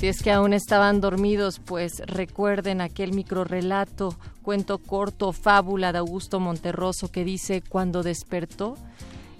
Si 0.00 0.08
es 0.08 0.22
que 0.22 0.32
aún 0.32 0.54
estaban 0.54 1.02
dormidos, 1.02 1.60
pues 1.62 2.00
recuerden 2.06 2.80
aquel 2.80 3.12
microrelato, 3.12 4.16
cuento 4.40 4.78
corto, 4.78 5.34
fábula 5.34 5.92
de 5.92 5.98
Augusto 5.98 6.40
Monterroso 6.40 7.12
que 7.12 7.22
dice, 7.22 7.60
cuando 7.60 8.02
despertó, 8.02 8.78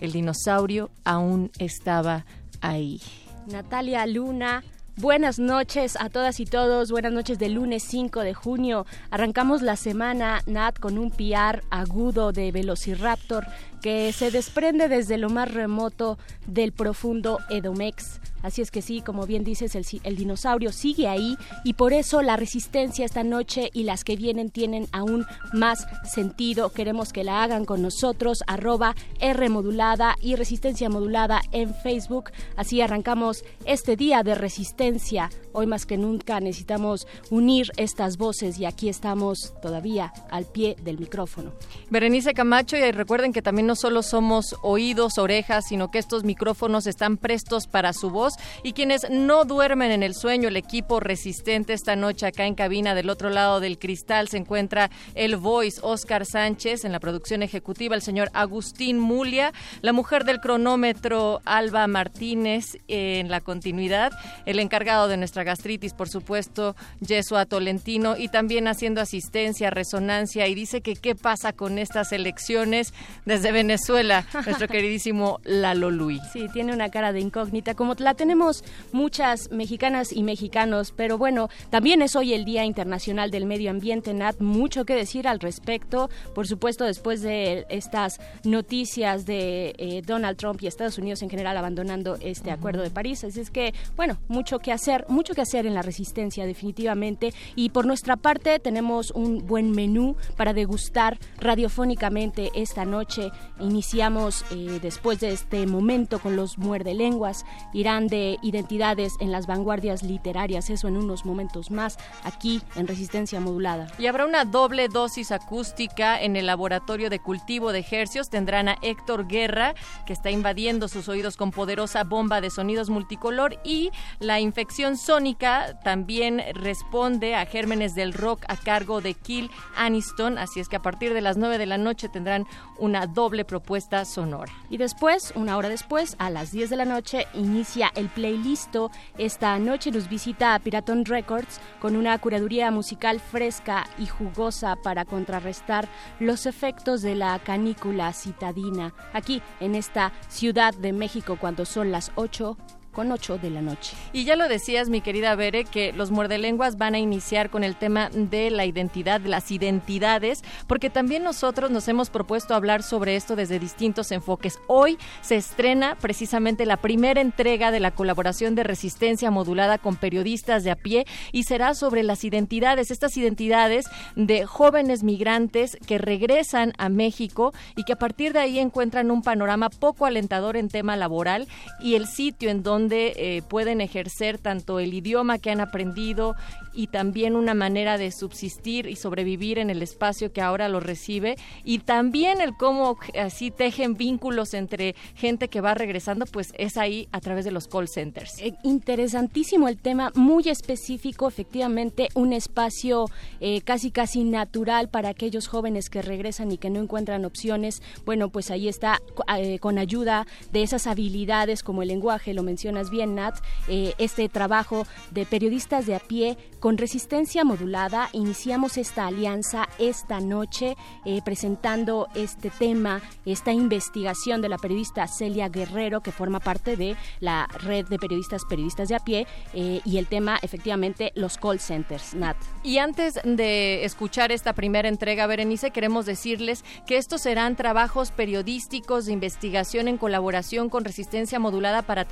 el 0.02 0.12
dinosaurio 0.12 0.90
aún 1.02 1.50
estaba 1.58 2.26
ahí. 2.60 3.00
Natalia 3.46 4.04
Luna. 4.04 4.62
Buenas 4.96 5.38
noches 5.38 5.96
a 5.98 6.10
todas 6.10 6.40
y 6.40 6.44
todos, 6.44 6.90
buenas 6.90 7.12
noches 7.12 7.38
del 7.38 7.54
lunes 7.54 7.82
5 7.84 8.20
de 8.20 8.34
junio. 8.34 8.84
Arrancamos 9.10 9.62
la 9.62 9.76
semana, 9.76 10.42
Nat, 10.44 10.78
con 10.78 10.98
un 10.98 11.10
PR 11.10 11.62
agudo 11.70 12.32
de 12.32 12.52
Velociraptor 12.52 13.46
que 13.80 14.12
se 14.12 14.30
desprende 14.30 14.88
desde 14.88 15.18
lo 15.18 15.30
más 15.30 15.52
remoto 15.52 16.18
del 16.46 16.72
profundo 16.72 17.38
Edomex. 17.48 18.20
Así 18.42 18.62
es 18.62 18.70
que 18.70 18.82
sí, 18.82 19.02
como 19.02 19.26
bien 19.26 19.44
dices, 19.44 19.74
el, 19.74 20.16
dinosaurio 20.16 20.72
sigue 20.72 21.08
ahí 21.08 21.36
y 21.64 21.74
por 21.74 21.92
eso 21.92 22.22
la 22.22 22.36
resistencia 22.36 23.04
esta 23.04 23.22
noche 23.22 23.70
y 23.72 23.82
las 23.82 24.04
que 24.04 24.16
vienen 24.16 24.50
tienen 24.50 24.86
aún 24.92 25.26
más 25.52 25.86
sentido. 26.04 26.70
Queremos 26.70 27.12
que 27.12 27.24
la 27.24 27.42
hagan 27.42 27.64
con 27.64 27.82
nosotros, 27.82 28.42
arroba 28.46 28.94
R 29.20 29.48
modulada 29.48 30.16
y 30.20 30.36
resistencia 30.36 30.88
modulada 30.88 31.42
en 31.52 31.74
Facebook. 31.74 32.30
Así 32.56 32.80
arrancamos 32.80 33.44
este 33.66 33.96
día 33.96 34.22
de 34.22 34.34
resistencia. 34.34 35.28
Hoy 35.52 35.66
más 35.66 35.84
que 35.84 35.98
nunca 35.98 36.40
necesitamos 36.40 37.06
unir 37.30 37.70
estas 37.76 38.16
voces 38.16 38.58
y 38.58 38.64
aquí 38.64 38.88
estamos 38.88 39.52
todavía 39.60 40.12
al 40.30 40.46
pie 40.46 40.76
del 40.82 40.98
micrófono. 40.98 41.52
Berenice 41.90 42.32
Camacho 42.32 42.76
y 42.76 42.90
recuerden 42.92 43.32
que 43.32 43.42
también 43.42 43.66
no 43.70 43.76
solo 43.76 44.02
somos 44.02 44.56
oídos, 44.62 45.16
orejas, 45.16 45.66
sino 45.68 45.92
que 45.92 46.00
estos 46.00 46.24
micrófonos 46.24 46.88
están 46.88 47.16
prestos 47.16 47.68
para 47.68 47.92
su 47.92 48.10
voz. 48.10 48.32
Y 48.64 48.72
quienes 48.72 49.08
no 49.10 49.44
duermen 49.44 49.92
en 49.92 50.02
el 50.02 50.16
sueño, 50.16 50.48
el 50.48 50.56
equipo 50.56 50.98
resistente 50.98 51.72
esta 51.72 51.94
noche 51.94 52.26
acá 52.26 52.46
en 52.46 52.56
cabina 52.56 52.96
del 52.96 53.08
otro 53.08 53.30
lado 53.30 53.60
del 53.60 53.78
cristal 53.78 54.26
se 54.26 54.38
encuentra 54.38 54.90
el 55.14 55.36
voice 55.36 55.78
Oscar 55.84 56.26
Sánchez 56.26 56.84
en 56.84 56.90
la 56.90 56.98
producción 56.98 57.44
ejecutiva, 57.44 57.94
el 57.94 58.02
señor 58.02 58.28
Agustín 58.34 58.98
Mulia, 58.98 59.52
la 59.82 59.92
mujer 59.92 60.24
del 60.24 60.40
cronómetro 60.40 61.40
Alba 61.44 61.86
Martínez 61.86 62.76
en 62.88 63.30
la 63.30 63.40
continuidad, 63.40 64.10
el 64.46 64.58
encargado 64.58 65.06
de 65.06 65.16
nuestra 65.16 65.44
gastritis, 65.44 65.94
por 65.94 66.08
supuesto, 66.08 66.74
Yesua 66.98 67.46
Tolentino 67.46 68.16
y 68.16 68.26
también 68.26 68.66
haciendo 68.66 69.00
asistencia, 69.00 69.70
resonancia 69.70 70.48
y 70.48 70.56
dice 70.56 70.80
que 70.80 70.96
qué 70.96 71.14
pasa 71.14 71.52
con 71.52 71.78
estas 71.78 72.10
elecciones 72.10 72.92
desde 73.24 73.59
Venezuela, 73.60 74.24
nuestro 74.46 74.68
queridísimo 74.68 75.40
Lalo 75.44 75.90
Luis. 75.90 76.22
Sí, 76.32 76.46
tiene 76.50 76.72
una 76.72 76.88
cara 76.88 77.12
de 77.12 77.20
incógnita 77.20 77.74
como 77.74 77.94
la 77.98 78.14
tenemos 78.14 78.64
muchas 78.92 79.50
mexicanas 79.50 80.12
y 80.12 80.22
mexicanos, 80.22 80.94
pero 80.96 81.18
bueno, 81.18 81.50
también 81.68 82.00
es 82.00 82.16
hoy 82.16 82.32
el 82.32 82.46
Día 82.46 82.64
Internacional 82.64 83.30
del 83.30 83.44
Medio 83.44 83.70
Ambiente, 83.70 84.14
Nat, 84.14 84.40
mucho 84.40 84.86
que 84.86 84.94
decir 84.94 85.28
al 85.28 85.40
respecto, 85.40 86.08
por 86.34 86.46
supuesto 86.46 86.84
después 86.84 87.20
de 87.20 87.66
estas 87.68 88.18
noticias 88.44 89.26
de 89.26 89.74
eh, 89.76 90.02
Donald 90.06 90.38
Trump 90.38 90.62
y 90.62 90.66
Estados 90.66 90.96
Unidos 90.96 91.20
en 91.20 91.28
general 91.28 91.56
abandonando 91.58 92.16
este 92.20 92.50
Acuerdo 92.50 92.82
de 92.82 92.90
París, 92.90 93.24
así 93.24 93.40
es 93.40 93.50
que, 93.50 93.74
bueno, 93.94 94.16
mucho 94.28 94.58
que 94.58 94.72
hacer, 94.72 95.04
mucho 95.08 95.34
que 95.34 95.42
hacer 95.42 95.66
en 95.66 95.74
la 95.74 95.82
resistencia 95.82 96.46
definitivamente. 96.46 97.34
Y 97.56 97.70
por 97.70 97.84
nuestra 97.84 98.16
parte 98.16 98.58
tenemos 98.58 99.10
un 99.10 99.46
buen 99.46 99.70
menú 99.70 100.16
para 100.36 100.54
degustar 100.54 101.18
radiofónicamente 101.38 102.50
esta 102.54 102.84
noche. 102.84 103.30
Iniciamos 103.60 104.44
eh, 104.50 104.78
después 104.80 105.20
de 105.20 105.32
este 105.32 105.66
momento 105.66 106.18
con 106.18 106.36
los 106.36 106.58
muerde 106.58 106.94
lenguas, 106.94 107.44
irán 107.72 108.08
de 108.08 108.38
identidades 108.42 109.14
en 109.20 109.32
las 109.32 109.46
vanguardias 109.46 110.02
literarias, 110.02 110.70
eso 110.70 110.88
en 110.88 110.96
unos 110.96 111.24
momentos 111.24 111.70
más, 111.70 111.98
aquí 112.24 112.62
en 112.74 112.86
Resistencia 112.86 113.40
Modulada. 113.40 113.86
Y 113.98 114.06
habrá 114.06 114.26
una 114.26 114.44
doble 114.44 114.88
dosis 114.88 115.32
acústica 115.32 116.20
en 116.20 116.36
el 116.36 116.46
laboratorio 116.46 117.10
de 117.10 117.18
cultivo 117.18 117.72
de 117.72 117.80
ejercios. 117.80 118.30
Tendrán 118.30 118.68
a 118.68 118.78
Héctor 118.82 119.26
Guerra, 119.28 119.74
que 120.06 120.12
está 120.12 120.30
invadiendo 120.30 120.88
sus 120.88 121.08
oídos 121.08 121.36
con 121.36 121.50
poderosa 121.50 122.04
bomba 122.04 122.40
de 122.40 122.50
sonidos 122.50 122.90
multicolor, 122.90 123.58
y 123.64 123.90
la 124.18 124.40
infección 124.40 124.96
sónica 124.96 125.78
también 125.84 126.42
responde 126.54 127.34
a 127.34 127.46
gérmenes 127.46 127.94
del 127.94 128.12
rock 128.12 128.44
a 128.48 128.56
cargo 128.56 129.00
de 129.00 129.14
Kill 129.14 129.50
Aniston, 129.76 130.38
así 130.38 130.60
es 130.60 130.68
que 130.68 130.76
a 130.76 130.82
partir 130.82 131.14
de 131.14 131.20
las 131.20 131.36
9 131.36 131.58
de 131.58 131.66
la 131.66 131.78
noche 131.78 132.08
tendrán 132.08 132.46
una 132.78 133.06
doble 133.06 133.44
propuesta 133.50 134.04
sonora. 134.04 134.52
Y 134.70 134.76
después, 134.76 135.32
una 135.34 135.56
hora 135.56 135.68
después, 135.68 136.14
a 136.18 136.30
las 136.30 136.52
10 136.52 136.70
de 136.70 136.76
la 136.76 136.84
noche, 136.84 137.26
inicia 137.34 137.90
el 137.96 138.08
playlist. 138.08 138.76
Esta 139.18 139.58
noche 139.58 139.90
nos 139.90 140.08
visita 140.08 140.56
Piraton 140.60 141.04
Records 141.04 141.60
con 141.80 141.96
una 141.96 142.16
curaduría 142.18 142.70
musical 142.70 143.18
fresca 143.18 143.88
y 143.98 144.06
jugosa 144.06 144.76
para 144.76 145.04
contrarrestar 145.04 145.88
los 146.20 146.46
efectos 146.46 147.02
de 147.02 147.16
la 147.16 147.38
canícula 147.40 148.12
citadina 148.12 148.94
aquí 149.12 149.42
en 149.58 149.74
esta 149.74 150.12
ciudad 150.28 150.72
de 150.74 150.92
México 150.92 151.36
cuando 151.40 151.64
son 151.64 151.90
las 151.90 152.12
8 152.14 152.56
con 152.92 153.12
8 153.12 153.38
de 153.38 153.50
la 153.50 153.62
noche. 153.62 153.96
Y 154.12 154.24
ya 154.24 154.36
lo 154.36 154.48
decías, 154.48 154.88
mi 154.88 155.00
querida 155.00 155.34
Bere, 155.34 155.64
que 155.64 155.92
los 155.92 156.10
muerdelenguas 156.10 156.76
van 156.76 156.94
a 156.94 156.98
iniciar 156.98 157.50
con 157.50 157.64
el 157.64 157.76
tema 157.76 158.10
de 158.12 158.50
la 158.50 158.66
identidad, 158.66 159.20
de 159.20 159.28
las 159.28 159.50
identidades, 159.50 160.42
porque 160.66 160.90
también 160.90 161.22
nosotros 161.22 161.70
nos 161.70 161.86
hemos 161.88 162.10
propuesto 162.10 162.54
hablar 162.54 162.82
sobre 162.82 163.16
esto 163.16 163.36
desde 163.36 163.58
distintos 163.58 164.10
enfoques. 164.12 164.58
Hoy 164.66 164.98
se 165.20 165.36
estrena 165.36 165.96
precisamente 165.96 166.66
la 166.66 166.76
primera 166.76 167.20
entrega 167.20 167.70
de 167.70 167.80
la 167.80 167.92
colaboración 167.92 168.54
de 168.54 168.64
resistencia 168.64 169.30
modulada 169.30 169.78
con 169.78 169.96
periodistas 169.96 170.64
de 170.64 170.70
a 170.70 170.76
pie 170.76 171.06
y 171.32 171.44
será 171.44 171.74
sobre 171.74 172.02
las 172.02 172.24
identidades, 172.24 172.90
estas 172.90 173.16
identidades 173.16 173.86
de 174.16 174.46
jóvenes 174.46 175.02
migrantes 175.02 175.76
que 175.86 175.98
regresan 175.98 176.72
a 176.78 176.88
México 176.88 177.52
y 177.76 177.84
que 177.84 177.92
a 177.92 177.98
partir 177.98 178.32
de 178.32 178.40
ahí 178.40 178.58
encuentran 178.58 179.10
un 179.10 179.22
panorama 179.22 179.70
poco 179.70 180.06
alentador 180.06 180.56
en 180.56 180.68
tema 180.68 180.96
laboral 180.96 181.46
y 181.80 181.94
el 181.94 182.06
sitio 182.06 182.50
en 182.50 182.62
donde 182.62 182.79
donde 182.80 183.12
eh, 183.16 183.42
pueden 183.42 183.80
ejercer 183.80 184.38
tanto 184.38 184.80
el 184.80 184.94
idioma 184.94 185.38
que 185.38 185.50
han 185.50 185.60
aprendido 185.60 186.34
y 186.72 186.86
también 186.86 187.36
una 187.36 187.52
manera 187.52 187.98
de 187.98 188.10
subsistir 188.10 188.86
y 188.86 188.96
sobrevivir 188.96 189.58
en 189.58 189.70
el 189.70 189.82
espacio 189.82 190.32
que 190.32 190.40
ahora 190.40 190.68
lo 190.68 190.80
recibe 190.80 191.36
y 191.64 191.80
también 191.80 192.40
el 192.40 192.56
cómo 192.56 192.96
así 193.18 193.50
tejen 193.50 193.96
vínculos 193.96 194.54
entre 194.54 194.94
gente 195.14 195.48
que 195.48 195.60
va 195.60 195.74
regresando, 195.74 196.24
pues 196.26 196.52
es 196.56 196.76
ahí 196.76 197.08
a 197.12 197.20
través 197.20 197.44
de 197.44 197.50
los 197.50 197.68
call 197.68 197.88
centers. 197.88 198.38
Eh, 198.38 198.54
interesantísimo 198.62 199.68
el 199.68 199.76
tema, 199.76 200.10
muy 200.14 200.48
específico, 200.48 201.28
efectivamente 201.28 202.08
un 202.14 202.32
espacio 202.32 203.06
eh, 203.40 203.60
casi 203.62 203.90
casi 203.90 204.24
natural 204.24 204.88
para 204.88 205.10
aquellos 205.10 205.48
jóvenes 205.48 205.90
que 205.90 206.02
regresan 206.02 206.50
y 206.52 206.56
que 206.56 206.70
no 206.70 206.80
encuentran 206.80 207.24
opciones. 207.24 207.82
Bueno, 208.06 208.30
pues 208.30 208.50
ahí 208.50 208.68
está 208.68 209.00
eh, 209.36 209.58
con 209.58 209.78
ayuda 209.78 210.26
de 210.52 210.62
esas 210.62 210.86
habilidades 210.86 211.62
como 211.62 211.82
el 211.82 211.88
lenguaje, 211.88 212.32
lo 212.32 212.42
menciona 212.42 212.69
mencionas 212.70 212.90
bien, 212.90 213.14
Nat, 213.16 213.36
eh, 213.68 213.94
este 213.98 214.28
trabajo 214.28 214.86
de 215.10 215.26
periodistas 215.26 215.86
de 215.86 215.96
a 215.96 215.98
pie 215.98 216.36
con 216.60 216.78
resistencia 216.78 217.42
modulada. 217.42 218.10
Iniciamos 218.12 218.76
esta 218.76 219.06
alianza 219.06 219.68
esta 219.78 220.20
noche 220.20 220.76
eh, 221.04 221.20
presentando 221.24 222.06
este 222.14 222.50
tema, 222.50 223.00
esta 223.24 223.52
investigación 223.52 224.40
de 224.40 224.50
la 224.50 224.58
periodista 224.58 225.06
Celia 225.08 225.48
Guerrero, 225.48 226.00
que 226.00 226.12
forma 226.12 226.38
parte 226.38 226.76
de 226.76 226.96
la 227.18 227.48
red 227.64 227.86
de 227.86 227.98
periodistas, 227.98 228.44
periodistas 228.48 228.88
de 228.88 228.94
a 228.94 229.00
pie, 229.00 229.26
eh, 229.54 229.80
y 229.84 229.98
el 229.98 230.06
tema, 230.06 230.38
efectivamente, 230.42 231.12
los 231.16 231.38
call 231.38 231.58
centers, 231.58 232.14
Nat. 232.14 232.36
Y 232.62 232.78
antes 232.78 233.18
de 233.24 233.84
escuchar 233.84 234.30
esta 234.30 234.52
primera 234.52 234.88
entrega, 234.88 235.26
Berenice, 235.26 235.70
queremos 235.70 236.06
decirles 236.06 236.64
que 236.86 236.98
estos 236.98 237.22
serán 237.22 237.56
trabajos 237.56 238.12
periodísticos 238.12 239.06
de 239.06 239.12
investigación 239.12 239.88
en 239.88 239.98
colaboración 239.98 240.68
con 240.68 240.84
Resistencia 240.84 241.38
Modulada 241.38 241.82
para 241.82 242.04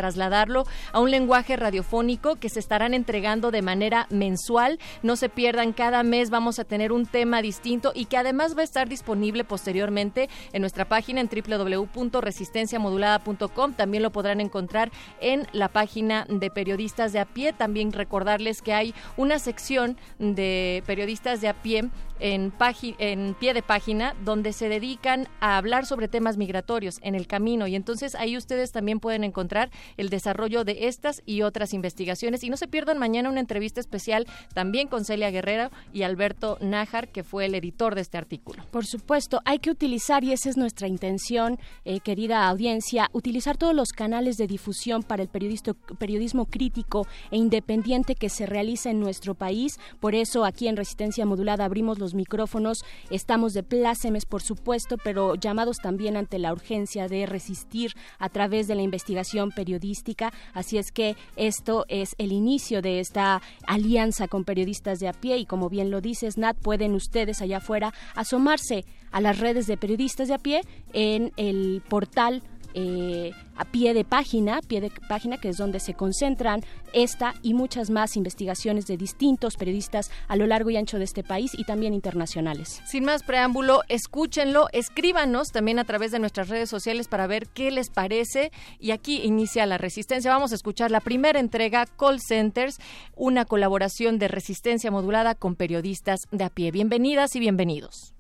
a 0.93 1.01
un 1.01 1.11
lenguaje 1.11 1.57
radiofónico 1.57 2.37
que 2.37 2.49
se 2.49 2.61
estarán 2.61 2.95
entregando 2.95 3.51
de 3.51 3.61
manera 3.63 4.07
mensual. 4.11 4.79
No 5.03 5.17
se 5.17 5.29
pierdan, 5.29 5.73
cada 5.73 6.03
mes 6.03 6.31
vamos 6.31 6.59
a 6.59 6.65
tener 6.65 6.93
un 6.93 7.05
tema 7.07 7.43
distinto 7.43 7.93
y 7.95 8.07
que 8.07 8.17
además 8.17 8.57
va 8.57 8.63
a 8.63 8.65
estar 8.65 8.89
disponible 8.89 9.45
posteriormente 9.45 10.31
en 10.53 10.63
nuestra 10.63 10.87
página 10.87 11.21
en 11.21 11.29
www.resistenciamodulada.com. 11.29 13.75
También 13.75 14.03
lo 14.03 14.11
podrán 14.11 14.41
encontrar 14.41 14.91
en 15.21 15.47
la 15.53 15.69
página 15.69 16.27
de 16.29 16.51
periodistas 16.51 17.13
de 17.13 17.21
a 17.21 17.27
pie. 17.27 17.53
También 17.53 17.93
recordarles 17.93 18.63
que 18.63 18.73
hay 18.73 18.95
una 19.17 19.39
sección 19.39 19.97
de 20.19 20.83
periodistas 20.87 21.41
de 21.41 21.49
a 21.49 21.55
pie 21.55 21.91
en, 22.21 22.53
en 22.99 23.35
pie 23.35 23.55
de 23.55 23.63
página 23.63 24.15
donde 24.25 24.53
se 24.53 24.69
dedican 24.69 25.29
a 25.41 25.57
hablar 25.57 25.87
sobre 25.87 26.09
temas 26.09 26.37
migratorios 26.37 26.99
en 27.03 27.15
el 27.15 27.27
camino 27.27 27.67
y 27.67 27.77
entonces 27.77 28.15
ahí 28.15 28.37
ustedes 28.37 28.73
también 28.73 29.01
pueden 29.01 29.25
encontrar 29.25 29.71
el 29.97 30.09
desarrollo 30.09 30.38
de 30.39 30.87
estas 30.87 31.21
y 31.27 31.43
otras 31.43 31.75
investigaciones 31.75 32.45
y 32.45 32.49
no 32.49 32.57
se 32.57 32.69
pierdan 32.69 32.97
mañana 32.97 33.29
una 33.29 33.41
entrevista 33.41 33.81
especial 33.81 34.25
también 34.55 34.87
con 34.87 35.05
Celia 35.05 35.33
Guerrero 35.33 35.71
y 35.93 36.03
Alberto 36.03 36.59
Nájar 36.61 37.09
que 37.09 37.25
fue 37.25 37.47
el 37.47 37.57
editor 37.57 37.97
de 37.97 38.03
este 38.03 38.19
artículo. 38.19 38.63
Por 38.71 38.87
supuesto, 38.87 39.41
hay 39.45 39.59
que 39.59 39.71
utilizar 39.71 40.23
y 40.23 40.33
esa 40.33 40.49
es 40.49 40.57
nuestra 40.57 40.87
intención, 40.87 41.59
eh, 41.85 41.99
querida 41.99 42.49
audiencia, 42.49 43.11
utilizar 43.13 43.57
todos 43.57 43.75
los 43.75 43.89
canales 43.91 44.37
de 44.37 44.47
difusión 44.47 45.03
para 45.03 45.25
el 45.25 45.29
periodismo 45.29 46.47
crítico 46.47 47.09
e 47.33 47.37
independiente 47.37 48.15
que 48.15 48.29
se 48.29 48.47
realiza 48.47 48.91
en 48.91 49.01
nuestro 49.01 49.35
país. 49.35 49.81
Por 49.99 50.15
eso 50.15 50.45
aquí 50.45 50.69
en 50.69 50.77
Resistencia 50.77 51.27
Modulada 51.27 51.65
abrimos 51.65 51.99
los 51.99 52.15
micrófonos. 52.15 52.85
Estamos 53.11 53.55
de 53.55 53.65
plácemes, 53.65 54.25
por 54.25 54.43
supuesto, 54.43 54.99
pero 55.03 55.35
llamados 55.35 55.79
también 55.79 56.17
ante 56.17 56.39
la 56.39 56.53
urgencia 56.53 57.09
de 57.09 57.27
resistir 57.27 57.95
a 58.21 58.29
través 58.29 58.69
de 58.69 58.77
la 58.77 58.83
investigación 58.83 59.51
periodística. 59.51 60.28
Así 60.55 60.79
es 60.79 60.93
que 60.93 61.17
esto 61.37 61.85
es 61.89 62.15
el 62.19 62.33
inicio 62.33 62.83
de 62.83 63.01
esta 63.01 63.43
alianza 63.67 64.29
con 64.29 64.45
periodistas 64.45 64.99
de 64.99 65.09
a 65.09 65.13
pie 65.13 65.39
y 65.39 65.47
como 65.47 65.69
bien 65.69 65.91
lo 65.91 66.01
dices, 66.01 66.39
Nat, 66.39 66.57
pueden 66.57 66.95
ustedes 66.95 67.41
allá 67.43 67.59
afuera 67.59 67.93
asomarse 68.15 68.85
a 69.11 69.21
las 69.21 69.39
redes 69.39 69.67
de 69.67 69.77
periodistas 69.77 70.29
de 70.29 70.35
a 70.35 70.39
pie 70.39 70.61
en 70.93 71.33
el 71.37 71.83
portal 71.89 72.43
eh, 72.75 73.33
a 73.57 73.65
pie 73.65 73.95
de 73.95 74.05
página, 74.05 74.61
pie 74.61 74.81
de 74.81 74.93
página 75.09 75.39
que 75.39 75.49
es 75.49 75.57
donde 75.57 75.81
se 75.81 75.95
concentran 75.95 76.63
esta 76.93 77.35
y 77.43 77.55
muchas 77.55 77.91
más 77.91 78.17
investigaciones 78.17 78.87
de 78.87 78.97
distintos 78.97 79.57
periodistas 79.57 80.11
a 80.29 80.37
lo 80.37 80.47
largo 80.47 80.71
y 80.71 80.77
ancho 80.77 80.99
de 80.99 81.05
este 81.05 81.23
país 81.23 81.53
y 81.57 81.65
también 81.65 81.95
internacionales. 81.95 82.81
Sin 82.87 83.05
más 83.05 83.23
preámbulo, 83.23 83.83
escúchenlo, 83.89 84.69
escríbanos 84.73 85.49
también 85.49 85.79
a 85.79 85.85
través 85.85 86.13
de 86.13 86.19
nuestras 86.19 86.49
redes 86.49 86.69
sociales 86.69 87.09
para 87.09 87.27
ver 87.27 87.49
qué 87.49 87.71
les 87.71 87.91
parece 87.91 88.53
y 88.79 88.93
aquí 88.93 89.23
inicia 89.23 89.67
la 89.67 89.79
resistencia. 89.79 90.31
Vamos 90.31 90.53
a 90.53 90.57
escuchar 90.57 90.91
la 90.91 91.01
primera 91.01 91.41
entrega 91.41 91.87
Call 91.87 92.21
Centers, 92.21 92.79
una 93.17 93.45
colaboración 93.45 94.19
de 94.19 94.29
resistencia 94.29 94.91
modulada 94.91 95.35
con 95.35 95.57
periodistas 95.57 96.21
de 96.31 96.45
a 96.45 96.51
pie. 96.51 96.71
Bienvenidas 96.71 97.35
y 97.37 97.41
bienvenidos. 97.41 98.18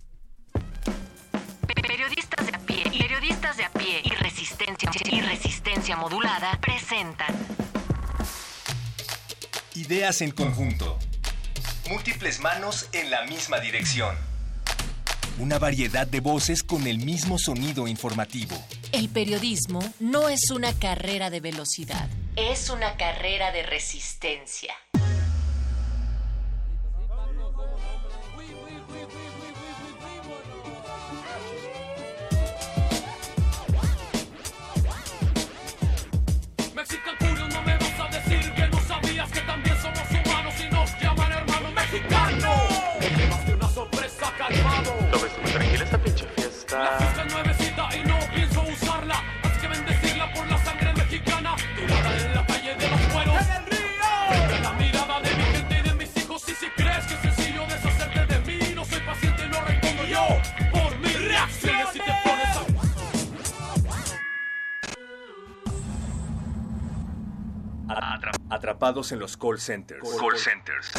Resistencia 4.77 5.19
y 5.19 5.21
resistencia 5.21 5.97
modulada 5.97 6.59
presentan 6.61 7.35
Ideas 9.75 10.21
en 10.23 10.33
conjunto. 10.33 10.99
Múltiples 11.89 12.41
manos 12.41 12.89
en 12.93 13.11
la 13.11 13.25
misma 13.27 13.61
dirección. 13.61 14.17
Una 15.39 15.59
variedad 15.59 16.07
de 16.07 16.21
voces 16.21 16.63
con 16.65 16.87
el 16.87 16.99
mismo 16.99 17.39
sonido 17.39 17.87
informativo. 17.87 18.57
El 18.91 19.09
periodismo 19.09 19.81
no 20.01 20.29
es 20.29 20.51
una 20.51 20.73
carrera 20.73 21.31
de 21.31 21.41
velocidad, 21.41 22.09
es 22.35 22.71
una 22.71 22.97
carrera 22.97 23.53
de 23.53 23.63
resistencia. 23.63 24.75
Esta 45.89 45.99
pinche 45.99 46.25
La 46.27 46.33
fiesta? 46.43 46.99
fiesta 46.99 47.23
es 47.25 47.33
nuevecita 47.33 47.89
y 47.97 48.05
no 48.05 48.19
pienso 48.35 48.61
usarla. 48.63 49.23
Así 49.43 49.61
que 49.61 49.69
bendecirla 49.69 50.33
por 50.35 50.47
la 50.47 50.59
sangre 50.65 50.93
mexicana. 50.95 51.57
Tirada 51.77 52.17
en 52.17 52.35
la 52.35 52.47
calle 52.47 52.75
de 52.75 52.91
los 52.91 53.01
cueros. 53.13 53.35
¡En 53.41 53.51
el 53.57 53.67
río! 53.67 54.61
La 54.63 54.73
mirada 54.75 55.21
de 55.21 55.35
mi 55.35 55.43
gente 55.45 55.79
y 55.79 55.83
de 55.89 55.95
mis 55.95 56.17
hijos. 56.17 56.49
Y 56.49 56.53
si 56.55 56.67
crees 56.77 57.07
que 57.07 57.15
es 57.15 57.21
sencillo 57.21 57.63
deshacerte 57.67 58.27
de 58.27 58.39
mí, 58.41 58.75
no 58.75 58.85
soy 58.85 59.01
paciente 59.01 59.45
y 59.47 59.49
no 59.49 59.61
respondo 59.65 60.05
yo. 60.05 60.27
Por 60.73 60.99
mis 60.99 61.21
reacciones 61.29 61.89
si 61.93 61.99
te 62.01 62.13
pones 62.25 62.57
a. 67.89 68.15
Atra- 68.15 68.33
Atrapados 68.51 69.13
en 69.13 69.19
los 69.21 69.37
call 69.37 69.59
centers. 69.59 70.03
Call 70.21 70.37
centers. 70.39 70.93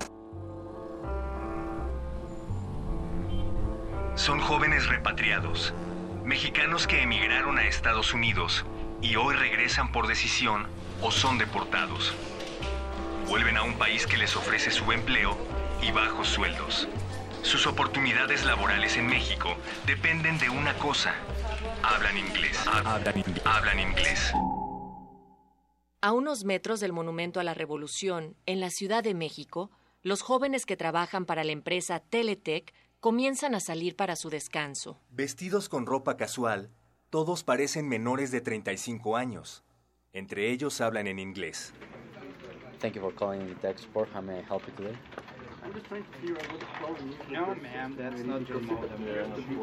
Son 4.20 4.42
jóvenes 4.42 4.90
repatriados, 4.90 5.74
mexicanos 6.26 6.88
que 6.88 7.02
emigraron 7.02 7.58
a 7.58 7.66
Estados 7.66 8.14
Unidos 8.14 8.66
y 9.02 9.16
hoy 9.16 9.34
regresan 9.34 9.94
por 9.94 10.08
decisión 10.08 10.68
o 11.02 11.10
son 11.10 11.38
deportados. 11.38 12.14
Vuelven 13.30 13.56
a 13.56 13.64
un 13.64 13.76
país 13.78 14.06
que 14.06 14.18
les 14.18 14.36
ofrece 14.36 14.72
su 14.72 14.92
empleo 14.92 15.38
y 15.82 15.92
bajos 15.92 16.28
sueldos. 16.28 16.90
Sus 17.44 17.66
oportunidades 17.66 18.44
laborales 18.44 18.98
en 18.98 19.08
México 19.08 19.56
dependen 19.88 20.38
de 20.38 20.50
una 20.50 20.74
cosa. 20.74 21.16
Hablan 21.82 22.18
inglés. 22.18 22.60
Hablan 23.46 23.80
inglés. 23.80 24.34
A 26.02 26.12
unos 26.12 26.44
metros 26.44 26.82
del 26.82 26.92
Monumento 26.92 27.40
a 27.40 27.46
la 27.46 27.54
Revolución, 27.54 28.36
en 28.46 28.60
la 28.60 28.70
Ciudad 28.70 29.02
de 29.02 29.14
México, 29.14 29.72
los 30.02 30.22
jóvenes 30.22 30.66
que 30.66 30.76
trabajan 30.76 31.26
para 31.26 31.46
la 31.46 31.54
empresa 31.54 32.02
Teletech 32.02 32.74
comienzan 33.00 33.56
a 33.56 33.60
salir 33.60 33.96
para 33.96 34.16
su 34.16 34.30
descanso. 34.30 35.00
Vestidos 35.10 35.70
con 35.70 35.86
ropa 35.86 36.18
casual, 36.18 36.70
todos 37.10 37.44
parecen 37.44 37.88
menores 37.88 38.32
de 38.32 38.42
35 38.42 39.16
años. 39.16 39.64
Entre 40.12 40.52
ellos 40.52 40.82
hablan 40.82 41.08
en 41.08 41.20
inglés. 41.20 41.74
Thank 42.80 42.96
you 42.96 43.02
for 43.02 43.14
calling 43.14 43.48
the 43.48 43.56
tech 43.56 43.78
support. 43.78 44.10
How 44.14 44.22
may 44.22 44.40
I 44.40 44.44
help 44.44 44.64
you 44.68 44.74
today? 44.76 44.98
No, 47.30 47.56
ma'am, 47.56 47.96
that's 47.96 48.24
not 48.24 48.48
your 48.48 48.62
modem. 48.62 49.06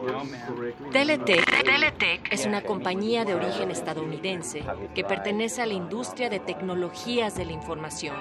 No, 0.07 0.25
ma'am. 0.25 0.93
Teletech, 0.93 1.64
Teletech 1.64 2.33
es 2.33 2.47
una 2.47 2.62
compañía 2.62 3.25
de 3.25 3.35
origen 3.35 3.71
estadounidense 3.71 4.62
que 4.95 5.02
pertenece 5.02 5.62
a 5.62 5.66
la 5.66 5.73
industria 5.73 6.28
de 6.28 6.38
tecnologías 6.38 7.37
de 7.37 7.47
la 7.47 7.52
información, 7.52 8.14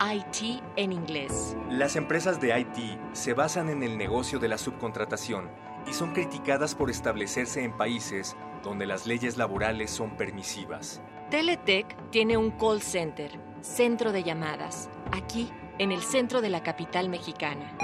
IT 0.00 0.62
en 0.76 0.92
inglés. 0.92 1.56
Las 1.70 1.96
empresas 1.96 2.40
de 2.40 2.58
IT 2.58 2.98
se 3.12 3.34
basan 3.34 3.68
en 3.68 3.82
el 3.82 3.96
negocio 3.96 4.38
de 4.38 4.48
la 4.48 4.58
subcontratación 4.58 5.50
y 5.86 5.92
son 5.92 6.12
criticadas 6.12 6.74
por 6.74 6.90
establecerse 6.90 7.62
en 7.62 7.76
países 7.76 8.36
donde 8.62 8.86
las 8.86 9.06
leyes 9.06 9.36
laborales 9.36 9.90
son 9.90 10.16
permisivas. 10.16 11.00
Teletech 11.30 11.86
tiene 12.10 12.36
un 12.36 12.50
call 12.52 12.80
center, 12.80 13.30
centro 13.60 14.12
de 14.12 14.22
llamadas, 14.22 14.88
aquí, 15.12 15.50
en 15.78 15.92
el 15.92 16.02
centro 16.02 16.40
de 16.40 16.50
la 16.50 16.62
capital 16.62 17.08
mexicana. 17.08 17.76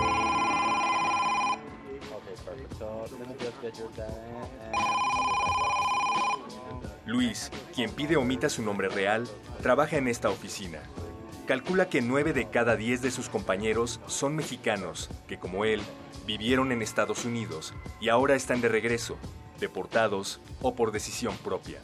Luis, 7.06 7.50
quien 7.74 7.90
pide 7.90 8.16
omita 8.16 8.48
su 8.48 8.62
nombre 8.62 8.88
real, 8.88 9.28
trabaja 9.62 9.96
en 9.96 10.08
esta 10.08 10.30
oficina. 10.30 10.80
Calcula 11.50 11.88
que 11.88 12.00
9 12.00 12.32
de 12.32 12.48
cada 12.48 12.76
10 12.76 13.02
de 13.02 13.10
sus 13.10 13.28
compañeros 13.28 13.98
son 14.06 14.36
mexicanos 14.36 15.10
que, 15.26 15.40
como 15.40 15.64
él, 15.64 15.80
vivieron 16.24 16.70
en 16.70 16.80
Estados 16.80 17.24
Unidos 17.24 17.74
y 18.00 18.08
ahora 18.08 18.36
están 18.36 18.60
de 18.60 18.68
regreso, 18.68 19.18
deportados 19.58 20.40
o 20.62 20.76
por 20.76 20.92
decisión 20.92 21.36
propia. 21.38 21.80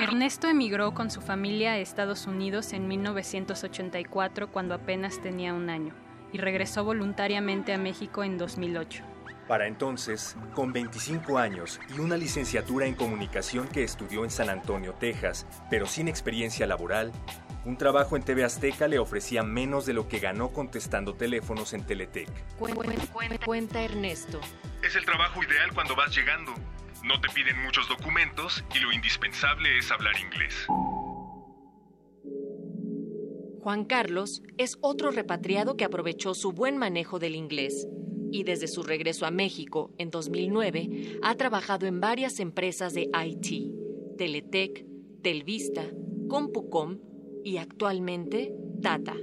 Ernesto 0.00 0.48
emigró 0.48 0.94
con 0.94 1.10
su 1.10 1.20
familia 1.20 1.72
a 1.72 1.78
Estados 1.80 2.26
Unidos 2.26 2.72
en 2.72 2.88
1984 2.88 4.50
cuando 4.50 4.74
apenas 4.74 5.20
tenía 5.20 5.52
un 5.52 5.68
año 5.68 5.92
y 6.32 6.38
regresó 6.38 6.82
voluntariamente 6.82 7.74
a 7.74 7.78
México 7.78 8.24
en 8.24 8.38
2008. 8.38 9.11
Para 9.52 9.66
entonces, 9.66 10.34
con 10.54 10.72
25 10.72 11.36
años 11.36 11.78
y 11.94 12.00
una 12.00 12.16
licenciatura 12.16 12.86
en 12.86 12.94
comunicación 12.94 13.68
que 13.68 13.84
estudió 13.84 14.24
en 14.24 14.30
San 14.30 14.48
Antonio, 14.48 14.94
Texas, 14.94 15.46
pero 15.68 15.84
sin 15.84 16.08
experiencia 16.08 16.66
laboral, 16.66 17.12
un 17.66 17.76
trabajo 17.76 18.16
en 18.16 18.22
TV 18.22 18.44
Azteca 18.44 18.88
le 18.88 18.98
ofrecía 18.98 19.42
menos 19.42 19.84
de 19.84 19.92
lo 19.92 20.08
que 20.08 20.20
ganó 20.20 20.54
contestando 20.54 21.12
teléfonos 21.16 21.74
en 21.74 21.84
Teletec. 21.84 22.30
Cuenta 23.44 23.82
Ernesto. 23.82 24.40
Es 24.82 24.96
el 24.96 25.04
trabajo 25.04 25.42
ideal 25.42 25.70
cuando 25.74 25.94
vas 25.96 26.16
llegando. 26.16 26.54
No 27.04 27.20
te 27.20 27.28
piden 27.28 27.62
muchos 27.62 27.86
documentos 27.90 28.64
y 28.74 28.78
lo 28.78 28.90
indispensable 28.90 29.76
es 29.76 29.90
hablar 29.90 30.14
inglés. 30.18 30.66
Juan 33.60 33.84
Carlos 33.84 34.40
es 34.56 34.78
otro 34.80 35.10
repatriado 35.10 35.76
que 35.76 35.84
aprovechó 35.84 36.32
su 36.32 36.52
buen 36.52 36.78
manejo 36.78 37.18
del 37.18 37.34
inglés 37.34 37.86
y 38.32 38.44
desde 38.44 38.66
su 38.66 38.82
regreso 38.82 39.26
a 39.26 39.30
México 39.30 39.92
en 39.98 40.10
2009 40.10 41.18
ha 41.22 41.34
trabajado 41.36 41.86
en 41.86 42.00
varias 42.00 42.40
empresas 42.40 42.94
de 42.94 43.10
IT, 43.12 44.16
Teletec, 44.16 44.84
Telvista, 45.22 45.84
Compucom 46.28 46.98
y 47.44 47.58
actualmente 47.58 48.52
Tata. 48.82 49.14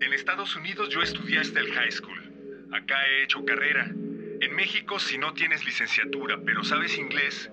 En 0.00 0.12
Estados 0.12 0.54
Unidos 0.54 0.90
yo 0.90 1.00
estudié 1.02 1.38
hasta 1.38 1.60
el 1.60 1.72
high 1.72 1.90
school. 1.90 2.20
Acá 2.72 2.96
he 3.08 3.24
hecho 3.24 3.44
carrera. 3.44 3.86
En 4.40 4.54
México, 4.54 4.98
si 4.98 5.16
no 5.16 5.32
tienes 5.32 5.64
licenciatura 5.64 6.38
pero 6.44 6.62
sabes 6.62 6.98
inglés, 6.98 7.50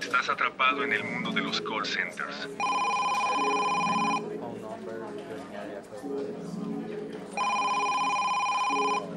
estás 0.00 0.28
atrapado 0.28 0.84
en 0.84 0.92
el 0.92 1.04
mundo 1.04 1.30
de 1.30 1.40
los 1.40 1.60
call 1.62 1.86
centers. 1.86 2.48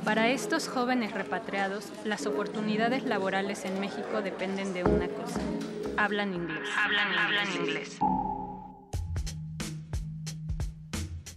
Para 0.07 0.29
estos 0.29 0.69
jóvenes 0.69 1.11
repatriados, 1.11 1.91
las 2.05 2.27
oportunidades 2.27 3.03
laborales 3.03 3.65
en 3.65 3.77
México 3.81 4.21
dependen 4.21 4.73
de 4.73 4.85
una 4.85 5.09
cosa. 5.09 5.41
Hablan 5.97 6.33
inglés. 6.33 6.69
Hablan, 6.77 7.13
hablan 7.13 7.51
inglés. 7.51 7.97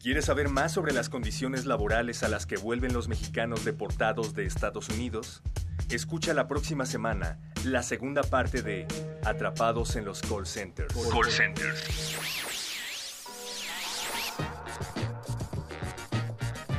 ¿Quieres 0.01 0.27
saber 0.27 0.51
más 0.51 0.71
sobre 0.71 0.93
las 0.93 1.09
condiciones 1.09 1.67
laborales 1.67 2.23
a 2.23 2.29
las 2.29 2.47
que 2.47 2.59
vuelven 2.59 2.93
los 2.93 3.09
mexicanos 3.09 3.65
deportados 3.65 4.37
de 4.37 4.47
Estados 4.47 4.89
Unidos? 4.89 5.43
Escucha 5.91 6.33
la 6.33 6.47
próxima 6.47 6.87
semana 6.87 7.41
la 7.65 7.83
segunda 7.83 8.23
parte 8.23 8.63
de 8.63 8.87
Atrapados 9.25 9.97
en 9.97 10.05
los 10.05 10.23
call 10.23 10.47
centers. 10.47 10.95
Call 10.95 11.29
centers. 11.29 12.17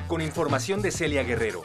Con 0.07 0.21
información 0.21 0.81
de 0.81 0.91
Celia 0.91 1.23
Guerrero. 1.23 1.61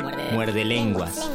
Muerde. 0.00 0.30
Muerde 0.32 0.64
lenguas. 0.64 1.28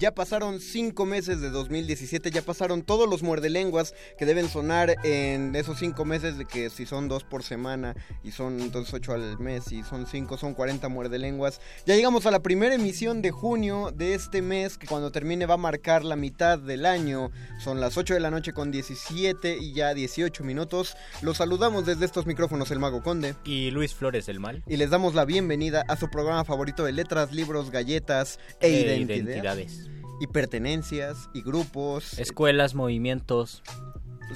Ya 0.00 0.14
pasaron 0.14 0.60
cinco 0.60 1.04
meses 1.04 1.42
de 1.42 1.50
2017, 1.50 2.30
ya 2.30 2.40
pasaron 2.40 2.80
todos 2.80 3.06
los 3.06 3.22
muerdelenguas 3.22 3.92
que 4.18 4.24
deben 4.24 4.48
sonar 4.48 4.96
en 5.04 5.54
esos 5.54 5.78
cinco 5.78 6.06
meses 6.06 6.38
de 6.38 6.46
que 6.46 6.70
si 6.70 6.86
son 6.86 7.06
dos 7.06 7.22
por 7.22 7.42
semana 7.42 7.94
y 8.24 8.30
son 8.30 8.62
entonces 8.62 8.94
ocho 8.94 9.12
al 9.12 9.38
mes 9.38 9.70
y 9.72 9.82
son 9.82 10.06
cinco, 10.06 10.38
son 10.38 10.54
40 10.54 10.88
muerdelenguas. 10.88 11.60
Ya 11.84 11.96
llegamos 11.96 12.24
a 12.24 12.30
la 12.30 12.40
primera 12.40 12.74
emisión 12.74 13.20
de 13.20 13.30
junio 13.30 13.92
de 13.94 14.14
este 14.14 14.40
mes 14.40 14.78
que 14.78 14.86
cuando 14.86 15.12
termine 15.12 15.44
va 15.44 15.54
a 15.54 15.58
marcar 15.58 16.02
la 16.02 16.16
mitad 16.16 16.58
del 16.58 16.86
año. 16.86 17.30
Son 17.62 17.78
las 17.78 17.98
8 17.98 18.14
de 18.14 18.20
la 18.20 18.30
noche 18.30 18.54
con 18.54 18.70
17 18.70 19.58
y 19.58 19.74
ya 19.74 19.92
18 19.92 20.42
minutos. 20.44 20.96
Los 21.20 21.36
saludamos 21.36 21.84
desde 21.84 22.06
estos 22.06 22.24
micrófonos 22.24 22.70
el 22.70 22.78
Mago 22.78 23.02
Conde. 23.02 23.34
Y 23.44 23.70
Luis 23.70 23.92
Flores 23.92 24.24
del 24.24 24.40
Mal. 24.40 24.62
Y 24.66 24.78
les 24.78 24.88
damos 24.88 25.14
la 25.14 25.26
bienvenida 25.26 25.84
a 25.88 25.96
su 25.96 26.08
programa 26.08 26.46
favorito 26.46 26.84
de 26.84 26.92
letras, 26.92 27.34
libros, 27.34 27.70
galletas 27.70 28.38
e, 28.62 28.68
E 28.68 28.80
identidad. 28.80 29.16
identidades. 29.16 29.89
Y 30.20 30.26
pertenencias 30.28 31.28
y 31.34 31.42
grupos. 31.42 32.18
Escuelas, 32.18 32.74
movimientos. 32.74 33.62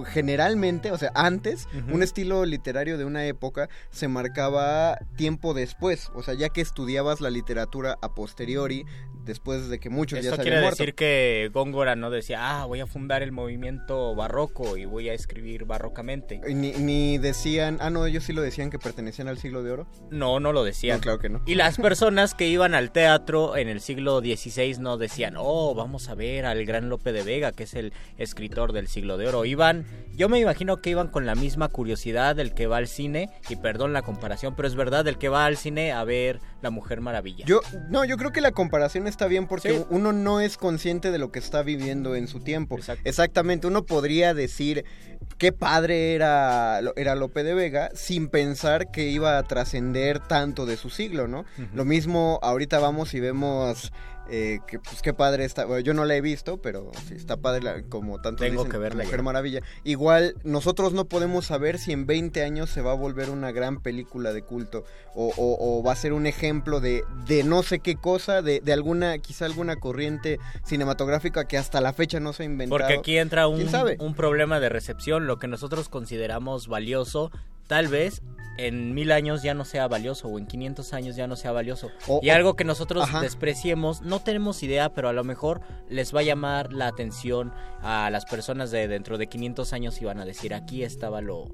generalmente, 0.04 0.90
o 0.90 0.98
sea, 0.98 1.10
antes, 1.14 1.68
un 1.92 2.02
estilo 2.02 2.44
literario 2.44 2.98
de 2.98 3.04
una 3.04 3.26
época 3.26 3.68
se 3.90 4.08
marcaba 4.08 4.98
tiempo 5.16 5.54
después, 5.54 6.10
o 6.14 6.22
sea, 6.22 6.34
ya 6.34 6.48
que 6.48 6.60
estudiabas 6.60 7.20
la 7.20 7.30
literatura 7.30 7.96
a 8.02 8.14
posteriori, 8.14 8.84
después 9.24 9.68
de 9.68 9.78
que 9.78 9.90
muchos 9.90 10.18
ya 10.20 10.30
Esto 10.30 10.36
se 10.36 10.42
quiere 10.42 10.56
habían 10.58 10.64
muerto. 10.66 10.82
decir 10.82 10.94
que 10.94 11.50
Góngora 11.52 11.96
no 11.96 12.10
decía, 12.10 12.60
ah, 12.60 12.66
voy 12.66 12.80
a 12.80 12.86
fundar 12.86 13.22
el 13.22 13.32
movimiento 13.32 14.14
barroco 14.14 14.76
y 14.76 14.84
voy 14.84 15.08
a 15.08 15.14
escribir 15.14 15.64
barrocamente. 15.64 16.40
Ni, 16.46 16.72
ni 16.72 17.18
decían, 17.18 17.78
ah, 17.80 17.90
no, 17.90 18.06
ellos 18.06 18.24
sí 18.24 18.32
lo 18.32 18.42
decían 18.42 18.70
que 18.70 18.78
pertenecían 18.78 19.28
al 19.28 19.38
siglo 19.38 19.62
de 19.62 19.70
oro. 19.72 19.86
No, 20.10 20.40
no 20.40 20.52
lo 20.52 20.64
decían. 20.64 20.98
No, 20.98 21.02
claro 21.02 21.18
que 21.18 21.28
no. 21.28 21.42
Y 21.46 21.54
las 21.54 21.78
personas 21.78 22.34
que 22.34 22.48
iban 22.48 22.74
al 22.74 22.90
teatro 22.90 23.56
en 23.56 23.68
el 23.68 23.80
siglo 23.80 24.20
XVI 24.20 24.76
no 24.78 24.96
decían, 24.98 25.34
oh, 25.38 25.74
vamos 25.74 26.08
a 26.08 26.14
ver 26.14 26.46
al 26.46 26.64
gran 26.66 26.88
Lope 26.88 27.12
de 27.12 27.22
Vega, 27.22 27.52
que 27.52 27.64
es 27.64 27.74
el 27.74 27.92
escritor 28.18 28.72
del 28.72 28.88
siglo 28.88 29.16
de 29.16 29.28
oro. 29.28 29.44
Iban, 29.44 29.83
yo 30.16 30.28
me 30.28 30.38
imagino 30.38 30.80
que 30.80 30.90
iban 30.90 31.08
con 31.08 31.26
la 31.26 31.34
misma 31.34 31.68
curiosidad 31.68 32.36
del 32.36 32.54
que 32.54 32.68
va 32.68 32.76
al 32.76 32.86
cine, 32.86 33.30
y 33.48 33.56
perdón 33.56 33.92
la 33.92 34.02
comparación, 34.02 34.54
pero 34.54 34.68
es 34.68 34.76
verdad, 34.76 35.04
del 35.04 35.18
que 35.18 35.28
va 35.28 35.44
al 35.44 35.56
cine 35.56 35.90
a 35.92 36.04
ver 36.04 36.38
La 36.62 36.70
Mujer 36.70 37.00
Maravilla. 37.00 37.44
Yo, 37.46 37.60
no, 37.90 38.04
yo 38.04 38.16
creo 38.16 38.30
que 38.30 38.40
la 38.40 38.52
comparación 38.52 39.08
está 39.08 39.26
bien 39.26 39.48
porque 39.48 39.70
Sí. 39.70 39.84
uno 39.90 40.12
no 40.12 40.40
es 40.40 40.56
consciente 40.56 41.10
de 41.10 41.18
lo 41.18 41.32
que 41.32 41.40
está 41.40 41.62
viviendo 41.62 42.14
en 42.14 42.28
su 42.28 42.38
tiempo. 42.40 42.78
Exactamente, 43.02 43.66
uno 43.66 43.84
podría 43.84 44.34
decir 44.34 44.84
qué 45.38 45.50
padre 45.52 46.14
era, 46.14 46.80
era 46.94 47.16
Lope 47.16 47.42
de 47.42 47.54
Vega 47.54 47.90
sin 47.94 48.28
pensar 48.28 48.92
que 48.92 49.08
iba 49.08 49.36
a 49.36 49.42
trascender 49.42 50.20
tanto 50.20 50.64
de 50.64 50.76
su 50.76 50.90
siglo, 50.90 51.26
¿no? 51.26 51.44
Lo 51.74 51.84
mismo, 51.84 52.38
ahorita 52.42 52.78
vamos 52.78 53.14
y 53.14 53.20
vemos 53.20 53.90
eh, 54.30 54.60
que 54.66 54.78
pues 54.78 55.02
qué 55.02 55.12
padre 55.12 55.44
está, 55.44 55.64
bueno, 55.66 55.80
yo 55.80 55.92
no 55.94 56.04
la 56.04 56.14
he 56.16 56.20
visto, 56.20 56.56
pero 56.58 56.90
sí, 57.08 57.14
está 57.14 57.36
padre 57.36 57.62
la- 57.62 57.82
como 57.82 58.20
tanto 58.20 58.42
Tengo 58.42 58.62
dicen, 58.62 58.72
que 58.72 58.78
verla 58.78 59.04
Mujer 59.04 59.18
ya. 59.18 59.22
Maravilla. 59.22 59.60
Igual 59.84 60.34
nosotros 60.44 60.92
no 60.92 61.04
podemos 61.06 61.46
saber 61.46 61.78
si 61.78 61.92
en 61.92 62.06
20 62.06 62.42
años 62.42 62.70
se 62.70 62.80
va 62.80 62.92
a 62.92 62.94
volver 62.94 63.30
una 63.30 63.52
gran 63.52 63.80
película 63.82 64.32
de 64.32 64.42
culto 64.42 64.84
o, 65.14 65.28
o- 65.36 65.78
o 65.78 65.82
va 65.82 65.92
a 65.92 65.96
ser 65.96 66.12
un 66.12 66.26
ejemplo 66.26 66.80
de, 66.80 67.04
de 67.26 67.44
no 67.44 67.62
sé 67.62 67.80
qué 67.80 67.96
cosa, 67.96 68.40
de, 68.42 68.60
de 68.60 68.72
alguna, 68.72 69.18
quizá 69.18 69.44
alguna 69.44 69.76
corriente 69.76 70.38
cinematográfica 70.64 71.46
que 71.46 71.56
hasta 71.58 71.80
la 71.80 71.92
fecha 71.92 72.18
no 72.20 72.32
se 72.32 72.42
ha 72.42 72.46
inventado. 72.46 72.78
Porque 72.80 72.94
aquí 72.98 73.18
entra 73.18 73.46
un, 73.46 73.66
un 73.98 74.14
problema 74.14 74.58
de 74.60 74.68
recepción, 74.68 75.26
lo 75.26 75.38
que 75.38 75.46
nosotros 75.46 75.88
consideramos 75.88 76.66
valioso, 76.68 77.30
tal 77.74 77.88
vez 77.88 78.22
en 78.56 78.94
mil 78.94 79.10
años 79.10 79.42
ya 79.42 79.52
no 79.52 79.64
sea 79.64 79.88
valioso 79.88 80.28
o 80.28 80.38
en 80.38 80.46
500 80.46 80.94
años 80.94 81.16
ya 81.16 81.26
no 81.26 81.34
sea 81.34 81.50
valioso. 81.50 81.90
Y 82.22 82.28
algo 82.28 82.54
que 82.54 82.62
nosotros 82.62 83.02
Ajá. 83.02 83.20
despreciemos, 83.20 84.00
no 84.00 84.20
tenemos 84.20 84.62
idea, 84.62 84.94
pero 84.94 85.08
a 85.08 85.12
lo 85.12 85.24
mejor 85.24 85.60
les 85.88 86.14
va 86.14 86.20
a 86.20 86.22
llamar 86.22 86.72
la 86.72 86.86
atención 86.86 87.52
a 87.82 88.10
las 88.10 88.26
personas 88.26 88.70
de 88.70 88.86
dentro 88.86 89.18
de 89.18 89.26
500 89.26 89.72
años 89.72 90.00
y 90.00 90.04
van 90.04 90.20
a 90.20 90.24
decir, 90.24 90.54
aquí 90.54 90.84
estaba 90.84 91.20
lo 91.20 91.48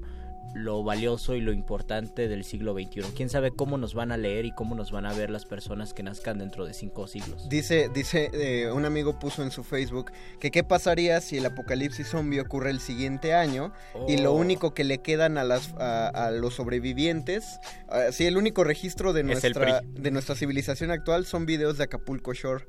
lo 0.53 0.83
valioso 0.83 1.35
y 1.35 1.41
lo 1.41 1.53
importante 1.53 2.27
del 2.27 2.43
siglo 2.43 2.73
XXI. 2.73 3.01
¿Quién 3.15 3.29
sabe 3.29 3.51
cómo 3.51 3.77
nos 3.77 3.93
van 3.93 4.11
a 4.11 4.17
leer 4.17 4.45
y 4.45 4.51
cómo 4.51 4.75
nos 4.75 4.91
van 4.91 5.05
a 5.05 5.13
ver 5.13 5.29
las 5.29 5.45
personas 5.45 5.93
que 5.93 6.03
nazcan 6.03 6.37
dentro 6.39 6.65
de 6.65 6.73
cinco 6.73 7.07
siglos? 7.07 7.47
Dice, 7.49 7.89
dice 7.93 8.29
eh, 8.33 8.71
un 8.71 8.85
amigo 8.85 9.17
puso 9.19 9.43
en 9.43 9.51
su 9.51 9.63
Facebook 9.63 10.11
que 10.39 10.51
qué 10.51 10.63
pasaría 10.63 11.21
si 11.21 11.37
el 11.37 11.45
apocalipsis 11.45 12.07
zombie 12.07 12.39
ocurre 12.41 12.69
el 12.69 12.79
siguiente 12.79 13.33
año 13.33 13.71
y 14.07 14.17
lo 14.17 14.31
Oh. 14.33 14.35
único 14.37 14.73
que 14.73 14.83
le 14.83 14.97
quedan 14.99 15.37
a 15.37 15.43
las 15.43 15.73
a, 15.77 16.07
a 16.07 16.31
los 16.31 16.55
sobrevivientes, 16.55 17.59
ah, 17.89 18.11
sí, 18.11 18.25
el 18.25 18.37
único 18.37 18.63
registro 18.63 19.13
de 19.13 19.23
nuestra 19.23 19.81
de 19.93 20.11
nuestra 20.11 20.35
civilización 20.35 20.91
actual 20.91 21.25
son 21.25 21.45
videos 21.45 21.77
de 21.77 21.83
Acapulco 21.85 22.33
Shore. 22.33 22.65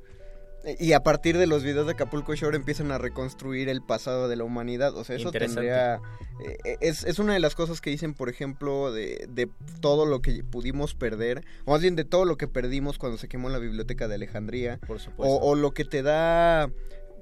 Y 0.79 0.93
a 0.93 1.03
partir 1.03 1.39
de 1.39 1.49
los 1.49 1.65
videos 1.65 1.87
de 1.87 1.93
Acapulco 1.93 2.35
Shore 2.37 2.57
empiezan 2.57 2.93
a 2.93 2.99
reconstruir 2.99 3.69
el 3.69 3.83
pasado 3.83 4.29
de 4.29 4.37
la 4.37 4.45
humanidad. 4.45 4.97
O 4.97 5.03
sea, 5.03 5.17
eso 5.17 5.33
tendría... 5.33 6.01
eh, 6.65 6.77
es, 6.81 7.03
es 7.05 7.19
una 7.19 7.33
de 7.35 7.41
las 7.41 7.57
cosas 7.57 7.81
que 7.81 7.91
dicen, 7.91 8.15
por 8.15 8.29
ejemplo, 8.29 8.93
de, 8.93 9.27
de 9.29 9.49
todo 9.81 10.07
lo 10.07 10.23
que 10.23 10.45
pudimos 10.45 10.95
perder, 10.95 11.45
o 11.65 11.73
más 11.73 11.81
bien 11.83 11.97
de 11.97 12.05
todo 12.05 12.25
lo 12.25 12.37
que 12.37 12.47
perdimos 12.47 12.99
cuando 12.99 13.19
se 13.19 13.27
quemó 13.29 13.49
la 13.49 13.59
biblioteca 13.59 14.07
de 14.07 14.15
Alejandría. 14.15 14.79
Por 14.87 15.01
supuesto. 15.01 15.35
O, 15.35 15.51
o 15.51 15.55
lo 15.57 15.73
que 15.73 15.85
te 15.85 16.03
da, 16.03 16.71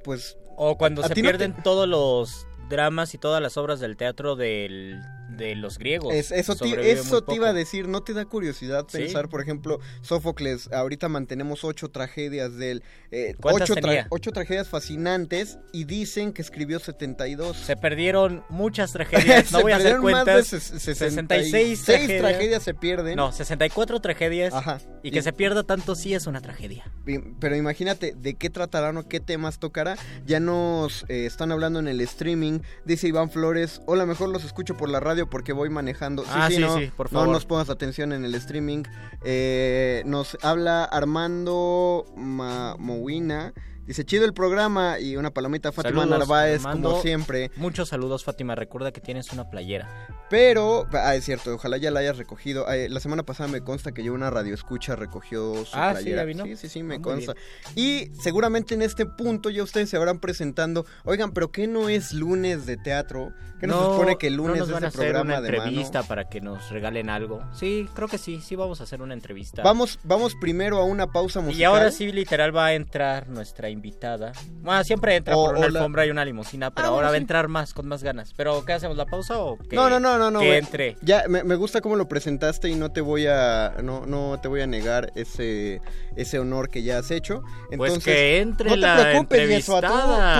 pues... 0.04 0.36
O 0.56 0.76
cuando 0.76 1.02
a 1.02 1.08
se 1.08 1.14
ti 1.14 1.22
no 1.22 1.28
te- 1.30 1.38
pierden 1.38 1.62
todos 1.62 1.88
los 1.88 2.46
dramas 2.68 3.14
y 3.14 3.18
todas 3.18 3.40
las 3.40 3.56
obras 3.56 3.80
del 3.80 3.96
teatro 3.96 4.36
del, 4.36 5.00
de 5.40 5.56
los 5.56 5.78
griegos. 5.78 6.14
Es- 6.14 6.30
eso 6.30 6.52
eso 6.52 7.22
te 7.24 7.34
iba 7.34 7.48
a 7.48 7.52
decir, 7.52 7.88
¿no 7.88 8.02
te 8.04 8.12
da 8.12 8.24
curiosidad 8.26 8.86
Sí. 8.88 8.98
pensar, 8.98 9.28
por 9.28 9.40
ejemplo, 9.40 9.80
Sófocles, 10.02 10.70
ahorita 10.72 11.08
mantenemos 11.08 11.64
ocho 11.64 11.88
tragedias 11.88 12.54
de 12.56 12.70
él, 12.72 12.82
eh, 13.10 13.34
¿Cuántas 13.40 13.70
ocho, 13.70 13.80
tra- 13.80 14.06
ocho 14.10 14.30
tragedias 14.32 14.68
fascinantes 14.68 15.58
y 15.72 15.84
dicen 15.84 16.32
que 16.32 16.42
escribió 16.42 16.78
72. 16.78 17.56
Se 17.56 17.76
perdieron 17.76 18.44
muchas 18.50 18.92
tragedias. 18.92 19.50
No 19.52 19.62
voy 19.62 19.72
a 19.72 19.76
hacer 19.76 19.92
perdieron 20.00 20.12
más 20.12 20.24
de 20.26 20.32
cuentas. 20.32 20.52
ses- 20.52 20.78
66 20.78 21.80
seis 21.80 21.84
tragedias. 21.84 22.20
tragedias 22.20 22.62
se 22.62 22.74
pierden. 22.74 23.16
No, 23.16 23.32
64 23.32 24.00
tragedias. 24.00 24.52
Ajá. 24.52 24.78
Y 25.02 25.10
que 25.10 25.20
Y- 25.20 25.22
se 25.22 25.32
pierda 25.32 25.62
tanto 25.64 25.94
sí 25.94 26.12
es 26.14 26.26
una 26.26 26.40
tragedia. 26.42 26.84
Pero 27.40 27.56
imagínate 27.56 28.12
de 28.14 28.34
qué 28.34 28.50
tratarán 28.50 28.96
o 28.98 29.08
qué 29.08 29.20
temas 29.20 29.58
tocará. 29.58 29.96
Ya 30.26 30.38
nos 30.40 31.04
eh, 31.08 31.24
están 31.24 31.50
hablando 31.52 31.78
en 31.80 31.88
el 31.88 32.00
streaming. 32.02 32.60
Dice 32.84 33.08
Iván 33.08 33.30
Flores, 33.30 33.80
hola, 33.86 34.04
mejor 34.04 34.28
los 34.28 34.44
escucho 34.44 34.76
por 34.76 34.88
la 34.90 35.00
radio 35.00 35.29
porque 35.30 35.52
voy 35.52 35.70
manejando. 35.70 36.24
Ah, 36.28 36.48
sí, 36.50 36.58
no, 36.58 36.76
sí, 36.78 36.90
por 36.96 37.10
no 37.12 37.20
favor. 37.20 37.32
nos 37.34 37.46
pongas 37.46 37.70
atención 37.70 38.12
en 38.12 38.24
el 38.24 38.34
streaming. 38.34 38.82
Eh, 39.24 40.02
nos 40.06 40.36
habla 40.42 40.84
Armando 40.84 42.04
Ma- 42.16 42.76
Mowina. 42.78 43.54
Dice, 43.86 44.04
chido 44.04 44.24
el 44.24 44.32
programa 44.34 45.00
y 45.00 45.16
una 45.16 45.30
palomita 45.32 45.72
Fátima 45.72 46.02
Saludos, 46.02 46.18
Narváez, 46.20 46.62
como 46.62 47.00
siempre. 47.02 47.50
Muchos 47.56 47.88
saludos, 47.88 48.22
Fátima. 48.24 48.54
Recuerda 48.54 48.92
que 48.92 49.00
tienes 49.00 49.32
una 49.32 49.50
playera. 49.50 49.88
Pero, 50.30 50.86
ah, 50.92 51.16
es 51.16 51.24
cierto, 51.24 51.54
ojalá 51.54 51.76
ya 51.76 51.90
la 51.90 51.98
hayas 51.98 52.16
recogido. 52.16 52.70
Eh, 52.70 52.88
la 52.88 53.00
semana 53.00 53.24
pasada 53.24 53.48
me 53.48 53.62
consta 53.62 53.90
que 53.90 54.04
yo 54.04 54.12
una 54.14 54.30
radio 54.30 54.54
escucha 54.54 54.94
recogió 54.94 55.64
su 55.64 55.70
Ah, 55.76 55.94
¿sí? 55.96 56.02
playera. 56.04 56.22
¿Ya 56.22 56.26
vino? 56.26 56.44
Sí, 56.44 56.54
sí, 56.56 56.68
sí, 56.68 56.82
me 56.84 56.96
Ah, 56.96 57.02
consta. 57.02 57.34
Y 57.74 58.12
seguramente 58.20 58.74
en 58.74 58.82
este 58.82 59.06
punto 59.06 59.50
ya 59.50 59.64
ustedes 59.64 59.90
se 59.90 59.96
habrán 59.96 60.20
presentando. 60.20 60.86
Oigan, 61.04 61.32
pero 61.32 61.50
¿qué 61.50 61.66
no 61.66 61.88
es 61.88 62.12
lunes 62.12 62.66
de 62.66 62.76
teatro? 62.76 63.32
¿Qué 63.58 63.66
no, 63.66 63.74
se 63.78 63.84
supone 63.90 64.16
que 64.18 64.28
el 64.28 64.36
no 64.36 64.46
lunes 64.46 64.60
nos 64.60 64.68
es 64.68 64.74
a 64.74 64.86
hacer 64.86 64.92
programa 65.00 65.32
una 65.32 65.40
de 65.40 65.50
mano? 65.50 65.64
entrevista 65.64 66.02
para 66.04 66.28
que 66.28 66.40
nos 66.40 66.70
regalen 66.70 67.10
algo. 67.10 67.42
Sí, 67.52 67.88
creo 67.94 68.06
que 68.08 68.16
sí, 68.16 68.40
sí 68.40 68.54
vamos 68.56 68.80
a 68.80 68.84
hacer 68.84 69.02
una 69.02 69.14
entrevista. 69.14 69.62
Vamos, 69.62 69.98
vamos 70.04 70.34
primero 70.40 70.78
a 70.78 70.84
una 70.84 71.08
pausa 71.08 71.40
musical. 71.40 71.60
Y 71.60 71.64
ahora 71.64 71.90
sí, 71.90 72.10
literal, 72.12 72.56
va 72.56 72.66
a 72.66 72.74
entrar 72.74 73.28
nuestra 73.28 73.68
invitada. 73.80 74.32
Bueno, 74.62 74.84
siempre 74.84 75.16
entra 75.16 75.34
O- 75.36 75.46
por 75.46 75.56
una 75.56 75.68
la- 75.68 75.78
alfombra 75.78 76.04
y 76.06 76.10
una 76.10 76.24
limusina, 76.24 76.70
pero 76.70 76.88
Ah, 76.88 76.90
ahora 76.90 77.08
va 77.08 77.14
a 77.14 77.16
entrar 77.16 77.48
más, 77.48 77.72
con 77.72 77.88
más 77.88 78.02
ganas. 78.02 78.34
¿Pero 78.36 78.62
qué 78.64 78.74
hacemos, 78.74 78.96
la 78.96 79.06
pausa 79.06 79.38
o 79.38 79.56
que, 79.56 79.74
no, 79.74 79.88
no, 79.88 79.98
no, 79.98 80.18
no, 80.18 80.30
no. 80.30 80.40
que 80.40 80.58
entre? 80.58 80.96
Ya, 81.02 81.24
me, 81.28 81.42
me 81.44 81.54
gusta 81.54 81.80
cómo 81.80 81.96
lo 81.96 82.06
presentaste 82.08 82.68
y 82.68 82.74
no 82.74 82.90
te 82.92 83.00
voy 83.00 83.26
a, 83.26 83.76
no, 83.82 84.04
no 84.06 84.38
te 84.42 84.48
voy 84.48 84.60
a 84.60 84.66
negar 84.66 85.10
ese, 85.14 85.80
ese 86.16 86.38
honor 86.38 86.68
que 86.68 86.82
ya 86.82 86.98
has 86.98 87.10
hecho. 87.10 87.40
Pues 87.40 87.72
Entonces, 87.92 88.04
que 88.04 88.38
entre 88.40 88.68
no 88.68 88.74
te 88.74 88.80
la 88.80 88.96
preocupes, 88.96 89.48
Yeshua, 89.48 89.80
tú, 89.80 89.88
tú 89.88 89.92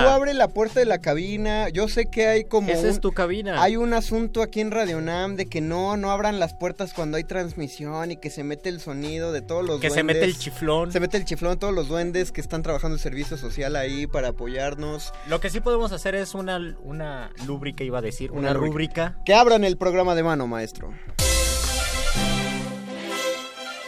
abre 0.09 0.33
la 0.35 0.47
puerta 0.49 0.79
de 0.79 0.85
la 0.85 0.99
cabina. 0.99 1.69
Yo 1.69 1.87
sé 1.87 2.05
que 2.11 2.27
hay 2.27 2.43
como 2.45 2.69
Esa 2.71 2.87
es 2.89 2.99
tu 3.01 3.11
cabina. 3.11 3.61
Hay 3.61 3.75
un 3.75 3.93
asunto 3.93 4.41
aquí 4.43 4.61
en 4.61 4.69
Radio 4.71 5.01
Nam 5.01 5.35
de 5.35 5.47
que 5.47 5.61
no, 5.61 5.97
no 5.97 6.11
abran 6.11 6.39
las 6.39 6.53
puertas 6.53 6.93
cuando 6.93 7.17
hay 7.17 7.23
transmisión 7.23 8.11
y 8.11 8.17
que 8.17 8.29
se 8.29 8.43
mete 8.43 8.69
el 8.69 8.79
sonido 8.79 9.31
de 9.31 9.41
todos 9.41 9.65
los 9.65 9.79
Que 9.79 9.89
se 9.89 10.03
mete 10.03 10.23
el 10.25 10.37
chiflón. 10.37 10.91
Se 10.91 10.99
mete 10.99 11.17
el 11.17 11.25
chiflón, 11.25 11.57
todos 11.57 11.73
los 11.73 11.87
duendes 11.87 12.31
que 12.31 12.41
están 12.41 12.61
trabajando 12.63 12.95
en 12.95 12.99
servicio 12.99 13.20
social 13.25 13.75
ahí 13.75 14.07
para 14.07 14.29
apoyarnos. 14.29 15.13
Lo 15.27 15.39
que 15.39 15.49
sí 15.49 15.59
podemos 15.59 15.91
hacer 15.91 16.15
es 16.15 16.33
una, 16.33 16.57
una 16.83 17.31
lúbrica, 17.45 17.83
iba 17.83 17.99
a 17.99 18.01
decir, 18.01 18.31
una, 18.31 18.51
Una 18.51 18.53
rúbrica. 18.53 19.17
Que 19.25 19.33
abran 19.33 19.63
el 19.63 19.77
programa 19.77 20.15
de 20.15 20.23
mano, 20.23 20.47
maestro. 20.47 20.93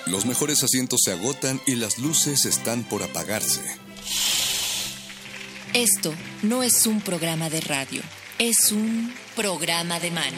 Los 0.06 0.26
mejores 0.26 0.64
asientos 0.64 1.02
se 1.04 1.14
agotan 1.14 1.62
y 1.66 1.76
las 1.76 1.98
luces 1.98 2.46
están 2.46 2.84
por 2.84 3.04
apagarse. 3.04 3.62
Esto 5.74 6.14
no 6.44 6.62
es 6.62 6.86
un 6.86 7.02
programa 7.02 7.50
de 7.50 7.62
radio, 7.62 8.02
es 8.38 8.72
un 8.72 9.12
programa 9.36 10.00
de 10.00 10.12
mano. 10.12 10.38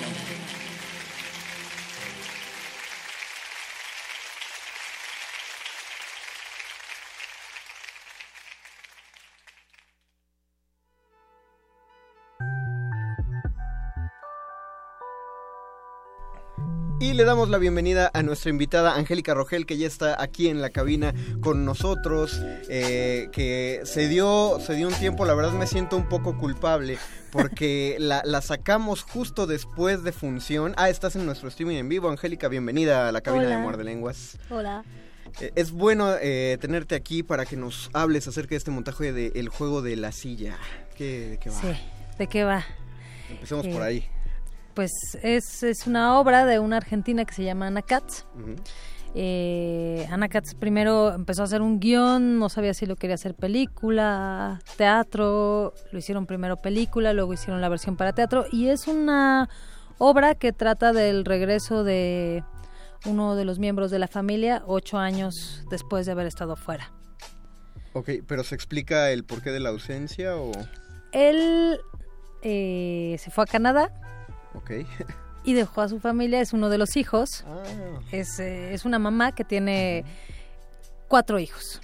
Y 17.00 17.14
le 17.14 17.26
damos 17.26 17.50
la 17.50 17.58
bienvenida 17.58 18.10
a 18.14 18.24
nuestra 18.24 18.50
invitada 18.50 18.96
Angélica 18.96 19.34
Rogel, 19.34 19.66
que 19.66 19.78
ya 19.78 19.86
está 19.86 20.22
aquí 20.22 20.48
en 20.48 20.62
la 20.62 20.70
cabina 20.70 21.14
con 21.42 21.66
nosotros, 21.66 22.40
eh, 22.70 23.28
que 23.34 23.82
se 23.84 24.08
dio, 24.08 24.60
se 24.66 24.76
dio 24.76 24.88
un 24.88 24.94
tiempo, 24.94 25.26
la 25.26 25.34
verdad 25.36 25.52
me 25.52 25.68
siento 25.68 25.98
un 25.98 26.08
poco 26.08 26.38
culpable, 26.38 26.98
porque 27.32 27.98
la, 28.00 28.22
la 28.26 28.42
sacamos 28.42 29.04
justo 29.04 29.46
después 29.46 30.04
de 30.04 30.14
función. 30.14 30.74
Ah, 30.78 30.90
estás 30.90 31.16
en 31.18 31.26
nuestro 31.26 31.50
streaming 31.50 31.76
en 31.76 31.90
vivo, 31.90 32.10
Angélica, 32.10 32.48
bienvenida 32.48 33.10
a 33.10 33.12
la 33.12 33.22
cabina 33.22 33.46
Hola. 33.46 33.56
de 33.58 33.62
Muerde 33.62 33.84
Lenguas. 33.84 34.38
Hola. 34.50 34.84
Eh, 35.42 35.52
Es 35.56 35.72
bueno 35.72 36.14
eh, 36.22 36.58
tenerte 36.62 36.96
aquí 36.96 37.24
para 37.24 37.46
que 37.46 37.58
nos 37.58 37.90
hables 37.94 38.28
acerca 38.30 38.52
de 38.52 38.58
este 38.58 38.72
montaje 38.72 39.12
de 39.12 39.34
El 39.36 39.50
juego 39.50 39.82
de 39.82 39.98
la 39.98 40.14
silla. 40.14 40.58
¿Qué, 40.98 41.28
¿De 41.32 41.38
qué 41.40 41.50
va? 41.50 41.62
Sí, 41.62 41.68
¿de 42.18 42.28
qué 42.28 42.44
va? 42.46 42.64
Empecemos 43.30 43.66
Eh, 43.66 43.74
por 43.74 43.82
ahí. 43.82 44.08
Pues 44.76 44.92
es, 45.24 45.64
es 45.64 45.88
una 45.88 46.20
obra 46.20 46.46
de 46.46 46.60
una 46.60 46.78
argentina 46.78 47.24
que 47.26 47.34
se 47.34 47.44
llama 47.44 47.68
Ana 47.68 47.82
Katz. 47.82 48.26
Eh, 49.18 50.06
Ana 50.12 50.28
Katz 50.28 50.54
primero 50.56 51.14
empezó 51.14 51.44
a 51.44 51.46
hacer 51.46 51.62
un 51.62 51.80
guion, 51.80 52.38
no 52.38 52.50
sabía 52.50 52.74
si 52.74 52.86
lo 52.86 52.98
quería 52.98 53.16
hacer 53.16 53.34
película, 53.34 54.60
teatro, 54.76 55.74
lo 55.92 55.98
hicieron 55.98 56.26
primero 56.26 56.58
película, 56.62 57.14
luego 57.14 57.34
hicieron 57.34 57.62
la 57.62 57.70
versión 57.70 57.96
para 57.96 58.12
teatro 58.12 58.46
y 58.52 58.68
es 58.68 58.90
una 58.90 59.50
obra 59.98 60.36
que 60.36 60.52
trata 60.52 60.92
del 60.92 61.24
regreso 61.24 61.86
de 61.86 62.44
uno 63.06 63.38
de 63.38 63.46
los 63.46 63.58
miembros 63.58 63.92
de 63.92 64.00
la 64.00 64.10
familia 64.10 64.64
ocho 64.68 64.98
años 64.98 65.64
después 65.70 66.06
de 66.06 66.12
haber 66.12 66.28
estado 66.28 66.58
fuera. 66.58 66.92
Ok, 67.94 68.10
pero 68.28 68.44
¿se 68.44 68.56
explica 68.56 69.10
el 69.12 69.24
porqué 69.24 69.52
de 69.52 69.62
la 69.62 69.70
ausencia 69.70 70.36
o...? 70.36 70.52
Él 71.14 71.80
eh, 72.42 73.16
se 73.18 73.32
fue 73.32 73.46
a 73.46 73.48
Canadá 73.48 73.94
Ok. 74.56 74.72
y 75.44 75.54
dejó 75.54 75.82
a 75.82 75.90
su 75.90 76.00
familia, 76.00 76.42
es 76.42 76.54
uno 76.54 76.70
de 76.70 76.78
los 76.78 76.98
hijos. 76.98 77.46
Ah. 77.48 77.64
Es, 78.12 78.40
eh, 78.40 78.74
es 78.74 78.86
una 78.86 79.00
mamá 79.00 79.34
que 79.34 79.44
tiene 79.44 80.04
cuatro 81.08 81.40
hijos. 81.40 81.82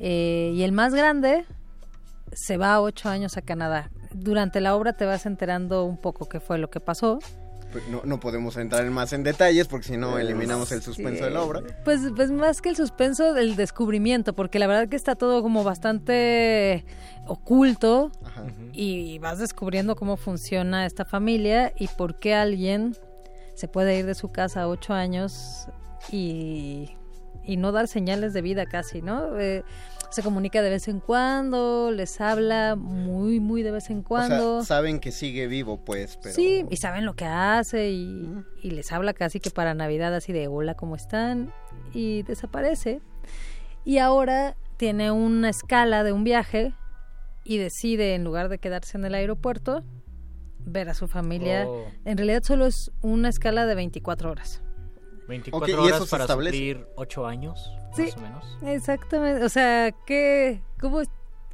Eh, 0.00 0.52
y 0.54 0.62
el 0.62 0.70
más 0.70 0.94
grande 0.94 1.44
se 2.32 2.56
va 2.56 2.80
ocho 2.80 3.08
años 3.08 3.36
a 3.36 3.42
Canadá. 3.42 3.90
Durante 4.12 4.60
la 4.60 4.74
obra 4.76 4.92
te 4.92 5.04
vas 5.04 5.26
enterando 5.26 5.84
un 5.84 6.00
poco 6.00 6.28
qué 6.28 6.40
fue 6.40 6.58
lo 6.58 6.70
que 6.70 6.80
pasó. 6.80 7.18
Pues 7.72 7.86
no, 7.88 8.00
no 8.04 8.18
podemos 8.18 8.56
entrar 8.56 8.86
en 8.86 8.92
más 8.92 9.12
en 9.12 9.22
detalles 9.22 9.68
porque 9.68 9.88
si 9.88 9.96
no 9.96 10.18
eliminamos 10.18 10.72
el 10.72 10.82
suspenso 10.82 11.24
de 11.24 11.30
la 11.30 11.42
obra. 11.42 11.60
Pues, 11.84 12.00
pues 12.16 12.30
más 12.30 12.62
que 12.62 12.70
el 12.70 12.76
suspenso, 12.76 13.36
el 13.36 13.56
descubrimiento, 13.56 14.32
porque 14.32 14.58
la 14.58 14.66
verdad 14.66 14.88
que 14.88 14.96
está 14.96 15.16
todo 15.16 15.42
como 15.42 15.64
bastante 15.64 16.84
oculto 17.26 18.10
y 18.72 19.18
vas 19.18 19.38
descubriendo 19.38 19.96
cómo 19.96 20.16
funciona 20.16 20.86
esta 20.86 21.04
familia 21.04 21.72
y 21.76 21.88
por 21.88 22.18
qué 22.18 22.34
alguien 22.34 22.96
se 23.54 23.68
puede 23.68 23.98
ir 23.98 24.06
de 24.06 24.14
su 24.14 24.30
casa 24.30 24.62
a 24.62 24.68
ocho 24.68 24.94
años 24.94 25.68
y, 26.10 26.96
y 27.44 27.56
no 27.56 27.72
dar 27.72 27.88
señales 27.88 28.32
de 28.32 28.40
vida 28.40 28.66
casi, 28.66 29.02
¿no? 29.02 29.38
Eh, 29.38 29.62
se 30.10 30.22
comunica 30.22 30.62
de 30.62 30.70
vez 30.70 30.88
en 30.88 31.00
cuando, 31.00 31.90
les 31.90 32.20
habla 32.20 32.76
muy, 32.76 33.40
muy 33.40 33.62
de 33.62 33.70
vez 33.70 33.90
en 33.90 34.02
cuando. 34.02 34.58
O 34.58 34.62
sea, 34.62 34.76
saben 34.78 35.00
que 35.00 35.12
sigue 35.12 35.46
vivo, 35.46 35.84
pues, 35.84 36.18
pero... 36.22 36.34
Sí, 36.34 36.64
y 36.70 36.76
saben 36.78 37.04
lo 37.04 37.14
que 37.14 37.26
hace 37.26 37.90
y, 37.90 38.28
y 38.62 38.70
les 38.70 38.90
habla 38.92 39.12
casi 39.12 39.40
que 39.40 39.50
para 39.50 39.74
Navidad 39.74 40.14
así 40.14 40.32
de 40.32 40.48
hola, 40.48 40.74
¿cómo 40.74 40.96
están? 40.96 41.52
Y 41.92 42.22
desaparece. 42.22 43.00
Y 43.84 43.98
ahora 43.98 44.56
tiene 44.76 45.10
una 45.10 45.50
escala 45.50 46.04
de 46.04 46.12
un 46.12 46.24
viaje 46.24 46.74
y 47.44 47.58
decide, 47.58 48.14
en 48.14 48.24
lugar 48.24 48.48
de 48.48 48.58
quedarse 48.58 48.96
en 48.98 49.04
el 49.04 49.14
aeropuerto, 49.14 49.82
ver 50.58 50.88
a 50.88 50.94
su 50.94 51.08
familia. 51.08 51.66
Oh. 51.66 51.86
En 52.04 52.16
realidad 52.16 52.42
solo 52.42 52.66
es 52.66 52.90
una 53.02 53.28
escala 53.28 53.66
de 53.66 53.74
24 53.74 54.30
horas. 54.30 54.62
24 55.28 55.64
Ok, 55.64 55.68
¿y 55.68 55.86
horas 55.86 56.02
eso 56.02 56.10
para 56.10 56.24
establece? 56.24 56.56
suplir 56.56 56.86
8 56.96 57.26
años, 57.26 57.72
Sí, 57.94 58.02
más 58.04 58.16
o 58.16 58.20
menos. 58.20 58.58
exactamente. 58.62 59.44
O 59.44 59.48
sea, 59.48 59.92
¿qué, 60.06 60.60
cómo, 60.80 61.00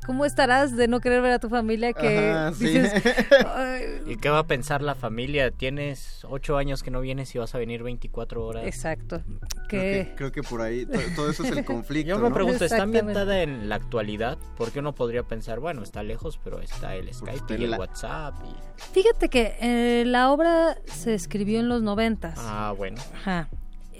¿cómo 0.06 0.24
estarás 0.26 0.76
de 0.76 0.88
no 0.88 1.00
querer 1.00 1.22
ver 1.22 1.32
a 1.32 1.38
tu 1.38 1.48
familia 1.48 1.92
que 1.92 2.30
Ajá, 2.30 2.52
sí. 2.52 2.66
dices, 2.66 2.92
¿Y 4.06 4.16
qué 4.16 4.28
va 4.28 4.40
a 4.40 4.46
pensar 4.46 4.82
la 4.82 4.94
familia? 4.94 5.50
Tienes 5.50 6.24
8 6.28 6.56
años 6.58 6.82
que 6.82 6.90
no 6.90 7.00
vienes 7.00 7.34
y 7.34 7.38
vas 7.38 7.54
a 7.54 7.58
venir 7.58 7.82
24 7.82 8.44
horas. 8.46 8.66
Exacto. 8.66 9.22
Creo 9.68 9.80
que 10.04 10.12
creo 10.16 10.32
que 10.32 10.42
por 10.42 10.60
ahí 10.60 10.84
to- 10.84 10.98
todo 11.16 11.30
eso 11.30 11.42
es 11.44 11.50
el 11.52 11.64
conflicto, 11.64 12.10
Yo 12.10 12.18
me 12.18 12.28
¿no? 12.28 12.34
pregunto, 12.34 12.64
¿está 12.66 12.82
ambientada 12.82 13.42
en 13.42 13.68
la 13.70 13.76
actualidad? 13.76 14.36
Porque 14.58 14.80
uno 14.80 14.94
podría 14.94 15.22
pensar, 15.22 15.58
bueno, 15.60 15.82
está 15.82 16.02
lejos, 16.02 16.38
pero 16.44 16.60
está 16.60 16.94
el 16.96 17.12
Skype 17.14 17.36
está 17.36 17.54
y 17.56 17.64
el 17.64 17.70
la- 17.70 17.78
WhatsApp. 17.78 18.34
y- 18.44 18.92
Fíjate 18.92 19.30
que 19.30 19.56
eh, 19.60 20.04
la 20.06 20.30
obra 20.30 20.76
se 20.84 21.14
escribió 21.14 21.60
en 21.60 21.68
los 21.70 21.82
noventas. 21.82 22.34
Ah, 22.38 22.74
bueno. 22.76 23.00
Ajá. 23.14 23.48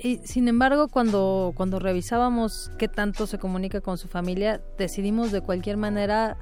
Y, 0.05 0.19
sin 0.25 0.49
embargo, 0.49 0.89
cuando, 0.89 1.53
cuando 1.57 1.79
revisábamos 1.79 2.71
qué 2.79 2.89
tanto 2.89 3.27
se 3.27 3.39
comunica 3.39 3.81
con 3.81 3.97
su 3.97 4.07
familia, 4.07 4.61
decidimos 4.77 5.33
de 5.33 5.41
cualquier 5.41 5.79
manera 5.79 6.37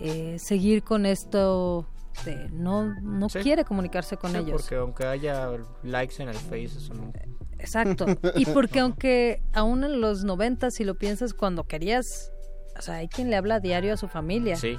eh, 0.00 0.36
seguir 0.38 0.84
con 0.84 1.04
esto 1.04 1.88
de 2.24 2.48
no, 2.50 2.94
no 3.00 3.28
Sí. 3.28 3.40
quiere 3.40 3.64
comunicarse 3.64 4.16
con 4.16 4.30
Sí, 4.30 4.36
ellos. 4.38 4.62
Porque 4.62 4.76
aunque 4.76 5.06
haya 5.06 5.50
likes 5.82 6.22
en 6.22 6.28
el 6.28 6.36
Face, 6.36 6.66
eso 6.66 6.94
no... 6.94 7.12
Exacto. 7.58 8.06
Y 8.36 8.46
porque 8.54 8.78
aunque 8.78 9.42
aún 9.52 9.82
en 9.82 10.00
los 10.00 10.22
90, 10.22 10.70
si 10.70 10.84
lo 10.84 10.94
piensas, 10.96 11.34
cuando 11.34 11.64
querías, 11.64 12.30
o 12.78 12.82
sea, 12.82 12.94
hay 12.94 13.08
quien 13.08 13.28
le 13.28 13.34
habla 13.34 13.56
a 13.56 13.60
diario 13.60 13.92
a 13.94 13.96
su 13.96 14.06
familia. 14.06 14.54
Sí. 14.54 14.78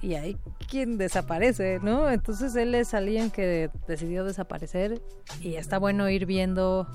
Y 0.00 0.14
hay 0.14 0.36
quien 0.68 0.96
desaparece, 0.98 1.80
¿no? 1.82 2.08
Entonces 2.10 2.54
él 2.56 2.74
es 2.74 2.94
alguien 2.94 3.30
que 3.30 3.70
decidió 3.88 4.24
desaparecer 4.24 5.00
y 5.40 5.54
está 5.56 5.78
bueno 5.78 6.08
ir 6.08 6.24
viendo 6.24 6.86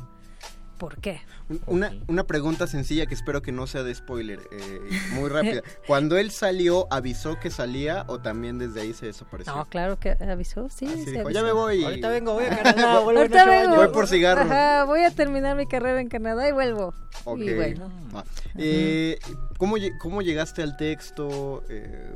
por 0.78 0.98
qué. 1.00 1.22
Un- 1.50 1.62
Una, 1.68 1.92
una 2.08 2.24
pregunta 2.26 2.66
sencilla 2.68 3.06
que 3.06 3.14
espero 3.14 3.42
que 3.42 3.52
no 3.52 3.68
sea 3.68 3.84
de 3.84 3.94
spoiler, 3.94 4.40
eh, 4.52 4.80
muy 5.16 5.30
rápida. 5.30 5.62
Cuando 5.88 6.18
él 6.18 6.32
salió, 6.32 6.88
¿avisó 6.92 7.38
que 7.40 7.52
salía 7.52 8.06
o 8.08 8.20
también 8.22 8.58
desde 8.58 8.82
ahí 8.82 8.94
se 8.94 9.06
desapareció? 9.08 9.54
No, 9.56 9.66
claro 9.66 10.00
que 10.00 10.12
avisó, 10.12 10.70
sí. 10.70 10.86
Así 10.88 11.04
se 11.04 11.12
dijo, 11.12 11.26
avisó. 11.26 11.40
ya 11.40 11.44
me 11.46 11.52
voy. 11.52 11.84
Ahorita 11.84 12.10
vengo, 12.10 12.34
voy 12.34 12.46
a 12.46 12.50
Canadá, 12.64 13.00
vuelvo 13.00 13.20
Ahorita 13.22 13.46
vengo. 13.46 13.76
Voy 13.76 13.88
por 13.90 14.08
cigarros. 14.08 14.46
Ajá, 14.46 14.86
voy 14.86 15.02
a 15.04 15.12
terminar 15.12 15.56
mi 15.58 15.68
carrera 15.68 16.00
en 16.02 16.08
Canadá 16.08 16.48
y 16.48 16.54
vuelvo. 16.54 16.94
Ok. 17.26 17.40
Y 17.40 17.54
bueno. 17.54 17.92
Va. 18.16 18.24
Eh, 18.58 19.20
¿cómo, 19.58 19.76
¿Cómo 20.00 20.22
llegaste 20.22 20.64
al 20.64 20.76
texto? 20.78 21.64
Eh, 21.70 22.12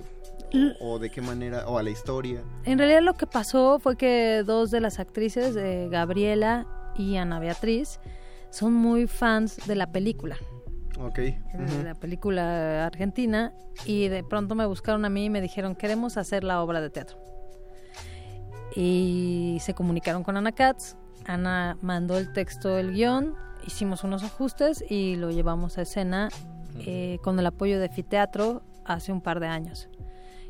o, 0.80 1.00
de 1.00 1.10
qué 1.10 1.22
manera? 1.22 1.68
¿O 1.68 1.78
a 1.78 1.84
la 1.84 1.90
historia? 1.90 2.42
En 2.64 2.78
realidad 2.78 3.02
lo 3.02 3.14
que 3.16 3.28
pasó 3.28 3.80
fue 3.80 3.98
que 3.98 4.44
dos 4.46 4.72
de 4.72 4.80
las 4.82 5.00
actrices, 5.00 5.56
eh, 5.56 5.88
Gabriela 5.92 6.66
y 6.96 7.18
Ana 7.18 7.40
Beatriz, 7.40 8.00
son 8.50 8.74
muy 8.74 9.08
fans 9.08 9.60
de 9.68 9.76
la 9.76 9.92
película. 9.92 10.38
Ok. 11.00 11.16
de 11.18 11.38
Ujú. 11.54 11.84
la 11.84 11.94
película 11.94 12.86
argentina 12.88 13.54
y 13.86 14.08
de 14.08 14.24
pronto 14.24 14.56
me 14.56 14.66
buscaron 14.66 15.06
a 15.06 15.10
mí 15.10 15.26
y 15.26 15.30
me 15.30 15.42
dijeron 15.42 15.76
queremos 15.76 16.18
hacer 16.18 16.44
la 16.44 16.64
obra 16.64 16.82
de 16.82 16.90
teatro 16.90 17.20
y 18.76 19.58
se 19.62 19.76
comunicaron 19.76 20.24
con 20.24 20.38
Ana 20.38 20.52
Katz 20.52 20.96
Ana 21.28 21.78
mandó 21.82 22.18
el 22.18 22.34
texto 22.34 22.80
el 22.80 22.94
guion 22.94 23.36
hicimos 23.68 24.04
unos 24.04 24.24
ajustes 24.24 24.84
y 24.90 25.18
lo 25.18 25.30
llevamos 25.30 25.78
a 25.78 25.84
escena 25.84 26.30
eh, 26.80 27.20
con 27.22 27.38
el 27.38 27.46
apoyo 27.46 27.80
de 27.80 27.90
Fiteatro 27.90 28.64
hace 28.84 29.12
un 29.12 29.22
par 29.22 29.40
de 29.40 29.46
años 29.48 29.90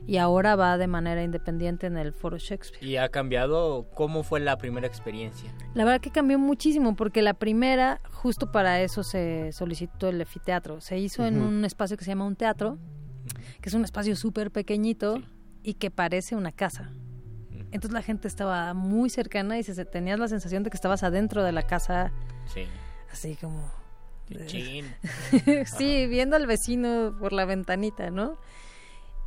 y 0.07 0.17
ahora 0.17 0.55
va 0.55 0.77
de 0.77 0.87
manera 0.87 1.21
independiente 1.21 1.85
en 1.85 1.97
el 1.97 2.13
Foro 2.13 2.37
Shakespeare 2.37 2.83
¿Y 2.83 2.95
ha 2.97 3.09
cambiado? 3.09 3.87
¿Cómo 3.93 4.23
fue 4.23 4.39
la 4.39 4.57
primera 4.57 4.87
experiencia? 4.87 5.53
La 5.73 5.83
verdad 5.85 5.99
que 6.01 6.09
cambió 6.11 6.39
muchísimo 6.39 6.95
porque 6.95 7.21
la 7.21 7.33
primera, 7.33 7.99
justo 8.11 8.51
para 8.51 8.81
eso 8.81 9.03
se 9.03 9.51
solicitó 9.51 10.07
el 10.09 10.21
efiteatro. 10.21 10.79
Se 10.81 10.97
hizo 10.97 11.25
en 11.25 11.41
un 11.41 11.65
espacio 11.65 11.97
que 11.97 12.05
se 12.05 12.11
llama 12.11 12.25
un 12.25 12.35
teatro, 12.37 12.77
que 13.61 13.69
es 13.69 13.75
un 13.75 13.83
espacio 13.83 14.15
súper 14.15 14.49
pequeñito 14.51 15.21
y 15.61 15.73
que 15.75 15.91
parece 15.91 16.35
una 16.35 16.51
casa. 16.53 16.89
Entonces 17.71 17.91
la 17.91 18.01
gente 18.01 18.29
estaba 18.29 18.73
muy 18.73 19.09
cercana 19.09 19.59
y 19.59 19.63
se, 19.63 19.75
se- 19.75 19.83
tenías 19.83 20.17
la 20.19 20.29
sensación 20.29 20.63
de 20.63 20.69
que 20.69 20.77
estabas 20.77 21.03
adentro 21.03 21.43
de 21.43 21.51
la 21.51 21.63
casa, 21.63 22.13
Sí. 22.45 22.63
así 23.11 23.35
como... 23.35 23.69
Chin. 24.45 24.85
sí, 25.65 26.05
viendo 26.07 26.35
al 26.37 26.47
vecino 26.47 27.15
por 27.19 27.33
la 27.33 27.43
ventanita, 27.45 28.09
¿no? 28.11 28.37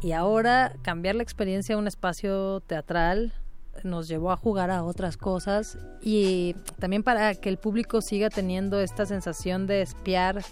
Y 0.03 0.13
ahora 0.13 0.75
cambiar 0.83 1.15
la 1.15 1.23
experiencia 1.23 1.75
a 1.75 1.79
un 1.79 1.87
espacio 1.87 2.61
teatral 2.61 3.33
nos 3.85 4.09
llevó 4.09 4.33
a 4.33 4.37
jugar 4.37 4.71
a 4.71 4.83
otras 4.83 5.17
cosas 5.17 5.79
y 6.03 6.55
también 6.79 7.03
para 7.03 7.35
que 7.35 7.49
el 7.49 7.57
público 7.59 8.01
siga 8.01 8.29
teniendo 8.31 8.81
esta 8.81 9.07
sensación 9.07 9.67
de 9.67 9.83
espiar 9.83 10.43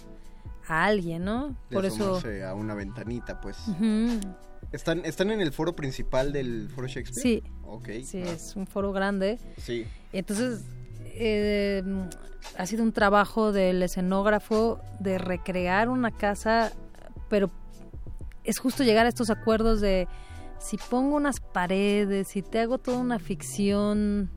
a 0.67 0.85
alguien, 0.85 1.25
¿no? 1.25 1.49
De 1.69 1.75
Por 1.75 1.85
eso... 1.85 2.21
a 2.47 2.53
una 2.53 2.75
ventanita, 2.75 3.41
pues. 3.41 3.57
¿Están, 4.71 5.03
¿Están 5.03 5.31
en 5.31 5.41
el 5.41 5.51
foro 5.51 5.75
principal 5.75 6.31
del 6.31 6.69
foro 6.69 6.87
Shakespeare? 6.87 7.21
Sí. 7.21 7.43
Ok. 7.65 7.89
Sí, 8.03 8.21
Ah, 8.25 8.31
es 8.31 8.55
un 8.55 8.67
foro 8.67 8.91
grande. 8.91 9.39
Sí. 9.57 9.85
Entonces, 10.13 10.63
eh, 11.05 11.83
ha 12.57 12.65
sido 12.65 12.83
un 12.83 12.93
trabajo 12.93 13.51
del 13.51 13.81
escenógrafo 13.81 14.79
de 14.99 15.17
recrear 15.17 15.89
una 15.89 16.11
casa, 16.11 16.71
pero 17.29 17.49
es 18.43 18.59
justo 18.59 18.83
llegar 18.83 19.05
a 19.05 19.09
estos 19.09 19.29
acuerdos 19.29 19.81
de 19.81 20.07
si 20.59 20.77
pongo 20.77 21.15
unas 21.15 21.39
paredes, 21.39 22.27
si 22.27 22.41
te 22.41 22.59
hago 22.59 22.77
toda 22.77 22.97
una 22.97 23.19
ficción 23.19 24.29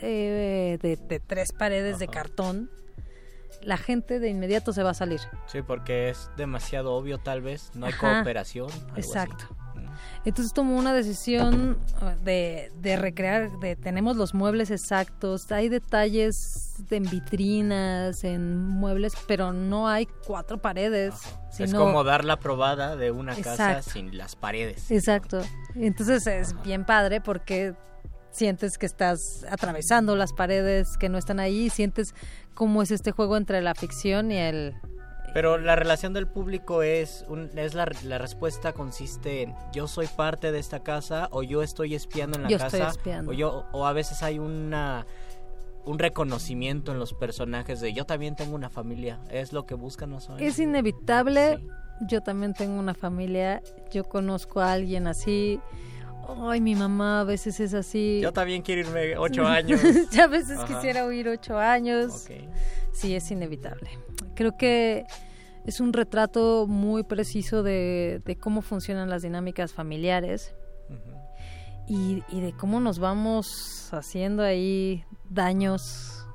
eh, 0.00 0.78
de, 0.80 0.96
de 0.96 1.20
tres 1.20 1.52
paredes 1.52 1.98
de 1.98 2.08
cartón, 2.08 2.70
la 3.62 3.76
gente 3.76 4.20
de 4.20 4.28
inmediato 4.28 4.72
se 4.72 4.82
va 4.82 4.90
a 4.90 4.94
salir. 4.94 5.20
Sí, 5.46 5.62
porque 5.62 6.10
es 6.10 6.30
demasiado 6.36 6.94
obvio 6.94 7.18
tal 7.18 7.42
vez, 7.42 7.70
no 7.74 7.86
hay 7.86 7.92
Ajá. 7.92 8.16
cooperación. 8.16 8.70
algo 8.70 8.94
así. 8.94 9.10
Entonces 10.24 10.52
tomó 10.52 10.76
una 10.78 10.92
decisión 10.92 11.78
uh, 12.00 12.24
de, 12.24 12.72
de 12.80 12.96
recrear, 12.96 13.50
de 13.60 13.76
tenemos 13.76 14.16
los 14.16 14.34
muebles 14.34 14.70
exactos, 14.70 15.50
hay 15.52 15.68
detalles 15.68 16.74
en 16.90 17.04
vitrinas, 17.10 18.24
en 18.24 18.58
muebles, 18.66 19.14
pero 19.26 19.52
no 19.52 19.88
hay 19.88 20.06
cuatro 20.26 20.58
paredes. 20.58 21.14
Es 21.50 21.70
sino- 21.70 21.78
como 21.78 22.04
dar 22.04 22.24
la 22.24 22.38
probada 22.38 22.96
de 22.96 23.10
una 23.10 23.34
casa 23.36 23.82
sin 23.82 24.16
las 24.18 24.36
paredes. 24.36 24.90
Exacto. 24.90 25.42
Entonces 25.74 26.26
es 26.26 26.62
bien 26.62 26.84
padre 26.84 27.20
porque 27.20 27.74
sientes 28.30 28.78
que 28.78 28.86
estás 28.86 29.46
atravesando 29.48 30.16
las 30.16 30.32
paredes 30.32 30.96
que 30.98 31.08
no 31.08 31.18
están 31.18 31.38
ahí, 31.38 31.70
sientes 31.70 32.14
cómo 32.54 32.82
es 32.82 32.90
este 32.90 33.12
juego 33.12 33.36
entre 33.36 33.62
la 33.62 33.74
ficción 33.74 34.32
y 34.32 34.38
el... 34.38 34.74
Pero 35.34 35.58
la 35.58 35.74
relación 35.76 36.12
del 36.14 36.26
público 36.28 36.82
es, 36.82 37.24
un- 37.28 37.50
es 37.58 37.74
la, 37.74 37.86
la 38.04 38.16
respuesta 38.18 38.72
consiste 38.72 39.42
en 39.42 39.54
yo 39.72 39.86
soy 39.88 40.06
parte 40.06 40.52
de 40.52 40.58
esta 40.60 40.80
casa 40.84 41.28
o 41.32 41.42
yo 41.42 41.62
estoy 41.62 41.94
espiando 41.94 42.36
en 42.38 42.44
la 42.44 42.48
Yo 42.48 42.56
casa 42.58 42.76
estoy 42.76 42.90
espiando. 42.92 43.30
o 43.32 43.34
yo 43.34 43.66
o 43.72 43.84
a 43.86 43.92
veces 43.92 44.22
hay 44.22 44.38
una 44.38 45.04
un 45.84 45.98
reconocimiento 45.98 46.92
en 46.92 46.98
los 46.98 47.12
personajes 47.12 47.80
de 47.82 47.92
yo 47.92 48.06
también 48.06 48.36
tengo 48.36 48.54
una 48.54 48.70
familia 48.70 49.18
es 49.30 49.52
lo 49.52 49.66
que 49.66 49.74
buscan 49.74 50.08
no 50.10 50.20
saben 50.20 50.42
Es 50.42 50.58
inevitable. 50.58 51.58
Yo 52.08 52.22
también 52.22 52.54
tengo 52.54 52.78
una 52.78 52.94
familia, 52.94 53.62
yo 53.92 54.02
conozco 54.04 54.60
a 54.60 54.72
alguien 54.72 55.06
así. 55.06 55.60
Ay, 56.40 56.60
mi 56.60 56.74
mamá 56.74 57.20
a 57.20 57.24
veces 57.24 57.60
es 57.60 57.74
así. 57.74 58.18
yo 58.22 58.32
también 58.32 58.62
quiero 58.62 58.80
irme 58.80 59.16
ocho 59.18 59.46
años 59.46 59.80
Ya 60.10 60.24
a 60.24 60.26
veces 60.26 60.58
Ajá. 60.58 60.66
quisiera 60.66 61.04
huir 61.06 61.28
ocho 61.28 61.58
años. 61.58 62.26
Sí, 62.92 63.14
es 63.14 63.30
inevitable. 63.30 63.90
Creo 64.34 64.56
que 64.56 65.04
es 65.64 65.80
un 65.80 65.92
retrato 65.92 66.66
muy 66.66 67.04
preciso 67.04 67.62
de, 67.62 68.20
de 68.24 68.36
cómo 68.36 68.62
funcionan 68.62 69.08
las 69.08 69.22
dinámicas 69.22 69.72
familiares 69.72 70.54
y, 71.88 72.22
y 72.28 72.40
de 72.40 72.52
cómo 72.52 72.80
nos 72.80 72.98
vamos 72.98 73.88
haciendo 73.92 74.42
ahí 74.42 75.04
daños 75.30 76.26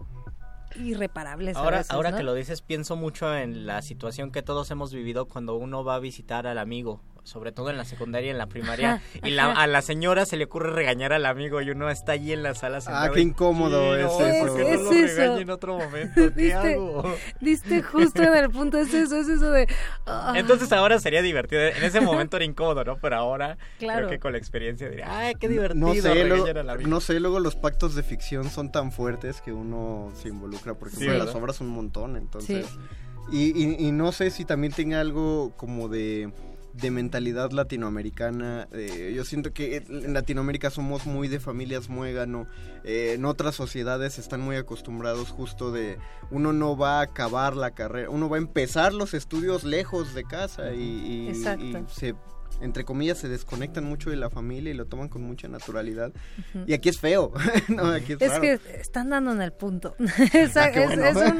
irreparables. 0.75 1.57
a 1.57 1.59
Ahora, 1.59 1.77
veces, 1.79 1.91
ahora 1.91 2.11
¿no? 2.11 2.17
que 2.17 2.23
lo 2.23 2.33
dices, 2.33 2.61
pienso 2.61 2.95
mucho 2.95 3.35
en 3.35 3.65
la 3.65 3.81
situación 3.81 4.31
que 4.31 4.41
todos 4.41 4.69
hemos 4.71 4.93
vivido 4.93 5.27
cuando 5.27 5.55
uno 5.55 5.83
va 5.83 5.95
a 5.95 5.99
visitar 5.99 6.47
al 6.47 6.57
amigo, 6.57 7.01
sobre 7.23 7.51
todo 7.51 7.69
en 7.69 7.77
la 7.77 7.85
secundaria 7.85 8.27
y 8.27 8.31
en 8.31 8.37
la 8.37 8.47
primaria, 8.47 8.93
Ajá, 8.95 9.27
y 9.27 9.31
la- 9.31 9.51
a 9.51 9.67
la 9.67 9.81
señora 9.81 10.25
se 10.25 10.37
le 10.37 10.45
ocurre 10.45 10.71
regañar 10.71 11.13
al 11.13 11.25
amigo 11.25 11.61
y 11.61 11.69
uno 11.69 11.89
está 11.89 12.13
allí 12.13 12.31
en 12.33 12.43
la 12.43 12.55
sala 12.55 12.81
sentado 12.81 13.13
qué 13.13 13.19
y, 13.19 13.23
incómodo 13.23 13.89
"Quiero, 13.93 14.07
es 14.07 14.35
eso". 14.35 14.45
¿Por 14.47 14.57
qué 14.57 14.63
no 14.63 14.69
Es 14.69 14.81
lo 14.81 14.91
eso. 14.91 15.15
regañe 15.17 15.41
en 15.41 15.49
otro 15.49 15.77
momento? 15.77 16.13
¿Qué 16.15 16.29
Diste- 16.31 16.73
hago? 16.75 17.15
Diste 17.41 17.81
justo 17.83 18.23
en 18.23 18.35
el 18.35 18.49
punto, 18.49 18.77
es 18.79 18.93
eso, 18.93 19.17
es 19.17 19.27
eso 19.27 19.51
de... 19.51 19.67
ah. 20.05 20.33
Entonces 20.35 20.71
ahora 20.71 20.99
sería 20.99 21.21
divertido. 21.21 21.61
En 21.61 21.83
ese 21.83 22.01
momento 22.01 22.37
era 22.37 22.45
incómodo, 22.45 22.83
¿no? 22.83 22.97
Pero 22.97 23.15
ahora 23.17 23.57
Claro. 23.79 23.99
creo 24.07 24.09
que 24.09 24.19
con 24.19 24.31
la 24.31 24.37
experiencia 24.37 24.89
diría, 24.89 25.05
¡ay, 25.09 25.35
qué 25.39 25.47
divertido! 25.49 25.87
No 25.87 25.93
sé, 25.93 26.01
regañar 26.13 26.27
luego, 26.27 26.59
al 26.59 26.69
amigo". 26.69 26.89
no 26.89 26.99
sé, 27.01 27.19
luego 27.19 27.39
los 27.39 27.55
pactos 27.55 27.95
de 27.95 28.03
ficción 28.03 28.49
son 28.49 28.71
tan 28.71 28.91
fuertes 28.91 29.41
que 29.41 29.51
uno 29.53 30.11
se 30.15 30.29
involucra, 30.29 30.73
porque 30.73 30.95
Sí, 30.95 31.05
las 31.05 31.35
obras 31.35 31.59
un 31.61 31.67
montón, 31.69 32.15
entonces... 32.15 32.65
Sí. 32.65 32.79
Y, 33.31 33.51
y- 33.63 33.87
y 33.87 33.91
no 33.91 34.11
sé 34.11 34.31
si 34.31 34.43
también 34.43 34.73
tenga 34.73 34.99
algo 34.99 35.53
como 35.55 35.87
de, 35.87 36.31
de 36.81 36.91
mentalidad 36.91 37.51
latinoamericana. 37.51 38.67
eh, 38.71 39.13
yo 39.15 39.23
siento 39.25 39.51
que 39.53 39.77
en 39.89 40.13
Latinoamérica 40.13 40.69
somos 40.69 41.05
muy 41.05 41.27
de 41.27 41.39
familias 41.39 41.89
muégano. 41.89 42.47
eh, 42.83 43.13
en 43.15 43.25
otras 43.25 43.55
sociedades 43.55 44.17
están 44.19 44.41
muy 44.41 44.55
acostumbrados 44.55 45.29
justo 45.29 45.71
de 45.71 45.97
uno 46.31 46.53
no 46.53 46.77
va 46.77 46.99
a 46.99 47.03
acabar 47.03 47.55
la 47.55 47.71
carrera, 47.71 48.09
uno 48.09 48.29
va 48.29 48.37
a 48.37 48.39
empezar 48.39 48.93
los 48.93 49.13
estudios 49.13 49.63
lejos 49.63 50.13
de 50.13 50.23
casa 50.23 50.71
y, 50.73 51.29
y- 51.31 51.35
se 51.89 52.15
entre 52.61 52.83
comillas 52.83 53.17
se 53.17 53.29
desconectan 53.29 53.85
mucho 53.85 54.09
de 54.09 54.17
la 54.17 54.29
familia 54.29 54.71
y 54.71 54.73
lo 54.73 54.85
toman 54.85 55.07
con 55.07 55.21
mucha 55.21 55.47
naturalidad. 55.47 56.11
Y 56.67 56.73
aquí 56.73 56.89
es 56.89 56.99
feo. 56.99 57.31
no, 57.69 57.85
aquí 57.85 58.13
es, 58.13 58.21
Es 58.21 58.39
que 58.39 58.59
están 58.81 59.11
dando 59.11 59.31
en 59.31 59.41
el 59.41 59.53
punto. 59.53 59.95
es, 60.33 60.57
Ah, 60.57 60.69
qué 60.73 60.83
es- 60.83 60.87
bueno. 60.87 61.05
es 61.05 61.15
un 61.15 61.39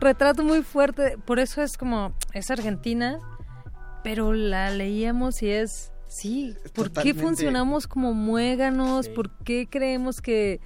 retrato 0.00 0.44
muy 0.44 0.62
fuerte. 0.62 1.16
Por 1.24 1.40
eso 1.40 1.60
es 1.62 1.76
como, 1.76 2.14
es 2.34 2.52
Argentina, 2.52 3.18
pero 4.02 4.32
la 4.32 4.70
leíamos 4.70 5.42
y 5.42 5.50
es, 5.50 5.92
sí, 6.06 6.54
¿por 6.74 6.90
qué 6.92 7.14
funcionamos 7.14 7.86
como 7.86 8.12
muéganos? 8.14 9.06
Sí. 9.06 9.12
¿Por 9.14 9.30
qué 9.44 9.68
creemos 9.70 10.20
que, 10.20 10.60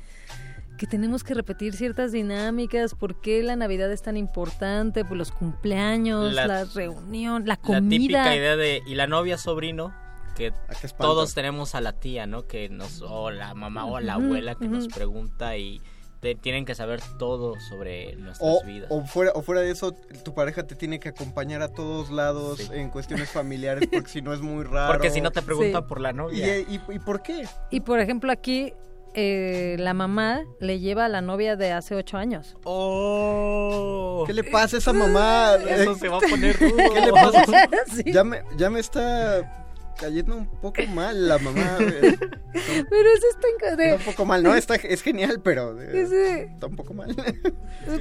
que 0.79 0.87
tenemos 0.87 1.23
que 1.25 1.35
repetir 1.35 1.75
ciertas 1.75 2.13
dinámicas? 2.13 2.95
¿Por 2.95 3.21
qué 3.21 3.43
la 3.43 3.57
Navidad 3.57 3.91
es 3.93 4.03
tan 4.03 4.17
importante? 4.17 5.05
Pues 5.05 5.19
los 5.19 5.33
cumpleaños, 5.33 6.33
La- 6.33 6.47
la, 6.47 6.65
reunión, 6.65 7.43
la 7.47 7.55
La 7.55 7.57
comida. 7.57 7.89
típica 7.91 8.37
idea 8.37 8.57
de, 8.57 8.83
y 8.87 8.95
la 8.95 9.07
novia 9.07 9.39
sobrino, 9.39 9.95
que 10.37 10.49
espanto. 10.83 10.97
todos 10.99 11.35
tenemos 11.35 11.75
a 11.77 11.81
la 11.81 11.93
tía, 11.93 12.27
¿no? 12.27 12.47
Que 12.47 12.69
nos, 12.69 13.03
o 13.03 13.31
la 13.31 13.55
mamá 13.55 13.85
o 13.87 14.01
la 14.01 14.15
abuela 14.15 14.57
que 14.57 14.67
nos 14.69 14.89
pregunta 14.89 15.57
y 15.57 15.81
te- 16.25 16.35
tienen 16.35 16.65
que 16.65 16.75
saber 16.75 17.01
todo 17.19 17.61
sobre 17.61 18.17
nuestras 18.17 18.51
O, 18.51 18.65
vidas. 18.65 18.89
o 18.91 19.03
fuera, 19.05 19.31
o 19.35 19.43
fuera 19.43 19.61
de 19.61 19.71
eso, 19.71 19.93
tu 19.93 20.33
pareja 20.35 20.67
te 20.67 20.75
tiene 20.75 20.99
que 20.99 21.11
acompañar 21.11 21.61
a 21.63 21.69
todos 21.69 22.11
lados 22.11 22.59
Sí. 22.59 22.69
en 22.73 22.89
cuestiones 22.89 23.29
familiares 23.31 23.87
porque 23.93 24.09
si 24.09 24.23
no 24.23 24.33
es 24.33 24.41
muy 24.41 24.65
raro. 24.65 24.93
Porque 24.95 25.11
si 25.11 25.21
no 25.21 25.31
te 25.31 25.43
preguntan 25.43 25.83
Sí. 25.83 25.89
por 25.89 26.01
la 26.01 26.11
¿Y, 26.11 26.15
novia. 26.15 26.59
y, 26.61 26.81
y 26.89 26.99
por 26.99 27.23
qué? 27.23 27.47
Y 27.71 27.81
por 27.81 28.01
ejemplo 28.01 28.33
aquí... 28.33 28.73
eh, 29.17 29.77
la 29.79 29.95
mamá 29.95 30.43
le 30.59 30.81
lleva 30.81 31.05
a 31.05 31.09
la 31.09 31.21
novia 31.21 31.55
de 31.55 31.71
hace 31.71 31.95
ocho 31.95 32.17
años. 32.17 32.57
¡Oh! 32.65 34.25
¿Qué 34.27 34.33
le 34.33 34.43
pasa 34.45 34.77
a 34.77 34.79
esa 34.81 34.93
mamá? 34.93 35.55
Eso 35.69 35.95
se 35.95 36.09
va 36.09 36.17
a 36.17 36.21
poner 36.21 36.59
rudo. 36.59 36.77
¿Qué 36.95 37.01
le 37.01 37.13
pasa? 37.13 37.45
Sí. 37.95 38.03
Ya 38.13 38.25
me, 38.25 38.43
ya 38.57 38.71
me 38.71 38.81
está 38.81 39.64
cayendo 39.99 40.37
un 40.37 40.47
poco 40.61 40.83
mal 40.95 41.29
la 41.29 41.39
mamá. 41.39 41.79
Pero 41.79 43.09
eso 43.17 43.27
está 43.31 43.49
en 43.49 43.81
Está 43.81 43.97
un 43.97 44.05
poco 44.13 44.25
mal, 44.25 44.43
no, 44.43 44.55
está, 44.55 44.77
es 44.77 45.03
genial, 45.03 45.41
pero 45.43 45.81
eh, 45.81 45.91
Ese- 46.03 46.43
está 46.45 46.67
un 46.67 46.77
poco 46.77 46.95
mal. 46.95 47.15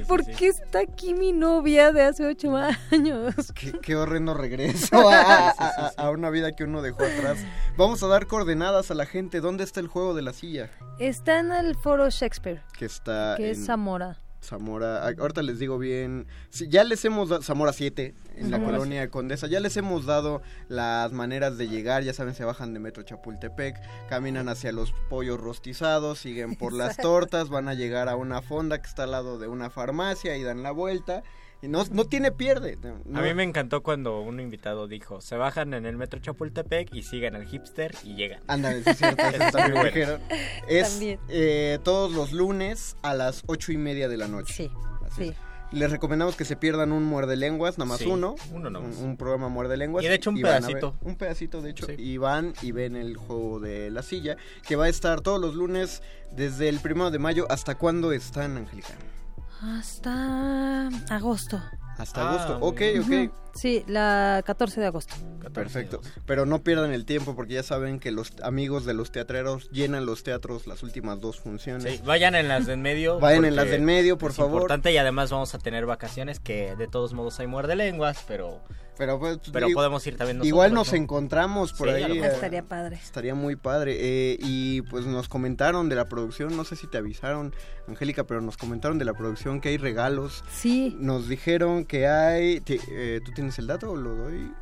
¿Por 0.06 0.24
qué 0.36 0.48
está 0.48 0.80
aquí 0.80 1.12
mi 1.14 1.32
novia 1.32 1.92
de 1.92 2.02
hace 2.02 2.24
ocho 2.26 2.56
años? 2.56 3.34
qué, 3.54 3.72
qué 3.80 3.96
horrendo 3.96 4.34
regreso 4.34 5.08
a, 5.08 5.48
a- 5.50 5.54
a- 5.58 5.92
a 5.96 6.10
una 6.10 6.30
vida 6.30 6.54
que 6.54 6.64
uno 6.64 6.82
dejó 6.82 7.02
atrás. 7.04 7.38
Vamos 7.76 8.02
a 8.02 8.06
dar 8.06 8.26
coordenadas 8.26 8.90
a 8.90 8.94
la 8.94 9.06
gente. 9.06 9.40
¿Dónde 9.40 9.64
está 9.64 9.80
el 9.80 9.88
juego 9.88 10.14
de 10.14 10.22
la 10.22 10.32
silla? 10.32 10.70
Está 10.98 11.40
en 11.40 11.50
el 11.52 11.74
foro 11.74 12.08
Shakespeare, 12.10 12.62
Que 12.78 12.84
está 12.84 13.34
que 13.36 13.46
en 13.46 13.50
es 13.52 13.66
Zamora. 13.66 14.20
Zamora. 14.44 15.06
Ahorita 15.18 15.42
les 15.42 15.58
digo 15.58 15.78
bien. 15.78 16.26
Sí, 16.50 16.68
ya 16.68 16.84
les 16.84 17.04
hemos 17.04 17.28
dado. 17.28 17.42
Zamora 17.42 17.72
7, 17.72 18.14
en 18.36 18.50
la 18.50 18.62
colonia 18.62 19.08
Condesa. 19.10 19.46
Ya 19.46 19.60
les 19.60 19.76
hemos 19.76 20.06
dado 20.06 20.42
las 20.68 21.12
maneras 21.12 21.58
de 21.58 21.68
llegar. 21.68 22.02
Ya 22.02 22.12
saben, 22.12 22.34
se 22.34 22.44
bajan 22.44 22.74
de 22.74 22.80
Metro 22.80 23.02
Chapultepec. 23.02 23.80
Caminan 24.08 24.48
hacia 24.48 24.72
los 24.72 24.92
pollos 25.10 25.40
rostizados. 25.40 26.18
Siguen 26.18 26.56
por 26.56 26.72
las 26.72 26.96
tortas. 26.96 27.48
Van 27.48 27.68
a 27.68 27.74
llegar 27.74 28.08
a 28.08 28.16
una 28.16 28.42
fonda 28.42 28.80
que 28.80 28.86
está 28.86 29.04
al 29.04 29.10
lado 29.10 29.38
de 29.38 29.48
una 29.48 29.70
farmacia. 29.70 30.36
Y 30.36 30.42
dan 30.42 30.62
la 30.62 30.70
vuelta. 30.70 31.22
Y 31.64 31.68
no, 31.68 31.82
no 31.90 32.04
tiene 32.04 32.30
pierde. 32.32 32.76
no- 33.06 33.18
A 33.18 33.22
mí 33.22 33.32
me 33.34 33.42
encantó 33.42 33.82
cuando 33.82 34.20
un 34.20 34.38
invitado 34.40 34.86
dijo, 34.86 35.20
se 35.20 35.36
bajan 35.36 35.72
en 35.74 35.86
el 35.86 35.96
metro 35.96 36.20
Chapultepec 36.20 36.92
y 36.94 37.02
sigan 37.02 37.34
al 37.36 37.46
hipster 37.46 37.94
y 38.04 38.14
llegan. 38.16 38.40
Ándale, 38.48 38.82
sí 38.82 38.90
es 38.90 38.98
cierto, 38.98 39.22
eso 39.32 39.42
es 39.44 39.52
también 39.52 39.72
muy 39.72 39.80
bueno. 39.80 39.84
dijeron. 39.84 40.20
Es 40.68 40.90
También. 40.90 41.18
eh, 41.28 41.78
todos 41.82 42.12
los 42.12 42.32
lunes 42.32 42.96
a 43.02 43.14
las 43.14 43.42
ocho 43.46 43.72
y 43.72 43.76
media 43.78 44.08
de 44.08 44.16
la 44.16 44.28
noche. 44.28 44.52
Sí, 44.54 44.70
Así 45.06 45.22
sí. 45.24 45.28
es. 45.30 45.36
Les 45.72 45.90
recomendamos 45.90 46.36
que 46.36 46.44
se 46.44 46.54
pierdan 46.54 46.92
un 46.92 47.02
muerde 47.04 47.34
lenguas, 47.34 47.78
nada 47.78 47.88
más 47.88 47.98
Sí, 47.98 48.06
uno. 48.06 48.36
uno 48.52 48.70
nomás. 48.70 48.96
Un, 48.98 49.04
un 49.10 49.16
programa 49.16 49.48
muerde 49.48 49.76
lenguas. 49.76 50.04
Y 50.04 50.08
de 50.08 50.14
hecho 50.14 50.30
un 50.30 50.36
ver- 50.36 50.44
pedacito. 50.60 50.94
un 51.00 51.16
pedacito, 51.16 51.62
de 51.62 51.70
hecho. 51.70 51.86
Sí. 51.86 51.94
Y 51.98 52.16
van 52.18 52.52
y 52.62 52.70
ven 52.72 52.94
el 52.94 53.16
juego 53.16 53.58
de 53.58 53.90
la 53.90 54.02
silla, 54.02 54.36
que 54.68 54.76
va 54.76 54.84
a 54.84 54.88
estar 54.88 55.20
todos 55.22 55.40
los 55.40 55.54
lunes 55.56 56.02
desde 56.30 56.68
el 56.68 56.78
primero 56.80 57.10
de 57.10 57.18
mayo. 57.18 57.46
¿Hasta 57.48 57.74
cuándo 57.76 58.12
están, 58.12 58.56
Angélica? 58.56 58.94
Hasta 59.62 60.88
agosto. 61.10 61.60
Hasta 61.96 62.22
Ah, 62.22 62.30
agosto. 62.30 62.58
muy 62.58 62.68
Ok, 62.68 63.28
ok. 63.28 63.34
Sí, 63.54 63.84
la 63.86 64.42
14 64.44 64.80
de 64.80 64.86
agosto. 64.88 65.14
Perfecto. 65.52 66.00
Pero 66.26 66.44
no 66.44 66.62
pierdan 66.64 66.92
el 66.92 67.04
tiempo 67.04 67.36
porque 67.36 67.54
ya 67.54 67.62
saben 67.62 68.00
que 68.00 68.10
los 68.10 68.32
amigos 68.42 68.84
de 68.84 68.94
los 68.94 69.12
teatreros 69.12 69.70
llenan 69.70 70.04
los 70.06 70.24
teatros 70.24 70.66
las 70.66 70.82
últimas 70.82 71.20
dos 71.20 71.38
funciones. 71.40 71.84
Sí, 71.84 72.00
vayan 72.04 72.34
en 72.34 72.48
las 72.48 72.66
del 72.66 72.78
medio. 72.78 73.18
Vayan 73.20 73.44
en 73.44 73.54
las 73.54 73.68
del 73.70 73.82
medio, 73.82 74.18
por 74.18 74.32
es 74.32 74.36
favor. 74.36 74.54
importante 74.54 74.92
y 74.92 74.96
además 74.96 75.30
vamos 75.30 75.54
a 75.54 75.58
tener 75.58 75.86
vacaciones 75.86 76.40
que 76.40 76.74
de 76.74 76.88
todos 76.88 77.12
modos 77.12 77.38
hay 77.38 77.46
muerde 77.46 77.76
lenguas, 77.76 78.24
pero 78.26 78.60
Pero, 78.96 79.18
pues, 79.18 79.38
Pero 79.52 79.66
digo, 79.66 79.78
podemos 79.78 80.06
ir 80.06 80.16
también 80.16 80.38
nosotros. 80.38 80.48
Igual 80.48 80.72
nos 80.72 80.92
¿no? 80.92 80.98
encontramos 80.98 81.72
por 81.72 81.88
Sí, 81.88 81.94
ahí. 81.94 82.18
eh. 82.18 82.26
Estaría 82.26 82.62
padre. 82.62 82.96
Estaría 82.96 83.34
muy 83.34 83.56
padre. 83.56 83.96
eh, 83.98 84.36
y 84.40 84.82
pues 84.82 85.04
nos 85.06 85.28
comentaron 85.28 85.88
de 85.88 85.96
la 85.96 86.04
producción, 86.04 86.56
no 86.56 86.64
sé 86.64 86.76
si 86.76 86.86
te 86.86 86.98
avisaron, 86.98 87.52
Angélica, 87.88 88.24
pero 88.24 88.40
nos 88.40 88.56
comentaron 88.56 88.98
de 88.98 89.04
la 89.04 89.14
producción 89.14 89.60
que 89.60 89.70
hay 89.70 89.78
regalos. 89.78 90.44
Sí. 90.50 90.96
Nos 91.00 91.28
dijeron 91.28 91.84
que 91.84 92.06
hay... 92.06 92.62
eh, 92.66 93.20
¿Tú 93.24 93.32
tienes 93.32 93.58
el 93.58 93.66
dato 93.66 93.90
o 93.90 93.96
lo 93.96 94.14
doy? 94.14 94.52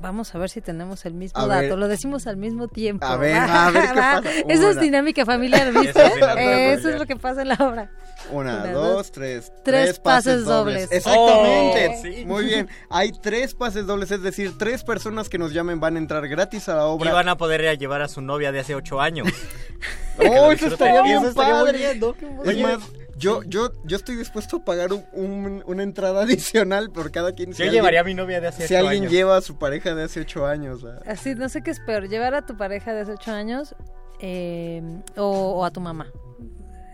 Vamos 0.00 0.34
a 0.34 0.38
ver 0.38 0.48
si 0.50 0.60
tenemos 0.60 1.04
el 1.06 1.14
mismo 1.14 1.40
A 1.40 1.46
dato. 1.46 1.60
ver. 1.70 1.78
Lo 1.78 1.88
decimos 1.88 2.26
al 2.26 2.36
mismo 2.36 2.68
tiempo. 2.68 3.04
A 3.06 3.16
ver, 3.16 3.34
a 3.36 3.70
ver 3.70 3.82
qué 3.82 3.88
Va. 4.00 4.20
pasa. 4.22 4.30
Eso 4.48 4.70
es 4.70 4.80
dinámica 4.80 5.24
familiar, 5.26 5.72
¿viste? 5.72 5.90
Eso 5.90 6.00
es 6.00 6.14
dinámica 6.14 6.42
Eso 6.42 6.82
familiar. 6.82 6.92
es 6.94 6.98
lo 7.00 7.06
que 7.06 7.16
pasa 7.16 7.42
en 7.42 7.48
la 7.48 7.54
obra. 7.54 7.90
Una, 8.30 8.62
Una, 8.62 8.72
dos, 8.72 8.94
dos, 8.96 9.12
tres. 9.12 9.52
tres 9.64 9.98
pases 9.98 10.44
dobles. 10.44 10.92
Exactamente. 10.92 11.88
Oh, 11.96 12.02
sí. 12.02 12.24
Muy 12.26 12.44
bien. 12.44 12.68
Hay 12.90 13.12
tres 13.12 13.54
pases 13.54 13.86
dobles, 13.86 14.10
es 14.10 14.22
decir, 14.22 14.56
tres 14.58 14.84
personas 14.84 15.28
que 15.28 15.38
nos 15.38 15.52
llamen 15.52 15.80
van 15.80 15.96
a 15.96 15.98
entrar 15.98 16.28
gratis 16.28 16.68
a 16.68 16.74
la 16.76 16.82
Y 16.82 16.84
obra. 16.86 17.12
van 17.12 17.28
a 17.28 17.36
poder 17.36 17.62
ir 17.62 17.68
a 17.68 17.74
llevar 17.74 18.02
a 18.02 18.08
su 18.08 18.20
novia 18.20 18.52
de 18.52 18.60
hace 18.60 18.74
ocho 18.74 19.00
años. 19.00 19.28
¡Oh, 20.18 20.52
eso 20.52 20.66
estaría 20.66 21.00
Y 21.00 21.04
bien 21.04 21.18
eso 21.18 21.28
estaría 21.28 21.54
muy 21.54 21.64
padre! 21.64 21.78
bien, 21.78 22.00
¿no? 22.00 22.14
Es 22.42 22.48
Oye, 22.48 22.62
más, 22.62 22.78
yo, 23.20 23.42
yo, 23.44 23.70
yo 23.84 23.96
estoy 23.96 24.16
dispuesto 24.16 24.56
a 24.56 24.64
pagar 24.64 24.92
un- 24.92 25.04
un- 25.12 25.62
una 25.66 25.82
entrada 25.82 26.22
adicional 26.24 26.90
por 26.90 27.10
cada 27.12 27.32
quien. 27.32 27.52
Yo 27.52 27.66
llevaría 27.66 28.00
a 28.00 28.04
mi 28.04 28.14
novia 28.14 28.40
de 28.40 28.48
hace 28.48 28.66
Si 28.66 28.74
ocho 28.74 28.84
alguien 28.86 29.02
años. 29.04 29.12
lleva 29.12 29.36
a 29.36 29.40
su 29.42 29.58
pareja 29.58 29.94
de 29.94 30.04
hace 30.04 30.20
ocho 30.20 30.46
años. 30.46 30.82
¿verdad? 30.82 31.02
Así, 31.06 31.34
no 31.34 31.48
sé 31.48 31.62
qué 31.62 31.70
es 31.70 31.80
peor, 31.80 32.08
llevar 32.08 32.34
a 32.34 32.46
tu 32.46 32.56
pareja 32.56 32.92
de 32.92 33.02
hace 33.02 33.12
ocho 33.12 33.32
años 33.32 33.74
eh, 34.20 34.82
o, 35.16 35.24
o 35.28 35.64
a 35.64 35.70
tu 35.70 35.80
mamá. 35.80 36.06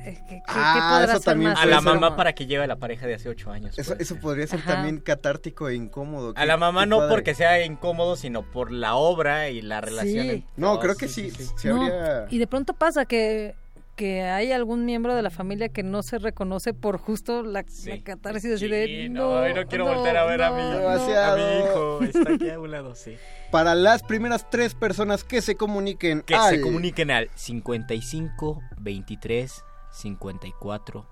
¿Qué, 0.05 0.15
qué- 0.29 0.43
Ah, 0.47 1.03
qué 1.05 1.11
eso 1.12 1.21
también 1.21 1.51
más 1.53 1.61
a 1.61 1.67
la 1.67 1.81
mamá 1.81 2.15
para 2.15 2.33
que 2.33 2.47
lleve 2.47 2.62
a 2.62 2.67
la 2.69 2.77
pareja 2.77 3.09
de 3.09 3.15
hace 3.15 3.29
ocho 3.29 3.51
años. 3.51 3.77
Eso, 3.77 3.91
puede 3.91 4.03
eso 4.05 4.15
ser. 4.15 4.23
podría 4.23 4.47
ser 4.47 4.61
Ajá. 4.61 4.75
también 4.75 5.01
catártico 5.01 5.69
e 5.69 5.75
incómodo. 5.75 6.33
A 6.37 6.47
la 6.47 6.57
mamá 6.57 6.87
no 6.87 6.99
padre. 6.99 7.11
porque 7.11 7.35
sea 7.35 7.65
incómodo, 7.65 8.15
sino 8.15 8.49
por 8.49 8.71
la 8.71 8.95
obra 8.95 9.49
y 9.51 9.62
la 9.62 9.81
relación. 9.81 10.27
Sí. 10.29 10.45
No, 10.57 10.79
creo 10.79 10.95
que 10.95 11.09
sí. 11.09 11.33
sí 11.33 11.67
No, 11.69 11.83
habría- 11.83 12.27
Y 12.31 12.39
de 12.39 12.47
pronto 12.47 12.73
pasa 12.75 13.05
que, 13.05 13.57
que 13.97 14.23
hay 14.23 14.53
algún 14.53 14.85
miembro 14.85 15.15
de 15.15 15.23
la 15.23 15.31
familia 15.31 15.71
que 15.71 15.83
no 15.83 16.03
se 16.03 16.19
reconoce 16.19 16.75
por 16.75 16.99
justo 16.99 17.43
la, 17.43 17.65
la 17.87 18.03
catarsis 18.03 18.53
así 18.53 18.69
de 18.69 18.87
Sí, 18.87 19.09
no, 19.09 19.41
no, 19.41 19.55
no 19.55 19.67
quiero 19.67 19.87
volver 19.87 20.17
a 20.17 20.25
ver 20.27 20.43
a 20.43 20.51
mi, 20.51 20.63
a 20.63 21.35
mi 21.35 21.65
hijo. 21.65 22.03
Está 22.03 22.35
aquí 22.35 22.51
a 22.51 22.61
un 22.61 22.71
lado, 22.71 22.95
sí. 22.95 23.17
Para 23.51 23.75
las 23.75 24.03
primeras 24.03 24.49
tres 24.51 24.75
personas 24.75 25.25
que 25.25 25.41
se 25.41 25.57
comuniquen 25.57 26.23
Que 26.23 26.35
al... 26.35 26.57
se 26.57 26.61
comuniquen 26.61 27.11
al 27.11 27.31
55 27.35 28.61
23 28.79 29.65
54 29.91 31.09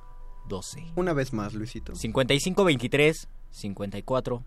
12. 0.49 0.85
Una 0.97 1.15
vez 1.15 1.33
más, 1.33 1.55
Luisito. 1.55 1.95
55 1.95 2.65
23 2.65 3.29
54 3.51 4.45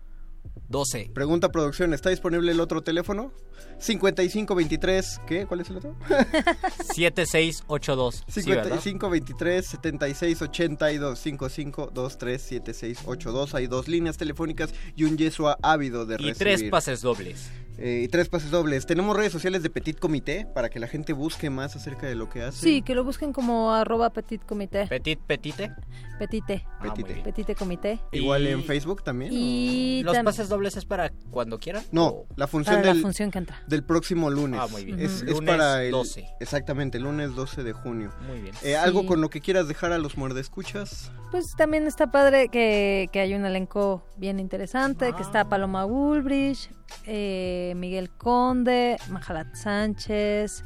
12. 0.68 1.10
Pregunta 1.12 1.50
producción, 1.50 1.92
¿está 1.92 2.10
disponible 2.10 2.52
el 2.52 2.60
otro 2.60 2.82
teléfono? 2.82 3.32
5523, 3.78 5.20
¿qué? 5.26 5.46
¿Cuál 5.46 5.60
es 5.60 5.70
el 5.70 5.76
otro? 5.78 5.94
7682. 6.94 8.24
Sí, 8.28 8.42
¿verdad? 8.48 8.80
5523 8.80 9.66
7682 9.66 11.18
5523 11.18 12.42
7682. 12.42 13.54
Hay 13.54 13.66
dos 13.66 13.88
líneas 13.88 14.16
telefónicas 14.16 14.74
y 14.96 15.04
un 15.04 15.16
Yesua 15.16 15.56
ávido 15.62 16.06
de 16.06 16.14
Y 16.14 16.18
recibir. 16.18 16.36
tres 16.36 16.62
pases 16.70 17.00
dobles. 17.02 17.50
Eh, 17.80 18.02
y 18.04 18.08
tres 18.08 18.28
pases 18.28 18.50
dobles. 18.50 18.86
Tenemos 18.86 19.16
redes 19.16 19.30
sociales 19.30 19.62
de 19.62 19.70
Petit 19.70 19.96
Comité 20.00 20.48
para 20.52 20.68
que 20.68 20.80
la 20.80 20.88
gente 20.88 21.12
busque 21.12 21.48
más 21.48 21.76
acerca 21.76 22.08
de 22.08 22.16
lo 22.16 22.28
que 22.28 22.42
hace. 22.42 22.60
Sí, 22.60 22.82
que 22.82 22.96
lo 22.96 23.04
busquen 23.04 23.32
como 23.32 23.72
arroba 23.72 24.10
petit 24.10 24.42
comité. 24.44 24.88
Petit, 24.88 25.20
petite. 25.20 25.70
Petite. 26.18 26.64
Ah, 26.80 26.92
Petite. 26.92 27.20
Petite 27.22 27.54
comité. 27.54 28.00
Igual 28.10 28.42
Y- 28.42 28.48
en 28.48 28.64
Facebook 28.64 29.04
también. 29.04 29.30
Y 29.32 30.02
¿Los 30.02 30.16
tam- 30.16 30.24
pases 30.24 30.48
dobles 30.48 30.76
es 30.76 30.84
para 30.86 31.12
cuando 31.30 31.60
quieran? 31.60 31.84
No, 31.92 32.06
¿O- 32.08 32.26
la 32.34 32.48
función 32.48 32.74
para 32.78 32.86
la 32.88 32.94
del, 32.94 33.02
función 33.02 33.30
que 33.30 33.38
entra. 33.48 33.62
del 33.66 33.82
próximo 33.82 34.30
lunes. 34.30 34.60
Ah, 34.62 34.66
muy 34.70 34.84
bien. 34.84 35.00
Es, 35.00 35.22
es 35.22 35.30
Lunes 35.30 35.50
para 35.50 35.84
el 35.84 35.90
12. 35.90 36.26
Exactamente, 36.40 36.98
lunes 36.98 37.34
12 37.34 37.62
de 37.62 37.72
junio. 37.72 38.10
Muy 38.26 38.40
bien. 38.40 38.54
Eh, 38.62 38.76
¿Algo 38.76 39.06
con 39.06 39.20
lo 39.20 39.30
que 39.30 39.40
quieras 39.40 39.68
dejar 39.68 39.92
a 39.92 39.98
los 39.98 40.16
muerdescuchas? 40.16 41.10
Pues 41.30 41.54
también 41.56 41.86
está 41.86 42.10
padre 42.10 42.48
que, 42.48 43.08
que 43.12 43.20
hay 43.20 43.34
un 43.34 43.44
elenco 43.44 44.04
bien 44.16 44.40
interesante, 44.40 45.12
que 45.12 45.22
está 45.22 45.48
Paloma 45.48 45.84
Woolbridge, 45.84 46.70
eh, 47.06 47.72
Miguel 47.76 48.10
Conde, 48.10 48.98
Majalat 49.10 49.54
Sánchez, 49.54 50.64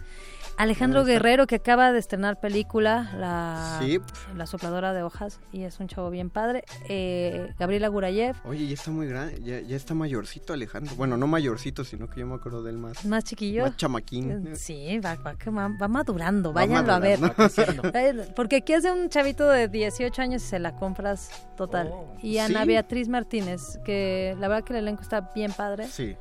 Alejandro. 0.57 1.05
Guerrero 1.05 1.47
que 1.47 1.57
acaba 1.57 1.93
de 1.93 1.99
estrenar 1.99 2.39
película, 2.39 3.11
la, 3.19 3.79
Sí. 3.81 3.99
la 4.37 4.47
sopladora 4.47 4.93
de 4.93 5.03
hojas, 5.03 5.41
y 5.53 5.63
es 5.63 5.81
un 5.81 5.89
chavo 5.89 6.11
bien 6.11 6.31
padre, 6.31 6.65
eh, 6.89 7.53
Gabriela 7.59 7.89
Gurayev, 7.89 8.37
Oye, 8.45 8.67
ya 8.69 8.75
está 8.75 8.91
muy 8.91 9.07
grande, 9.09 9.41
ya, 9.43 9.61
ya 9.61 9.77
está 9.77 9.95
mayorcito 9.95 10.53
Alejandro. 10.53 10.95
Bueno, 10.97 11.17
no 11.17 11.27
mayorcito, 11.27 11.85
sino 11.85 12.09
que 12.09 12.21
yo 12.21 12.27
me 12.27 12.35
acuerdo 12.35 12.63
de 12.63 12.71
él 12.71 12.79
más. 12.79 13.05
más 13.05 13.25
chiquillo. 13.25 13.63
Más 13.67 13.77
chamaquín. 13.77 14.55
Sí, 14.57 14.99
va, 15.01 15.15
va, 15.17 15.35
que 15.37 15.51
va- 15.51 15.69
va 15.81 15.89
madurando, 15.89 16.51
Va 16.53 16.63
váyanlo 16.67 16.93
a 16.93 16.99
ver. 16.99 17.19
Eh, 17.95 18.29
Porque 18.37 18.57
aquí 18.57 18.73
es 18.75 18.83
de 18.85 18.93
un 18.93 19.09
chavito 19.09 19.49
de 19.49 19.69
18 19.69 20.23
años 20.23 20.43
y 20.43 20.47
se 20.47 20.59
la 20.59 20.77
compras 20.77 21.31
total. 21.57 21.91
Oh. 21.93 22.07
y 22.23 22.39
Ana 22.39 22.63
¿Sí? 22.63 22.69
Beatriz 22.69 23.09
Martínez, 23.09 23.79
que 23.85 24.37
la 24.39 24.49
verdad 24.49 24.65
que 24.65 24.73
el 24.75 24.81
elenco 24.81 25.03
está 25.03 25.33
bien 25.35 25.53
padre, 25.53 25.87
Sí. 25.89 26.17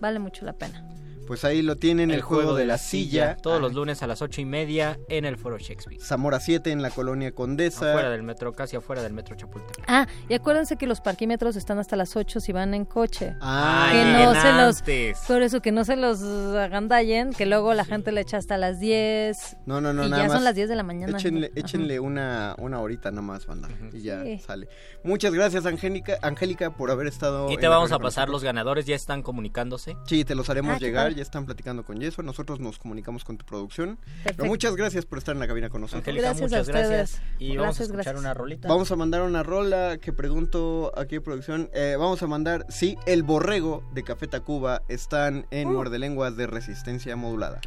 vale 0.00 0.18
mucho 0.18 0.44
la 0.44 0.52
pena. 0.52 0.84
Pues 1.26 1.44
ahí 1.44 1.62
lo 1.62 1.76
tienen, 1.76 2.10
el, 2.10 2.22
juego, 2.22 2.54
de 2.54 2.66
la 2.66 2.78
silla. 2.78 3.36
Todos 3.36 3.58
Ah, 3.58 3.60
los 3.60 3.74
lunes 3.74 4.02
a 4.02 4.06
las 4.06 4.22
ocho 4.22 4.40
y 4.40 4.44
media 4.44 4.98
en 5.08 5.24
el 5.24 5.36
Foro 5.36 5.58
Shakespeare. 5.58 6.00
Zamora 6.00 6.40
7 6.40 6.70
en 6.70 6.82
la 6.82 6.90
colonia 6.90 7.32
Condesa. 7.32 7.90
Afuera 7.90 8.10
del 8.10 8.22
metro, 8.22 8.52
casi 8.52 8.76
afuera 8.76 9.02
del 9.02 9.12
metro 9.12 9.34
Chapultepec. 9.34 9.84
Ah, 9.88 10.06
y 10.28 10.34
acuérdense 10.34 10.76
que 10.76 10.86
los 10.86 11.00
parquímetros 11.00 11.56
están 11.56 11.78
hasta 11.78 11.96
las 11.96 12.16
8 12.16 12.40
si 12.40 12.52
van 12.52 12.74
en 12.74 12.84
coche. 12.84 13.34
Ah, 13.40 13.88
que 13.92 14.04
no 14.24 14.40
se 14.40 14.52
los 14.52 14.82
por 15.26 15.42
eso 15.42 15.60
que 15.60 15.72
no 15.72 15.84
se 15.84 15.96
los 15.96 16.20
agandallen, 16.22 17.32
que 17.32 17.46
luego 17.46 17.74
la 17.74 17.84
gente 17.84 18.12
le 18.12 18.20
echa 18.20 18.36
hasta 18.36 18.56
las 18.58 18.78
10 18.80 19.56
No, 19.66 19.80
no, 19.80 19.92
no, 19.92 20.06
y 20.06 20.10
nada 20.10 20.22
ya 20.22 20.28
más. 20.28 20.36
son 20.36 20.44
las 20.44 20.54
10 20.54 20.68
de 20.68 20.76
la 20.76 20.82
mañana. 20.82 21.18
Échenle, 21.54 22.00
una, 22.00 22.54
una 22.58 22.80
horita 22.80 23.10
nada 23.10 23.22
más, 23.22 23.46
banda. 23.46 23.68
Y 23.92 24.02
ya 24.02 24.22
Sí. 24.22 24.38
sale. 24.38 24.68
Muchas 25.02 25.32
gracias, 25.32 25.66
Angélica, 25.66 26.18
Angélica, 26.22 26.70
por 26.70 26.90
haber 26.90 27.06
estado. 27.06 27.50
Y 27.50 27.56
te 27.56 27.68
vamos 27.68 27.92
a 27.92 27.98
pasar 27.98 28.28
los 28.28 28.42
ganadores, 28.44 28.86
ya 28.86 28.94
están 28.94 29.22
comunicándose. 29.22 29.96
Sí, 30.06 30.24
te 30.24 30.34
los 30.34 30.48
haremos 30.50 30.76
Ah, 30.76 30.78
llegar. 30.78 31.14
Ya 31.16 31.22
están 31.22 31.46
platicando 31.46 31.82
con 31.84 31.98
Yeso. 31.98 32.22
Nosotros 32.22 32.60
nos 32.60 32.78
comunicamos 32.78 33.24
con 33.24 33.38
tu 33.38 33.44
producción. 33.46 33.98
Pero 34.22 34.44
muchas 34.44 34.76
gracias 34.76 35.06
por 35.06 35.16
estar 35.18 35.34
en 35.34 35.40
la 35.40 35.48
cabina 35.48 35.70
con 35.70 35.80
nosotros. 35.80 36.02
Angélica, 36.02 36.28
Gracias 36.28 36.52
a 36.52 36.56
muchas 36.58 36.68
gracias. 36.68 37.10
ustedes. 37.14 37.32
Y 37.38 37.48
vamos 37.56 37.60
a 37.60 37.62
Gracias, 37.64 37.80
escuchar 37.88 38.04
gracias. 38.04 38.20
una 38.20 38.34
rolita. 38.34 38.68
Vamos 38.68 38.90
a 38.92 38.96
mandar 38.96 39.22
una 39.22 39.42
rola 39.42 39.96
que 39.98 40.12
pregunto 40.12 40.92
aquí 40.96 41.16
en 41.16 41.22
producción. 41.22 41.70
Eh, 41.72 41.96
vamos 41.98 42.22
a 42.22 42.26
mandar, 42.26 42.66
sí, 42.68 42.96
El 43.06 43.22
Borrego 43.22 43.82
de 43.94 44.02
Café 44.04 44.26
Tacuba 44.26 44.82
están 44.88 45.46
en 45.50 45.72
Muerde 45.72 45.98
Lenguas 45.98 46.36
de 46.36 46.46
Resistencia 46.46 47.16
Modulada. 47.16 47.60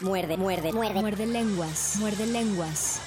Muerde, 0.00 0.36
muerde, 0.36 0.72
muerde. 0.72 1.00
Muerde 1.00 1.26
lenguas. 1.26 1.96
Muerde 1.98 2.26
lenguas. 2.26 3.00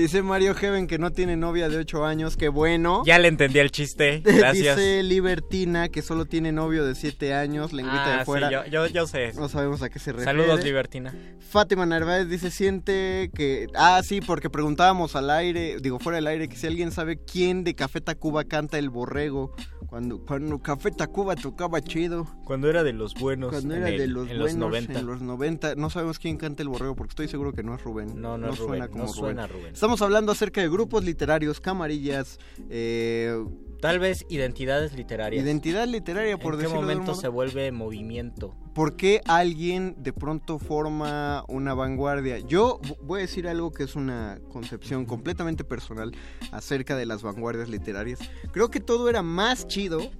Dice 0.00 0.22
Mario 0.22 0.54
Heaven 0.54 0.86
que 0.86 0.98
no 0.98 1.10
tiene 1.12 1.36
novia 1.36 1.68
de 1.68 1.76
8 1.76 2.06
años, 2.06 2.36
que 2.38 2.48
bueno. 2.48 3.02
Ya 3.04 3.18
le 3.18 3.28
entendí 3.28 3.58
el 3.58 3.70
chiste, 3.70 4.20
gracias. 4.24 4.76
Dice 4.78 5.02
Libertina 5.02 5.90
que 5.90 6.00
solo 6.00 6.24
tiene 6.24 6.52
novio 6.52 6.86
de 6.86 6.94
7 6.94 7.34
años, 7.34 7.74
lengüita 7.74 8.14
Ah, 8.14 8.18
de 8.20 8.24
fuera. 8.24 8.48
sí, 8.48 8.54
yo, 8.54 8.64
yo, 8.66 8.86
yo 8.86 9.06
sé. 9.06 9.34
No 9.34 9.50
sabemos 9.50 9.82
a 9.82 9.90
qué 9.90 9.98
se 9.98 10.12
refiere. 10.12 10.24
Saludos, 10.24 10.64
Libertina. 10.64 11.14
Fátima 11.50 11.84
Narváez 11.84 12.28
dice, 12.30 12.50
siente 12.50 13.30
que... 13.34 13.66
Ah, 13.74 14.00
sí, 14.02 14.20
porque 14.22 14.48
preguntábamos 14.48 15.16
al 15.16 15.28
aire, 15.28 15.76
digo 15.82 15.98
fuera 15.98 16.16
del 16.16 16.28
aire, 16.28 16.48
que 16.48 16.56
si 16.56 16.66
alguien 16.66 16.92
sabe 16.92 17.18
quién 17.22 17.62
de 17.62 17.74
Café 17.74 18.00
Tacuba 18.00 18.44
canta 18.44 18.78
el 18.78 18.88
borrego. 18.88 19.54
Cuando, 19.90 20.24
cuando 20.24 20.58
Café 20.60 20.92
Tacuba 20.92 21.34
tocaba 21.34 21.80
chido. 21.80 22.24
Cuando 22.44 22.70
era 22.70 22.84
de 22.84 22.92
los 22.92 23.12
buenos. 23.14 23.50
Cuando 23.50 23.74
en 23.74 23.80
era 23.82 23.90
el- 23.90 23.98
de 23.98 24.06
los 24.06 24.22
en 24.30 24.38
buenos, 24.38 24.44
los 24.46 24.56
90. 24.56 24.98
en 25.00 25.06
los 25.06 25.20
90. 25.20 25.74
No 25.74 25.90
sabemos 25.90 26.20
quién 26.20 26.36
canta 26.36 26.62
el 26.62 26.68
borrego 26.68 26.94
porque 26.94 27.10
estoy 27.10 27.26
seguro 27.26 27.52
que 27.52 27.64
no 27.64 27.74
es 27.74 27.82
Rubén. 27.82 28.20
No, 28.20 28.38
no 28.38 28.50
es 28.50 28.56
suena 28.56 28.86
Rubén, 28.86 28.92
como 28.92 29.04
no 29.06 29.12
suena 29.12 29.46
Rubén. 29.48 29.72
Estamos 29.74 30.00
hablando 30.00 30.30
acerca 30.30 30.60
de 30.60 30.68
grupos 30.68 31.04
literarios, 31.04 31.60
camarillas, 31.60 32.38
eh, 32.70 33.34
Tal 33.80 33.98
vez 33.98 34.24
identidades 34.28 34.94
literarias. 34.94 35.42
identidad 35.44 35.88
literaria, 35.88 36.38
por 36.38 36.54
¿En 36.54 36.60
qué 36.60 36.62
decirlo 36.66 36.86
de 36.86 36.92
un 36.92 36.98
momento 36.98 37.12
modo. 37.12 37.20
se 37.20 37.28
vuelve 37.28 37.72
movimiento? 37.72 38.54
¿Por 38.74 38.96
qué 38.96 39.20
alguien 39.26 39.96
de 39.98 40.12
pronto 40.12 40.58
forma 40.58 41.44
una 41.48 41.74
vanguardia? 41.74 42.38
Yo 42.38 42.80
voy 43.02 43.18
a 43.18 43.22
decir 43.22 43.48
algo 43.48 43.72
que 43.72 43.82
es 43.82 43.96
una 43.96 44.38
concepción 44.50 45.06
completamente 45.06 45.64
personal 45.64 46.12
acerca 46.52 46.96
de 46.96 47.06
las 47.06 47.22
vanguardias 47.22 47.68
literarias. 47.68 48.20
Creo 48.52 48.70
que 48.70 48.80
todo 48.80 49.08
era 49.08 49.22
más 49.22 49.66
chido 49.66 50.10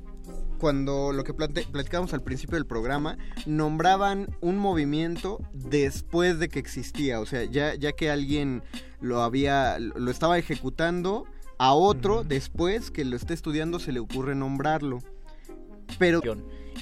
cuando 0.58 1.12
lo 1.12 1.24
que 1.24 1.32
platicábamos 1.32 2.12
al 2.12 2.22
principio 2.22 2.56
del 2.56 2.66
programa, 2.66 3.16
nombraban 3.46 4.28
un 4.40 4.58
movimiento 4.58 5.40
después 5.54 6.38
de 6.38 6.48
que 6.48 6.58
existía. 6.58 7.18
O 7.20 7.26
sea, 7.26 7.44
ya, 7.44 7.74
ya 7.74 7.92
que 7.92 8.10
alguien 8.10 8.62
lo 9.00 9.22
había, 9.22 9.78
lo 9.78 10.10
estaba 10.10 10.38
ejecutando, 10.38 11.24
a 11.58 11.72
otro 11.72 12.24
después 12.24 12.90
que 12.90 13.04
lo 13.04 13.16
esté 13.16 13.34
estudiando 13.34 13.78
se 13.78 13.92
le 13.92 14.00
ocurre 14.00 14.34
nombrarlo. 14.34 14.98
Pero 15.98 16.20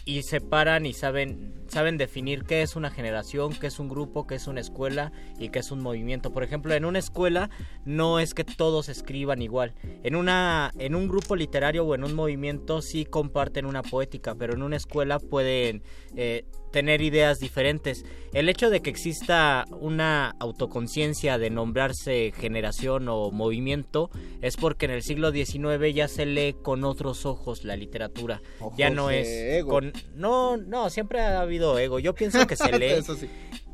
y 0.05 0.22
separan 0.22 0.86
y 0.86 0.93
saben 0.93 1.59
saben 1.68 1.99
definir 1.99 2.45
qué 2.45 2.62
es 2.62 2.76
una 2.76 2.91
generación, 2.91 3.53
qué 3.53 3.66
es 3.66 3.78
un 3.78 3.89
grupo, 3.89 4.26
qué 4.26 4.34
es 4.34 4.47
una 4.47 4.61
escuela 4.61 5.12
y 5.39 5.51
qué 5.51 5.59
es 5.61 5.70
un 5.70 5.80
movimiento. 5.80 6.32
Por 6.32 6.43
ejemplo, 6.43 6.74
en 6.74 6.84
una 6.84 6.99
escuela 6.99 7.51
no 7.84 8.18
es 8.18 8.34
que 8.34 8.45
todos 8.45 8.89
escriban 8.89 9.43
igual. 9.43 9.74
En 10.03 10.16
una 10.16 10.72
en 10.78 10.95
un 10.95 11.09
grupo 11.09 11.36
literario 11.36 11.84
o 11.84 11.95
en 11.95 12.05
un 12.05 12.14
movimiento 12.14 12.82
sí 12.82 13.05
comparten 13.05 13.66
una 13.66 13.82
poética, 13.82 14.34
pero 14.34 14.55
en 14.55 14.62
una 14.62 14.76
escuela 14.76 15.18
pueden 15.18 15.82
eh, 16.16 16.45
tener 16.72 17.01
ideas 17.03 17.39
diferentes. 17.39 18.05
El 18.32 18.49
hecho 18.49 18.70
de 18.70 18.80
que 18.80 18.91
exista 18.91 19.64
una 19.80 20.34
autoconciencia 20.39 21.39
de 21.39 21.51
nombrarse 21.51 22.32
generación 22.36 23.09
o 23.09 23.30
movimiento 23.30 24.11
es 24.43 24.57
porque 24.57 24.86
en 24.86 24.93
el 24.93 25.03
siglo 25.03 25.32
XIX 25.32 25.95
ya 25.95 26.09
se 26.09 26.26
lee 26.26 26.55
con 26.62 26.84
otros 26.84 27.26
ojos 27.26 27.64
la 27.64 27.76
literatura. 27.76 28.43
ya 28.76 28.91
no 28.91 29.11
es 29.11 29.64
ego. 29.85 29.99
no, 30.14 30.57
no, 30.57 30.91
siempre 30.91 31.20
ha 31.20 31.41
habido 31.41 31.79
ego. 31.79 31.99
Yo 31.99 32.14
pienso 32.14 32.47
que 32.47 32.57
se 32.57 32.70
lee 32.79 32.87
Eso 32.93 33.14
sí. 33.16 33.29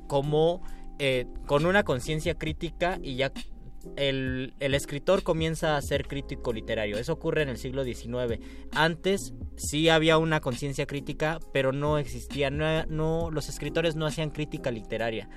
como 0.06 0.62
eh, 0.98 1.26
con 1.46 1.66
una 1.66 1.82
conciencia 1.84 2.34
crítica 2.36 2.98
y 3.02 3.16
ya 3.16 3.32
el, 3.96 4.54
el 4.60 4.74
escritor 4.74 5.22
comienza 5.22 5.76
a 5.76 5.82
ser 5.82 6.06
crítico 6.06 6.52
literario. 6.52 6.96
Eso 6.96 7.12
ocurre 7.12 7.42
en 7.42 7.50
el 7.50 7.58
siglo 7.58 7.84
XIX. 7.84 8.38
Antes 8.72 9.34
sí 9.56 9.88
había 9.90 10.16
una 10.16 10.40
conciencia 10.40 10.86
crítica, 10.86 11.38
pero 11.52 11.72
no 11.72 11.98
existía, 11.98 12.48
no, 12.50 12.84
no- 12.86 13.30
los 13.30 13.48
escritores 13.48 13.94
no 13.96 14.06
hacían 14.06 14.30
crítica 14.30 14.70
literaria. 14.70 15.28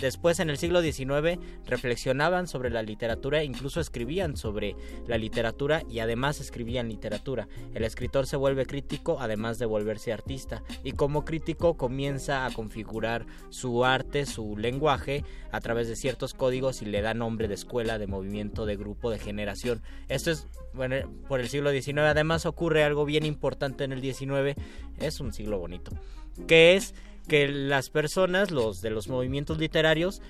Después, 0.00 0.40
en 0.40 0.50
el 0.50 0.58
siglo 0.58 0.82
XIX, 0.82 1.38
reflexionaban 1.66 2.48
sobre 2.48 2.70
la 2.70 2.82
literatura, 2.82 3.44
incluso 3.44 3.80
escribían 3.80 4.36
sobre 4.36 4.74
la 5.06 5.18
literatura 5.18 5.82
y 5.88 6.00
además 6.00 6.40
escribían 6.40 6.88
literatura. 6.88 7.48
El 7.74 7.84
escritor 7.84 8.26
se 8.26 8.36
vuelve 8.36 8.66
crítico, 8.66 9.18
además 9.20 9.58
de 9.58 9.66
volverse 9.66 10.12
artista, 10.12 10.62
y 10.82 10.92
como 10.92 11.24
crítico 11.24 11.76
comienza 11.76 12.46
a 12.46 12.52
configurar 12.52 13.26
su 13.50 13.84
arte, 13.84 14.26
su 14.26 14.56
lenguaje, 14.56 15.24
a 15.52 15.60
través 15.60 15.88
de 15.88 15.96
ciertos 15.96 16.34
códigos 16.34 16.82
y 16.82 16.86
le 16.86 17.02
da 17.02 17.14
nombre 17.14 17.46
de 17.46 17.54
escuela, 17.54 17.98
de 17.98 18.06
movimiento, 18.06 18.66
de 18.66 18.76
grupo, 18.76 19.10
de 19.10 19.18
generación. 19.18 19.82
Esto 20.08 20.30
es 20.30 20.48
bueno, 20.72 20.96
por 21.28 21.40
el 21.40 21.48
siglo 21.48 21.70
XIX. 21.70 21.98
Además 21.98 22.46
ocurre 22.46 22.84
algo 22.84 23.04
bien 23.04 23.26
importante 23.26 23.84
en 23.84 23.92
el 23.92 24.00
XIX. 24.00 24.58
Es 24.98 25.20
un 25.20 25.32
siglo 25.32 25.58
bonito. 25.58 25.92
Que 26.46 26.74
es 26.74 26.94
que 27.28 27.48
las 27.48 27.90
personas, 27.90 28.50
los 28.50 28.80
de 28.80 28.90
los 28.90 29.08
movimientos 29.08 29.58
literarios, 29.58 30.20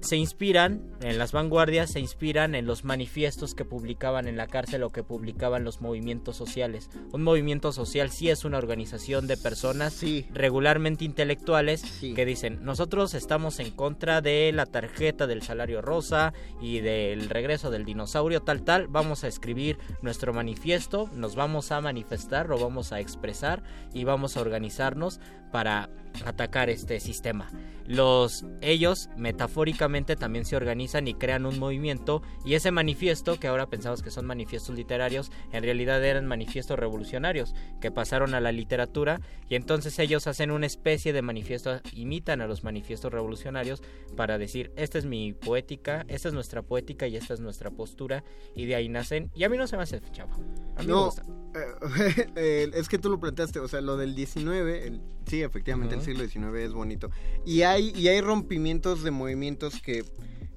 se 0.00 0.16
inspiran 0.16 0.82
en 1.00 1.18
las 1.18 1.32
vanguardias, 1.32 1.92
se 1.92 2.00
inspiran 2.00 2.54
en 2.54 2.66
los 2.66 2.84
manifiestos 2.84 3.54
que 3.54 3.64
publicaban 3.64 4.28
en 4.28 4.36
la 4.36 4.46
cárcel 4.46 4.82
o 4.82 4.90
que 4.90 5.02
publicaban 5.02 5.64
los 5.64 5.80
movimientos 5.80 6.36
sociales. 6.36 6.90
Un 7.12 7.22
movimiento 7.22 7.72
social 7.72 8.10
sí 8.10 8.30
es 8.30 8.44
una 8.44 8.58
organización 8.58 9.26
de 9.26 9.36
personas 9.36 10.02
regularmente 10.32 11.04
intelectuales 11.04 11.82
que 12.00 12.24
dicen, 12.24 12.64
nosotros 12.64 13.14
estamos 13.14 13.58
en 13.58 13.70
contra 13.70 14.20
de 14.20 14.52
la 14.52 14.66
tarjeta 14.66 15.26
del 15.26 15.42
salario 15.42 15.82
rosa 15.82 16.32
y 16.60 16.80
del 16.80 17.28
regreso 17.28 17.70
del 17.70 17.84
dinosaurio 17.84 18.40
tal 18.40 18.62
tal, 18.62 18.86
vamos 18.88 19.24
a 19.24 19.28
escribir 19.28 19.78
nuestro 20.02 20.32
manifiesto, 20.32 21.10
nos 21.14 21.34
vamos 21.34 21.72
a 21.72 21.80
manifestar, 21.80 22.48
lo 22.48 22.58
vamos 22.58 22.92
a 22.92 23.00
expresar 23.00 23.62
y 23.92 24.04
vamos 24.04 24.36
a 24.36 24.40
organizarnos 24.40 25.20
para 25.52 25.90
atacar 26.24 26.70
este 26.70 27.00
sistema. 27.00 27.50
Los 27.86 28.44
ellos 28.62 29.08
metafóricamente 29.16 30.16
también 30.16 30.44
se 30.44 30.56
organizan 30.56 31.06
y 31.06 31.14
crean 31.14 31.46
un 31.46 31.58
movimiento 31.58 32.20
y 32.44 32.54
ese 32.54 32.72
manifiesto 32.72 33.38
que 33.38 33.46
ahora 33.46 33.66
pensamos 33.68 34.02
que 34.02 34.10
son 34.10 34.26
manifiestos 34.26 34.74
literarios 34.74 35.30
en 35.52 35.62
realidad 35.62 36.04
eran 36.04 36.26
manifiestos 36.26 36.76
revolucionarios 36.78 37.54
que 37.80 37.92
pasaron 37.92 38.34
a 38.34 38.40
la 38.40 38.50
literatura 38.50 39.20
y 39.48 39.54
entonces 39.54 39.96
ellos 40.00 40.26
hacen 40.26 40.50
una 40.50 40.66
especie 40.66 41.12
de 41.12 41.22
manifiesto 41.22 41.80
imitan 41.92 42.40
a 42.40 42.48
los 42.48 42.64
manifiestos 42.64 43.12
revolucionarios 43.12 43.82
para 44.16 44.36
decir 44.36 44.72
esta 44.76 44.98
es 44.98 45.04
mi 45.04 45.32
poética, 45.32 46.04
esta 46.08 46.26
es 46.28 46.34
nuestra 46.34 46.62
poética 46.62 47.06
y 47.06 47.16
esta 47.16 47.34
es 47.34 47.40
nuestra 47.40 47.70
postura 47.70 48.24
y 48.56 48.66
de 48.66 48.74
ahí 48.74 48.88
nacen 48.88 49.30
y 49.34 49.44
a 49.44 49.48
mí 49.48 49.56
no 49.56 49.66
se 49.68 49.76
me 49.76 49.84
hace 49.84 50.00
chavo. 50.12 50.32
A 50.76 50.80
mí 50.80 50.86
me 50.86 50.92
No, 50.92 51.04
gusta. 51.06 51.22
eh, 51.54 52.26
eh, 52.36 52.70
es 52.74 52.88
que 52.88 52.98
tú 52.98 53.10
lo 53.10 53.20
planteaste, 53.20 53.60
o 53.60 53.68
sea, 53.68 53.80
lo 53.80 53.96
del 53.96 54.14
19, 54.16 54.86
el- 54.88 55.00
sí, 55.26 55.42
efectivamente, 55.42 55.94
Ujú. 55.94 56.00
el 56.00 56.04
siglo 56.06 56.26
XIX 56.26 56.54
es 56.60 56.72
bonito. 56.72 57.10
Y 57.44 57.62
hay, 57.62 57.92
y 57.94 58.08
hay 58.08 58.20
rompimientos 58.22 59.02
de 59.02 59.10
movimientos 59.10 59.80
que, 59.82 60.04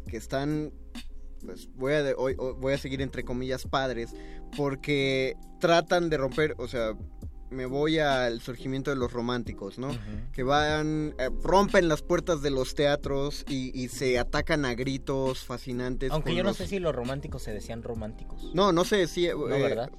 que 0.07 0.15
están, 0.17 0.71
pues 1.45 1.67
voy 1.75 1.93
a, 1.93 2.03
de- 2.03 2.15
hoy- 2.17 2.35
voy 2.35 2.73
a 2.73 2.77
seguir 2.77 3.01
entre 3.01 3.23
comillas 3.23 3.65
padres, 3.67 4.13
porque 4.55 5.35
tratan 5.59 6.09
de 6.09 6.17
romper, 6.17 6.55
o 6.57 6.67
sea, 6.67 6.93
me 7.51 7.65
voy 7.65 7.97
al 7.97 8.41
surgimiento 8.41 8.91
de 8.91 8.95
los 8.97 9.11
románticos, 9.11 9.79
¿no? 9.79 9.89
Que 10.33 10.43
van, 10.43 11.15
eh, 11.17 11.29
rompen 11.43 11.87
las 11.87 12.03
puertas 12.03 12.43
de 12.43 12.51
los 12.51 12.75
teatros 12.75 13.43
y, 13.49 13.71
y 13.79 13.87
se 13.87 14.19
atacan 14.19 14.65
a 14.65 14.75
gritos 14.75 15.43
fascinantes. 15.45 16.11
Aunque 16.11 16.35
yo 16.35 16.43
no 16.43 16.49
los- 16.49 16.57
sé 16.57 16.67
si 16.67 16.77
los 16.79 16.93
románticos 16.95 17.41
se 17.41 17.51
decían 17.51 17.81
románticos. 17.81 18.51
No, 18.53 18.71
no 18.71 18.85
sé 18.85 19.07
si... 19.07 19.27
No, 19.29 19.45
¿verdad? 19.47 19.89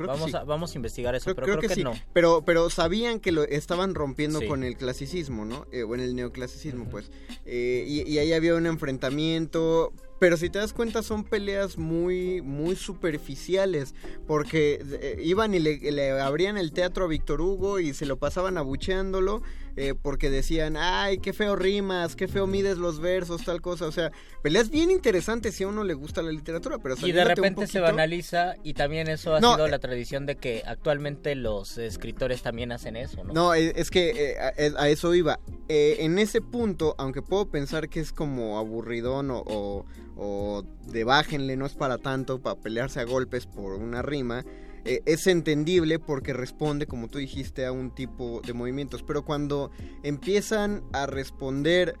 Creo 0.00 0.12
que 0.14 0.18
vamos, 0.18 0.30
sí. 0.30 0.36
a, 0.36 0.44
vamos 0.44 0.72
a 0.74 0.78
investigar 0.78 1.14
eso, 1.14 1.24
Creo, 1.24 1.34
pero 1.36 1.44
creo 1.46 1.58
creo, 1.58 1.62
que, 1.62 1.68
que, 1.68 1.74
sí, 1.74 1.84
no. 1.84 1.92
pero, 2.12 2.42
pero 2.44 2.70
sabían 2.70 3.20
que 3.20 3.32
lo 3.32 3.42
estaban 3.44 3.94
rompiendo 3.94 4.40
Sí. 4.40 4.46
con 4.46 4.64
el 4.64 4.76
clasicismo, 4.76 5.44
¿no? 5.44 5.66
Eh, 5.72 5.82
o 5.82 5.94
en 5.94 6.00
el 6.00 6.14
neoclasicismo, 6.16 6.88
pues. 6.88 7.10
Eh, 7.46 7.84
y, 7.86 8.08
y 8.10 8.18
ahí 8.18 8.32
había 8.32 8.54
un 8.54 8.66
enfrentamiento, 8.66 9.92
pero 10.18 10.36
si 10.36 10.50
te 10.50 10.58
das 10.58 10.72
cuenta 10.72 11.02
son 11.02 11.24
peleas 11.24 11.78
muy, 11.78 12.42
muy 12.42 12.76
superficiales, 12.76 13.94
porque 14.26 14.82
eh, 15.00 15.20
iban 15.22 15.54
y 15.54 15.58
le, 15.58 15.78
le 15.92 16.10
abrían 16.20 16.56
el 16.56 16.72
teatro 16.72 17.04
a 17.04 17.08
Víctor 17.08 17.40
Hugo 17.40 17.78
y 17.80 17.94
se 17.94 18.06
lo 18.06 18.18
pasaban 18.18 18.58
abucheándolo, 18.58 19.42
eh, 19.76 19.94
porque 20.00 20.30
decían, 20.30 20.76
ay, 20.76 21.18
qué 21.18 21.32
feo 21.32 21.56
rimas, 21.56 22.16
qué 22.16 22.28
feo 22.28 22.46
mides 22.46 22.78
los 22.78 23.00
versos, 23.00 23.44
tal 23.44 23.60
cosa, 23.60 23.86
o 23.86 23.92
sea, 23.92 24.10
peleas 24.42 24.70
bien 24.70 24.90
interesantes 24.90 25.54
si 25.54 25.64
a 25.64 25.68
uno 25.68 25.84
le 25.84 25.94
gusta 25.94 26.22
la 26.22 26.30
literatura, 26.32 26.78
pero 26.78 26.94
Y 27.02 27.12
de 27.12 27.24
repente 27.24 27.66
se 27.66 27.80
banaliza 27.80 28.54
y 28.62 28.74
también 28.74 29.08
eso 29.08 29.34
ha 29.34 29.40
No, 29.40 29.54
sido 29.54 29.66
eh, 29.66 29.70
la 29.70 29.78
tradición 29.78 30.26
de 30.26 30.36
que 30.36 30.62
actualmente 30.66 31.34
los 31.34 31.78
escritores 31.78 32.42
también 32.42 32.72
hacen 32.72 32.96
eso, 32.96 33.24
¿no? 33.24 33.32
No, 33.32 33.54
es, 33.54 33.72
es 33.76 33.90
que 33.90 34.32
eh, 34.32 34.72
a, 34.76 34.82
a 34.82 34.88
eso 34.88 35.14
iba. 35.14 35.38
Eh, 35.68 35.96
en 36.00 36.18
ese 36.18 36.40
punto, 36.40 36.94
aunque 36.98 37.22
puedo 37.22 37.50
pensar 37.50 37.88
que 37.88 38.00
es 38.00 38.12
como 38.12 38.58
aburridón 38.58 39.30
o, 39.30 39.42
o, 39.46 39.84
o 40.16 40.64
de 40.86 41.04
bájenle, 41.04 41.56
no 41.56 41.66
es 41.66 41.74
para 41.74 41.98
tanto, 41.98 42.40
para 42.40 42.60
pelearse 42.60 43.00
a 43.00 43.04
golpes 43.04 43.46
por 43.46 43.74
una 43.74 44.02
rima, 44.02 44.44
eh, 44.84 45.00
es 45.06 45.26
entendible 45.26 45.98
porque 45.98 46.32
responde, 46.32 46.86
como 46.86 47.08
tú 47.08 47.18
dijiste, 47.18 47.66
a 47.66 47.72
un 47.72 47.94
tipo 47.94 48.40
de 48.46 48.52
movimientos. 48.52 49.02
Pero 49.02 49.24
cuando 49.24 49.70
empiezan 50.02 50.82
a 50.92 51.06
responder 51.06 51.96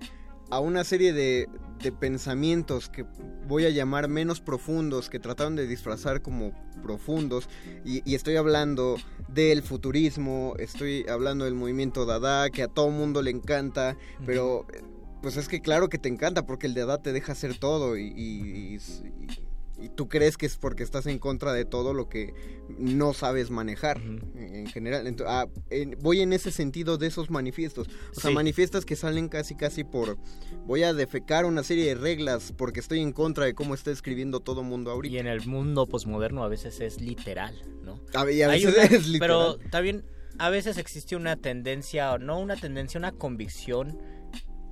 a 0.50 0.58
una 0.58 0.82
serie 0.82 1.12
de, 1.12 1.48
de 1.80 1.92
pensamientos 1.92 2.88
que 2.88 3.04
voy 3.46 3.66
a 3.66 3.70
llamar 3.70 4.08
menos 4.08 4.40
profundos, 4.40 5.08
que 5.08 5.20
trataron 5.20 5.54
de 5.56 5.66
disfrazar 5.66 6.22
como 6.22 6.52
profundos, 6.82 7.48
y, 7.84 8.02
y 8.10 8.14
estoy 8.16 8.36
hablando 8.36 8.96
del 9.28 9.62
futurismo, 9.62 10.54
estoy 10.58 11.06
hablando 11.08 11.44
del 11.44 11.54
movimiento 11.54 12.04
Dada, 12.04 12.50
que 12.50 12.64
a 12.64 12.68
todo 12.68 12.90
mundo 12.90 13.22
le 13.22 13.30
encanta, 13.30 13.96
pero 14.26 14.66
eh, 14.72 14.82
pues 15.22 15.36
es 15.36 15.46
que 15.46 15.60
claro 15.60 15.88
que 15.88 15.98
te 15.98 16.08
encanta 16.08 16.46
porque 16.46 16.66
el 16.66 16.74
de 16.74 16.80
edad 16.80 17.00
te 17.00 17.12
deja 17.12 17.32
hacer 17.32 17.56
todo 17.58 17.96
y, 17.96 18.06
y- 18.16 18.74
y- 18.76 19.49
y 19.80 19.88
tú 19.88 20.08
crees 20.08 20.36
que 20.36 20.46
es 20.46 20.56
porque 20.56 20.82
estás 20.82 21.06
en 21.06 21.18
contra 21.18 21.52
de 21.52 21.64
todo 21.64 21.94
lo 21.94 22.08
que 22.08 22.34
no 22.78 23.12
sabes 23.14 23.50
manejar 23.50 24.00
en 24.00 24.66
general. 24.66 25.12
Ah, 25.26 25.46
en- 25.70 25.96
voy 26.00 26.20
en 26.20 26.32
ese 26.32 26.50
sentido 26.50 26.98
de 26.98 27.06
esos 27.06 27.30
manifiestos. 27.30 27.88
O 28.16 28.20
sea, 28.20 28.30
Sí. 28.30 28.34
manifiestos 28.34 28.84
que 28.84 28.96
salen 28.96 29.28
casi 29.28 29.54
casi 29.56 29.84
por 29.84 30.16
voy 30.66 30.82
a 30.82 30.92
defecar 30.94 31.44
una 31.46 31.62
serie 31.62 31.86
de 31.86 31.94
reglas 31.94 32.52
porque 32.56 32.80
estoy 32.80 33.00
en 33.00 33.12
contra 33.12 33.44
de 33.46 33.54
cómo 33.54 33.74
está 33.74 33.90
escribiendo 33.90 34.40
todo 34.40 34.62
mundo 34.62 34.90
ahorita. 34.90 35.14
Y 35.14 35.18
en 35.18 35.26
el 35.26 35.46
mundo 35.46 35.86
posmoderno 35.86 36.44
a 36.44 36.48
veces 36.48 36.80
es 36.80 37.00
literal, 37.00 37.54
¿no? 37.84 38.00
A- 38.14 38.30
y 38.30 38.42
a 38.42 38.48
veces 38.48 38.74
una- 38.74 38.82
es 39.02 39.08
literal. 39.08 39.56
Pero 39.58 39.70
también 39.70 40.04
a 40.38 40.48
veces 40.50 40.78
existe 40.78 41.16
una 41.16 41.36
tendencia, 41.36 42.12
o 42.12 42.18
no 42.18 42.38
una 42.38 42.56
tendencia, 42.56 42.98
una 42.98 43.12
convicción 43.12 43.98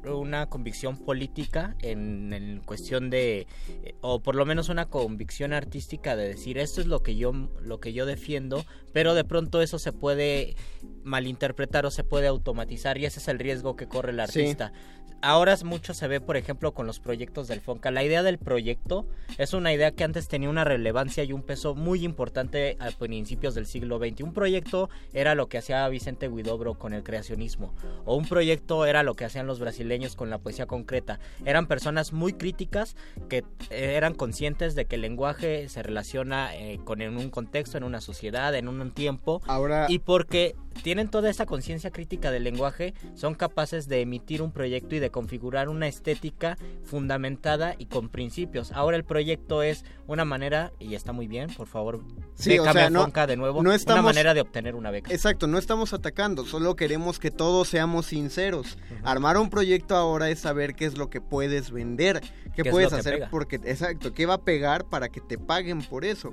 una 0.05 0.47
convicción 0.47 0.97
política 0.97 1.77
en, 1.81 2.33
en 2.33 2.61
cuestión 2.61 3.11
de 3.11 3.47
eh, 3.83 3.95
o 4.01 4.21
por 4.21 4.35
lo 4.35 4.47
menos 4.47 4.69
una 4.69 4.87
convicción 4.87 5.53
artística 5.53 6.17
de 6.17 6.29
decir 6.29 6.59
esto 6.59 6.81
es 6.81 6.87
lo 6.87 7.03
que 7.03 7.17
yo 7.17 7.33
lo 7.61 7.81
que 7.81 7.93
yo 7.93 8.07
defiendo 8.07 8.65
pero 8.93 9.15
de 9.15 9.25
pronto 9.25 9.61
eso 9.61 9.79
se 9.79 9.93
puede 9.93 10.57
malinterpretar 11.03 11.85
o 11.87 11.91
se 11.91 12.05
puede 12.05 12.27
automatizar 12.27 12.99
y 12.99 13.07
ese 13.07 13.19
es 13.19 13.29
el 13.29 13.39
riesgo 13.39 13.77
que 13.77 13.89
corre 13.89 14.13
el 14.13 14.21
Sí. 14.29 14.75
Ahora 15.23 15.53
es 15.53 15.65
mucho 15.65 15.95
se 15.95 16.09
ve 16.09 16.21
por 16.21 16.37
ejemplo 16.37 16.73
con 16.73 16.87
los 16.87 17.01
proyectos 17.01 17.49
del 17.49 17.61
Fonca. 17.61 17.91
La 17.91 18.05
idea 18.05 18.23
del 18.23 18.39
proyecto 18.39 19.07
es 19.37 19.53
una 19.53 19.73
idea 19.73 19.91
que 19.93 20.05
antes 20.05 20.29
tenía 20.29 20.51
una 20.51 20.65
relevancia 20.65 21.25
y 21.25 21.33
un 21.33 21.43
peso 21.43 21.75
muy 21.75 22.05
importante 22.05 22.77
a 22.81 22.91
principios 22.91 23.55
del 23.55 23.67
siglo 23.67 23.99
XX 23.99 24.23
un 24.23 24.33
proyecto 24.33 24.91
era 25.13 25.35
lo 25.35 25.49
que 25.49 25.59
hacía 25.59 25.89
Vicente 25.89 26.29
Huidobro 26.29 26.75
con 26.75 26.93
el 26.93 27.03
creacionismo 27.03 27.75
o 28.05 28.17
un 28.17 28.27
proyecto 28.27 28.87
era 28.87 29.03
lo 29.03 29.15
que 29.15 29.25
hacían 29.25 29.47
los 29.47 29.61
brasileños 29.61 30.17
con 30.17 30.31
la 30.31 30.39
poesía 30.39 30.67
concreta. 30.67 31.19
Eran 31.45 31.67
personas 31.67 32.13
muy 32.13 32.33
críticas 32.33 32.97
que 33.29 33.45
eh, 33.71 33.95
eran 33.97 34.15
conscientes 34.15 34.75
de 34.75 34.87
que 34.87 34.97
el 34.97 35.03
lenguaje 35.03 35.69
se 35.69 35.83
relaciona 35.83 36.55
eh, 36.57 36.81
con 36.85 37.03
en 37.03 37.17
un 37.17 37.31
contexto 37.31 37.79
en 37.79 37.85
una 37.85 38.01
sociedad 38.01 38.55
en 38.55 38.69
un 38.69 38.91
tiempo 38.93 39.43
Ahora 39.47 39.87
y 39.89 39.99
porque 39.99 40.55
tienen 40.83 41.09
toda 41.09 41.31
esa 41.31 41.47
conciencia 41.47 41.91
crítica 41.91 42.31
del 42.31 42.45
lenguaje, 42.45 42.95
son 43.15 43.35
capaces 43.35 43.89
de 43.89 44.01
emitir 44.01 44.43
un 44.43 44.53
proyecto 44.53 44.95
y 44.95 44.99
de 44.99 45.11
configurar 45.11 45.69
una 45.69 45.87
estética 45.89 46.57
fundamentada 46.85 47.75
y 47.79 47.87
con 47.87 48.09
principios. 48.09 48.73
Ahora 48.73 48.97
el 48.97 49.05
proyecto 49.05 49.63
es 49.63 49.85
una 50.07 50.25
manera, 50.25 50.73
y 50.79 50.95
está 50.95 51.13
muy 51.13 51.27
bien, 51.29 51.49
por 51.55 51.67
favor, 51.67 52.01
Sí, 52.35 52.59
o 52.59 52.63
bécame 52.63 52.81
sea, 52.81 52.91
no- 52.91 53.07
de 53.27 53.37
nuevo, 53.37 53.63
no 53.63 53.69
una 53.71 53.77
estamos- 53.77 54.05
manera 54.05 54.35
de 54.35 54.41
obtener 54.41 54.75
una 54.75 54.91
beca. 54.91 55.13
Exacto, 55.13 55.47
no 55.47 55.59
estamos 55.59 55.93
atacando, 55.93 56.45
solo 56.47 56.77
queremos 56.77 57.19
que 57.19 57.31
todos 57.31 57.69
seamos 57.69 58.07
sinceros. 58.07 58.79
Armar 59.03 59.37
un 59.39 59.51
proyecto 59.51 59.97
ahora 59.97 60.31
es 60.31 60.39
saber 60.41 60.75
qué 60.75 60.87
es 60.87 60.97
lo 60.97 61.11
que 61.11 61.21
puedes 61.21 61.71
vender, 61.71 62.21
qué, 62.55 62.63
¿Qué 62.63 62.69
es 62.69 62.73
puedes 62.73 62.93
hacer 62.93 63.29
porque 63.31 63.57
exacto, 63.57 64.13
qué 64.15 64.27
va 64.27 64.35
a 64.35 64.43
pegar 64.43 64.85
para 64.85 65.09
que 65.09 65.21
te 65.21 65.39
paguen 65.39 65.83
por 65.83 66.05
eso. 66.05 66.33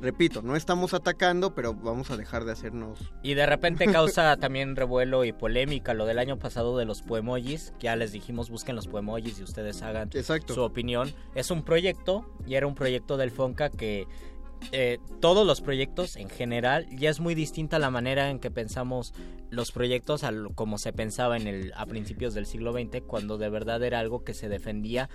Repito, 0.00 0.42
no 0.42 0.56
estamos 0.56 0.94
atacando, 0.94 1.54
pero 1.54 1.74
vamos 1.74 2.10
a 2.10 2.16
dejar 2.16 2.44
de 2.44 2.52
hacernos 2.52 2.98
Y 3.22 3.34
de 3.34 3.46
repente 3.46 3.86
causa 3.86 4.36
también 4.40 4.76
revuelo 4.76 5.24
y 5.24 5.32
polémica 5.32 5.92
lo 5.94 6.06
del 6.06 6.18
año 6.18 6.38
pasado 6.38 6.78
de 6.78 6.84
los 6.84 7.02
poemojis. 7.02 7.72
que 7.78 7.84
Ya 7.84 7.96
les 7.96 8.12
dijimos, 8.12 8.50
busquen 8.50 8.76
los 8.76 8.86
poemojis 8.88 9.38
y 9.40 9.42
ustedes 9.42 9.82
hagan 9.82 10.10
Exacto. 10.14 10.54
su 10.54 10.62
opinión. 10.62 11.12
Es 11.34 11.50
un 11.50 11.62
proyecto 11.62 12.24
y 12.46 12.54
era 12.54 12.66
un 12.66 12.74
proyecto 12.74 13.16
del 13.16 13.30
Fonca 13.30 13.70
que 13.70 14.06
eh, 14.72 14.98
todos 15.20 15.46
los 15.46 15.60
proyectos 15.60 16.16
en 16.16 16.28
general 16.28 16.86
ya 16.96 17.10
es 17.10 17.20
muy 17.20 17.34
distinta 17.34 17.78
la 17.78 17.90
manera 17.90 18.30
en 18.30 18.38
que 18.38 18.50
pensamos 18.50 19.12
los 19.50 19.72
proyectos 19.72 20.22
a 20.22 20.30
lo- 20.30 20.50
como 20.50 20.78
se 20.78 20.92
pensaba 20.92 21.36
en 21.36 21.46
el 21.48 21.72
a 21.76 21.86
principios 21.86 22.34
del 22.34 22.46
siglo 22.46 22.72
XX 22.72 23.02
cuando 23.06 23.36
de 23.38 23.48
verdad 23.48 23.82
era 23.82 23.98
algo 23.98 24.22
que 24.22 24.32
se 24.34 24.48
defendía 24.48 25.08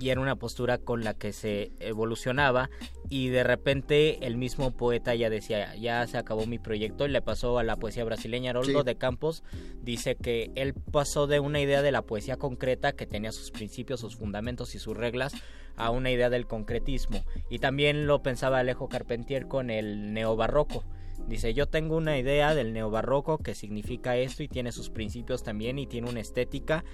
y 0.00 0.08
era 0.08 0.20
una 0.20 0.36
postura 0.36 0.78
con 0.78 1.04
la 1.04 1.14
que 1.14 1.32
se 1.32 1.70
evolucionaba 1.80 2.70
y 3.08 3.28
de 3.28 3.44
repente 3.44 4.26
el 4.26 4.36
mismo 4.36 4.72
poeta 4.76 5.14
ya 5.14 5.30
decía 5.30 5.74
ya 5.76 6.06
se 6.06 6.18
acabó 6.18 6.46
mi 6.46 6.58
proyecto 6.58 7.06
y 7.06 7.10
le 7.10 7.22
pasó 7.22 7.58
a 7.58 7.62
la 7.64 7.76
poesía 7.76 8.04
brasileña 8.04 8.50
Haroldo 8.50 8.80
Sí. 8.80 8.84
de 8.86 8.96
Campos 8.96 9.42
dice 9.82 10.16
que 10.16 10.50
él 10.56 10.74
pasó 10.74 11.26
de 11.26 11.40
una 11.40 11.60
idea 11.60 11.82
de 11.82 11.92
la 11.92 12.02
poesía 12.02 12.36
concreta 12.36 12.92
que 12.92 13.06
tenía 13.06 13.32
sus 13.32 13.50
principios 13.50 14.00
sus 14.00 14.16
fundamentos 14.16 14.74
y 14.74 14.78
sus 14.78 14.96
reglas 14.96 15.32
a 15.78 15.90
una 15.90 16.10
idea 16.10 16.28
del 16.28 16.46
concretismo. 16.46 17.24
Y 17.48 17.60
también 17.60 18.06
lo 18.06 18.22
pensaba 18.22 18.58
Alejo 18.58 18.88
Carpentier 18.88 19.48
con 19.48 19.70
el 19.70 20.12
neobarroco. 20.12 20.84
Dice, 21.26 21.54
yo 21.54 21.66
tengo 21.66 21.96
una 21.96 22.18
idea 22.18 22.54
del 22.54 22.72
neobarroco 22.72 23.38
que 23.38 23.54
significa 23.54 24.16
esto 24.16 24.42
y 24.42 24.48
tiene 24.48 24.72
sus 24.72 24.90
principios 24.90 25.42
también 25.42 25.78
y 25.78 25.86
tiene 25.86 26.08
una 26.08 26.20
estética 26.20 26.84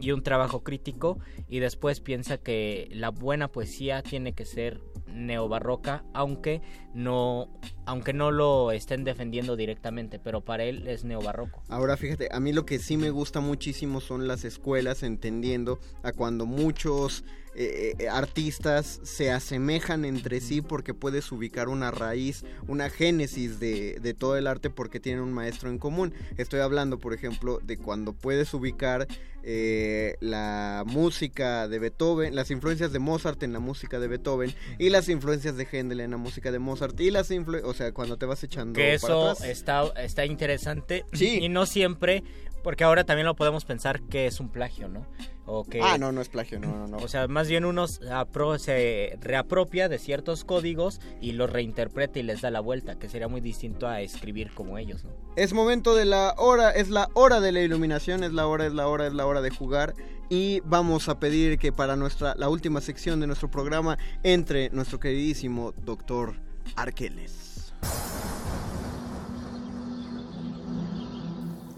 y 0.00 0.12
un 0.12 0.22
trabajo 0.22 0.62
crítico 0.62 1.18
y 1.48 1.58
después 1.58 2.00
piensa 2.00 2.38
que 2.38 2.88
la 2.92 3.10
buena 3.10 3.48
poesía 3.48 4.02
tiene 4.02 4.32
que 4.32 4.44
ser 4.44 4.80
neobarroca 5.06 6.04
aunque 6.14 6.62
no 6.94 7.48
aunque 7.84 8.12
no 8.12 8.30
lo 8.30 8.72
estén 8.72 9.04
defendiendo 9.04 9.56
directamente 9.56 10.18
pero 10.18 10.40
para 10.40 10.64
él 10.64 10.86
es 10.86 11.04
neobarroco 11.04 11.62
Ahora 11.68 11.96
fíjate, 11.96 12.28
a 12.32 12.40
mí 12.40 12.52
lo 12.52 12.64
que 12.64 12.78
sí 12.78 12.96
me 12.96 13.10
gusta 13.10 13.40
muchísimo 13.40 14.00
son 14.00 14.26
las 14.26 14.44
escuelas 14.44 15.02
entendiendo 15.02 15.78
a 16.02 16.12
cuando 16.12 16.46
muchos 16.46 17.24
eh, 17.62 17.94
eh, 17.98 18.08
artistas 18.08 19.00
se 19.02 19.30
asemejan 19.30 20.04
entre 20.04 20.40
sí 20.40 20.62
porque 20.62 20.94
puedes 20.94 21.30
ubicar 21.30 21.68
una 21.68 21.90
raíz, 21.90 22.44
una 22.68 22.88
génesis 22.90 23.60
de, 23.60 23.98
de 24.00 24.14
todo 24.14 24.36
el 24.36 24.46
arte 24.46 24.70
porque 24.70 25.00
tienen 25.00 25.22
un 25.22 25.32
maestro 25.32 25.68
en 25.68 25.78
común. 25.78 26.14
Estoy 26.38 26.60
hablando, 26.60 26.98
por 26.98 27.12
ejemplo, 27.12 27.60
de 27.62 27.76
cuando 27.76 28.12
puedes 28.14 28.54
ubicar 28.54 29.06
eh, 29.42 30.16
la 30.20 30.84
música 30.86 31.66
de 31.68 31.78
Beethoven, 31.78 32.34
las 32.34 32.50
influencias 32.50 32.92
de 32.92 32.98
Mozart 32.98 33.42
en 33.42 33.52
la 33.54 33.58
música 33.60 33.98
de 33.98 34.06
Beethoven 34.08 34.54
y 34.78 34.90
las 34.90 35.08
influencias 35.08 35.56
de 35.56 35.66
Händel 35.70 36.00
en 36.00 36.10
la 36.10 36.18
música 36.18 36.52
de 36.52 36.58
Mozart 36.58 36.98
y 37.00 37.10
las 37.10 37.30
influ 37.30 37.60
o 37.64 37.72
sea, 37.72 37.92
cuando 37.92 38.18
te 38.18 38.26
vas 38.26 38.42
echando 38.44 38.74
que 38.74 38.82
para 38.82 38.94
eso 38.94 39.30
atrás. 39.30 39.48
está 39.48 39.84
está 40.02 40.26
interesante 40.26 41.04
Sí. 41.14 41.38
y 41.40 41.48
no 41.48 41.64
siempre 41.64 42.22
porque 42.62 42.84
ahora 42.84 43.04
también 43.04 43.26
lo 43.26 43.34
podemos 43.36 43.64
pensar 43.64 44.00
que 44.02 44.26
es 44.26 44.40
un 44.40 44.48
plagio 44.48 44.88
no 44.88 45.06
o 45.50 45.64
que 45.64 45.80
Ah, 45.82 45.98
no, 45.98 46.12
no 46.12 46.20
es 46.20 46.28
plagio, 46.28 46.60
no, 46.60 46.68
no, 46.68 46.86
no. 46.86 46.96
O 46.98 47.08
sea, 47.08 47.26
más 47.26 47.48
bien 47.48 47.64
uno 47.64 47.88
se 47.88 49.18
reapropia 49.20 49.88
de 49.88 49.98
ciertos 49.98 50.44
códigos 50.44 51.00
y 51.20 51.32
los 51.32 51.50
reinterpreta 51.50 52.20
y 52.20 52.22
les 52.22 52.40
da 52.40 52.50
la 52.50 52.60
vuelta, 52.60 52.98
que 52.98 53.08
sería 53.08 53.26
muy 53.26 53.40
distinto 53.40 53.88
a 53.88 54.00
escribir 54.00 54.52
como 54.54 54.78
ellos, 54.78 55.04
¿no? 55.04 55.10
Es 55.36 55.52
momento 55.52 55.94
de 55.96 56.04
la 56.04 56.34
hora, 56.38 56.70
es 56.70 56.88
la 56.88 57.08
hora 57.14 57.40
de 57.40 57.50
la 57.50 57.62
iluminación, 57.62 58.22
es 58.22 58.32
la 58.32 58.46
hora, 58.46 58.66
es 58.66 58.74
la 58.74 58.86
hora, 58.86 59.06
es 59.08 59.12
la 59.12 59.26
hora 59.26 59.40
de 59.40 59.50
jugar 59.50 59.94
y 60.28 60.60
vamos 60.60 61.08
a 61.08 61.18
pedir 61.18 61.58
que 61.58 61.72
para 61.72 61.96
nuestra 61.96 62.34
la 62.36 62.48
última 62.48 62.80
sección 62.80 63.18
de 63.18 63.26
nuestro 63.26 63.50
programa 63.50 63.98
entre 64.22 64.70
nuestro 64.70 65.00
queridísimo 65.00 65.72
doctor 65.72 66.36
Arqueles. 66.76 67.74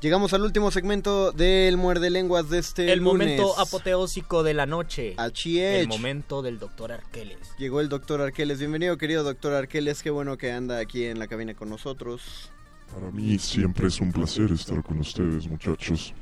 Llegamos 0.00 0.32
al 0.32 0.42
último 0.42 0.70
segmento 0.70 1.30
del 1.30 1.76
Muerde 1.76 2.08
Lenguas 2.08 2.48
de 2.48 2.58
este 2.58 2.90
El 2.90 3.00
lunes. 3.00 3.38
momento 3.38 3.58
apoteósico 3.60 4.42
de 4.42 4.54
la 4.54 4.64
noche. 4.64 5.12
Así 5.18 5.60
El 5.60 5.88
momento 5.88 6.40
del 6.40 6.58
doctor 6.58 6.90
Arqueles. 6.90 7.54
Llegó 7.58 7.82
el 7.82 7.90
doctor 7.90 8.22
Arqueles. 8.22 8.58
Bienvenido, 8.58 8.96
querido 8.96 9.22
doctor 9.22 9.52
Arqueles. 9.52 10.02
Qué 10.02 10.08
bueno 10.08 10.38
que 10.38 10.52
anda 10.52 10.78
aquí 10.78 11.04
en 11.04 11.18
la 11.18 11.26
cabina 11.26 11.52
con 11.52 11.68
nosotros. 11.68 12.50
Para 12.94 13.10
mí 13.10 13.38
siempre 13.38 13.88
es 13.88 14.00
un 14.00 14.10
placer 14.10 14.50
estar 14.52 14.82
con 14.82 15.00
ustedes, 15.00 15.46
muchachos. 15.46 16.14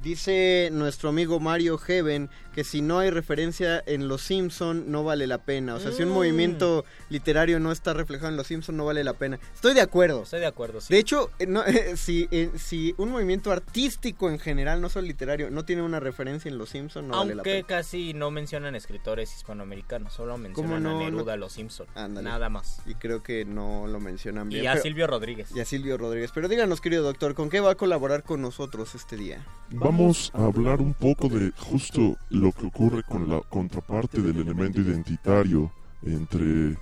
Dice 0.00 0.68
nuestro 0.72 1.08
amigo 1.08 1.40
Mario 1.40 1.76
Heaven 1.76 2.30
que 2.54 2.62
si 2.64 2.82
no 2.82 2.98
hay 2.98 3.10
referencia 3.10 3.82
en 3.86 4.08
Los 4.08 4.22
Simpson 4.22 4.90
no 4.90 5.04
vale 5.04 5.26
la 5.26 5.38
pena. 5.38 5.74
O 5.76 5.80
sea, 5.80 5.92
si 5.92 6.02
un 6.02 6.08
Mm. 6.10 6.12
movimiento 6.12 6.84
literario 7.08 7.60
no 7.60 7.70
está 7.72 7.94
reflejado 7.94 8.30
en 8.30 8.36
Los 8.36 8.46
Simpson 8.48 8.76
no 8.76 8.84
vale 8.84 9.04
la 9.04 9.12
pena. 9.14 9.38
Estoy 9.54 9.74
de 9.74 9.80
acuerdo. 9.80 10.22
Estoy 10.24 10.40
de 10.40 10.46
acuerdo, 10.46 10.80
sí. 10.80 10.92
De 10.92 10.98
hecho, 11.00 11.30
eh, 11.38 11.46
no, 11.46 11.64
eh, 11.66 11.96
si, 11.96 12.26
eh, 12.30 12.50
si 12.56 12.94
un 12.96 13.10
movimiento 13.10 13.52
artístico 13.52 14.28
en 14.30 14.38
general, 14.38 14.80
no 14.80 14.88
solo 14.88 15.06
literario, 15.06 15.50
no 15.50 15.64
tiene 15.64 15.82
una 15.82 16.00
referencia 16.00 16.48
en 16.48 16.58
Los 16.58 16.70
Simpson, 16.70 17.08
no 17.08 17.16
vale 17.16 17.34
la 17.34 17.40
Aunque 17.40 17.50
pena. 17.54 17.66
casi 17.66 18.12
no 18.14 18.30
mencionan 18.30 18.74
escritores 18.74 19.34
hispanoamericanos, 19.36 20.12
solo 20.12 20.36
mencionan 20.38 20.82
no? 20.82 20.90
a 20.90 20.92
No- 20.94 20.98
Neruda, 21.00 21.36
los 21.36 21.52
Simpson. 21.52 21.86
Ándale. 21.94 22.28
Nada 22.28 22.48
más. 22.48 22.80
Y 22.86 22.94
creo 22.94 23.22
que 23.22 23.44
no 23.44 23.86
lo 23.86 24.00
mencionan 24.00 24.48
bien. 24.48 24.64
Y 24.64 24.66
a 24.66 24.72
pero- 24.72 24.82
Silvio 24.82 25.06
Rodríguez. 25.06 25.48
Y 25.54 25.60
a 25.60 25.64
Silvio 25.64 25.96
Rodríguez. 25.96 26.30
Pero 26.34 26.48
díganos, 26.48 26.80
querido 26.80 27.02
doctor, 27.04 27.34
¿con 27.34 27.50
qué 27.50 27.60
va 27.60 27.72
a 27.72 27.74
colaborar 27.76 28.22
con 28.24 28.40
nosotros 28.42 28.94
este 28.96 29.16
día? 29.16 29.44
Vamos 29.88 30.30
a 30.34 30.44
hablar 30.44 30.82
un 30.82 30.92
poco 30.92 31.30
de 31.30 31.50
justo 31.56 32.18
lo 32.28 32.52
que 32.52 32.66
ocurre 32.66 33.02
con 33.04 33.26
la 33.26 33.40
contraparte 33.40 34.20
del 34.20 34.36
elemento 34.36 34.82
identitario 34.82 35.72
entre 36.02 36.76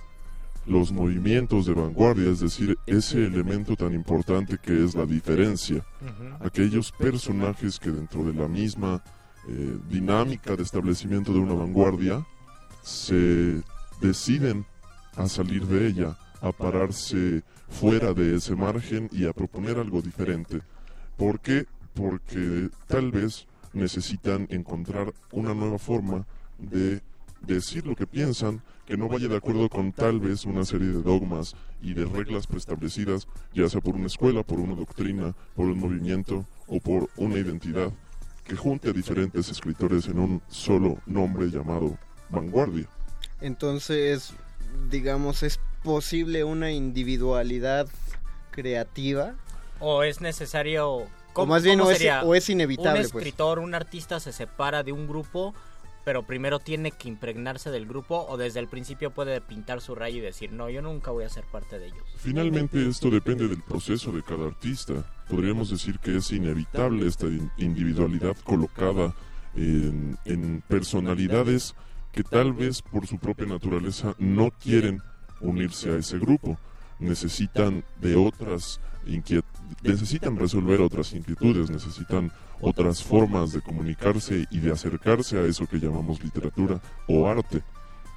los 0.65 0.91
movimientos 0.91 1.65
de 1.65 1.73
vanguardia, 1.73 2.29
es 2.29 2.41
decir, 2.41 2.77
ese 2.85 3.25
elemento 3.25 3.77
tan 3.77 3.93
importante 3.93 4.57
que 4.61 4.83
es 4.83 4.93
la 4.93 5.05
diferencia. 5.05 5.85
Aquellos 6.41 6.91
personajes 6.91 7.79
que 7.79 7.91
dentro 7.91 8.25
de 8.25 8.33
la 8.33 8.49
misma 8.49 9.01
eh, 9.47 9.77
dinámica 9.89 10.57
de 10.57 10.63
establecimiento 10.63 11.31
de 11.31 11.39
una 11.39 11.53
vanguardia 11.53 12.25
se 12.83 13.61
deciden 14.01 14.65
a 15.15 15.29
salir 15.29 15.65
de 15.65 15.87
ella, 15.87 16.17
a 16.41 16.51
pararse 16.51 17.41
fuera 17.69 18.13
de 18.13 18.35
ese 18.35 18.53
margen 18.53 19.07
y 19.13 19.25
a 19.25 19.31
proponer 19.31 19.77
algo 19.77 20.01
diferente. 20.01 20.59
¿Por 21.15 21.39
qué? 21.39 21.67
Porque 21.97 22.69
tal 22.87 23.11
vez 23.11 23.47
necesitan 23.73 24.47
encontrar 24.49 25.13
una 25.31 25.53
nueva 25.53 25.77
forma 25.77 26.25
de 26.57 27.01
decir 27.41 27.85
lo 27.85 27.95
que 27.95 28.07
piensan 28.07 28.61
que 28.85 28.97
no 28.97 29.09
vaya 29.09 29.27
de 29.27 29.35
acuerdo 29.35 29.69
con 29.69 29.91
tal 29.91 30.19
vez 30.19 30.45
una 30.45 30.63
serie 30.63 30.87
de 30.87 31.01
dogmas 31.01 31.55
y 31.81 31.93
de 31.93 32.05
reglas 32.05 32.47
preestablecidas, 32.47 33.27
ya 33.53 33.67
sea 33.67 33.81
por 33.81 33.95
una 33.95 34.07
escuela, 34.07 34.43
por 34.43 34.59
una 34.59 34.75
doctrina, 34.75 35.35
por 35.55 35.65
un 35.65 35.79
movimiento 35.79 36.45
o 36.67 36.79
por 36.79 37.09
una 37.17 37.37
identidad, 37.37 37.91
que 38.45 38.55
junte 38.55 38.89
a 38.89 38.93
diferentes 38.93 39.49
escritores 39.49 40.07
en 40.07 40.19
un 40.19 40.41
solo 40.47 40.97
nombre 41.05 41.47
llamado 41.47 41.97
vanguardia. 42.29 42.87
Entonces, 43.41 44.31
digamos, 44.89 45.43
¿es 45.43 45.59
posible 45.83 46.45
una 46.45 46.71
individualidad 46.71 47.87
creativa? 48.51 49.35
¿O 49.79 50.03
es 50.03 50.21
necesario... 50.21 51.07
O 51.43 51.45
más 51.45 51.63
bien, 51.63 51.79
cómo 51.79 51.89
o 51.89 51.91
es, 51.91 51.97
sería? 51.97 52.23
o 52.23 52.35
es 52.35 52.49
inevitable. 52.49 53.01
Un 53.05 53.09
pues? 53.11 53.23
escritor, 53.25 53.59
un 53.59 53.73
artista 53.75 54.19
se 54.19 54.31
separa 54.31 54.83
de 54.83 54.91
un 54.91 55.07
grupo, 55.07 55.53
pero 56.05 56.23
primero 56.23 56.59
tiene 56.59 56.91
que 56.91 57.09
impregnarse 57.09 57.69
del 57.69 57.85
grupo 57.85 58.25
o 58.29 58.37
desde 58.37 58.59
el 58.61 58.67
principio 58.67 59.11
puede 59.11 59.41
pintar 59.41 59.81
su 59.81 59.93
raya 59.93 60.17
y 60.17 60.21
decir, 60.21 60.51
no, 60.53 60.69
yo 60.69 60.81
nunca 60.81 61.11
voy 61.11 61.25
a 61.25 61.29
ser 61.29 61.43
parte 61.45 61.77
de 61.79 61.87
ellos. 61.87 62.03
Finalmente 62.17 62.87
esto 62.87 63.09
depende 63.09 63.47
del 63.47 63.61
proceso 63.61 64.11
de 64.11 64.23
cada 64.23 64.47
artista. 64.47 64.93
Podríamos 65.29 65.69
decir 65.69 65.99
que 65.99 66.15
es 66.17 66.31
inevitable 66.31 67.05
esta 67.07 67.25
in- 67.25 67.51
individualidad 67.57 68.37
colocada 68.45 69.13
en, 69.55 70.17
en 70.25 70.61
personalidades 70.67 71.75
que 72.13 72.23
tal 72.23 72.53
vez 72.53 72.81
por 72.81 73.05
su 73.05 73.19
propia 73.19 73.45
naturaleza 73.45 74.15
no 74.17 74.51
quieren 74.51 75.01
unirse 75.41 75.91
a 75.91 75.97
ese 75.97 76.17
grupo. 76.17 76.57
Necesitan 76.99 77.83
de 78.01 78.15
otras 78.15 78.79
necesitan 79.83 80.37
resolver 80.37 80.81
otras 80.81 81.13
inquietudes, 81.13 81.69
necesitan 81.69 82.31
otras 82.61 83.03
formas 83.03 83.53
de 83.53 83.61
comunicarse 83.61 84.45
y 84.51 84.59
de 84.59 84.71
acercarse 84.71 85.37
a 85.37 85.45
eso 85.45 85.67
que 85.67 85.79
llamamos 85.79 86.23
literatura 86.23 86.81
o 87.07 87.27
arte. 87.27 87.63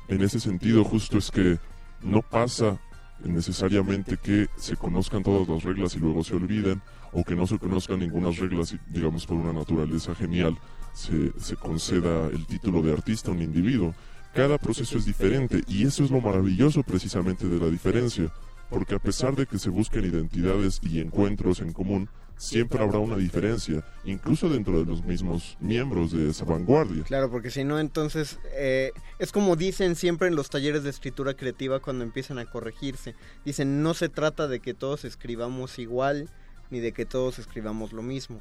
En 0.08 0.22
ese 0.22 0.40
sentido, 0.40 0.84
justo 0.84 1.18
es 1.18 1.30
que 1.30 1.58
no 2.02 2.22
pasa 2.22 2.80
necesariamente 3.24 4.16
que 4.16 4.48
se 4.56 4.76
conozcan 4.76 5.22
todas 5.22 5.46
las 5.48 5.62
reglas 5.62 5.94
y 5.94 5.98
luego 5.98 6.24
se 6.24 6.34
olviden, 6.34 6.80
o 7.12 7.24
que 7.24 7.34
no 7.34 7.46
se 7.46 7.58
conozcan 7.58 8.00
ninguna 8.00 8.30
reglas 8.30 8.72
y, 8.72 8.78
digamos, 8.88 9.26
por 9.26 9.36
una 9.36 9.52
naturaleza 9.52 10.14
genial, 10.14 10.56
se, 10.94 11.32
se 11.38 11.56
conceda 11.56 12.26
el 12.28 12.46
título 12.46 12.82
de 12.82 12.92
artista 12.92 13.30
a 13.30 13.34
un 13.34 13.42
individuo. 13.42 13.94
Cada 14.34 14.58
proceso 14.58 14.96
es 14.96 15.04
diferente 15.04 15.62
y 15.66 15.86
eso 15.86 16.04
es 16.04 16.10
lo 16.10 16.20
maravilloso 16.20 16.82
precisamente 16.82 17.48
de 17.48 17.58
la 17.58 17.68
diferencia, 17.68 18.32
porque 18.70 18.94
a 18.94 18.98
pesar 18.98 19.34
de 19.36 19.46
que 19.46 19.58
se 19.58 19.68
busquen 19.68 20.04
identidades 20.04 20.80
y 20.82 21.00
encuentros 21.00 21.60
en 21.60 21.72
común, 21.72 22.08
siempre 22.40 22.82
habrá 22.82 22.98
una 22.98 23.16
diferencia, 23.16 23.84
incluso 24.04 24.48
dentro 24.48 24.78
de 24.78 24.86
los 24.86 25.04
mismos 25.04 25.58
miembros 25.60 26.10
de 26.12 26.30
esa 26.30 26.46
vanguardia. 26.46 27.04
Claro, 27.04 27.30
porque 27.30 27.50
si 27.50 27.64
no, 27.64 27.78
entonces 27.78 28.38
eh, 28.54 28.92
es 29.18 29.30
como 29.30 29.56
dicen 29.56 29.94
siempre 29.94 30.28
en 30.28 30.36
los 30.36 30.48
talleres 30.48 30.82
de 30.82 30.90
escritura 30.90 31.34
creativa 31.34 31.80
cuando 31.80 32.02
empiezan 32.02 32.38
a 32.38 32.46
corregirse. 32.46 33.14
Dicen, 33.44 33.82
no 33.82 33.92
se 33.92 34.08
trata 34.08 34.48
de 34.48 34.60
que 34.60 34.72
todos 34.72 35.04
escribamos 35.04 35.78
igual 35.78 36.30
ni 36.70 36.80
de 36.80 36.92
que 36.92 37.04
todos 37.04 37.38
escribamos 37.38 37.92
lo 37.92 38.02
mismo. 38.02 38.40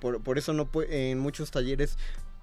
Por, 0.00 0.20
por 0.22 0.38
eso 0.38 0.52
no 0.52 0.68
en 0.88 1.18
muchos 1.20 1.50
talleres 1.52 1.98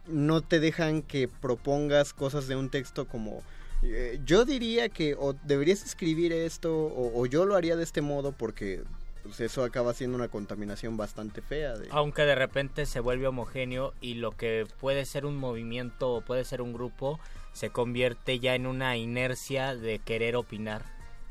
no 0.07 0.41
te 0.41 0.59
dejan 0.59 1.01
que 1.01 1.27
propongas 1.27 2.13
cosas 2.13 2.47
de 2.47 2.55
un 2.55 2.69
texto 2.69 3.07
como 3.07 3.41
eh, 3.84 4.19
yo 4.25 4.45
diría 4.45 4.89
que 4.89 5.15
o 5.17 5.34
deberías 5.43 5.84
escribir 5.84 6.31
esto 6.31 6.71
o, 6.73 7.25
yo 7.25 7.45
lo 7.45 7.55
haría 7.55 7.75
de 7.75 7.84
este 7.84 8.01
modo 8.01 8.31
porque 8.31 8.84
pues, 9.23 9.39
eso 9.39 9.63
acaba 9.63 9.93
siendo 9.93 10.17
una 10.17 10.29
contaminación 10.29 10.97
bastante 10.97 11.41
fea. 11.41 11.73
De... 11.77 11.88
Aunque 11.91 12.23
de 12.23 12.36
repente 12.36 12.86
se 12.86 12.99
vuelve 12.99 13.27
homogéneo 13.27 13.93
y 14.01 14.15
lo 14.15 14.31
que 14.31 14.65
puede 14.79 15.05
ser 15.05 15.25
un 15.25 15.38
movimiento 15.38 16.13
o 16.13 16.21
puede 16.21 16.45
ser 16.45 16.61
un 16.61 16.73
grupo 16.73 17.19
se 17.53 17.69
convierte 17.69 18.39
ya 18.39 18.55
en 18.55 18.65
una 18.65 18.97
inercia 18.97 19.75
de 19.75 19.99
querer 19.99 20.36
opinar. 20.36 20.84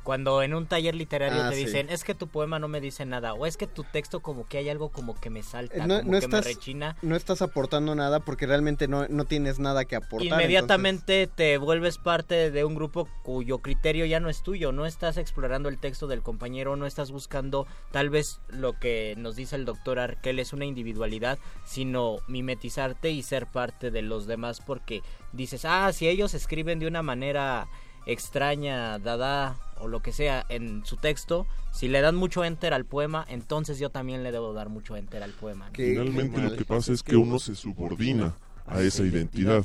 Cuando 0.03 0.43
en 0.43 0.53
un 0.55 0.67
taller 0.67 0.95
literario 0.95 1.43
Ah, 1.43 1.51
te 1.51 1.57
sí. 1.57 1.65
dicen, 1.67 1.89
es 1.91 2.03
que 2.05 2.15
tu 2.15 2.27
poema 2.29 2.59
no 2.59 2.67
me 2.69 2.81
dice 2.81 3.07
nada, 3.07 3.35
o 3.35 3.47
es 3.47 3.57
que 3.57 3.67
tu 3.67 3.85
texto 3.85 4.21
como 4.21 4.47
que 4.49 4.59
hay 4.59 4.69
algo 4.69 4.91
como 4.91 5.15
que 5.21 5.31
me 5.31 5.43
salta, 5.43 5.77
Eh, 5.77 5.87
no, 5.87 5.99
como 6.01 6.13
no 6.13 6.19
que 6.19 6.25
estás, 6.25 6.45
me 6.45 6.53
rechina, 6.55 6.97
no 7.03 7.15
estás 7.17 7.41
aportando 7.43 7.95
nada 7.95 8.21
porque 8.21 8.47
realmente 8.47 8.89
no, 8.89 9.07
no 9.09 9.25
tienes 9.27 9.59
nada 9.59 9.85
que 9.85 9.95
aportar. 9.97 10.27
inmediatamente 10.27 11.27
te 11.29 11.57
vuelves 11.59 11.99
parte 11.99 12.51
de 12.51 12.65
un 12.65 12.75
grupo 12.75 13.09
cuyo 13.23 13.59
criterio 13.59 14.05
ya 14.07 14.19
no 14.21 14.29
es 14.29 14.43
tuyo, 14.43 14.73
no 14.73 14.87
estás 14.87 15.17
explorando 15.17 15.69
el 15.69 15.79
texto 15.79 16.07
del 16.07 16.23
compañero, 16.23 16.77
no 16.77 16.87
estás 16.87 17.11
buscando 17.13 17.67
tal 17.91 18.11
vez 18.11 18.41
lo 18.49 18.79
que 18.79 19.15
nos 19.17 19.37
dice 19.37 19.57
el 19.57 19.65
doctor 19.65 19.99
Arkel 19.99 20.39
es 20.39 20.53
una 20.53 20.65
individualidad, 20.65 21.39
sino 21.65 22.19
mimetizarte 22.29 23.11
y 23.11 23.23
ser 23.23 23.47
parte 23.47 23.91
de 23.91 24.03
los 24.03 24.27
demás 24.27 24.61
porque 24.61 25.03
dices, 25.33 25.65
ah, 25.65 25.93
si 25.93 26.09
ellos 26.09 26.35
escriben 26.35 26.79
de 26.79 26.87
una 26.87 27.03
manera 27.03 27.69
extraña, 28.07 28.99
dada 28.99 29.57
o 29.81 29.89
lo 29.89 30.01
que 30.01 30.13
sea 30.13 30.47
en 30.49 30.85
su 30.85 30.97
texto, 30.97 31.47
si 31.73 31.89
le 31.89 32.01
dan 32.01 32.15
mucho 32.15 32.45
enter 32.45 32.73
al 32.73 32.85
poema, 32.85 33.25
entonces 33.29 33.79
yo 33.79 33.91
también 33.91 34.23
le 34.23 34.31
debo 34.31 34.53
dar 34.53 34.69
mucho 34.69 34.97
enter 34.97 35.23
al 35.23 35.33
poema. 35.33 35.67
¿no? 35.67 35.75
Finalmente 35.75 36.41
lo 36.41 36.57
que 36.57 36.65
pasa 36.65 36.93
es 36.93 37.03
que 37.03 37.17
uno 37.17 37.39
se 37.39 37.55
subordina 37.55 38.35
a 38.67 38.81
esa 38.81 39.03
identidad. 39.03 39.65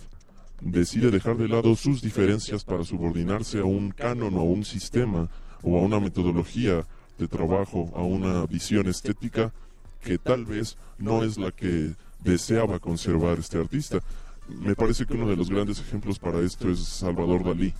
Decide 0.59 1.11
dejar 1.11 1.38
de 1.38 1.47
lado 1.47 1.75
sus 1.75 2.01
diferencias 2.01 2.63
para 2.63 2.83
subordinarse 2.83 3.59
a 3.59 3.65
un 3.65 3.91
canon 3.91 4.35
o 4.35 4.39
a 4.39 4.43
un 4.43 4.65
sistema 4.65 5.29
o 5.61 5.77
a 5.77 5.81
una 5.81 5.99
metodología 5.99 6.83
de 7.19 7.27
trabajo, 7.27 7.91
a 7.95 8.01
una 8.01 8.45
visión 8.47 8.88
estética 8.88 9.51
que 10.01 10.17
tal 10.17 10.45
vez 10.45 10.77
no 10.97 11.23
es 11.23 11.38
la 11.38 11.51
que 11.51 11.93
deseaba 12.23 12.79
conservar 12.79 13.39
este 13.39 13.59
artista. 13.59 13.99
Me 14.47 14.75
parece 14.75 15.05
que 15.05 15.13
uno 15.13 15.27
de 15.27 15.35
los 15.35 15.49
grandes 15.49 15.79
ejemplos 15.79 16.17
para 16.17 16.39
esto 16.39 16.71
es 16.71 16.79
Salvador 16.79 17.43
Dalí, 17.43 17.73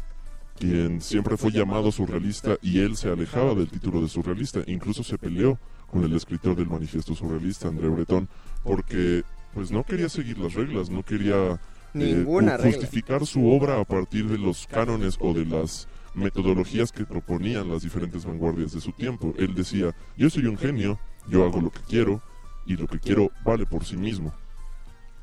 quien 0.58 1.01
siempre 1.01 1.38
fue 1.38 1.51
llamado 1.51 1.91
surrealista 1.91 2.58
y 2.62 2.80
él 2.80 2.97
se 2.97 3.10
alejaba 3.10 3.53
del 3.53 3.70
título 3.70 4.01
de 4.01 4.10
surrealista, 4.10 4.62
incluso 4.68 5.03
se 5.03 5.18
peleó 5.18 5.60
con 5.89 6.03
el 6.03 6.14
escritor 6.16 6.55
del 6.55 6.68
manifiesto 6.68 7.16
surrealista, 7.16 7.68
André 7.68 7.88
Breton, 7.88 8.28
porque 8.64 9.24
pues 9.53 9.72
no 9.72 9.84
quería 9.84 10.10
seguir 10.10 10.38
las 10.38 10.53
reglas, 10.53 10.89
no 10.89 11.03
quería 11.03 11.60
eh, 11.93 12.26
regla. 12.26 12.58
justificar 12.58 13.26
su 13.26 13.49
obra 13.49 13.80
a 13.80 13.86
partir 13.86 14.28
de 14.28 14.38
los 14.38 14.68
cánones 14.68 15.18
o 15.20 15.34
de 15.34 15.45
las 15.45 15.88
metodologías 16.14 16.91
que 16.91 17.05
proponían 17.05 17.70
las 17.70 17.84
diferentes 17.84 18.26
vanguardias 18.26 18.74
de 18.74 18.82
su 18.82 18.91
tiempo. 18.91 19.34
Él 19.38 19.53
decía, 19.53 19.95
yo 20.18 20.30
soy 20.30 20.47
un 20.47 20.58
genio, 20.58 20.99
yo 21.30 21.45
hago 21.45 21.62
lo 21.62 21.70
que 21.70 21.82
quiero 21.88 22.22
y 22.66 22.76
lo 22.76 22.88
que 22.88 22.99
quiero 22.99 23.32
vale 23.45 23.66
por 23.66 23.86
sí 23.86 23.95
mismo. 23.95 24.34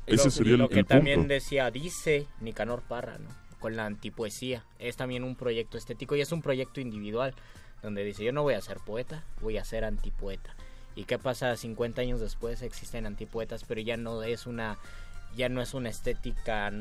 Ese 0.07 0.25
lo, 0.25 0.31
sería 0.31 0.53
el, 0.53 0.59
lo 0.59 0.69
que 0.69 0.79
el 0.79 0.85
también 0.85 1.19
punto. 1.21 1.33
decía, 1.33 1.69
dice 1.71 2.27
Nicanor 2.39 2.83
Parra, 2.83 3.17
¿no? 3.17 3.44
Con 3.65 3.75
la 3.77 3.87
antipoesía. 3.87 4.63
Es 4.77 4.95
también 4.95 5.23
un 5.23 5.35
proyecto 5.35 5.79
estético 5.79 6.15
y 6.15 6.21
es 6.21 6.31
un 6.31 6.43
proyecto 6.43 6.81
individual, 6.81 7.33
donde 7.81 8.03
dice, 8.03 8.23
yo 8.23 8.31
no 8.31 8.43
voy 8.43 8.53
a 8.53 8.61
ser 8.61 8.77
poeta, 8.77 9.23
voy 9.41 9.57
a 9.57 9.65
ser 9.65 9.85
antipoeta. 9.85 10.53
¿Y 10.95 11.05
qué 11.05 11.17
pasa 11.17 11.55
50 11.57 11.99
años 11.99 12.19
después? 12.19 12.61
Existen 12.61 13.07
antipoetas, 13.07 13.63
pero 13.63 13.81
ya 13.81 13.97
no 13.97 14.21
es 14.21 14.45
una 14.45 14.77
ya 15.35 15.49
no 15.49 15.63
es 15.63 15.73
una 15.73 15.89
estética 15.89 16.71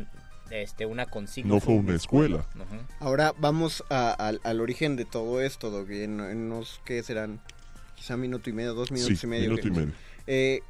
este 0.51 0.85
una 0.85 1.07
consigna. 1.07 1.55
No 1.55 1.61
fue 1.61 1.72
una 1.72 1.95
escuela. 1.95 2.45
Ujú. 2.55 2.82
Ahora 3.01 3.32
vamos 3.39 3.82
a- 3.89 4.12
al- 4.12 4.43
al 4.45 4.61
origen 4.61 4.95
de 4.97 5.07
todo 5.07 5.41
esto, 5.41 5.70
Doc, 5.70 5.89
en, 5.89 6.20
en 6.20 6.53
unos 6.53 6.82
que 6.85 7.03
serán 7.03 7.41
quizá 7.97 8.18
minuto 8.18 8.51
y 8.51 8.53
medio, 8.53 8.74
dos 8.74 8.91
minutos 8.93 9.18
Sí, 9.20 9.26
y 9.26 9.30
medio. 9.30 9.45
minuto 9.49 9.62
que- 9.62 9.68
y 9.68 9.70
medio. 9.70 9.93
Eh, 10.26 10.61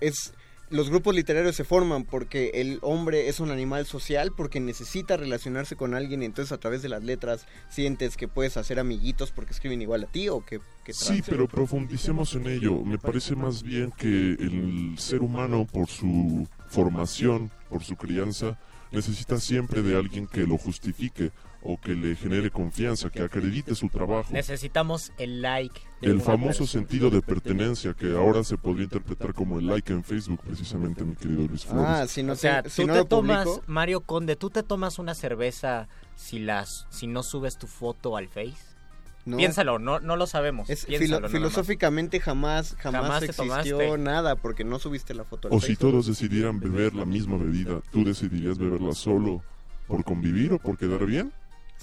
es 0.00 0.34
los 0.70 0.88
grupos 0.88 1.14
literarios 1.14 1.56
se 1.56 1.64
forman 1.64 2.04
porque 2.04 2.52
el 2.54 2.78
hombre 2.82 3.28
es 3.28 3.40
un 3.40 3.50
animal 3.50 3.86
social 3.86 4.32
porque 4.36 4.60
necesita 4.60 5.16
relacionarse 5.16 5.74
con 5.74 5.94
alguien 5.94 6.22
y 6.22 6.26
entonces 6.26 6.52
a 6.52 6.58
través 6.58 6.80
de 6.80 6.88
las 6.88 7.02
letras 7.02 7.46
sientes 7.68 8.16
que 8.16 8.28
puedes 8.28 8.56
hacer 8.56 8.78
amiguitos 8.78 9.32
porque 9.32 9.52
escriben 9.52 9.82
igual 9.82 10.04
a 10.04 10.06
ti 10.06 10.28
o 10.28 10.44
que, 10.44 10.60
que 10.84 10.92
Sí, 10.92 11.22
pero 11.26 11.48
profundicemos 11.48 12.34
en 12.34 12.46
ello. 12.46 12.84
Me 12.84 12.98
parece 12.98 13.34
más 13.34 13.62
bien 13.62 13.90
que 13.90 14.06
el 14.06 14.94
ser 14.96 15.20
humano, 15.22 15.66
por 15.70 15.88
su 15.88 16.46
formación, 16.68 17.50
por 17.68 17.82
su 17.82 17.96
crianza, 17.96 18.58
necesita 18.92 19.38
siempre 19.40 19.82
de 19.82 19.96
alguien 19.96 20.28
que 20.28 20.46
lo 20.46 20.56
justifique 20.56 21.32
o 21.62 21.78
que 21.78 21.94
le 21.94 22.16
genere 22.16 22.50
confianza, 22.50 23.10
que 23.10 23.22
acredite 23.22 23.74
su 23.74 23.88
trabajo. 23.88 24.32
Necesitamos 24.32 25.12
el 25.18 25.42
like. 25.42 25.78
de 26.00 26.08
El 26.10 26.20
famoso 26.22 26.60
persona. 26.60 26.66
sentido 26.68 27.10
de 27.10 27.20
pertenencia 27.20 27.92
que 27.92 28.12
ahora 28.16 28.42
se 28.44 28.56
podría 28.56 28.84
interpretar 28.84 29.34
como 29.34 29.58
el 29.58 29.66
like 29.66 29.92
en 29.92 30.02
Facebook, 30.02 30.40
precisamente, 30.46 31.04
mi 31.04 31.14
querido 31.16 31.46
Luis 31.46 31.66
Flores. 31.66 31.86
Ah, 31.86 32.06
si 32.06 32.22
no, 32.22 32.32
o 32.32 32.36
sea, 32.36 32.62
si 32.66 32.82
tú 32.82 32.88
no 32.88 32.94
te 32.94 33.04
tomas, 33.04 33.44
publico, 33.46 33.64
Mario 33.66 34.00
Conde, 34.00 34.36
tú 34.36 34.48
te 34.48 34.62
tomas 34.62 34.98
una 34.98 35.14
cerveza 35.14 35.88
si 36.16 36.38
las, 36.38 36.86
si 36.90 37.06
no 37.06 37.22
subes 37.22 37.58
tu 37.58 37.66
foto 37.66 38.16
al 38.16 38.28
Face. 38.28 38.56
No. 39.26 39.36
Piénsalo, 39.36 39.78
no, 39.78 40.00
no 40.00 40.16
lo 40.16 40.26
sabemos. 40.26 40.70
es 40.70 40.86
Piénsalo 40.86 41.04
filo- 41.06 41.16
nada 41.20 41.28
más. 41.28 41.32
filosóficamente 41.32 42.20
jamás, 42.20 42.74
jamás, 42.78 43.02
Jamás 43.02 43.20
te 43.20 43.26
existió 43.26 43.76
tomaste. 43.76 43.98
nada 43.98 44.36
porque 44.36 44.64
no 44.64 44.78
subiste 44.78 45.12
la 45.12 45.24
foto 45.24 45.48
al 45.48 45.54
O 45.54 45.60
si 45.60 45.76
todos 45.76 46.06
decidieran 46.06 46.58
beber 46.58 46.94
la 46.94 47.04
misma 47.04 47.36
bebida, 47.36 47.82
¿tú 47.92 48.02
decidirías 48.02 48.56
beberla 48.56 48.92
solo 48.94 49.42
por 49.86 50.04
convivir 50.04 50.54
o 50.54 50.58
por 50.58 50.78
quedar 50.78 51.04
bien? 51.04 51.32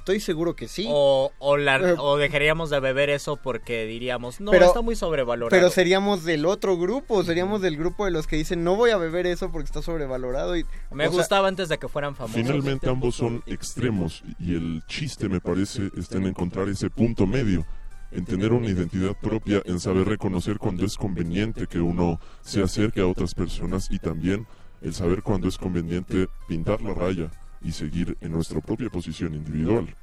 Estoy 0.07 0.21
seguro 0.21 0.55
que 0.55 0.69
sí. 0.69 0.87
O, 0.89 1.33
o, 1.37 1.57
la- 1.57 1.75
Eh, 1.79 1.95
o 1.99 2.15
dejaríamos 2.15 2.69
de 2.69 2.79
beber 2.79 3.09
eso 3.09 3.35
porque 3.35 3.85
diríamos, 3.85 4.39
no, 4.39 4.51
Pero- 4.51 4.67
está 4.67 4.81
muy 4.81 4.95
sobrevalorado. 4.95 5.49
Pero 5.49 5.69
seríamos 5.69 6.23
del 6.23 6.45
otro 6.45 6.77
grupo, 6.77 7.25
seríamos 7.25 7.59
del 7.61 7.75
grupo 7.75 8.05
de 8.05 8.11
los 8.11 8.25
que 8.25 8.37
dicen 8.37 8.63
no 8.63 8.77
voy 8.77 8.91
a 8.91 8.97
beber 8.97 9.27
eso 9.27 9.51
porque 9.51 9.65
está 9.65 9.81
sobrevalorado. 9.81 10.55
Y, 10.55 10.65
Me 10.91 11.09
sea, 11.09 11.13
gustaba 11.17 11.49
antes 11.49 11.67
de 11.67 11.77
que 11.77 11.89
fueran 11.89 12.15
famosos. 12.15 12.41
Finalmente 12.41 12.89
ambos 12.89 13.15
son 13.15 13.43
extremos 13.47 14.23
y 14.39 14.55
el 14.55 14.81
chiste 14.87 15.27
me 15.27 15.41
parece 15.41 15.91
está 15.97 16.15
en 16.19 16.27
encontrar 16.27 16.69
ese 16.69 16.89
punto 16.89 17.27
medio, 17.27 17.65
en 18.13 18.23
tener 18.23 18.53
una 18.53 18.67
identidad 18.69 19.11
propia, 19.21 19.61
en 19.65 19.81
saber 19.81 20.07
reconocer 20.07 20.57
cuando 20.57 20.85
es 20.85 20.95
conveniente 20.95 21.67
que 21.67 21.79
uno 21.81 22.17
se 22.39 22.63
acerque 22.63 23.01
a 23.01 23.07
otras 23.07 23.35
personas 23.35 23.89
y 23.91 23.99
también 23.99 24.47
el 24.81 24.93
saber 24.93 25.21
cuando 25.21 25.49
es 25.49 25.57
conveniente 25.57 26.29
pintar 26.47 26.81
la 26.81 26.93
raya 26.93 27.29
y 27.61 27.71
seguir 27.71 28.17
en 28.21 28.31
nuestra 28.31 28.61
propia 28.61 28.89
posición 28.89 29.33
individual. 29.33 29.93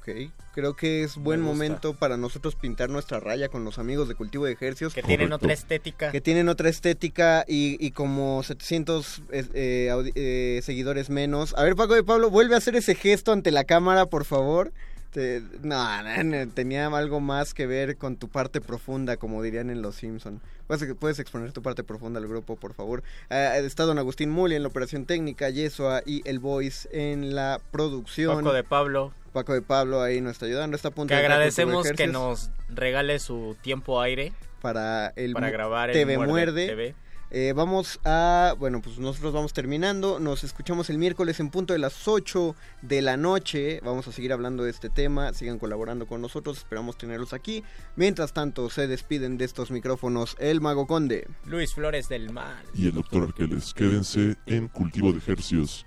Ok, 0.00 0.08
creo 0.54 0.74
que 0.76 1.02
es 1.02 1.16
buen 1.16 1.42
momento 1.42 1.92
para 1.92 2.16
nosotros 2.16 2.54
pintar 2.54 2.88
nuestra 2.88 3.20
raya 3.20 3.50
con 3.50 3.64
los 3.64 3.78
amigos 3.78 4.08
de 4.08 4.14
Cultivo 4.14 4.46
de 4.46 4.52
Ejercios. 4.52 4.94
Que 4.94 5.02
tienen 5.02 5.32
otra 5.32 5.52
estética. 5.52 6.10
Que 6.10 6.22
tienen 6.22 6.48
otra 6.48 6.70
estética 6.70 7.44
y, 7.46 7.76
y 7.84 7.90
como 7.90 8.42
700 8.42 9.22
eh, 9.30 9.44
eh, 9.52 10.12
eh, 10.14 10.60
seguidores 10.62 11.10
menos. 11.10 11.54
A 11.54 11.64
ver, 11.64 11.76
Paco 11.76 11.94
de 11.94 12.02
Pablo, 12.02 12.30
vuelve 12.30 12.54
a 12.54 12.58
hacer 12.58 12.76
ese 12.76 12.94
gesto 12.94 13.32
ante 13.32 13.50
la 13.50 13.64
cámara, 13.64 14.06
por 14.06 14.24
favor. 14.24 14.72
Te- 15.10 15.42
no, 15.62 16.02
no, 16.02 16.22
no, 16.24 16.48
tenía 16.52 16.86
algo 16.86 17.20
más 17.20 17.52
que 17.54 17.66
ver 17.66 17.96
con 17.96 18.16
tu 18.16 18.28
parte 18.28 18.60
profunda, 18.60 19.16
como 19.16 19.42
dirían 19.42 19.68
en 19.70 19.82
Los 19.82 19.96
Simpson. 19.96 20.40
¿Puedes, 20.66 20.94
puedes 20.94 21.18
exponer 21.18 21.52
tu 21.52 21.62
parte 21.62 21.82
profunda 21.82 22.20
al 22.20 22.28
grupo, 22.28 22.54
por 22.56 22.74
favor? 22.74 23.02
Está 23.28 23.84
don 23.84 23.98
Agustín 23.98 24.30
Muli 24.30 24.54
en 24.54 24.62
la 24.62 24.68
operación 24.68 25.06
técnica, 25.06 25.50
Yesua 25.50 26.02
y 26.06 26.22
el 26.28 26.38
Voice 26.38 26.88
en 26.92 27.34
la 27.34 27.60
producción. 27.72 28.36
Paco 28.44 28.52
de 28.52 28.62
Pablo. 28.64 29.12
Paco 29.32 29.52
de 29.52 29.62
Pablo 29.62 30.00
ahí 30.02 30.20
nos 30.20 30.32
está 30.32 30.46
ayudando. 30.46 30.76
Está 30.76 30.88
a 30.88 30.92
punto 30.92 31.08
Que 31.08 31.16
de 31.16 31.20
agradecemos 31.26 31.88
que 31.90 32.06
nos 32.06 32.50
regale 32.68 33.18
su 33.18 33.56
tiempo 33.62 34.00
aire 34.00 34.32
para 34.60 35.08
el 35.16 35.32
para 35.32 35.50
grabar 35.50 35.90
el 35.90 35.94
TV 35.94 36.16
Muerde 36.18 36.30
Muerde. 36.32 36.66
TV. 36.68 36.94
Eh, 37.32 37.52
vamos 37.54 38.00
a, 38.04 38.54
bueno, 38.58 38.82
pues 38.82 38.98
nosotros 38.98 39.32
vamos 39.32 39.52
terminando, 39.52 40.18
nos 40.18 40.42
escuchamos 40.42 40.90
el 40.90 40.98
miércoles 40.98 41.38
en 41.38 41.50
punto 41.50 41.72
de 41.72 41.78
las 41.78 42.08
8 42.08 42.56
de 42.82 43.02
la 43.02 43.16
noche, 43.16 43.80
vamos 43.84 44.08
a 44.08 44.12
seguir 44.12 44.32
hablando 44.32 44.64
de 44.64 44.70
este 44.70 44.90
tema, 44.90 45.32
sigan 45.32 45.60
colaborando 45.60 46.06
con 46.06 46.20
nosotros, 46.20 46.58
esperamos 46.58 46.98
tenerlos 46.98 47.32
aquí. 47.32 47.62
Mientras 47.94 48.32
tanto, 48.32 48.68
se 48.68 48.88
despiden 48.88 49.38
de 49.38 49.44
estos 49.44 49.70
micrófonos 49.70 50.36
el 50.40 50.60
Mago 50.60 50.88
Conde. 50.88 51.28
Luis 51.44 51.72
Flores 51.72 52.08
del 52.08 52.32
Mal. 52.32 52.64
Y 52.74 52.86
el 52.86 52.94
doctor 52.94 53.22
Arqueles, 53.22 53.74
quédense 53.74 54.36
en 54.46 54.66
cultivo 54.66 55.12
de 55.12 55.18
ejercicios. 55.18 55.86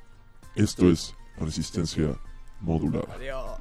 Esto 0.56 0.90
es 0.90 1.14
resistencia 1.38 2.18
modulada. 2.62 3.14
Adiós. 3.16 3.60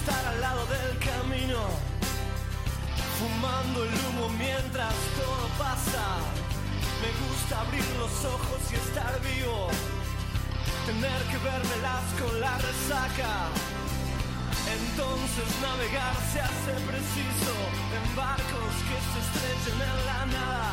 Estar 0.00 0.26
al 0.32 0.40
lado 0.40 0.64
del 0.66 0.92
camino, 0.98 1.60
fumando 3.18 3.84
el 3.84 3.92
humo 4.00 4.28
mientras 4.38 4.94
todo 5.20 5.44
pasa. 5.58 6.04
Me 7.02 7.10
gusta 7.24 7.60
abrir 7.60 7.84
los 7.98 8.14
ojos 8.24 8.60
y 8.72 8.74
estar 8.76 9.12
vivo, 9.20 9.68
tener 10.86 11.20
que 11.30 11.38
vermelas 11.44 12.04
con 12.16 12.32
la 12.40 12.54
resaca. 12.56 13.32
Entonces 14.78 15.48
navegar 15.60 16.14
se 16.32 16.40
hace 16.48 16.72
preciso 16.88 17.52
en 17.96 18.04
barcos 18.16 18.72
que 18.88 18.98
se 19.10 19.18
estrechen 19.24 19.78
en 19.84 19.98
la 20.08 20.20
nada. 20.38 20.72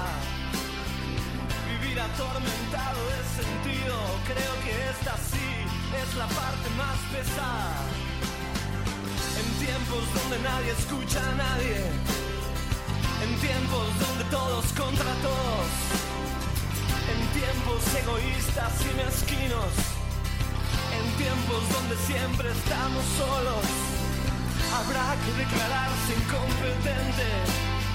Vivir 1.68 2.00
atormentado 2.00 3.02
de 3.12 3.22
sentido, 3.40 3.96
creo 4.24 4.54
que 4.64 4.74
esta 4.94 5.14
sí 5.32 5.50
es 6.00 6.16
la 6.16 6.28
parte 6.28 6.68
más 6.80 7.00
pesada. 7.12 7.88
En 9.40 9.48
tiempos 9.66 10.04
donde 10.16 10.38
nadie 10.44 10.72
escucha 10.72 11.20
a 11.20 11.36
nadie. 11.36 11.78
En 13.24 13.32
tiempos 13.40 13.88
donde 14.04 14.24
todos 14.32 14.66
contra 14.74 15.12
todos. 15.28 15.70
En 17.12 17.22
tiempos 17.40 17.82
egoístas 18.02 18.74
y 18.86 18.92
mezquinos. 18.98 19.74
En 20.98 21.06
tiempos 21.18 21.62
donde 21.76 21.96
siempre 22.10 22.52
estamos 22.52 23.04
solos. 23.18 23.66
Habrá 24.78 25.08
que 25.24 25.32
declararse 25.44 26.12
incompetente 26.22 27.30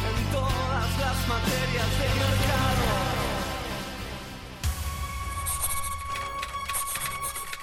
en 0.09 0.19
todas 0.33 0.89
las 1.05 1.19
materias 1.29 1.91
de 2.01 2.09
mercado. 2.23 3.12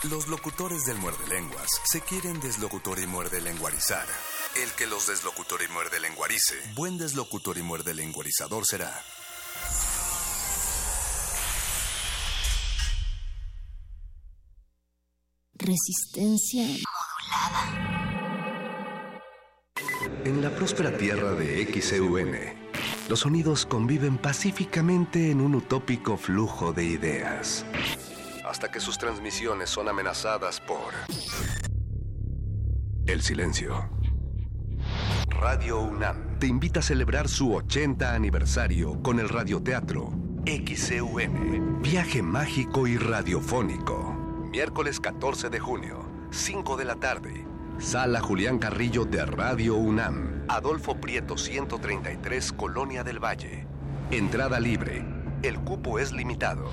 Los 0.08 0.30
locutores 0.30 0.86
del 0.86 0.98
muerde 0.98 1.28
lenguas 1.28 1.68
se 1.84 2.00
quieren 2.00 2.40
deslocutor 2.40 3.00
y 3.00 3.06
muerde 3.06 3.42
lenguarizar. 3.42 4.06
El 4.64 4.72
que 4.72 4.88
los 4.88 5.08
deslocutor 5.08 5.60
y 5.62 5.70
muerde 5.74 6.00
lenguarice, 6.00 6.56
buen 6.74 6.98
deslocutor 6.98 7.58
y 7.58 7.64
muerde 7.64 7.94
lenguarizador 7.94 8.66
será. 8.66 8.98
Resistencia 15.56 16.66
En 20.24 20.42
la 20.42 20.56
próspera 20.56 20.98
tierra 20.98 21.34
de 21.34 21.66
XEUN, 21.74 22.38
los 23.10 23.20
sonidos 23.20 23.66
conviven 23.66 24.18
pacíficamente 24.18 25.30
en 25.30 25.42
un 25.42 25.56
utópico 25.56 26.16
flujo 26.16 26.72
de 26.72 26.86
ideas. 26.86 27.66
Hasta 28.50 28.72
que 28.72 28.80
sus 28.80 28.98
transmisiones 28.98 29.70
son 29.70 29.90
amenazadas 29.90 30.60
por 30.60 30.92
el 33.06 33.22
silencio. 33.22 33.88
Radio 35.28 35.82
UNAM 35.82 36.40
te 36.40 36.48
invita 36.48 36.80
a 36.80 36.84
celebrar 36.84 37.30
su 37.30 37.54
80 37.54 38.12
aniversario 38.12 39.04
con 39.04 39.20
el 39.20 39.30
radioteatro 39.30 40.12
XEUN, 40.48 41.80
viaje 41.84 42.24
mágico 42.24 42.88
y 42.88 42.98
radiofónico. 42.98 44.16
Miércoles 44.52 45.00
14 45.00 45.52
de 45.52 45.60
junio, 45.60 46.10
5 46.32 46.76
de 46.76 46.86
la 46.86 46.96
tarde. 46.96 47.46
Sala 47.78 48.20
Julián 48.20 48.58
Carrillo 48.58 49.06
de 49.06 49.28
Radio 49.28 49.76
UNAM, 49.76 50.46
Adolfo 50.48 50.96
Prieto 51.00 51.38
133, 51.38 52.52
Colonia 52.54 53.04
del 53.04 53.24
Valle. 53.24 53.68
Entrada 54.10 54.60
libre. 54.60 55.06
El 55.44 55.60
cupo 55.60 56.00
es 56.00 56.12
limitado. 56.12 56.72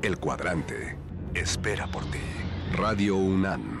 El 0.00 0.18
cuadrante 0.18 1.07
espera 1.40 1.86
por 1.86 2.04
ti. 2.10 2.20
Radio 2.72 3.16
UNAM. 3.16 3.80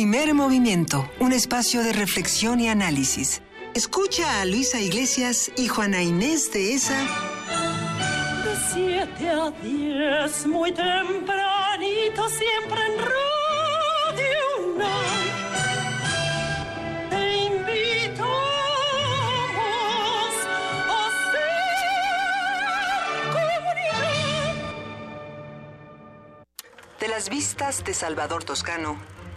Primer 0.00 0.32
movimiento, 0.32 1.10
un 1.20 1.32
espacio 1.34 1.82
de 1.82 1.92
reflexión 1.92 2.58
y 2.58 2.70
análisis. 2.70 3.42
Escucha 3.74 4.40
a 4.40 4.46
Luisa 4.46 4.80
Iglesias 4.80 5.52
y 5.58 5.68
Juana 5.68 6.02
Inés 6.02 6.50
de 6.54 6.72
esa. 6.72 6.98
De 8.42 8.56
7 8.72 9.28
a 9.28 9.50
10, 9.62 10.46
muy 10.46 10.72
tempranito, 10.72 12.30
siempre 12.30 12.80
en 12.86 12.98
Radio. 14.16 14.40
Te 17.10 17.44
invitamos 17.44 18.30
a 20.88 21.10
ser 21.30 21.60
comunidad. 23.34 24.54
De 26.98 27.08
las 27.08 27.28
vistas 27.28 27.84
de 27.84 27.92
Salvador 27.92 28.44
Toscano 28.44 29.19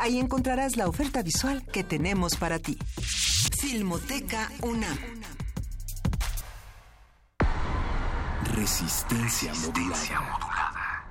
Ahí 0.00 0.18
encontrarás 0.18 0.78
la 0.78 0.88
oferta 0.88 1.22
visual 1.22 1.62
que 1.70 1.84
tenemos 1.84 2.34
para 2.36 2.58
ti. 2.58 2.78
Filmoteca 3.60 4.50
UNAM. 4.62 4.98
Resistencia 8.54 9.52
modulada. 9.52 11.04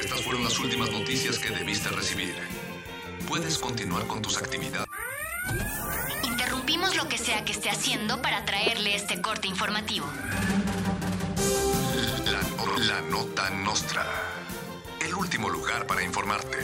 Estas 0.00 0.22
fueron 0.22 0.44
las 0.44 0.58
últimas 0.58 0.90
noticias 0.90 1.38
que 1.38 1.50
debiste 1.50 1.90
recibir. 1.90 2.34
Puedes 3.28 3.58
continuar 3.58 4.06
con 4.06 4.22
tus 4.22 4.38
actividades. 4.38 4.88
Interrumpimos 6.22 6.96
lo 6.96 7.06
que 7.06 7.18
sea 7.18 7.44
que 7.44 7.52
esté 7.52 7.68
haciendo 7.68 8.22
para 8.22 8.46
traerle 8.46 8.94
este 8.94 9.20
corte 9.20 9.46
informativo. 9.46 10.06
La, 12.64 13.00
nota 13.02 13.50
nostra. 13.50 14.02
El 14.98 15.14
último 15.14 15.50
lugar 15.50 15.86
para 15.86 16.02
informarte. 16.02 16.56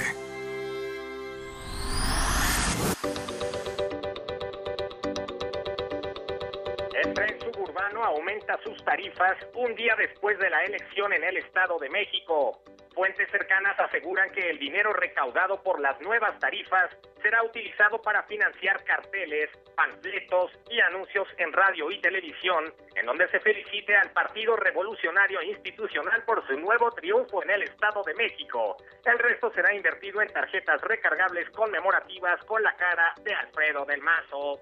El 6.94 7.12
tren 7.12 7.38
suburbano 7.40 8.02
aumenta 8.02 8.58
sus 8.64 8.82
tarifas 8.82 9.36
un 9.54 9.74
día 9.74 9.94
después 9.98 10.38
de 10.38 10.48
la 10.48 10.64
elección 10.64 11.12
en 11.12 11.22
el 11.22 11.36
Estado 11.36 11.78
de 11.78 11.90
México. 11.90 12.62
Fuentes 13.00 13.30
cercanas 13.30 13.80
aseguran 13.80 14.28
que 14.28 14.50
el 14.50 14.58
dinero 14.58 14.92
recaudado 14.92 15.62
por 15.62 15.80
las 15.80 15.98
nuevas 16.02 16.38
tarifas 16.38 16.94
será 17.22 17.42
utilizado 17.42 18.02
para 18.02 18.24
financiar 18.24 18.84
carteles, 18.84 19.48
panfletos 19.74 20.52
y 20.68 20.80
anuncios 20.80 21.26
en 21.38 21.50
radio 21.50 21.90
y 21.90 21.98
televisión, 22.02 22.74
en 22.94 23.06
donde 23.06 23.26
se 23.28 23.40
felicite 23.40 23.96
al 23.96 24.10
Partido 24.10 24.54
Revolucionario 24.54 25.40
Institucional 25.40 26.22
por 26.24 26.46
su 26.46 26.58
nuevo 26.58 26.90
triunfo 26.90 27.42
en 27.42 27.48
el 27.48 27.62
Estado 27.62 28.02
de 28.02 28.12
México. 28.16 28.76
El 29.06 29.18
resto 29.18 29.50
será 29.54 29.74
invertido 29.74 30.20
en 30.20 30.28
tarjetas 30.28 30.82
recargables 30.82 31.48
conmemorativas 31.52 32.44
con 32.44 32.62
la 32.62 32.76
cara 32.76 33.14
de 33.24 33.32
Alfredo 33.32 33.86
del 33.86 34.02
Mazo. 34.02 34.60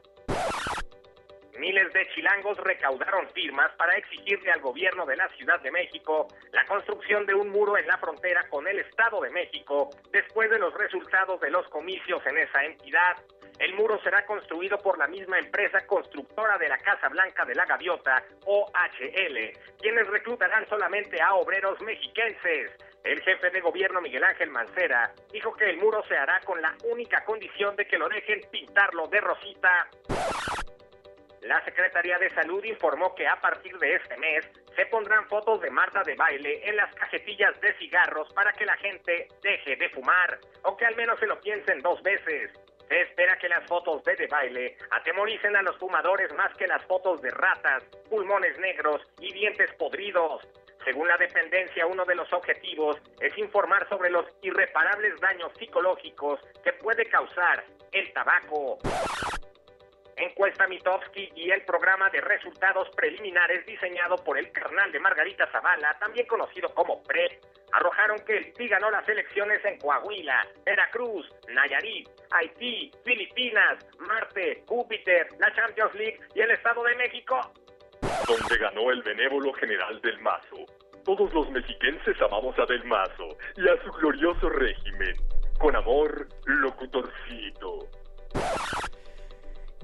Miles 1.59 1.93
de 1.93 2.07
chilangos 2.15 2.57
recaudaron 2.59 3.29
firmas 3.31 3.73
para 3.77 3.97
exigirle 3.97 4.53
al 4.53 4.61
gobierno 4.61 5.05
de 5.05 5.17
la 5.17 5.29
Ciudad 5.31 5.61
de 5.61 5.73
México 5.73 6.29
la 6.53 6.65
construcción 6.67 7.27
de 7.27 7.35
un 7.35 7.49
muro 7.49 7.77
en 7.77 7.87
la 7.89 7.99
frontera 7.99 8.49
con 8.49 8.69
el 8.69 8.79
Estado 8.79 9.21
de 9.21 9.31
México 9.31 9.91
después 10.13 10.49
de 10.51 10.61
los 10.61 10.73
resultados 10.75 11.41
de 11.41 11.51
los 11.51 11.69
comicios 11.69 12.25
en 12.27 12.39
esa 12.39 12.65
entidad. 12.65 13.17
El 13.59 13.75
muro 13.75 14.01
será 14.05 14.25
construido 14.25 14.79
por 14.79 14.99
la 14.99 15.09
misma 15.09 15.41
empresa 15.41 15.85
constructora 15.85 16.59
de 16.59 16.69
la 16.69 16.79
Casa 16.79 17.09
Blanca 17.09 17.45
de 17.45 17.57
la 17.57 17.67
Gaviota, 17.67 18.23
OHL, 18.47 19.53
quienes 19.81 20.07
reclutarán 20.07 20.69
solamente 20.69 21.21
a 21.21 21.35
obreros 21.35 21.81
mexiquenses. 21.81 22.71
El 23.03 23.21
jefe 23.23 23.51
de 23.51 23.61
gobierno 23.61 24.01
Miguel 24.01 24.23
Ángel 24.23 24.51
Mancera 24.51 25.13
dijo 25.33 25.53
que 25.57 25.71
el 25.71 25.79
muro 25.79 26.05
se 26.07 26.17
hará 26.17 26.39
con 26.45 26.63
la 26.63 26.73
única 26.85 27.25
condición 27.25 27.75
de 27.75 27.89
que 27.89 27.99
lo 27.99 28.09
dejen 28.09 28.43
pintarlo 28.53 29.09
de 29.09 29.21
rosita. 29.21 29.89
La 31.49 31.65
Secretaría 31.65 32.19
de 32.19 32.29
Salud 32.35 32.63
informó 32.63 33.15
que 33.15 33.27
a 33.27 33.41
partir 33.41 33.75
de 33.79 33.95
este 33.95 34.19
mes 34.19 34.47
se 34.77 34.85
pondrán 34.85 35.27
fotos 35.29 35.63
de 35.63 35.71
Marta 35.71 36.03
de 36.03 36.15
baile 36.15 36.61
en 36.69 36.77
las 36.77 36.95
cajetillas 36.95 37.59
de 37.63 37.73
cigarros 37.79 38.31
para 38.35 38.53
que 38.53 38.67
la 38.67 38.77
gente 38.77 39.29
deje 39.43 39.77
de 39.77 39.89
fumar 39.89 40.39
o 40.65 40.77
que 40.77 40.85
al 40.85 40.95
menos 40.95 41.19
se 41.19 41.27
lo 41.27 41.41
piensen 41.41 41.81
dos 41.81 42.03
veces. 42.03 42.53
Se 42.87 43.01
espera 43.01 43.39
que 43.39 43.49
las 43.49 43.67
fotos 43.67 44.05
de 44.05 44.15
de 44.17 44.27
baile 44.27 44.77
atemoricen 44.91 45.57
a 45.57 45.63
los 45.63 45.79
fumadores 45.79 46.31
más 46.35 46.55
que 46.59 46.67
las 46.67 46.85
fotos 46.85 47.23
de 47.23 47.31
ratas, 47.31 47.83
pulmones 48.11 48.59
negros 48.59 49.01
y 49.19 49.33
dientes 49.33 49.73
podridos. 49.79 50.47
Según 50.85 51.09
la 51.09 51.17
dependencia, 51.17 51.87
uno 51.87 52.05
de 52.05 52.15
los 52.15 52.31
objetivos 52.31 52.99
es 53.23 53.37
informar 53.39 53.89
sobre 53.89 54.11
los 54.11 54.27
irreparables 54.43 55.19
daños 55.19 55.51
psicológicos 55.59 56.41
que 56.63 56.75
puede 56.75 57.07
causar 57.07 57.65
el 57.93 58.13
tabaco. 58.13 58.79
Encuesta 60.19 60.67
Mitofsky 60.67 61.31
y 61.37 61.51
el 61.51 61.63
programa 61.63 62.11
de 62.11 62.21
resultados 62.21 62.89
preliminares 62.97 63.65
diseñado 63.67 64.17
por 64.17 64.37
el 64.37 64.51
carnal 64.51 64.91
de 64.91 64.99
Margarita 64.99 65.47
Zavala, 65.53 65.97
también 66.01 66.27
conocido 66.27 66.69
como 66.75 67.03
PREP, 67.05 67.41
arrojaron 67.73 68.19
que 68.27 68.37
el 68.37 68.53
PRI 68.53 68.69
ganó 68.69 68.91
las 68.91 69.09
elecciones 69.09 69.65
en 69.65 69.79
Coahuila, 69.79 70.47
Veracruz, 70.65 71.33
Nayarit, 71.49 72.09
Haití, 72.31 72.91
Filipinas, 73.05 73.87
Marte, 74.01 74.65
Júpiter, 74.67 75.29
la 75.39 75.55
Champions 75.55 75.95
League 75.95 76.19
y 76.35 76.41
el 76.41 76.51
Estado 76.51 76.83
de 76.83 76.97
México. 76.97 77.41
Donde 78.27 78.59
ganó 78.59 78.91
el 78.91 79.03
benévolo 79.03 79.53
general 79.53 80.01
del 80.01 80.19
Mazo. 80.21 80.67
Todos 81.05 81.33
los 81.33 81.49
mexiquenses 81.51 82.21
amamos 82.21 82.59
a 82.59 82.67
Del 82.67 82.85
Mazo 82.85 83.37
y 83.57 83.69
a 83.69 83.83
su 83.83 83.91
glorioso 83.93 84.49
régimen. 84.49 85.15
Con 85.59 85.77
amor, 85.77 86.29
locutorcito. 86.45 87.89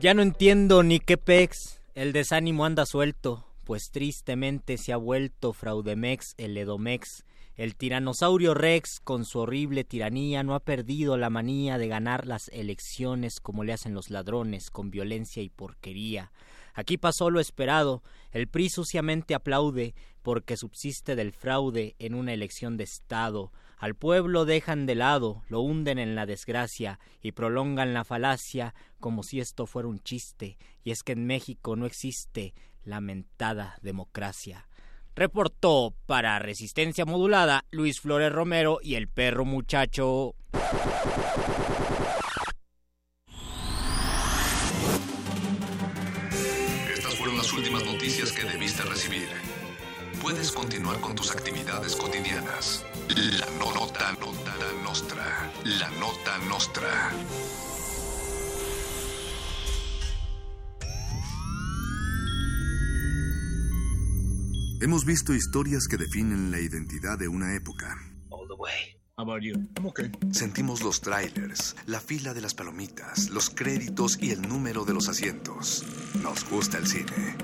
Ya 0.00 0.12
no 0.12 0.22
entiendo 0.22 0.82
ni 0.82 0.98
qué 0.98 1.16
pex, 1.16 1.80
el 1.94 2.12
desánimo 2.12 2.64
anda 2.64 2.84
suelto, 2.84 3.46
pues 3.64 3.90
tristemente 3.90 4.76
se 4.76 4.92
ha 4.92 4.96
vuelto 4.96 5.52
Fraudemex 5.52 6.34
el 6.36 6.56
Edomex. 6.56 7.24
El 7.56 7.76
tiranosaurio 7.76 8.52
Rex, 8.52 8.98
con 8.98 9.24
su 9.24 9.38
horrible 9.38 9.84
tiranía, 9.84 10.42
no 10.42 10.56
ha 10.56 10.60
perdido 10.60 11.16
la 11.16 11.30
manía 11.30 11.78
de 11.78 11.86
ganar 11.86 12.26
las 12.26 12.48
elecciones 12.48 13.38
como 13.38 13.62
le 13.62 13.72
hacen 13.72 13.94
los 13.94 14.10
ladrones, 14.10 14.70
con 14.70 14.90
violencia 14.90 15.40
y 15.40 15.50
porquería. 15.50 16.32
Aquí 16.74 16.98
pasó 16.98 17.30
lo 17.30 17.38
esperado, 17.38 18.02
el 18.32 18.48
PRI 18.48 18.70
suciamente 18.70 19.36
aplaude, 19.36 19.94
porque 20.22 20.56
subsiste 20.56 21.14
del 21.14 21.32
fraude 21.32 21.94
en 22.00 22.14
una 22.14 22.32
elección 22.32 22.76
de 22.76 22.82
Estado. 22.84 23.52
Al 23.84 23.94
pueblo 23.96 24.46
dejan 24.46 24.86
de 24.86 24.94
lado, 24.94 25.42
lo 25.50 25.60
hunden 25.60 25.98
en 25.98 26.14
la 26.14 26.24
desgracia 26.24 26.98
y 27.20 27.32
prolongan 27.32 27.92
la 27.92 28.02
falacia 28.02 28.74
como 28.98 29.22
si 29.22 29.40
esto 29.40 29.66
fuera 29.66 29.88
un 29.88 30.00
chiste, 30.00 30.56
y 30.82 30.90
es 30.90 31.02
que 31.02 31.12
en 31.12 31.26
México 31.26 31.76
no 31.76 31.84
existe 31.84 32.54
lamentada 32.82 33.76
democracia. 33.82 34.68
Reportó 35.14 35.94
para 36.06 36.38
Resistencia 36.38 37.04
Modulada 37.04 37.66
Luis 37.70 38.00
Flores 38.00 38.32
Romero 38.32 38.78
y 38.80 38.94
el 38.94 39.06
perro 39.06 39.44
muchacho. 39.44 40.34
Estas 46.90 47.14
fueron 47.16 47.36
las 47.36 47.52
últimas 47.52 47.84
noticias 47.84 48.32
que 48.32 48.44
debiste 48.44 48.82
recibir. 48.84 49.28
Puedes 50.20 50.52
continuar 50.52 51.00
con 51.00 51.14
tus 51.14 51.30
actividades 51.30 51.96
cotidianas. 51.96 52.84
La 53.08 53.46
nota, 53.58 54.12
nota 54.20 54.54
nostra. 54.82 55.50
La 55.64 55.90
nota 55.98 56.38
nostra. 56.48 57.12
Hemos 64.80 65.04
visto 65.04 65.34
historias 65.34 65.86
que 65.88 65.96
definen 65.96 66.50
la 66.50 66.60
identidad 66.60 67.18
de 67.18 67.28
una 67.28 67.54
época. 67.56 67.96
Sentimos 70.32 70.82
los 70.82 71.00
trailers, 71.00 71.76
la 71.86 72.00
fila 72.00 72.34
de 72.34 72.40
las 72.40 72.54
palomitas, 72.54 73.30
los 73.30 73.48
créditos 73.48 74.18
y 74.20 74.30
el 74.30 74.42
número 74.42 74.84
de 74.84 74.92
los 74.92 75.08
asientos. 75.08 75.84
Nos 76.22 76.48
gusta 76.50 76.78
el 76.78 76.86
cine. 76.86 77.36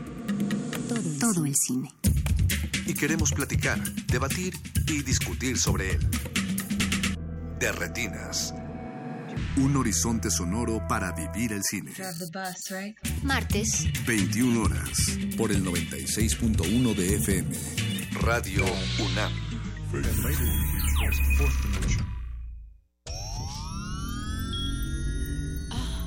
Todo 1.20 1.46
el 1.46 1.54
cine. 1.54 1.90
Y 2.90 2.94
queremos 2.94 3.30
platicar, 3.30 3.80
debatir 4.06 4.52
y 4.88 5.04
discutir 5.04 5.56
sobre 5.56 5.92
él. 5.92 6.10
De 7.60 7.70
Retinas. 7.70 8.52
Un 9.58 9.76
horizonte 9.76 10.28
sonoro 10.28 10.84
para 10.88 11.12
vivir 11.12 11.52
el 11.52 11.62
cine. 11.62 11.92
Martes, 13.22 13.86
21 14.08 14.62
horas 14.62 14.90
por 15.36 15.52
el 15.52 15.64
96.1 15.64 16.94
de 16.96 17.14
FM. 17.14 17.56
Radio 18.22 18.64
UNAM. 18.98 19.32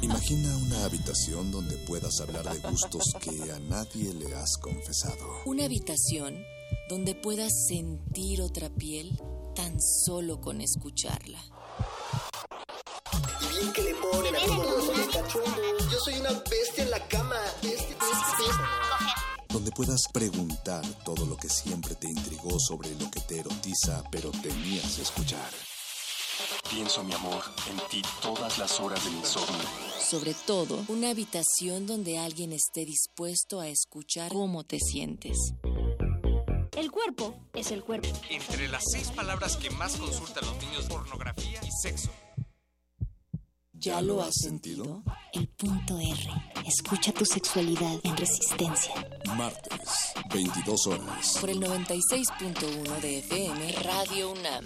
Imagina 0.01 0.57
una 0.57 0.83
habitación 0.83 1.49
donde 1.49 1.77
puedas 1.87 2.19
hablar 2.19 2.43
de 2.43 2.59
gustos 2.59 3.05
que 3.21 3.51
a 3.53 3.59
nadie 3.59 4.13
le 4.13 4.35
has 4.35 4.57
confesado. 4.57 5.43
Una 5.45 5.63
habitación 5.63 6.43
donde 6.89 7.15
puedas 7.15 7.51
sentir 7.67 8.41
otra 8.41 8.69
piel 8.69 9.17
tan 9.55 9.79
solo 9.81 10.39
con 10.39 10.61
escucharla. 10.61 11.39
Y 13.41 13.57
bien 13.57 13.73
que 13.73 13.81
le 13.83 13.95
ponen 13.95 14.35
a 14.35 14.39
todos 14.45 14.97
los 14.97 15.07
cachondos. 15.07 15.91
Yo 15.91 15.99
soy 15.99 16.15
una 16.15 16.31
bestia 16.49 16.83
en 16.83 16.91
la 16.91 17.07
cama. 17.07 17.35
Este, 17.61 17.95
Donde 19.49 19.71
puedas 19.71 20.01
preguntar 20.11 20.83
todo 21.03 21.25
lo 21.25 21.37
que 21.37 21.49
siempre 21.49 21.95
te 21.95 22.07
intrigó 22.07 22.59
sobre 22.59 22.93
lo 22.95 23.09
que 23.11 23.21
te 23.21 23.39
erotiza, 23.39 24.03
pero 24.11 24.31
temías 24.31 24.99
escuchar. 24.99 25.49
Pienso, 26.69 27.03
mi 27.03 27.13
amor, 27.13 27.43
en 27.69 27.77
ti 27.89 28.01
todas 28.21 28.57
las 28.57 28.79
horas 28.79 29.03
de 29.05 29.11
mi 29.11 29.17
insomnio. 29.17 29.61
Sobre 29.99 30.33
todo, 30.33 30.83
una 30.87 31.11
habitación 31.11 31.85
donde 31.85 32.17
alguien 32.17 32.51
esté 32.51 32.85
dispuesto 32.85 33.59
a 33.59 33.67
escuchar 33.67 34.31
cómo 34.31 34.63
te 34.63 34.79
sientes. 34.79 35.37
El 36.75 36.91
cuerpo 36.91 37.35
es 37.53 37.71
el 37.71 37.83
cuerpo. 37.83 38.07
Entre 38.29 38.67
las 38.67 38.83
seis 38.91 39.11
palabras 39.11 39.57
que 39.57 39.69
más 39.71 39.95
consultan 39.97 40.45
los 40.45 40.57
niños, 40.63 40.85
pornografía 40.85 41.59
y 41.63 41.71
sexo. 41.71 42.09
¿Ya 43.73 44.01
lo 44.01 44.23
has 44.23 44.33
sentido? 44.35 45.03
El 45.33 45.49
punto 45.49 45.99
R. 45.99 46.29
Escucha 46.65 47.11
tu 47.11 47.25
sexualidad 47.25 47.99
en 48.03 48.15
resistencia. 48.15 48.93
Martes, 49.35 50.13
22 50.33 50.87
horas. 50.87 51.37
Por 51.39 51.49
el 51.49 51.59
96.1 51.59 53.01
de 53.01 53.19
FM 53.19 53.71
Radio 53.83 54.31
UNAM. 54.31 54.65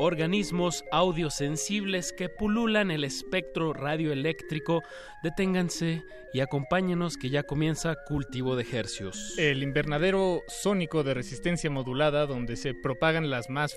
Organismos 0.00 0.82
audiosensibles 0.90 2.14
que 2.14 2.30
pululan 2.30 2.90
el 2.90 3.04
espectro 3.04 3.74
radioeléctrico, 3.74 4.82
deténganse 5.22 6.02
y 6.32 6.40
acompáñenos 6.40 7.18
que 7.18 7.28
ya 7.28 7.42
comienza 7.42 7.96
cultivo 8.06 8.56
de 8.56 8.64
hercios. 8.72 9.34
El 9.36 9.62
invernadero 9.62 10.42
sónico 10.48 11.02
de 11.02 11.12
resistencia 11.12 11.68
modulada 11.68 12.24
donde 12.24 12.56
se 12.56 12.72
propagan 12.72 13.28
las 13.28 13.50
más 13.50 13.76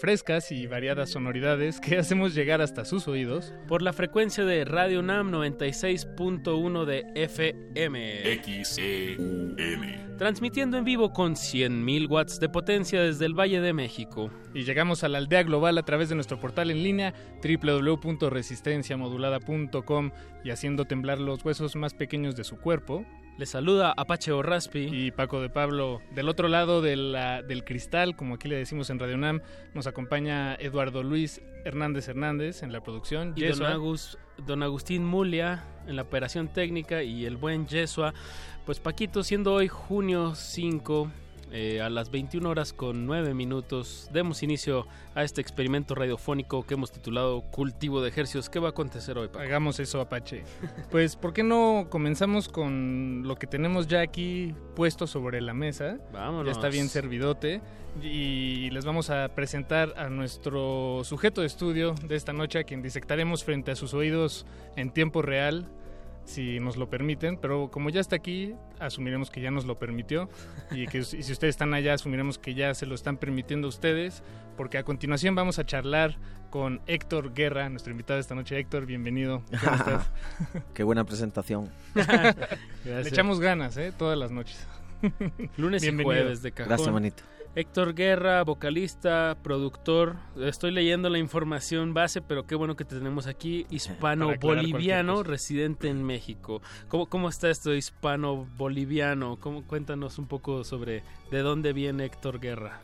frescas 0.00 0.50
y 0.50 0.66
variadas 0.66 1.10
sonoridades 1.10 1.78
que 1.78 1.98
hacemos 1.98 2.34
llegar 2.34 2.60
hasta 2.60 2.84
sus 2.84 3.06
oídos. 3.06 3.54
Por 3.68 3.82
la 3.82 3.92
frecuencia 3.92 4.44
de 4.44 4.64
Radio 4.64 5.02
NAM 5.02 5.30
96.1 5.30 6.84
de 6.84 7.04
FM. 7.14 8.40
XEUN. 8.42 9.56
Transmitiendo 10.18 10.78
en 10.78 10.84
vivo 10.84 11.12
con 11.12 11.34
100.000 11.34 12.10
watts 12.10 12.40
de 12.40 12.48
potencia 12.48 13.00
desde 13.02 13.24
el 13.26 13.38
Valle 13.38 13.60
de 13.60 13.72
México. 13.72 14.30
Y 14.52 14.64
llegamos 14.64 15.04
a 15.04 15.08
la 15.08 15.18
aldea 15.18 15.42
global 15.44 15.59
a 15.78 15.82
través 15.84 16.08
de 16.08 16.14
nuestro 16.14 16.40
portal 16.40 16.70
en 16.70 16.82
línea 16.82 17.12
www.resistenciamodulada.com 17.42 20.10
y 20.44 20.50
haciendo 20.50 20.84
temblar 20.86 21.18
los 21.18 21.44
huesos 21.44 21.76
más 21.76 21.94
pequeños 21.94 22.36
de 22.36 22.44
su 22.44 22.56
cuerpo. 22.58 23.04
Les 23.38 23.48
saluda 23.50 23.94
Apache 23.96 24.32
Orraspi 24.32 24.88
y 24.92 25.10
Paco 25.12 25.40
de 25.40 25.48
Pablo. 25.48 26.02
Del 26.14 26.28
otro 26.28 26.48
lado 26.48 26.82
de 26.82 26.96
la- 26.96 27.42
del 27.42 27.64
cristal, 27.64 28.14
como 28.14 28.34
aquí 28.34 28.48
le 28.48 28.56
decimos 28.56 28.90
en 28.90 28.98
Radio 28.98 29.16
Nam, 29.16 29.40
nos 29.72 29.86
acompaña 29.86 30.54
Eduardo 30.56 31.02
Luis 31.02 31.40
Hernández 31.64 32.08
Hernández 32.08 32.62
en 32.62 32.70
la 32.72 32.82
producción. 32.82 33.32
Y 33.36 33.44
don. 33.44 33.52
Agus- 33.72 34.18
don 34.46 34.62
Agustín 34.62 35.04
Mulia 35.06 35.64
en 35.86 35.96
la 35.96 36.02
operación 36.02 36.48
técnica 36.48 37.02
y 37.02 37.24
el 37.24 37.38
buen 37.38 37.66
Yesua. 37.66 38.12
Pues 38.66 38.78
Paquito, 38.78 39.22
siendo 39.22 39.54
hoy 39.54 39.68
junio 39.68 40.34
5 40.34 41.10
eh, 41.52 41.80
a 41.80 41.90
las 41.90 42.10
21 42.10 42.48
horas 42.48 42.72
con 42.72 43.06
9 43.06 43.34
minutos, 43.34 44.08
demos 44.12 44.42
inicio 44.42 44.86
a 45.14 45.24
este 45.24 45.40
experimento 45.40 45.94
radiofónico 45.94 46.64
que 46.64 46.74
hemos 46.74 46.92
titulado 46.92 47.42
Cultivo 47.42 48.00
de 48.02 48.08
Ejercios. 48.08 48.48
¿Qué 48.48 48.58
va 48.58 48.68
a 48.68 48.70
acontecer 48.70 49.18
hoy, 49.18 49.28
Paco? 49.28 49.40
Hagamos 49.40 49.80
eso, 49.80 50.00
Apache. 50.00 50.44
Pues, 50.90 51.16
¿por 51.16 51.32
qué 51.32 51.42
no 51.42 51.86
comenzamos 51.88 52.48
con 52.48 53.22
lo 53.26 53.36
que 53.36 53.46
tenemos 53.46 53.86
ya 53.86 54.00
aquí 54.00 54.54
puesto 54.74 55.06
sobre 55.06 55.40
la 55.40 55.54
mesa? 55.54 55.98
Vámonos. 56.12 56.46
Ya 56.46 56.52
está 56.52 56.68
bien 56.68 56.88
servidote. 56.88 57.60
Y 58.02 58.70
les 58.70 58.84
vamos 58.84 59.10
a 59.10 59.28
presentar 59.34 59.94
a 59.96 60.08
nuestro 60.08 61.02
sujeto 61.04 61.40
de 61.40 61.48
estudio 61.48 61.94
de 62.06 62.14
esta 62.16 62.32
noche, 62.32 62.60
a 62.60 62.64
quien 62.64 62.82
disectaremos 62.82 63.44
frente 63.44 63.72
a 63.72 63.76
sus 63.76 63.94
oídos 63.94 64.46
en 64.76 64.90
tiempo 64.90 65.22
real, 65.22 65.68
si 66.30 66.60
nos 66.60 66.76
lo 66.76 66.88
permiten. 66.88 67.36
Pero 67.36 67.70
como 67.70 67.90
ya 67.90 68.00
está 68.00 68.16
aquí, 68.16 68.54
asumiremos 68.78 69.30
que 69.30 69.40
ya 69.40 69.50
nos 69.50 69.64
lo 69.64 69.78
permitió. 69.78 70.28
Y, 70.70 70.86
que, 70.86 70.98
y 70.98 71.04
si 71.04 71.32
ustedes 71.32 71.54
están 71.54 71.74
allá, 71.74 71.94
asumiremos 71.94 72.38
que 72.38 72.54
ya 72.54 72.72
se 72.74 72.86
lo 72.86 72.94
están 72.94 73.16
permitiendo 73.16 73.66
a 73.66 73.70
ustedes. 73.70 74.22
Porque 74.56 74.78
a 74.78 74.82
continuación 74.84 75.34
vamos 75.34 75.58
a 75.58 75.64
charlar 75.66 76.16
con 76.50 76.80
Héctor 76.86 77.32
Guerra, 77.34 77.68
nuestro 77.68 77.92
invitado 77.92 78.16
de 78.16 78.22
esta 78.22 78.34
noche. 78.34 78.58
Héctor, 78.58 78.86
bienvenido. 78.86 79.42
¿Cómo 79.62 79.76
estás? 79.76 80.10
Qué 80.74 80.82
buena 80.82 81.04
presentación. 81.04 81.68
Le 82.84 83.08
echamos 83.08 83.40
ganas, 83.40 83.76
¿eh? 83.76 83.92
Todas 83.96 84.18
las 84.18 84.30
noches. 84.30 84.66
Lunes 85.56 85.82
Bienvenido. 85.82 86.12
y 86.12 86.16
jueves 86.20 86.42
de 86.42 86.52
cajón. 86.52 86.68
Gracias, 86.68 86.92
manito. 86.92 87.22
Héctor 87.56 87.94
Guerra, 87.94 88.44
vocalista, 88.44 89.36
productor. 89.42 90.16
Estoy 90.40 90.70
leyendo 90.70 91.08
la 91.10 91.18
información 91.18 91.94
base, 91.94 92.22
pero 92.22 92.46
qué 92.46 92.54
bueno 92.54 92.76
que 92.76 92.84
te 92.84 92.96
tenemos 92.96 93.26
aquí. 93.26 93.64
Para 93.64 93.74
Hispano-boliviano, 93.74 95.22
residente 95.24 95.88
en 95.88 96.04
México. 96.04 96.62
¿Cómo, 96.88 97.06
cómo 97.06 97.28
está 97.28 97.50
esto 97.50 97.74
hispano-boliviano? 97.74 99.36
¿Cómo, 99.40 99.64
cuéntanos 99.66 100.18
un 100.20 100.26
poco 100.26 100.62
sobre 100.62 101.02
de 101.32 101.40
dónde 101.40 101.72
viene 101.72 102.04
Héctor 102.04 102.38
Guerra. 102.38 102.80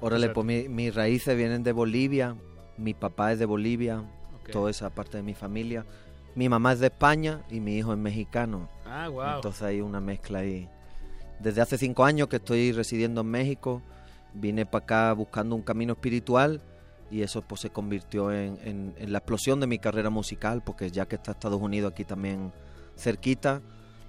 Órale, 0.00 0.30
pues 0.30 0.44
mi- 0.46 0.68
mis 0.68 0.92
raíces 0.94 1.36
vienen 1.36 1.62
de 1.62 1.72
Bolivia, 1.72 2.34
mi 2.78 2.94
papá 2.94 3.32
es 3.32 3.38
de 3.38 3.46
Bolivia, 3.46 4.02
toda 4.50 4.70
esa 4.70 4.90
parte 4.90 5.18
de 5.18 5.22
mi 5.22 5.34
familia. 5.34 5.84
Mi 6.34 6.48
mamá 6.48 6.72
es 6.72 6.80
de 6.80 6.86
España 6.86 7.42
y 7.48 7.60
mi 7.60 7.76
hijo 7.76 7.92
es 7.92 7.98
mexicano. 7.98 8.68
Ah, 8.86 9.08
wow. 9.08 9.36
Entonces 9.36 9.62
hay 9.62 9.80
una 9.82 10.00
mezcla 10.00 10.40
ahí. 10.40 10.68
Desde 11.38 11.60
hace 11.60 11.78
cinco 11.78 12.04
años 12.04 12.26
que 12.28 12.36
estoy 12.36 12.72
residiendo 12.72 13.20
en 13.20 13.28
México, 13.28 13.82
vine 14.34 14.66
para 14.66 14.84
acá 14.84 15.12
buscando 15.12 15.54
un 15.56 15.62
camino 15.62 15.92
espiritual 15.94 16.60
y 17.10 17.22
eso 17.22 17.42
pues 17.42 17.60
se 17.62 17.70
convirtió 17.70 18.32
en, 18.32 18.58
en- 18.96 19.12
la 19.12 19.18
explosión 19.18 19.58
de 19.60 19.66
mi 19.66 19.78
carrera 19.78 20.10
musical, 20.10 20.62
porque 20.64 20.90
ya 20.90 21.06
que 21.06 21.16
está 21.16 21.32
Estados 21.32 21.60
Unidos 21.60 21.92
aquí 21.92 22.04
también 22.04 22.52
cerquita, 22.96 23.60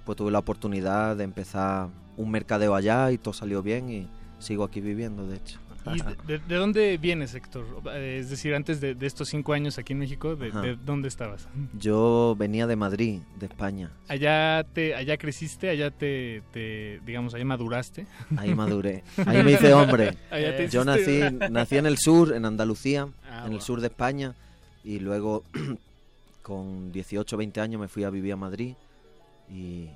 pues 0.04 0.16
tuve 0.16 0.30
la 0.30 0.38
oportunidad 0.38 1.16
de 1.16 1.24
empezar 1.24 1.88
un 2.16 2.30
mercadeo 2.30 2.74
allá 2.74 3.10
y 3.10 3.18
todo 3.18 3.34
salió 3.34 3.62
bien 3.62 3.90
y 3.90 4.08
sigo 4.38 4.64
aquí 4.64 4.80
viviendo, 4.80 5.26
de 5.26 5.36
hecho. 5.36 5.58
¿Y 5.86 5.98
de, 5.98 6.16
de- 6.26 6.38
de 6.46 6.54
dónde 6.56 6.96
vienes, 6.98 7.34
Héctor? 7.34 7.64
Eh, 7.94 8.18
Es 8.20 8.30
decir, 8.30 8.54
antes 8.54 8.80
de, 8.80 8.94
de 8.94 9.06
estos 9.06 9.28
cinco 9.28 9.52
años 9.52 9.78
aquí 9.78 9.92
en 9.92 9.98
México, 9.98 10.36
¿de, 10.36 10.50
de 10.50 10.76
dónde 10.76 11.08
estabas? 11.08 11.48
Yo 11.78 12.36
venía 12.38 12.66
de 12.66 12.76
Madrid, 12.76 13.20
de 13.38 13.46
España. 13.46 13.90
Allá 14.08 14.64
te, 14.72 14.94
allá 14.94 15.16
creciste, 15.16 15.68
allá 15.70 15.90
te, 15.90 16.42
te, 16.52 17.00
digamos, 17.04 17.34
allá 17.34 17.44
maduraste. 17.44 18.06
Ahí 18.36 18.54
maduré. 18.54 19.02
Ahí 19.26 19.42
me 19.42 19.52
hice 19.52 19.72
hombre. 19.74 20.16
Allá 20.30 20.64
Yo 20.66 20.84
nací, 20.84 21.20
nací 21.50 21.76
en 21.78 21.86
el 21.86 21.98
sur, 21.98 22.32
en 22.34 22.44
Andalucía, 22.44 23.08
Ah, 23.30 23.40
en 23.46 23.52
el 23.52 23.58
wow. 23.58 23.60
sur 23.62 23.80
de 23.80 23.86
España, 23.88 24.34
y 24.84 24.98
luego 24.98 25.42
con 26.42 26.92
18 26.92 27.36
20 27.36 27.60
años 27.60 27.80
me 27.80 27.88
fui 27.88 28.04
a 28.04 28.10
vivir 28.10 28.32
a 28.32 28.36
Madrid 28.36 28.74
y 29.50 29.88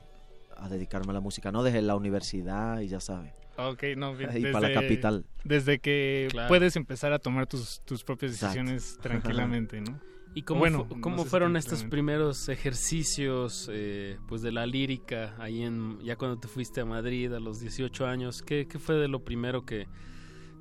a 0.57 0.69
dedicarme 0.69 1.11
a 1.11 1.15
la 1.15 1.21
música. 1.21 1.53
No 1.53 1.63
dejé 1.63 1.83
la 1.83 1.97
universidad 1.97 2.81
y 2.81 2.89
ya 2.89 3.01
sabes. 3.01 3.33
Ok, 3.59 3.83
no, 3.97 4.15
bien, 4.15 4.31
Y 4.37 4.47
para 4.53 4.69
la 4.69 4.75
capital. 4.75 5.25
Desde 5.45 5.79
que 5.79 6.29
Claro. 6.31 6.49
puedes 6.49 6.77
empezar 6.77 7.13
a 7.13 7.19
tomar 7.19 7.47
tus, 7.47 7.81
tus 7.85 8.05
propias 8.05 8.33
Exacto. 8.33 8.59
decisiones 8.59 8.99
tranquilamente, 9.03 9.81
¿no? 9.81 9.99
¿Y 10.35 10.43
cómo, 10.43 10.61
Bueno, 10.61 10.85
fu- 10.85 10.97
no 10.97 11.01
cómo 11.01 11.25
sé 11.25 11.31
fueron 11.31 11.57
estos 11.57 11.85
primeros 11.85 12.49
ejercicios 12.51 13.71
eh, 13.73 14.19
pues 14.29 14.43
de 14.43 14.53
la 14.53 14.67
lírica 14.67 15.35
ahí 15.39 15.63
en 15.63 15.99
ya 16.05 16.17
cuando 16.17 16.39
te 16.39 16.47
fuiste 16.49 16.83
a 16.83 16.85
Madrid 16.85 17.33
a 17.33 17.41
los 17.41 17.59
18 17.61 18.07
años? 18.07 18.43
¿Qué, 18.43 18.67
qué 18.69 18.79
fue 18.79 18.97
de 18.97 19.09
lo 19.09 19.21
primero 19.25 19.65
que 19.65 19.87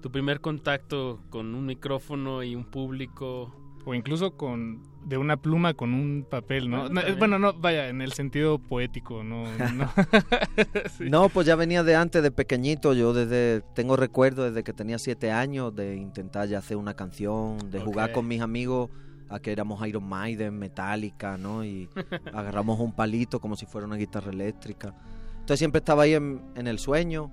tu 0.02 0.10
primer 0.12 0.39
contacto 0.39 1.20
con 1.30 1.54
un 1.56 1.66
micrófono 1.66 2.41
y 2.43 2.56
un 2.56 2.64
público? 2.64 3.54
O 3.86 3.94
incluso 3.94 4.32
con 4.36 4.82
de 5.06 5.18
una 5.18 5.38
pluma 5.38 5.76
con 5.76 5.94
un 5.94 6.26
papel, 6.28 6.70
¿no? 6.70 6.82
Bueno, 6.82 7.02
No, 7.02 7.02
eh, 7.02 7.16
bueno, 7.18 7.38
no, 7.38 7.54
vaya, 7.54 7.90
en 7.90 8.02
el 8.02 8.14
sentido 8.14 8.58
poético, 8.58 9.24
no. 9.24 9.46
no. 9.74 9.92
Sí. 10.98 11.10
No, 11.10 11.30
pues 11.30 11.46
ya 11.46 11.56
venía 11.56 11.84
de 11.84 11.96
antes, 11.96 12.24
de 12.24 12.32
pequeñito. 12.32 12.94
Yo 12.94 13.14
desde 13.14 13.62
tengo 13.76 13.96
recuerdos 13.96 14.50
desde 14.50 14.64
que 14.64 14.74
tenía 14.74 14.98
siete 14.98 15.32
años 15.32 15.76
de 15.76 15.96
intentar 15.96 16.48
ya 16.48 16.58
hacer 16.58 16.78
una 16.78 16.96
canción, 16.96 17.70
de 17.70 17.80
jugar 17.80 18.12
con 18.12 18.28
mis 18.28 18.42
amigos 18.42 18.90
a 19.30 19.40
que 19.40 19.52
éramos 19.52 19.86
Iron 19.88 20.08
Maiden, 20.08 20.58
Metallica, 20.58 21.38
¿no? 21.38 21.64
Y 21.64 21.88
agarramos 22.34 22.80
un 22.80 22.94
palito 22.94 23.40
como 23.40 23.56
si 23.56 23.66
fuera 23.66 23.86
una 23.86 23.96
guitarra 23.98 24.32
eléctrica. 24.32 24.96
Entonces 25.34 25.60
siempre 25.60 25.80
estaba 25.80 26.04
ahí 26.04 26.14
en, 26.14 26.42
en 26.56 26.68
el 26.68 26.80
sueño. 26.80 27.32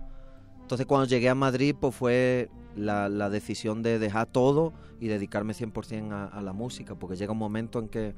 Entonces 0.61 0.87
cuando 0.87 1.07
llegué 1.07 1.29
a 1.29 1.35
Madrid, 1.35 1.75
pues 1.79 1.95
fue 1.95 2.51
la, 2.77 3.09
la 3.09 3.31
decisión 3.31 3.83
de 3.83 3.99
dejar 3.99 4.27
todo 4.27 4.73
y 5.01 5.09
dedicarme 5.09 5.53
100% 5.55 6.13
a, 6.13 6.27
a 6.27 6.43
la 6.43 6.53
música, 6.53 6.95
porque 6.95 7.17
llega 7.17 7.33
un 7.33 7.39
momento 7.39 7.79
en 7.79 7.89
que 7.89 8.15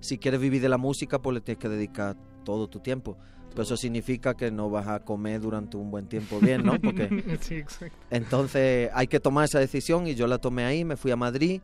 si 0.00 0.18
quieres 0.18 0.40
vivir 0.40 0.60
de 0.62 0.68
la 0.68 0.78
música, 0.78 1.20
pues 1.20 1.34
le 1.34 1.40
tienes 1.40 1.60
que 1.60 1.68
dedicar 1.68 2.16
todo 2.44 2.68
tu 2.68 2.80
tiempo. 2.80 3.16
Pero 3.50 3.62
eso 3.64 3.76
significa 3.76 4.34
que 4.34 4.50
no 4.50 4.70
vas 4.70 4.88
a 4.88 5.00
comer 5.00 5.40
durante 5.42 5.76
un 5.76 5.90
buen 5.90 6.08
tiempo 6.08 6.40
bien, 6.40 6.64
¿no? 6.64 6.72
Porque 6.82 7.38
Sí, 7.40 7.56
exacto. 7.56 7.94
entonces 8.10 8.90
hay 8.94 9.06
que 9.06 9.20
tomar 9.20 9.44
esa 9.44 9.58
decisión 9.58 10.06
y 10.06 10.14
yo 10.14 10.26
la 10.26 10.38
tomé 10.38 10.64
ahí, 10.64 10.84
me 10.84 10.96
fui 10.96 11.10
a 11.10 11.16
Madrid 11.16 11.60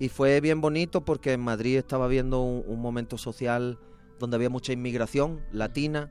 y 0.00 0.08
fue 0.08 0.40
bien 0.40 0.60
bonito 0.60 1.04
porque 1.04 1.32
en 1.34 1.40
Madrid 1.40 1.76
estaba 1.78 2.08
viendo 2.08 2.42
un, 2.42 2.64
un 2.66 2.80
momento 2.80 3.18
social 3.18 3.78
donde 4.18 4.34
había 4.36 4.50
mucha 4.50 4.72
inmigración 4.72 5.40
latina, 5.52 6.10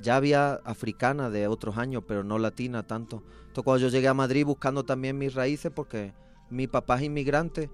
ya 0.00 0.16
había 0.16 0.54
africana 0.64 1.30
de 1.30 1.48
otros 1.48 1.76
años, 1.76 2.04
pero 2.06 2.24
no 2.24 2.38
latina 2.38 2.86
tanto. 2.86 3.22
Entonces 3.40 3.64
cuando 3.64 3.86
yo 3.86 3.88
llegué 3.88 4.08
a 4.08 4.14
Madrid 4.14 4.44
buscando 4.44 4.84
también 4.84 5.18
mis 5.18 5.34
raíces 5.34 5.72
porque 5.74 6.12
mi 6.50 6.66
papá 6.66 6.96
es 6.96 7.02
inmigrante, 7.02 7.70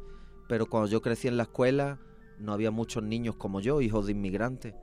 pero 0.48 0.66
cuando 0.66 0.88
yo 0.88 1.02
crecí 1.02 1.28
en 1.28 1.36
la 1.36 1.44
escuela 1.44 1.98
no 2.38 2.52
había 2.52 2.70
muchos 2.70 3.02
niños 3.02 3.36
como 3.36 3.60
yo, 3.60 3.80
hijos 3.80 4.06
de 4.06 4.12
inmigrantes. 4.12 4.74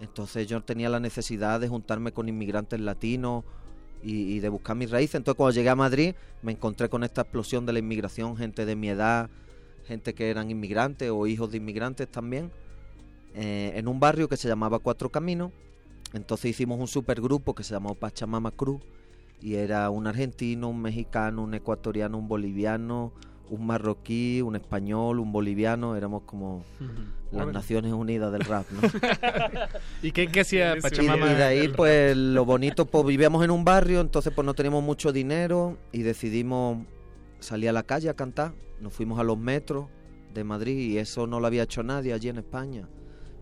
Entonces 0.00 0.46
yo 0.46 0.60
tenía 0.62 0.88
la 0.88 1.00
necesidad 1.00 1.60
de 1.60 1.68
juntarme 1.68 2.12
con 2.12 2.28
inmigrantes 2.28 2.80
latinos 2.80 3.44
y, 4.02 4.34
y 4.34 4.40
de 4.40 4.48
buscar 4.48 4.76
mis 4.76 4.90
raíces. 4.90 5.14
Entonces 5.14 5.36
cuando 5.36 5.54
llegué 5.54 5.70
a 5.70 5.76
Madrid 5.76 6.14
me 6.42 6.52
encontré 6.52 6.88
con 6.88 7.04
esta 7.04 7.22
explosión 7.22 7.64
de 7.66 7.72
la 7.72 7.78
inmigración, 7.78 8.36
gente 8.36 8.66
de 8.66 8.76
mi 8.76 8.88
edad, 8.88 9.30
gente 9.86 10.14
que 10.14 10.30
eran 10.30 10.50
inmigrantes 10.50 11.10
o 11.10 11.26
hijos 11.26 11.50
de 11.50 11.58
inmigrantes 11.58 12.08
también, 12.08 12.50
eh, 13.34 13.72
en 13.74 13.88
un 13.88 14.00
barrio 14.00 14.28
que 14.28 14.36
se 14.36 14.48
llamaba 14.48 14.78
Cuatro 14.78 15.10
Caminos. 15.10 15.52
Entonces 16.14 16.52
hicimos 16.52 16.78
un 16.78 16.86
supergrupo 16.88 17.54
que 17.54 17.64
se 17.64 17.74
llamó 17.74 17.94
Pachamama 17.94 18.52
Cruz 18.52 18.80
y 19.40 19.56
era 19.56 19.90
un 19.90 20.06
argentino, 20.06 20.68
un 20.68 20.80
mexicano, 20.80 21.42
un 21.42 21.54
ecuatoriano, 21.54 22.16
un 22.16 22.28
boliviano, 22.28 23.12
un 23.50 23.66
marroquí, 23.66 24.40
un 24.40 24.56
español, 24.56 25.18
un 25.18 25.32
boliviano, 25.32 25.96
éramos 25.96 26.22
como 26.22 26.64
las 27.30 27.42
Órale. 27.42 27.52
Naciones 27.52 27.92
Unidas 27.92 28.32
del 28.32 28.42
rap, 28.42 28.64
¿no? 28.70 28.80
¿Y 30.02 30.12
qué, 30.12 30.28
qué 30.28 30.40
hacía 30.40 30.76
Y, 30.78 30.80
Pachamama? 30.80 31.32
y 31.32 31.34
de 31.34 31.42
ahí, 31.42 31.68
pues, 31.68 32.16
lo 32.16 32.44
bonito, 32.44 32.86
pues, 32.86 33.04
vivíamos 33.04 33.44
en 33.44 33.50
un 33.50 33.64
barrio, 33.64 34.00
entonces, 34.00 34.32
pues, 34.32 34.46
no 34.46 34.54
teníamos 34.54 34.82
mucho 34.82 35.12
dinero 35.12 35.76
y 35.92 36.02
decidimos 36.02 36.78
salir 37.40 37.68
a 37.68 37.72
la 37.72 37.82
calle 37.82 38.08
a 38.08 38.14
cantar. 38.14 38.54
Nos 38.80 38.92
fuimos 38.92 39.18
a 39.18 39.24
los 39.24 39.36
metros 39.36 39.88
de 40.32 40.44
Madrid 40.44 40.78
y 40.78 40.98
eso 40.98 41.26
no 41.26 41.40
lo 41.40 41.46
había 41.46 41.64
hecho 41.64 41.82
nadie 41.82 42.12
allí 42.12 42.28
en 42.28 42.38
España. 42.38 42.88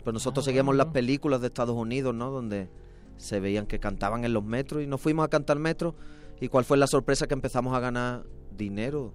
Pues 0.03 0.13
nosotros 0.13 0.43
Ah, 0.45 0.47
seguíamos 0.47 0.75
bueno. 0.75 0.83
las 0.85 0.93
películas 0.93 1.41
de 1.41 1.47
Estados 1.47 1.75
Unidos, 1.75 2.13
¿no? 2.13 2.29
Donde 2.31 2.69
se 3.17 3.39
veían 3.39 3.65
que 3.67 3.79
cantaban 3.79 4.25
en 4.25 4.33
los 4.33 4.43
metros 4.43 4.83
y 4.83 4.87
nos 4.87 4.99
fuimos 5.01 5.25
a 5.25 5.29
cantar 5.29 5.59
metros. 5.59 5.93
¿Y 6.41 6.47
cuál 6.49 6.65
fue 6.65 6.77
la 6.77 6.87
sorpresa? 6.87 7.27
Que 7.27 7.33
empezamos 7.35 7.73
a 7.75 7.79
ganar 7.79 8.23
dinero. 8.57 9.13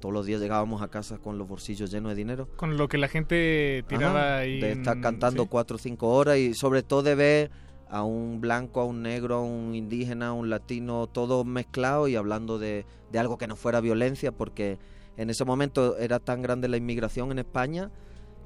Todos 0.00 0.14
los 0.14 0.24
días 0.24 0.40
llegábamos 0.40 0.80
a 0.80 0.88
casa 0.88 1.18
con 1.18 1.36
los 1.36 1.46
bolsillos 1.46 1.90
llenos 1.90 2.10
de 2.12 2.16
dinero. 2.16 2.48
Con 2.56 2.78
lo 2.78 2.88
que 2.88 2.96
la 2.96 3.08
gente 3.08 3.84
tiraba 3.86 4.20
Ajá, 4.20 4.36
ahí. 4.38 4.60
De 4.60 4.72
en- 4.72 4.78
estar 4.78 4.98
cantando 5.00 5.42
sí. 5.42 5.48
cuatro 5.50 5.76
o 5.76 5.78
cinco 5.78 6.08
horas 6.08 6.38
y 6.38 6.54
sobre 6.54 6.82
todo 6.82 7.02
de 7.02 7.14
ver 7.14 7.50
a 7.90 8.02
un 8.04 8.40
blanco, 8.40 8.80
a 8.80 8.84
un 8.86 9.02
negro, 9.02 9.34
a 9.36 9.42
un 9.42 9.74
indígena, 9.74 10.28
a 10.28 10.32
un 10.32 10.48
latino, 10.48 11.06
todo 11.06 11.44
mezclado 11.44 12.08
y 12.08 12.16
hablando 12.16 12.58
de, 12.58 12.86
de 13.12 13.18
algo 13.18 13.36
que 13.36 13.46
no 13.48 13.56
fuera 13.56 13.80
violencia, 13.80 14.32
porque 14.32 14.78
en 15.18 15.28
ese 15.28 15.44
momento 15.44 15.98
era 15.98 16.18
tan 16.20 16.40
grande 16.40 16.68
la 16.68 16.76
inmigración 16.78 17.30
en 17.32 17.40
España 17.40 17.90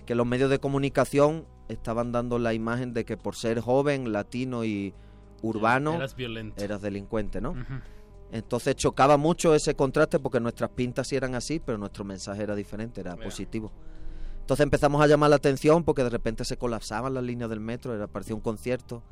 que 0.06 0.14
los 0.16 0.26
medios 0.26 0.50
de 0.50 0.58
comunicación 0.58 1.44
estaban 1.68 2.12
dando 2.12 2.38
la 2.38 2.52
imagen 2.54 2.92
de 2.94 3.04
que 3.04 3.16
por 3.16 3.36
ser 3.36 3.60
joven, 3.60 4.12
latino 4.12 4.64
y 4.64 4.94
urbano, 5.42 5.94
Eras 5.94 6.14
violento. 6.16 6.62
eras 6.62 6.80
delincuente, 6.82 7.40
¿no? 7.40 7.54
Entonces 8.32 8.74
chocaba 8.76 9.16
mucho 9.16 9.54
ese 9.54 9.74
contraste 9.74 10.18
porque 10.18 10.40
nuestras 10.40 10.70
pintas 10.70 11.06
sí 11.08 11.16
eran 11.16 11.34
así, 11.34 11.60
pero 11.60 11.78
nuestro 11.78 12.04
mensaje 12.04 12.42
era 12.42 12.54
diferente, 12.54 13.00
era 13.00 13.16
positivo. 13.16 13.70
Entonces 14.40 14.64
empezamos 14.64 15.00
a 15.02 15.06
llamar 15.06 15.30
la 15.30 15.36
atención 15.36 15.84
porque 15.84 16.02
de 16.02 16.10
repente 16.10 16.44
se 16.44 16.56
colapsaban 16.56 17.14
las 17.14 17.22
líneas 17.24 17.48
del 17.48 17.60
metro, 17.60 17.94
era 17.94 18.06
parecía 18.08 18.34
un 18.34 18.40
concierto, 18.42 19.02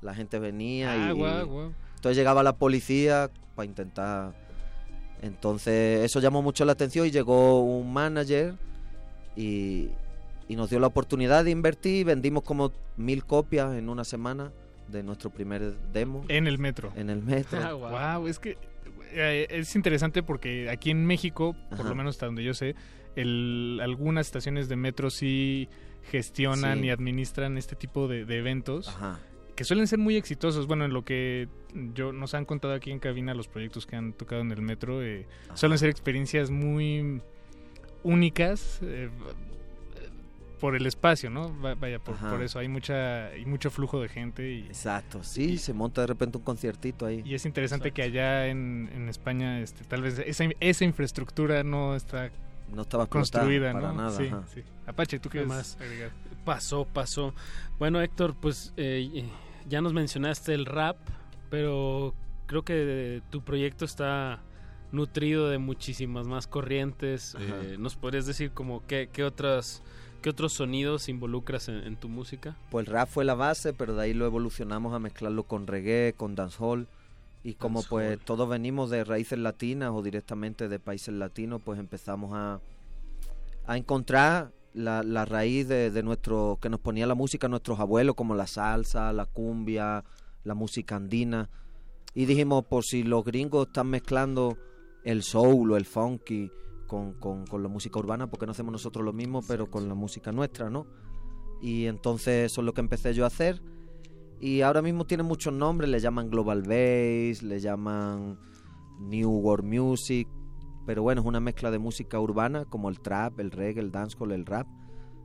la 0.00 0.14
gente 0.14 0.38
venía 0.38 0.92
Ah, 0.92 1.10
y, 1.10 1.12
guau, 1.12 1.46
guau. 1.46 1.72
entonces 1.96 2.16
llegaba 2.16 2.42
la 2.42 2.54
policía 2.56 3.30
para 3.54 3.66
intentar 3.66 4.32
entonces 5.20 6.04
eso 6.04 6.20
llamó 6.20 6.42
mucho 6.42 6.64
la 6.64 6.72
atención 6.72 7.06
y 7.06 7.10
llegó 7.10 7.60
un 7.62 7.92
manager 7.92 8.54
y, 9.36 9.90
y 10.48 10.56
nos 10.56 10.70
dio 10.70 10.80
la 10.80 10.86
oportunidad 10.86 11.44
de 11.44 11.50
invertir, 11.50 12.06
vendimos 12.06 12.42
como 12.42 12.72
mil 12.96 13.24
copias 13.24 13.74
en 13.76 13.88
una 13.88 14.04
semana 14.04 14.50
de 14.88 15.02
nuestro 15.02 15.28
primer 15.30 15.74
demo 15.92 16.24
En 16.28 16.46
el 16.46 16.58
metro. 16.58 16.92
en 16.96 17.10
el 17.10 17.22
metro. 17.22 17.58
Ah, 17.62 18.16
wow. 18.18 18.26
es 18.26 18.38
que 18.38 18.56
eh, 19.12 19.46
es 19.50 19.76
interesante 19.76 20.22
porque 20.22 20.70
aquí 20.70 20.90
en 20.90 21.04
México, 21.06 21.54
por 21.70 21.80
Ajá. 21.80 21.88
lo 21.90 21.94
menos 21.94 22.16
hasta 22.16 22.26
donde 22.26 22.42
yo 22.44 22.54
sé, 22.54 22.74
el, 23.16 23.80
algunas 23.82 24.26
estaciones 24.26 24.68
de 24.68 24.76
metro 24.76 25.10
sí 25.10 25.68
gestionan 26.10 26.80
Sí. 26.80 26.86
y 26.86 26.90
administran 26.90 27.58
este 27.58 27.76
tipo 27.76 28.08
de, 28.08 28.24
de 28.24 28.38
eventos 28.38 28.88
Ajá. 28.88 29.18
que 29.56 29.64
suelen 29.64 29.86
ser 29.86 29.98
muy 29.98 30.16
exitosos. 30.16 30.66
Bueno, 30.66 30.84
en 30.86 30.92
lo 30.94 31.04
que 31.04 31.48
yo 31.94 32.12
nos 32.12 32.32
han 32.34 32.44
contado 32.46 32.72
aquí 32.72 32.90
en 32.90 32.98
cabina 32.98 33.34
los 33.34 33.48
proyectos 33.48 33.84
que 33.86 33.96
han 33.96 34.12
tocado 34.14 34.40
en 34.40 34.52
el 34.52 34.62
metro, 34.62 35.02
eh, 35.02 35.26
suelen 35.54 35.78
ser 35.78 35.90
experiencias 35.90 36.50
muy 36.50 37.20
únicas. 38.02 38.78
eh, 38.82 39.10
por 40.58 40.74
el 40.76 40.86
espacio, 40.86 41.30
¿no? 41.30 41.58
Va- 41.60 41.74
Vaya, 41.74 41.98
por, 41.98 42.16
por 42.16 42.42
eso 42.42 42.58
hay 42.58 42.68
mucha 42.68 43.26
hay 43.28 43.44
mucho 43.46 43.70
flujo 43.70 44.00
de 44.00 44.08
gente 44.08 44.50
y, 44.50 44.60
Exacto, 44.66 45.22
sí, 45.22 45.58
se 45.58 45.72
monta 45.72 46.00
de 46.02 46.06
repente 46.08 46.38
un 46.38 46.44
conciertito 46.44 47.06
ahí. 47.06 47.22
y 47.24 47.34
es 47.34 47.44
interesante 47.46 47.92
que 47.92 48.02
allá 48.02 48.46
en, 48.48 48.90
en 48.94 49.08
España 49.08 49.60
este, 49.60 49.84
tal 49.84 50.02
vez 50.02 50.18
esa, 50.18 50.44
esa 50.60 50.84
infraestructura 50.84 51.62
no 51.62 51.94
está 51.96 52.30
No 52.72 52.82
estaba 52.82 53.06
construida, 53.06 53.72
para 53.72 53.88
¿no? 53.92 53.94
nada. 53.94 54.10
sí, 54.18 54.26
ajá. 54.26 54.42
sí. 54.52 54.62
Apache, 54.86 55.18
¿tú 55.18 55.28
qué 55.30 55.40
¿Qué 55.40 55.46
más? 55.46 55.78
Pasó, 56.44 56.84
pasó. 56.86 57.34
Bueno, 57.78 58.00
Héctor, 58.00 58.34
pues 58.40 58.72
eh, 58.76 59.08
eh, 59.14 59.24
ya 59.68 59.80
nos 59.82 59.92
mencionaste 59.92 60.54
el 60.54 60.64
rap, 60.66 60.96
pero 61.50 62.14
creo 62.46 62.62
que 62.62 63.20
tu 63.30 63.42
proyecto 63.42 63.84
está 63.84 64.40
nutrido 64.90 65.50
de 65.50 65.58
muchísimas 65.58 66.26
más 66.26 66.46
corrientes. 66.46 67.36
Eh, 67.38 67.76
¿Nos 67.78 67.96
podrías 67.96 68.24
decir 68.24 68.52
como 68.52 68.86
qué, 68.86 69.10
qué 69.12 69.24
otras 69.24 69.82
qué 70.18 70.30
otros 70.30 70.52
sonidos 70.52 71.08
involucras 71.08 71.68
en, 71.68 71.76
en 71.76 71.96
tu 71.96 72.08
música? 72.08 72.56
Pues 72.70 72.86
el 72.86 72.92
rap 72.92 73.08
fue 73.08 73.24
la 73.24 73.34
base, 73.34 73.72
pero 73.72 73.94
de 73.94 74.02
ahí 74.02 74.14
lo 74.14 74.26
evolucionamos 74.26 74.94
a 74.94 74.98
mezclarlo 74.98 75.44
con 75.44 75.66
reggae, 75.66 76.14
con 76.16 76.34
dancehall. 76.34 76.86
Y 77.44 77.54
como 77.54 77.82
pues 77.82 78.18
todos 78.24 78.48
venimos 78.48 78.90
de 78.90 79.04
raíces 79.04 79.38
latinas 79.38 79.92
o 79.94 80.02
directamente 80.02 80.68
de 80.68 80.78
países 80.78 81.14
latinos, 81.14 81.62
pues 81.64 81.78
empezamos 81.78 82.32
a, 82.34 82.60
a 83.66 83.76
encontrar 83.76 84.52
la, 84.74 85.02
la 85.02 85.24
raíz 85.24 85.68
de, 85.68 85.90
de 85.90 86.02
nuestro 86.02 86.58
que 86.60 86.68
nos 86.68 86.80
ponía 86.80 87.06
la 87.06 87.14
música 87.14 87.48
nuestros 87.48 87.80
abuelos, 87.80 88.16
como 88.16 88.34
la 88.34 88.46
salsa, 88.46 89.12
la 89.12 89.26
cumbia, 89.26 90.04
la 90.44 90.54
música 90.54 90.96
andina. 90.96 91.48
Y 92.14 92.26
dijimos, 92.26 92.64
por 92.64 92.84
si 92.84 93.02
los 93.02 93.24
gringos 93.24 93.68
están 93.68 93.88
mezclando 93.88 94.58
el 95.04 95.22
soul 95.22 95.72
o 95.72 95.76
el 95.76 95.84
funky 95.84 96.50
con, 96.88 97.12
con, 97.14 97.46
con 97.46 97.62
la 97.62 97.68
música 97.68 97.98
urbana, 98.00 98.26
porque 98.28 98.46
no 98.46 98.52
hacemos 98.52 98.72
nosotros 98.72 99.04
lo 99.04 99.12
mismo, 99.12 99.42
pero 99.46 99.70
con 99.70 99.86
la 99.88 99.94
música 99.94 100.32
nuestra, 100.32 100.68
¿no? 100.70 100.86
Y 101.62 101.86
entonces 101.86 102.50
eso 102.50 102.60
es 102.62 102.64
lo 102.64 102.72
que 102.74 102.80
empecé 102.80 103.14
yo 103.14 103.22
a 103.24 103.28
hacer. 103.28 103.62
Y 104.40 104.62
ahora 104.62 104.82
mismo 104.82 105.04
tiene 105.04 105.22
muchos 105.22 105.52
nombres, 105.52 105.90
le 105.90 106.00
llaman 106.00 106.30
Global 106.30 106.62
Bass, 106.62 107.42
le 107.42 107.60
llaman 107.60 108.38
New 109.00 109.30
World 109.30 109.64
Music, 109.66 110.26
pero 110.86 111.02
bueno, 111.02 111.20
es 111.20 111.26
una 111.26 111.40
mezcla 111.40 111.70
de 111.70 111.78
música 111.78 112.18
urbana 112.18 112.64
como 112.64 112.88
el 112.88 113.00
trap, 113.00 113.38
el 113.40 113.50
reggae, 113.50 113.80
el 113.82 113.90
dancehall, 113.92 114.32
el 114.32 114.46
rap, 114.46 114.66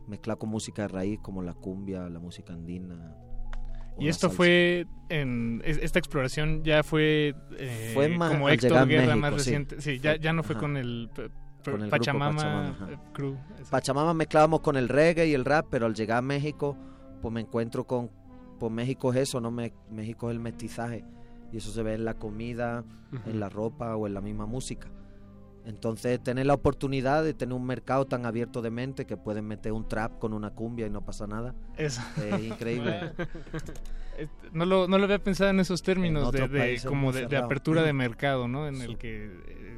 mezclado 0.08 0.40
con 0.40 0.50
música 0.50 0.82
de 0.84 0.88
raíz 0.90 1.20
como 1.22 1.42
la 1.44 1.54
cumbia, 1.54 2.10
la 2.10 2.20
música 2.20 2.54
andina. 2.54 3.16
Y 4.00 4.08
esto 4.08 4.22
salsa. 4.28 4.38
fue 4.38 4.88
en 5.10 5.62
es- 5.64 5.78
esta 5.78 6.00
exploración 6.00 6.64
ya 6.64 6.82
fue, 6.82 7.36
eh, 7.60 7.92
Fue 7.94 8.10
más 8.10 8.32
como 8.32 8.50
Héctor 8.50 8.88
Guerra 8.88 9.16
México, 9.16 9.18
más 9.20 9.32
sí. 9.34 9.38
reciente. 9.38 9.82
Sí, 9.82 10.00
ya, 10.00 10.16
ya 10.16 10.34
no 10.34 10.42
fue 10.42 10.56
Ajá. 10.56 10.62
con 10.62 10.78
el, 10.78 11.12
Con 11.72 11.82
el 11.82 11.90
grupo 11.90 11.98
Pachamama, 11.98 12.36
Pachamama, 12.38 13.02
Crew. 13.14 13.38
Pachamama 13.70 14.14
mezclábamos 14.14 14.60
con 14.62 14.76
el 14.78 14.90
reggae 14.90 15.28
y 15.28 15.34
el 15.34 15.46
rap, 15.46 15.68
pero 15.70 15.86
al 15.86 15.94
llegar 15.94 16.18
a 16.18 16.22
México, 16.22 16.78
pues 17.22 17.34
me 17.34 17.42
encuentro 17.42 17.86
con, 17.86 18.10
pues 18.60 18.72
México 18.72 19.12
es 19.14 19.20
eso, 19.30 19.40
¿no? 19.42 19.52
Me- 19.52 19.74
México 19.90 20.30
es 20.30 20.36
el 20.36 20.40
mestizaje 20.42 21.04
y 21.52 21.58
eso 21.58 21.72
se 21.72 21.84
ve 21.84 21.94
en 21.94 22.06
la 22.06 22.16
comida, 22.16 22.84
en 23.26 23.40
la 23.40 23.48
ropa 23.50 23.96
o 23.96 24.08
en 24.08 24.14
la 24.14 24.22
misma 24.22 24.46
música. 24.46 24.90
Entonces, 25.66 26.22
tener 26.22 26.46
la 26.46 26.56
oportunidad 26.56 27.24
de 27.24 27.34
tener 27.34 27.54
un 27.56 27.66
mercado 27.66 28.06
tan 28.06 28.26
abierto 28.26 28.62
de 28.62 28.70
mente 28.70 29.06
que 29.06 29.16
pueden 29.16 29.46
meter 29.48 29.72
un 29.72 29.88
trap 29.88 30.20
con 30.20 30.34
una 30.34 30.50
cumbia 30.50 30.88
y 30.88 30.90
no 30.90 31.06
pasa 31.06 31.26
nada, 31.26 31.56
Eso. 31.78 32.02
es 32.18 32.44
increíble. 32.44 33.14
Eh, 34.18 34.28
No 34.52 34.66
lo, 34.66 34.88
no 34.90 34.98
lo 34.98 35.06
había 35.06 35.20
pensado 35.24 35.52
en 35.52 35.60
esos 35.62 35.82
términos 35.82 36.34
En 36.36 36.52
de, 36.52 36.82
como 36.86 37.14
de, 37.14 37.38
apertura 37.38 37.82
de 37.82 37.94
mercado, 37.94 38.48
¿no? 38.50 38.68
En 38.68 38.82
el 38.82 38.98
que 38.98 39.73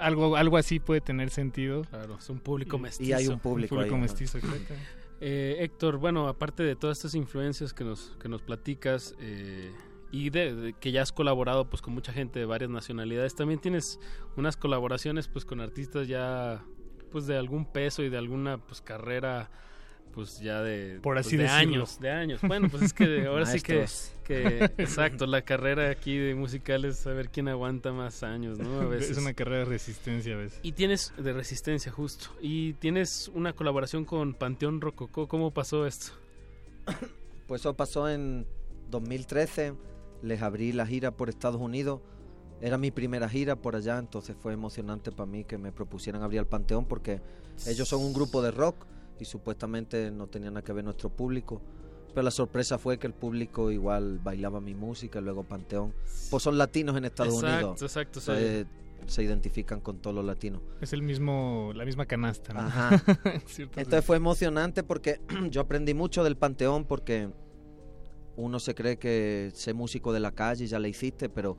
algo 0.00 0.36
algo 0.36 0.56
así 0.56 0.80
puede 0.80 1.00
tener 1.00 1.30
sentido. 1.30 1.82
Claro, 1.82 2.16
es 2.18 2.28
un 2.30 2.40
público 2.40 2.76
Y- 2.76 2.80
mestizo. 2.80 3.10
Y 3.10 3.12
hay 3.12 3.28
un 3.28 3.38
público, 3.38 3.76
público 3.76 3.94
ahí, 3.94 4.00
ajá. 4.00 4.12
mestizo, 4.12 4.38
exacto. 4.38 4.74
Eh, 5.20 5.58
Héctor, 5.60 5.98
bueno, 5.98 6.28
aparte 6.28 6.62
de 6.62 6.76
todas 6.76 6.98
estas 6.98 7.14
influencias 7.14 7.74
que 7.74 7.84
nos, 7.84 8.16
que 8.20 8.28
nos 8.28 8.40
platicas 8.42 9.14
eh, 9.20 9.70
y 10.10 10.30
de, 10.30 10.54
de 10.54 10.72
que 10.72 10.92
ya 10.92 11.02
has 11.02 11.12
colaborado 11.12 11.68
pues 11.68 11.82
con 11.82 11.92
mucha 11.92 12.12
gente 12.12 12.38
de 12.38 12.46
varias 12.46 12.70
nacionalidades, 12.70 13.34
también 13.34 13.60
tienes 13.60 14.00
unas 14.36 14.56
colaboraciones 14.56 15.28
pues 15.28 15.44
con 15.44 15.60
artistas 15.60 16.08
ya 16.08 16.64
pues 17.12 17.26
de 17.26 17.36
algún 17.36 17.66
peso 17.70 18.02
y 18.02 18.08
de 18.08 18.16
alguna 18.16 18.58
pues 18.58 18.80
carrera 18.80 19.50
pues 20.14 20.40
ya 20.40 20.62
de, 20.62 20.98
Por 21.02 21.14
pues, 21.14 21.26
así 21.26 21.36
de 21.36 21.44
decirlo. 21.44 21.60
años, 21.60 22.00
de 22.00 22.10
años. 22.10 22.40
Bueno, 22.42 22.68
pues 22.68 22.82
es 22.82 22.92
que 22.92 23.26
ahora 23.26 23.46
sí 23.46 23.60
que 23.60 23.86
exacto, 24.78 25.26
la 25.26 25.42
carrera 25.42 25.90
aquí 25.90 26.16
de 26.16 26.34
musical 26.34 26.84
es 26.84 26.98
saber 26.98 27.30
quién 27.30 27.48
aguanta 27.48 27.92
más 27.92 28.22
años, 28.22 28.58
¿no? 28.58 28.80
A 28.80 28.84
veces. 28.88 29.12
Es 29.12 29.18
una 29.18 29.34
carrera 29.34 29.60
de 29.60 29.64
resistencia 29.66 30.34
a 30.34 30.38
veces. 30.38 30.60
Y 30.62 30.72
tienes 30.72 31.12
de 31.16 31.32
resistencia, 31.32 31.90
justo. 31.90 32.30
Y 32.40 32.74
tienes 32.74 33.30
una 33.34 33.52
colaboración 33.52 34.04
con 34.04 34.34
Panteón 34.34 34.80
Rococó. 34.80 35.28
¿Cómo 35.28 35.52
pasó 35.52 35.86
esto? 35.86 36.12
Pues 37.46 37.62
eso 37.62 37.74
pasó 37.74 38.08
en 38.08 38.46
2013, 38.92 39.74
les 40.22 40.40
abrí 40.40 40.70
la 40.70 40.86
gira 40.86 41.10
por 41.10 41.28
Estados 41.28 41.60
Unidos. 41.60 42.00
Era 42.60 42.78
mi 42.78 42.92
primera 42.92 43.28
gira 43.28 43.56
por 43.56 43.74
allá, 43.74 43.98
entonces 43.98 44.36
fue 44.38 44.52
emocionante 44.52 45.10
para 45.10 45.26
mí 45.28 45.42
que 45.42 45.58
me 45.58 45.72
propusieran 45.72 46.22
abrir 46.22 46.38
el 46.38 46.46
Panteón 46.46 46.84
porque 46.84 47.20
ellos 47.66 47.88
son 47.88 48.02
un 48.02 48.12
grupo 48.12 48.40
de 48.40 48.52
rock 48.52 48.86
y 49.20 49.24
supuestamente 49.24 50.10
no 50.10 50.26
tenían 50.26 50.54
nada 50.54 50.64
que 50.64 50.72
ver 50.72 50.84
nuestro 50.84 51.10
público. 51.10 51.60
Pero 52.08 52.22
la 52.22 52.30
sorpresa 52.30 52.78
fue 52.78 52.98
que 52.98 53.06
el 53.06 53.12
público 53.12 53.70
igual 53.70 54.18
bailaba 54.18 54.60
mi 54.60 54.74
música, 54.74 55.20
luego 55.20 55.44
Panteón. 55.44 55.94
Pues 56.30 56.42
son 56.42 56.58
latinos 56.58 56.96
en 56.96 57.04
Estados 57.04 57.34
Exacto, 57.34 57.56
Unidos. 57.66 57.82
exacto, 57.82 58.20
sí. 58.20 58.30
Entonces, 58.32 58.66
se 59.06 59.22
identifican 59.22 59.80
con 59.80 59.98
todos 59.98 60.14
los 60.16 60.24
latinos. 60.24 60.60
Es 60.80 60.92
el 60.92 61.02
mismo, 61.02 61.72
la 61.74 61.84
misma 61.84 62.06
canasta, 62.06 62.52
¿no? 62.52 62.60
Ajá. 62.60 63.02
Entonces 63.76 64.04
fue 64.04 64.16
emocionante 64.16 64.82
porque 64.82 65.20
yo 65.50 65.60
aprendí 65.60 65.94
mucho 65.94 66.24
del 66.24 66.36
Panteón 66.36 66.84
porque 66.84 67.30
uno 68.36 68.58
se 68.58 68.74
cree 68.74 68.98
que 68.98 69.50
ser 69.54 69.74
músico 69.74 70.12
de 70.12 70.20
la 70.20 70.32
calle 70.32 70.66
ya 70.66 70.78
le 70.78 70.88
hiciste, 70.88 71.28
pero 71.28 71.56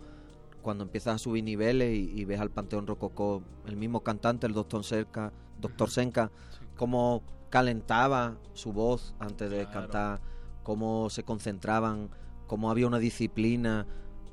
cuando 0.62 0.84
empiezas 0.84 1.16
a 1.16 1.18
subir 1.18 1.44
niveles 1.44 1.96
y, 1.96 2.12
y 2.20 2.26
ves 2.26 2.40
al 2.40 2.52
Panteón 2.52 2.88
Rococó, 2.88 3.42
el 3.68 3.78
mismo 3.78 4.04
cantante, 4.04 4.48
el 4.48 4.54
Doctor 4.54 4.84
Senka, 4.84 5.32
Doctor 5.60 5.90
Senka, 5.90 6.32
cómo 6.76 7.24
calentaba 7.52 8.38
su 8.54 8.74
voz 8.74 9.14
antes 9.20 9.52
de 9.52 9.68
cantar, 9.70 10.20
cómo 10.64 11.12
se 11.12 11.22
concentraban, 11.22 12.10
cómo 12.48 12.72
había 12.72 12.88
una 12.88 12.98
disciplina, 12.98 13.86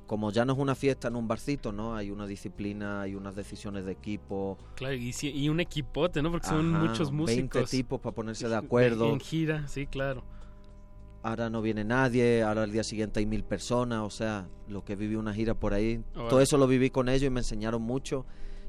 como 0.06 0.30
ya 0.32 0.46
no 0.46 0.54
es 0.54 0.58
una 0.58 0.74
fiesta 0.74 1.08
en 1.08 1.16
un 1.16 1.28
barcito, 1.28 1.70
¿no? 1.72 1.94
Hay 1.94 2.10
una 2.10 2.26
disciplina, 2.26 3.02
hay 3.02 3.14
unas 3.14 3.34
decisiones 3.36 3.84
de 3.84 3.92
equipo, 3.92 4.56
Claro, 4.76 4.94
y, 4.94 5.12
sí- 5.12 5.30
y 5.30 5.50
un 5.50 5.60
equipote, 5.60 6.22
¿no? 6.22 6.30
Porque 6.30 6.46
son 6.48 6.74
Ajá, 6.74 6.86
muchos 6.86 7.10
20 7.10 7.16
músicos. 7.16 7.70
tipos 7.70 8.00
para 8.00 8.14
ponerse 8.14 8.48
de 8.48 8.56
acuerdo. 8.56 9.12
En 9.12 9.20
gira, 9.20 9.68
sí, 9.68 9.86
claro. 9.86 10.24
ahora 11.22 11.50
no 11.50 11.60
viene 11.60 11.84
nadie, 11.84 12.42
ahora 12.42 12.62
al 12.62 12.72
día 12.72 12.84
siguiente 12.84 13.20
hay 13.20 13.26
mil 13.26 13.44
personas, 13.44 14.00
o 14.02 14.08
sea, 14.10 14.48
lo 14.68 14.84
que 14.84 14.96
viví 14.96 15.16
una 15.16 15.34
gira 15.34 15.54
por 15.54 15.74
ahí, 15.74 16.02
todo 16.14 16.40
eso 16.40 16.56
lo 16.56 16.66
viví 16.66 16.88
con 16.90 17.08
ellos 17.08 17.24
y 17.24 17.30
me 17.30 17.40
enseñaron 17.40 17.82
mucho 17.82 18.24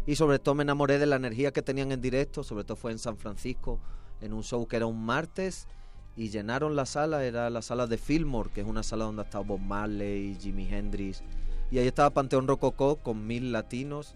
y 0.07 0.15
sobre 0.15 0.39
todo 0.39 0.55
me 0.55 0.63
enamoré 0.63 0.97
de 0.97 1.05
la 1.05 1.17
energía 1.17 1.51
que 1.51 1.61
tenían 1.61 1.91
en 1.91 2.01
directo, 2.01 2.43
sobre 2.43 2.63
todo 2.63 2.75
fue 2.75 2.91
en 2.91 2.97
San 2.99 3.17
Francisco, 3.17 3.79
en 4.21 4.33
un 4.33 4.43
show 4.43 4.67
que 4.67 4.75
era 4.77 4.85
un 4.85 5.03
martes 5.05 5.67
y 6.15 6.29
llenaron 6.29 6.75
la 6.75 6.85
sala, 6.85 7.23
era 7.23 7.49
la 7.49 7.61
sala 7.61 7.87
de 7.87 7.97
Fillmore, 7.97 8.49
que 8.53 8.61
es 8.61 8.67
una 8.67 8.83
sala 8.83 9.05
donde 9.05 9.21
ha 9.21 9.25
estado 9.25 9.43
Bob 9.45 9.59
Marley, 9.61 10.35
Jimi 10.39 10.67
Hendrix 10.69 11.23
y 11.71 11.77
ahí 11.77 11.87
estaba 11.87 12.09
Panteón 12.09 12.47
Rococó 12.47 12.97
con 12.97 13.25
mil 13.27 13.51
latinos, 13.51 14.15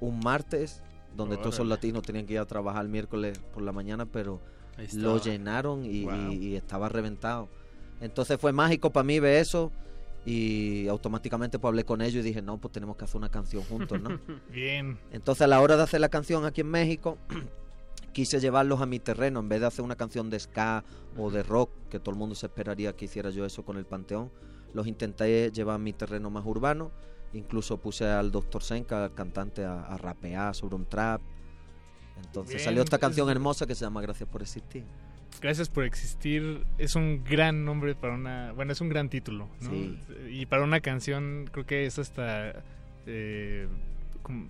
un 0.00 0.20
martes 0.20 0.82
donde 1.16 1.36
todos 1.36 1.54
esos 1.54 1.66
latinos 1.66 2.02
tenían 2.02 2.26
que 2.26 2.34
ir 2.34 2.38
a 2.38 2.46
trabajar 2.46 2.82
el 2.84 2.88
miércoles 2.90 3.38
por 3.52 3.62
la 3.62 3.72
mañana, 3.72 4.06
pero 4.06 4.40
lo 4.94 5.18
llenaron 5.18 5.84
y, 5.84 6.04
Wow. 6.04 6.14
y- 6.32 6.46
y 6.48 6.56
estaba 6.56 6.88
reventado. 6.88 7.48
Entonces 8.00 8.38
fue 8.40 8.52
mágico 8.52 8.90
para 8.90 9.04
mí 9.04 9.20
ver 9.20 9.36
eso 9.40 9.70
y 10.24 10.86
automáticamente 10.88 11.58
pues 11.58 11.68
hablé 11.70 11.84
con 11.84 12.00
ellos 12.00 12.24
y 12.24 12.28
dije, 12.28 12.42
no, 12.42 12.58
pues 12.58 12.72
tenemos 12.72 12.96
que 12.96 13.04
hacer 13.04 13.16
una 13.16 13.28
canción 13.30 13.62
juntos, 13.64 14.00
¿no? 14.00 14.08
Bien. 14.50 14.98
Entonces 15.10 15.42
a 15.42 15.46
la 15.46 15.60
hora 15.60 15.76
de 15.76 15.82
hacer 15.82 16.00
la 16.00 16.08
canción 16.08 16.44
aquí 16.44 16.60
en 16.62 16.68
México, 16.70 17.18
quise 18.12 18.40
llevarlos 18.40 18.80
a 18.80 18.86
mi 18.86 18.98
terreno, 18.98 19.40
en 19.40 19.48
vez 19.48 19.60
de 19.60 19.66
hacer 19.66 19.84
una 19.84 19.96
canción 19.96 20.30
de 20.30 20.38
ska 20.38 20.84
o 21.16 21.30
de 21.30 21.42
rock, 21.42 21.70
que 21.90 21.98
todo 21.98 22.10
el 22.12 22.18
mundo 22.18 22.34
se 22.34 22.46
esperaría 22.46 22.94
que 22.94 23.06
hiciera 23.06 23.30
yo 23.30 23.44
eso 23.44 23.64
con 23.64 23.76
el 23.76 23.84
Panteón, 23.86 24.30
los 24.74 24.86
intenté 24.86 25.50
llevar 25.50 25.76
a 25.76 25.78
mi 25.78 25.92
terreno 25.92 26.30
más 26.30 26.44
urbano, 26.46 26.90
incluso 27.32 27.78
puse 27.78 28.06
al 28.06 28.30
Dr. 28.30 28.62
Senka, 28.62 29.04
al 29.04 29.14
cantante, 29.14 29.64
a, 29.64 29.82
a 29.86 29.96
rapear 29.98 30.54
sobre 30.54 30.76
un 30.76 30.86
trap. 30.86 31.20
Entonces 32.24 32.56
Bien, 32.56 32.64
salió 32.64 32.82
esta 32.82 32.96
es- 32.96 33.00
canción 33.00 33.28
hermosa 33.30 33.66
que 33.66 33.74
se 33.74 33.84
llama 33.84 34.00
Gracias 34.02 34.28
por 34.28 34.42
existir. 34.42 34.84
Gracias 35.40 35.70
por 35.70 35.84
existir. 35.84 36.64
Es 36.76 36.94
un 36.94 37.24
gran 37.24 37.64
nombre 37.64 37.94
para 37.94 38.14
una. 38.14 38.52
Bueno, 38.52 38.72
es 38.72 38.80
un 38.82 38.90
gran 38.90 39.08
título. 39.08 39.48
¿no? 39.62 39.70
Sí. 39.70 39.98
Y 40.30 40.44
para 40.46 40.62
una 40.62 40.80
canción, 40.80 41.48
creo 41.50 41.64
que 41.66 41.86
es 41.86 41.98
hasta. 41.98 42.62
eh, 43.06 43.66
como- 44.22 44.48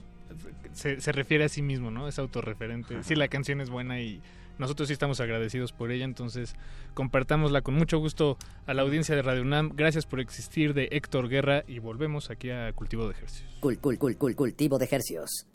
se, 0.73 1.01
se 1.01 1.13
refiere 1.13 1.45
a 1.45 1.49
sí 1.49 1.63
mismo, 1.63 1.91
¿no? 1.91 2.09
Es 2.09 2.19
autorreferente. 2.19 3.03
Sí, 3.03 3.15
la 3.15 3.29
canción 3.29 3.61
es 3.61 3.71
buena 3.71 4.01
y 4.01 4.21
nosotros 4.59 4.89
sí 4.89 4.93
estamos 4.93 5.21
agradecidos 5.21 5.73
por 5.73 5.91
ella. 5.91 6.05
Entonces, 6.05 6.55
compartámosla 6.95 7.63
con 7.63 7.75
mucho 7.75 7.99
gusto 7.99 8.37
a 8.67 8.75
la 8.75 8.83
audiencia 8.83 9.15
de 9.15 9.23
Radio 9.23 9.43
UNAM. 9.43 9.73
Gracias 9.75 10.07
por 10.07 10.21
existir 10.21 10.75
de 10.75 10.89
Héctor 10.93 11.29
Guerra 11.29 11.65
y 11.67 11.79
volvemos 11.79 12.31
aquí 12.31 12.51
a 12.51 12.73
Cultivo 12.73 13.07
de 13.07 13.13
Ejercicios. 13.13 13.57
Cul, 13.61 13.79
cul, 13.79 13.99
cul, 13.99 14.17
cul, 14.17 14.37
cultivo 14.37 14.79
de 14.79 14.89
hercios. 14.91 15.47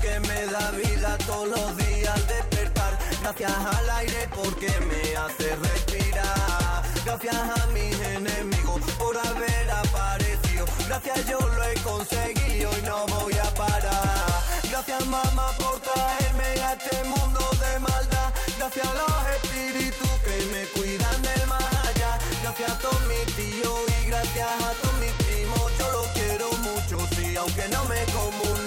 Que 0.00 0.20
me 0.20 0.46
da 0.46 0.70
vida 0.72 1.18
todos 1.26 1.48
los 1.48 1.76
días 1.76 2.28
despertar. 2.28 2.98
Gracias 3.20 3.52
al 3.52 3.90
aire 3.90 4.28
porque 4.34 4.70
me 4.88 5.16
hace 5.16 5.56
respirar. 5.56 6.82
Gracias 7.04 7.34
a 7.34 7.66
mis 7.68 7.98
enemigos 8.00 8.80
por 8.98 9.16
haber 9.18 9.70
aparecido. 9.70 10.66
Gracias 10.86 11.26
yo 11.26 11.38
lo 11.40 11.64
he 11.64 11.74
conseguido 11.82 12.70
y 12.78 12.82
no 12.82 13.06
voy 13.06 13.34
a 13.34 13.54
parar. 13.54 14.42
Gracias 14.70 15.06
mamá 15.06 15.50
por 15.58 15.80
traerme 15.80 16.62
a 16.62 16.72
este 16.74 17.02
mundo 17.04 17.40
de 17.62 17.78
maldad. 17.80 18.32
Gracias 18.58 18.86
a 18.86 18.94
los 18.94 19.16
espíritus 19.36 20.10
que 20.24 20.36
me 20.52 20.62
cuidan 20.74 21.22
del 21.22 21.46
más 21.48 21.64
allá. 21.88 22.18
Gracias 22.42 22.70
a 22.70 22.78
todos 22.78 23.00
mis 23.06 23.36
tíos 23.36 23.80
y 24.00 24.06
gracias 24.06 24.48
a 24.48 24.72
todos 24.80 24.94
mis 25.00 25.12
primos. 25.26 25.72
Yo 25.78 25.90
los 25.92 26.06
quiero 26.08 26.50
mucho, 26.68 26.98
sí, 27.16 27.36
aunque 27.36 27.68
no 27.68 27.84
me 27.86 28.04
comunico, 28.12 28.61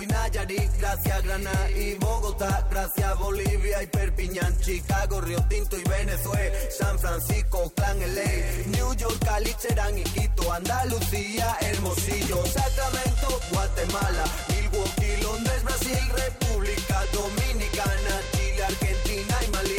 Y 0.00 0.06
Nayarit, 0.06 0.70
gracias 0.78 1.24
Granada 1.24 1.70
y 1.70 1.94
Bogotá, 1.94 2.66
gracias 2.70 3.18
Bolivia 3.18 3.82
y 3.82 3.86
Perpiñán, 3.88 4.56
Chicago, 4.60 5.20
Río 5.20 5.42
Tinto 5.48 5.76
y 5.76 5.82
Venezuela, 5.82 6.54
San 6.70 6.98
Francisco, 6.98 7.72
Clan 7.74 7.98
LA, 7.98 8.66
New 8.66 8.94
York, 8.94 9.18
Cali, 9.24 9.52
Cherán 9.54 9.98
y 9.98 10.04
Quito, 10.04 10.52
Andalucía, 10.52 11.56
Hermosillo, 11.60 12.46
Sacramento, 12.46 13.40
Guatemala, 13.50 14.24
Milwaukee, 14.48 15.22
Londres, 15.22 15.64
Brasil, 15.64 15.98
República 16.14 17.02
Dominicana, 17.12 18.20
Chile, 18.32 18.64
Argentina 18.64 19.36
y 19.46 19.50
Malí. 19.50 19.77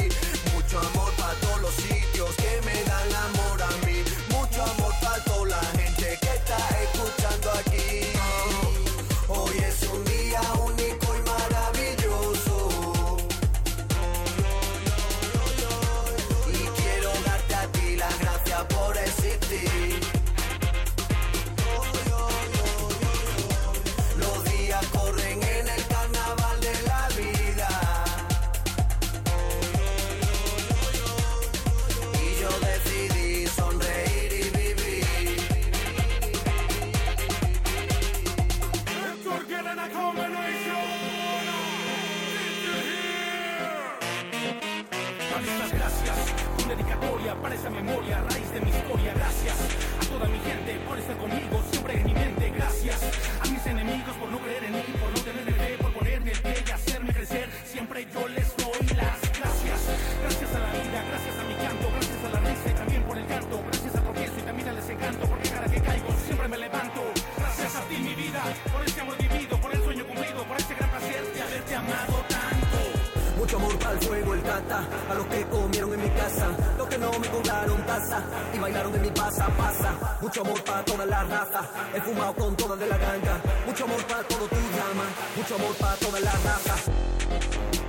A 74.47 75.13
los 75.13 75.25
que 75.27 75.43
comieron 75.45 75.93
en 75.93 76.01
mi 76.01 76.09
casa, 76.09 76.47
los 76.77 76.87
que 76.87 76.97
no 76.97 77.11
me 77.19 77.27
cobraron 77.27 77.85
taza 77.85 78.21
y 78.53 78.59
bailaron 78.59 78.95
en 78.95 79.01
mi 79.01 79.09
pasa, 79.11 79.47
pasa. 79.57 80.17
Mucho 80.21 80.41
amor 80.41 80.63
para 80.63 80.83
toda 80.85 81.05
la 81.05 81.23
raza, 81.23 81.61
he 81.93 82.01
fumado 82.01 82.33
con 82.35 82.55
toda 82.55 82.75
de 82.75 82.87
la 82.87 82.97
ganga. 82.97 83.41
Mucho 83.65 83.83
amor 83.83 84.03
para 84.05 84.23
todo 84.23 84.47
tu 84.47 84.55
llama, 84.55 85.03
mucho 85.35 85.55
amor 85.55 85.75
para 85.75 85.95
toda 85.95 86.19
la 86.19 86.31
raza. 86.31 87.88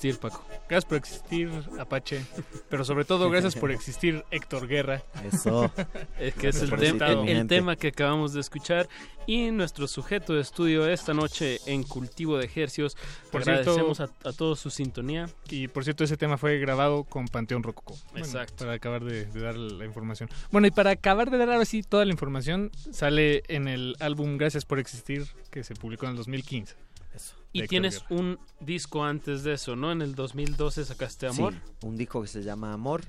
Existir, 0.00 0.18
Paco. 0.18 0.44
Gracias 0.68 0.84
por 0.86 0.96
existir, 0.98 1.50
Apache. 1.78 2.24
Pero 2.68 2.84
sobre 2.84 3.04
todo, 3.04 3.28
gracias 3.30 3.54
por 3.56 3.70
existir, 3.70 4.24
Héctor 4.30 4.66
Guerra. 4.66 5.02
Eso. 5.30 5.70
Es 6.18 6.34
que 6.34 6.48
es 6.48 6.62
el, 6.62 6.70
mi 6.76 6.86
el 6.86 6.98
gente. 7.26 7.54
tema 7.56 7.76
que 7.76 7.88
acabamos 7.88 8.32
de 8.34 8.40
escuchar 8.40 8.88
y 9.26 9.50
nuestro 9.50 9.86
sujeto 9.88 10.34
de 10.34 10.40
estudio 10.40 10.86
esta 10.88 11.14
noche 11.14 11.58
en 11.66 11.82
Cultivo 11.82 12.36
de 12.38 12.44
Ejercios. 12.46 12.96
Por 13.30 13.42
Agradecemos 13.42 13.96
cierto- 13.98 14.14
a, 14.24 14.30
a 14.30 14.32
todos 14.32 14.60
su 14.60 14.70
sintonía. 14.70 15.28
Y 15.48 15.68
por 15.68 15.84
cierto, 15.84 16.04
ese 16.04 16.16
tema 16.16 16.36
fue 16.38 16.58
grabado 16.58 17.04
con 17.04 17.28
Panteón 17.28 17.62
Rococo. 17.62 17.96
Bueno, 18.12 18.26
Exacto. 18.26 18.56
para 18.64 18.72
acabar 18.74 19.04
de, 19.04 19.26
de 19.26 19.40
dar 19.40 19.56
la 19.56 19.84
información. 19.84 20.28
Bueno, 20.50 20.66
y 20.66 20.70
para 20.70 20.90
acabar 20.90 21.30
de 21.30 21.38
dar 21.38 21.50
ahora 21.50 21.64
sí 21.64 21.82
toda 21.82 22.04
la 22.04 22.12
información, 22.12 22.70
sale 22.92 23.42
en 23.48 23.68
el 23.68 23.96
álbum 24.00 24.36
Gracias 24.36 24.64
por 24.64 24.78
Existir, 24.78 25.26
que 25.50 25.64
se 25.64 25.74
publicó 25.74 26.06
en 26.06 26.12
el 26.12 26.16
2015. 26.18 26.74
Y 27.52 27.66
tienes 27.66 28.02
Guerra. 28.08 28.20
un 28.22 28.38
disco 28.60 29.04
antes 29.04 29.42
de 29.42 29.54
eso, 29.54 29.74
¿no? 29.76 29.90
En 29.92 30.02
el 30.02 30.14
2012 30.14 30.84
sacaste 30.84 31.26
Amor. 31.26 31.52
Sí, 31.54 31.86
un 31.86 31.96
disco 31.96 32.22
que 32.22 32.28
se 32.28 32.42
llama 32.42 32.72
Amor. 32.72 33.02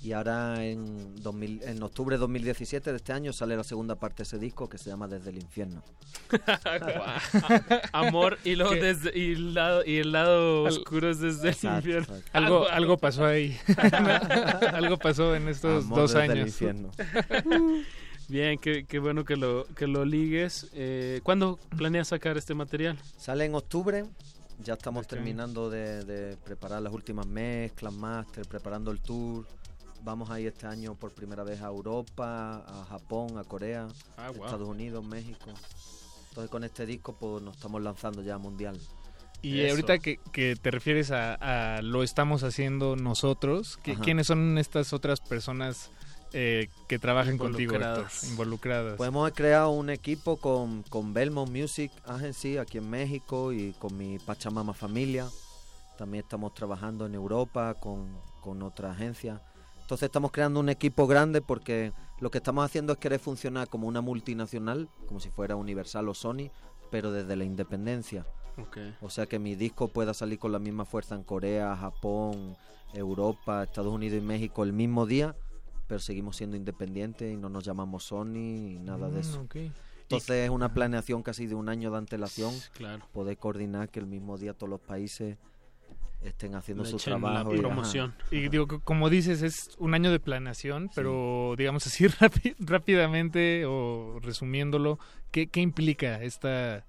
Y 0.00 0.12
ahora 0.12 0.64
en, 0.64 1.14
2000 1.22 1.62
en 1.62 1.80
octubre 1.82 2.16
de 2.16 2.20
2017 2.20 2.90
de 2.90 2.96
este 2.96 3.12
año 3.12 3.32
sale 3.32 3.56
la 3.56 3.62
segunda 3.62 3.94
parte 3.94 4.18
de 4.18 4.22
ese 4.24 4.38
disco 4.40 4.68
que 4.68 4.76
se 4.76 4.90
llama 4.90 5.06
Desde 5.06 5.30
el 5.30 5.36
Infierno. 5.38 5.84
Amor 7.92 8.38
y 8.44 8.56
luego 8.56 8.72
¿Qué? 8.72 8.80
desde 8.82 9.16
y 9.16 9.32
el 9.32 9.54
lado 9.54 9.84
y 9.84 9.98
el 9.98 10.10
lado 10.12 10.66
Al- 10.66 10.72
oscuro 10.72 11.08
es 11.10 11.20
desde 11.20 11.48
el 11.48 11.54
Exacto, 11.54 11.76
infierno. 11.78 12.16
exacto. 12.16 12.30
Algo, 12.38 12.68
algo 12.68 12.98
pasó 12.98 13.24
ahí. 13.26 13.56
algo 14.72 14.98
pasó 14.98 15.34
en 15.36 15.48
estos 15.48 15.84
Amor 15.84 15.98
dos 16.00 16.12
desde 16.12 16.24
el 16.26 16.30
años. 16.32 16.46
infierno. 16.48 16.90
Bien, 18.32 18.58
qué, 18.58 18.86
qué 18.86 18.98
bueno 18.98 19.26
que 19.26 19.36
lo 19.36 19.66
que 19.76 19.86
lo 19.86 20.06
ligues. 20.06 20.68
Eh, 20.72 21.20
¿Cuándo 21.22 21.58
planeas 21.76 22.08
sacar 22.08 22.38
este 22.38 22.54
material? 22.54 22.98
Sale 23.18 23.44
en 23.44 23.54
octubre. 23.54 24.06
Ya 24.64 24.72
estamos 24.72 25.06
terminando 25.06 25.68
de, 25.68 26.02
de 26.04 26.38
preparar 26.38 26.80
las 26.80 26.94
últimas 26.94 27.26
mezclas, 27.26 27.92
máster, 27.92 28.46
preparando 28.48 28.90
el 28.90 29.00
tour. 29.00 29.46
Vamos 30.02 30.30
a 30.30 30.40
ir 30.40 30.46
este 30.48 30.66
año 30.66 30.94
por 30.94 31.12
primera 31.12 31.42
vez 31.44 31.60
a 31.60 31.66
Europa, 31.66 32.64
a 32.66 32.86
Japón, 32.88 33.36
a 33.36 33.44
Corea, 33.44 33.86
Ah. 34.16 34.30
Estados 34.32 34.66
Unidos, 34.66 35.04
México. 35.04 35.50
Entonces 36.30 36.50
con 36.50 36.64
este 36.64 36.86
disco 36.86 37.14
pues 37.20 37.42
nos 37.42 37.54
estamos 37.56 37.82
lanzando 37.82 38.22
ya 38.22 38.36
a 38.36 38.38
mundial. 38.38 38.80
Y 39.42 39.60
Eso. 39.60 39.72
ahorita 39.72 39.98
que, 39.98 40.18
que 40.32 40.56
te 40.56 40.70
refieres 40.70 41.10
a, 41.10 41.34
a 41.76 41.82
lo 41.82 42.02
estamos 42.02 42.44
haciendo 42.44 42.96
nosotros, 42.96 43.78
¿qué- 43.82 43.92
Ajá. 43.92 44.00
¿quiénes 44.02 44.28
son 44.28 44.56
estas 44.56 44.94
otras 44.94 45.20
personas 45.20 45.90
eh, 46.32 46.68
que 46.88 46.98
trabajan 46.98 47.38
contigo, 47.38 47.74
Héctor? 47.74 48.06
Involucradas. 48.30 48.96
Pues 48.96 49.08
hemos 49.08 49.30
creado 49.32 49.70
un 49.70 49.90
equipo 49.90 50.36
con, 50.36 50.82
con 50.84 51.12
Belmont 51.12 51.50
Music 51.50 51.92
Agency 52.04 52.58
aquí 52.58 52.78
en 52.78 52.88
México 52.88 53.52
y 53.52 53.72
con 53.74 53.96
mi 53.96 54.18
Pachamama 54.18 54.74
Familia. 54.74 55.28
También 55.98 56.24
estamos 56.24 56.54
trabajando 56.54 57.06
en 57.06 57.14
Europa 57.14 57.74
con, 57.74 58.16
con 58.40 58.62
otra 58.62 58.92
agencia. 58.92 59.40
Entonces 59.82 60.06
estamos 60.06 60.32
creando 60.32 60.60
un 60.60 60.68
equipo 60.68 61.06
grande 61.06 61.42
porque 61.42 61.92
lo 62.20 62.30
que 62.30 62.38
estamos 62.38 62.64
haciendo 62.64 62.92
es 62.92 62.98
querer 62.98 63.20
funcionar 63.20 63.68
como 63.68 63.88
una 63.88 64.00
multinacional, 64.00 64.88
como 65.06 65.20
si 65.20 65.28
fuera 65.30 65.56
Universal 65.56 66.08
o 66.08 66.14
Sony, 66.14 66.50
pero 66.90 67.12
desde 67.12 67.36
la 67.36 67.44
independencia. 67.44 68.26
Ok. 68.58 68.78
O 69.00 69.10
sea 69.10 69.26
que 69.26 69.38
mi 69.38 69.54
disco 69.54 69.88
pueda 69.88 70.14
salir 70.14 70.38
con 70.38 70.52
la 70.52 70.58
misma 70.58 70.84
fuerza 70.84 71.14
en 71.14 71.24
Corea, 71.24 71.76
Japón, 71.76 72.56
Europa, 72.94 73.64
Estados 73.64 73.92
Unidos 73.92 74.18
y 74.18 74.24
México 74.24 74.62
el 74.62 74.72
mismo 74.72 75.06
día, 75.06 75.34
pero 75.92 76.00
seguimos 76.00 76.36
siendo 76.38 76.56
independientes 76.56 77.30
y 77.30 77.36
no 77.36 77.50
nos 77.50 77.64
llamamos 77.64 78.04
Sony 78.04 78.24
ni 78.32 78.78
nada 78.78 79.10
de 79.10 79.16
Mm, 79.16 79.20
eso. 79.20 79.40
ok. 79.42 79.56
Entonces 80.04 80.44
es 80.44 80.48
una 80.48 80.72
planeación 80.72 81.22
casi 81.22 81.46
de 81.46 81.54
un 81.54 81.68
año 81.68 81.90
de 81.90 81.98
antelación, 81.98 82.54
Claro. 82.72 83.04
poder 83.12 83.36
coordinar 83.36 83.90
que 83.90 84.00
el 84.00 84.06
mismo 84.06 84.38
día 84.38 84.54
todos 84.54 84.70
los 84.70 84.80
países 84.80 85.36
estén 86.22 86.54
haciendo 86.54 86.84
Le 86.84 86.88
su 86.88 86.96
echen 86.96 87.12
la 87.12 87.18
trabajo. 87.18 87.50
y- 87.50 87.58
ajá. 87.58 87.62
promoción. 87.68 88.14
Y 88.30 88.48
digo, 88.48 88.66
co- 88.68 88.80
como 88.80 89.10
dices, 89.10 89.42
es 89.42 89.76
un 89.78 89.92
año 89.92 90.10
de 90.10 90.18
planeación, 90.18 90.88
pero 90.94 91.56
digamos 91.58 91.86
así 91.86 92.06
rápi- 92.20 92.54
rápidamente 92.58 93.66
o 93.66 94.18
resumiéndolo, 94.22 94.98
¿qué, 95.30 95.48
qué 95.48 95.60
implica 95.60 96.22
esta, 96.22 96.86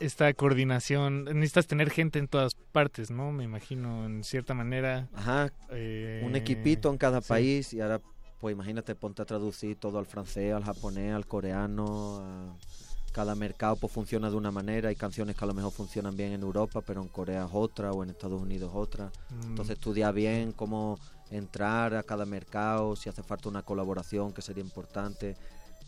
esta 0.00 0.32
coordinación? 0.34 1.24
Necesitas 1.24 1.66
tener 1.66 1.90
gente 1.90 2.18
en 2.18 2.28
todas 2.28 2.54
partes, 2.72 3.10
¿no? 3.10 3.32
Me 3.32 3.44
imagino, 3.44 4.06
en 4.06 4.24
cierta 4.24 4.54
manera. 4.54 5.08
Ajá, 5.14 5.52
Eh, 5.70 6.22
un 6.24 6.36
equipito 6.36 6.90
en 6.90 6.98
cada 6.98 7.20
sí. 7.20 7.28
país 7.28 7.72
y 7.72 7.80
ahora, 7.80 8.00
pues 8.40 8.52
imagínate, 8.54 8.94
ponte 8.94 9.22
a 9.22 9.24
traducir 9.24 9.76
todo 9.76 9.98
al 9.98 10.06
francés, 10.06 10.52
al 10.54 10.64
japonés, 10.64 11.14
al 11.14 11.26
coreano. 11.26 12.18
a- 12.20 12.56
Cada 13.12 13.36
mercado 13.36 13.76
pues 13.76 13.92
funciona 13.92 14.28
de 14.28 14.34
una 14.34 14.50
manera. 14.50 14.88
Hay 14.88 14.96
canciones 14.96 15.36
que 15.36 15.44
a 15.44 15.46
lo 15.46 15.54
mejor 15.54 15.70
funcionan 15.70 16.16
bien 16.16 16.32
en 16.32 16.42
Europa, 16.42 16.80
pero 16.80 17.00
en 17.00 17.06
Corea 17.06 17.44
es 17.44 17.50
otra 17.52 17.92
o 17.92 18.02
en 18.02 18.10
Estados 18.10 18.42
Unidos 18.42 18.72
otra. 18.74 19.12
Mm. 19.30 19.50
Entonces 19.50 19.74
estudia 19.74 20.10
bien 20.10 20.50
cómo 20.50 20.98
entrar 21.30 21.94
a 21.94 22.02
cada 22.02 22.26
mercado, 22.26 22.96
si 22.96 23.08
hace 23.08 23.22
falta 23.22 23.48
una 23.48 23.62
colaboración 23.62 24.32
que 24.32 24.42
sería 24.42 24.64
importante, 24.64 25.36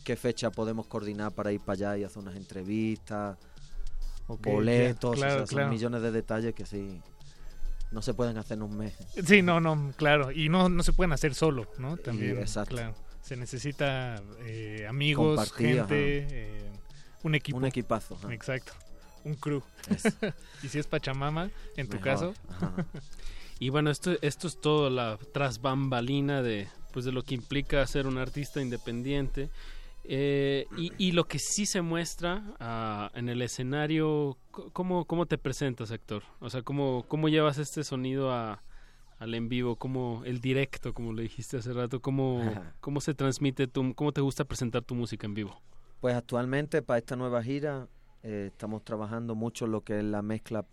qué 0.05 0.15
fecha 0.15 0.51
podemos 0.53 0.87
coordinar 0.87 1.33
para 1.33 1.51
ir 1.51 1.61
para 1.61 1.73
allá 1.73 1.99
y 1.99 2.05
hacer 2.05 2.23
unas 2.23 2.37
entrevistas, 2.37 3.37
Boletos, 4.27 5.17
ya, 5.17 5.27
claro, 5.27 5.35
o 5.35 5.39
sea, 5.39 5.47
son 5.47 5.57
claro. 5.57 5.71
millones 5.71 6.03
de 6.03 6.11
detalles 6.11 6.55
que 6.55 6.67
sí 6.67 7.01
no 7.91 8.03
se 8.03 8.15
pueden 8.15 8.37
hacer 8.39 8.57
en 8.57 8.63
un 8.63 8.77
mes. 8.77 8.95
Sí, 9.25 9.43
no, 9.43 9.61
no, 9.61 9.93
claro. 9.97 10.33
Y 10.33 10.49
no, 10.49 10.69
no 10.69 10.83
se 10.83 10.93
pueden 10.93 11.13
hacer 11.13 11.35
solo, 11.35 11.71
¿no? 11.79 11.97
También, 11.97 12.39
exacto. 12.39 12.77
claro. 12.77 12.95
Se 13.23 13.37
necesita 13.37 14.23
eh, 14.41 14.87
amigos, 14.89 15.37
Compartir, 15.37 15.77
gente, 15.77 16.27
eh, 16.31 16.73
un 17.23 17.35
equipo. 17.35 17.59
Un 17.59 17.67
equipazo, 17.67 18.15
ajá. 18.17 18.33
Exacto. 18.33 18.73
Un 19.25 19.35
crew. 19.35 19.63
Y 20.63 20.69
si 20.69 20.79
es 20.79 20.87
Pachamama, 20.87 21.51
en 21.77 21.89
tu 21.89 22.01
caso. 22.01 22.35
ajá. 22.51 22.73
Y 23.59 23.71
bueno, 23.71 23.91
esto, 23.91 24.13
esto 24.21 24.49
es 24.49 24.61
todo 24.61 24.91
la 24.91 25.19
tras 25.33 25.63
bambalina 25.63 26.43
de, 26.43 26.69
pues 26.93 27.07
de 27.07 27.13
lo 27.13 27.23
que 27.23 27.35
implica 27.35 27.87
ser 27.87 28.07
un 28.07 28.19
artista 28.19 28.61
independiente. 28.61 29.49
Eh, 30.09 30.67
y, 30.77 30.93
y 30.99 31.13
lo 31.13 31.25
que 31.25 31.41
sí 31.41 31.67
se 31.67 31.83
muestra 31.83 32.55
ah, 32.61 33.11
en 33.15 33.29
el 33.29 33.43
escenario, 33.43 34.39
¿cómo, 34.73 35.05
¿cómo 35.05 35.27
te 35.27 35.37
presentas, 35.37 35.91
Héctor? 35.91 36.23
O 36.39 36.49
sea, 36.49 36.63
¿cómo, 36.63 37.05
cómo 37.09 37.29
llevas 37.29 37.59
este 37.59 37.83
sonido 37.83 38.33
a, 38.33 38.63
al 39.19 39.35
en 39.35 39.49
vivo? 39.49 39.75
¿Cómo 39.77 40.23
el 40.25 40.41
directo, 40.41 40.95
como 40.95 41.13
le 41.13 41.23
dijiste 41.23 41.57
hace 41.57 41.73
rato? 41.73 42.01
¿Cómo, 42.01 42.41
cómo 42.81 43.01
se 43.01 43.15
transmite, 43.15 43.67
tu, 43.67 43.95
cómo 43.95 44.13
te 44.13 44.21
gusta 44.21 44.45
presentar 44.45 44.83
tu 44.83 44.95
música 44.95 45.27
en 45.27 45.35
vivo? 45.35 45.61
Pues 46.01 46.15
actualmente 46.15 46.83
para 46.83 46.99
esta 46.99 47.17
nueva 47.17 47.43
gira 47.43 47.89
eh, 48.23 48.51
estamos 48.53 48.85
trabajando 48.85 49.35
mucho 49.35 49.67
lo 49.67 49.83
que 49.83 49.99
es 49.99 50.05
la 50.05 50.23
mezcla 50.23 50.65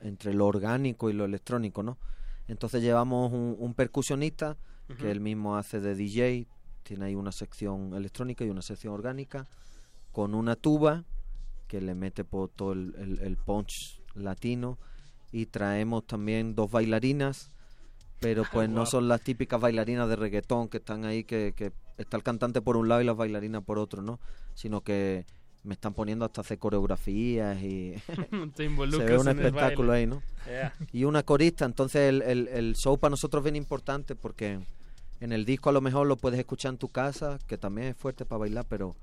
entre 0.00 0.34
lo 0.34 0.46
orgánico 0.46 1.10
y 1.10 1.14
lo 1.14 1.24
electrónico, 1.24 1.82
¿no? 1.82 1.98
Entonces 2.46 2.80
llevamos 2.80 3.32
un, 3.32 3.56
un 3.58 3.74
percusionista 3.74 4.56
que 4.98 5.10
él 5.10 5.20
mismo 5.20 5.56
hace 5.56 5.80
de 5.80 5.94
DJ, 5.94 6.46
tiene 6.88 7.04
ahí 7.04 7.14
una 7.14 7.32
sección 7.32 7.92
electrónica 7.94 8.44
y 8.44 8.50
una 8.50 8.62
sección 8.62 8.94
orgánica, 8.94 9.46
con 10.10 10.34
una 10.34 10.56
tuba 10.56 11.04
que 11.68 11.80
le 11.82 11.94
mete 11.94 12.24
por 12.24 12.48
todo 12.48 12.72
el, 12.72 12.94
el- 12.98 13.18
el 13.20 13.36
punch 13.36 14.00
latino 14.14 14.78
y 15.32 15.44
traemos 15.46 16.06
también 16.06 16.54
dos 16.54 16.70
bailarinas, 16.70 17.50
pero 18.20 18.42
pues 18.50 18.68
no 18.70 18.86
son 18.86 19.06
las 19.06 19.20
típicas 19.20 19.60
bailarinas 19.60 20.08
de 20.08 20.16
reggaetón 20.16 20.68
que 20.68 20.78
están 20.78 21.04
ahí, 21.04 21.24
que, 21.24 21.52
que 21.54 21.72
está 21.98 22.16
el 22.16 22.22
cantante 22.22 22.62
por 22.62 22.76
un 22.78 22.88
lado 22.88 23.02
y 23.02 23.04
las 23.04 23.16
bailarinas 23.16 23.62
por 23.62 23.78
otro, 23.78 24.00
¿no? 24.00 24.18
Sino 24.54 24.80
que 24.80 25.26
me 25.64 25.74
están 25.74 25.92
poniendo 25.92 26.24
hasta 26.24 26.40
hacer 26.40 26.58
coreografías 26.58 27.60
y 27.62 27.94
Te 28.56 28.68
se 28.68 29.04
ve 29.04 29.18
un 29.18 29.28
espectáculo 29.28 29.92
ahí, 29.92 30.06
¿no? 30.06 30.22
Yeah. 30.46 30.72
Y 30.92 31.04
una 31.04 31.22
corista, 31.22 31.66
entonces 31.66 32.08
el, 32.08 32.22
el, 32.22 32.48
el 32.48 32.74
show 32.76 32.96
para 32.96 33.10
nosotros 33.10 33.40
es 33.42 33.44
bien 33.44 33.56
importante 33.56 34.16
porque 34.16 34.60
en 35.20 35.32
el 35.32 35.44
disco 35.44 35.70
a 35.70 35.72
lo 35.72 35.80
mejor 35.80 36.06
lo 36.06 36.16
puedes 36.16 36.38
escuchar 36.38 36.72
en 36.72 36.78
tu 36.78 36.88
casa, 36.88 37.38
que 37.46 37.58
también 37.58 37.88
es 37.88 37.96
fuerte 37.96 38.24
para 38.24 38.40
bailar, 38.40 38.66
pero 38.68 38.94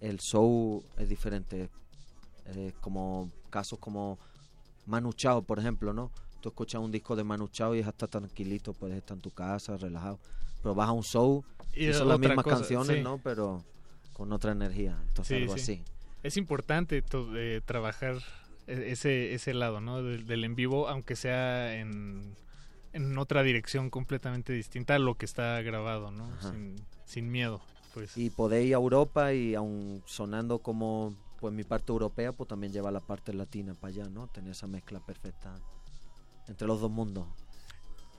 el 0.00 0.18
show 0.18 0.82
es 0.98 1.08
diferente. 1.08 1.70
Es 2.46 2.72
como 2.74 3.30
casos 3.50 3.78
como 3.78 4.18
Manu 4.86 5.12
Chao, 5.12 5.42
por 5.42 5.58
ejemplo, 5.58 5.92
¿no? 5.92 6.10
Tú 6.40 6.50
escuchas 6.50 6.80
un 6.80 6.92
disco 6.92 7.16
de 7.16 7.24
Manu 7.24 7.48
Chao 7.48 7.74
y 7.74 7.80
es 7.80 7.86
hasta 7.86 8.06
tranquilito, 8.06 8.72
puedes 8.72 8.96
estar 8.98 9.16
en 9.16 9.22
tu 9.22 9.30
casa, 9.30 9.76
relajado. 9.76 10.18
Pero 10.62 10.74
vas 10.74 10.88
a 10.88 10.92
un 10.92 11.02
show 11.02 11.44
Y 11.74 11.92
son 11.92 12.08
las 12.08 12.18
mismas 12.18 12.44
cosa, 12.44 12.56
canciones, 12.58 12.96
sí. 12.98 13.02
¿no? 13.02 13.18
Pero 13.22 13.64
con 14.12 14.32
otra 14.32 14.52
energía. 14.52 14.96
Entonces 15.08 15.36
Sí, 15.36 15.42
algo 15.42 15.54
sí. 15.56 15.60
así. 15.60 15.84
Es 16.22 16.36
importante 16.36 17.02
eh, 17.36 17.60
trabajar 17.64 18.16
e- 18.66 18.90
ese, 18.92 19.34
ese 19.34 19.54
lado, 19.54 19.80
¿no? 19.80 20.02
Del, 20.02 20.26
del 20.26 20.44
en 20.44 20.54
vivo, 20.56 20.88
aunque 20.88 21.14
sea 21.16 21.76
en, 21.76 22.34
en 22.96 23.16
otra 23.18 23.42
dirección 23.42 23.90
completamente 23.90 24.52
distinta 24.52 24.94
a 24.94 24.98
lo 24.98 25.14
que 25.14 25.26
está 25.26 25.60
grabado, 25.62 26.10
¿no? 26.10 26.28
Sin, 26.50 26.76
sin 27.04 27.30
miedo, 27.30 27.60
pues. 27.94 28.16
Y 28.16 28.30
podéis 28.30 28.68
ir 28.68 28.74
a 28.74 28.78
Europa 28.78 29.32
y 29.34 29.54
aun 29.54 30.02
sonando 30.06 30.58
como 30.60 31.14
pues 31.40 31.52
mi 31.52 31.64
parte 31.64 31.92
europea, 31.92 32.32
pues 32.32 32.48
también 32.48 32.72
lleva 32.72 32.90
la 32.90 33.00
parte 33.00 33.32
latina 33.34 33.74
para 33.74 33.92
allá, 33.92 34.08
¿no? 34.08 34.26
Tener 34.28 34.52
esa 34.52 34.66
mezcla 34.66 35.00
perfecta 35.00 35.54
entre 36.48 36.66
los 36.66 36.80
dos 36.80 36.90
mundos. 36.90 37.26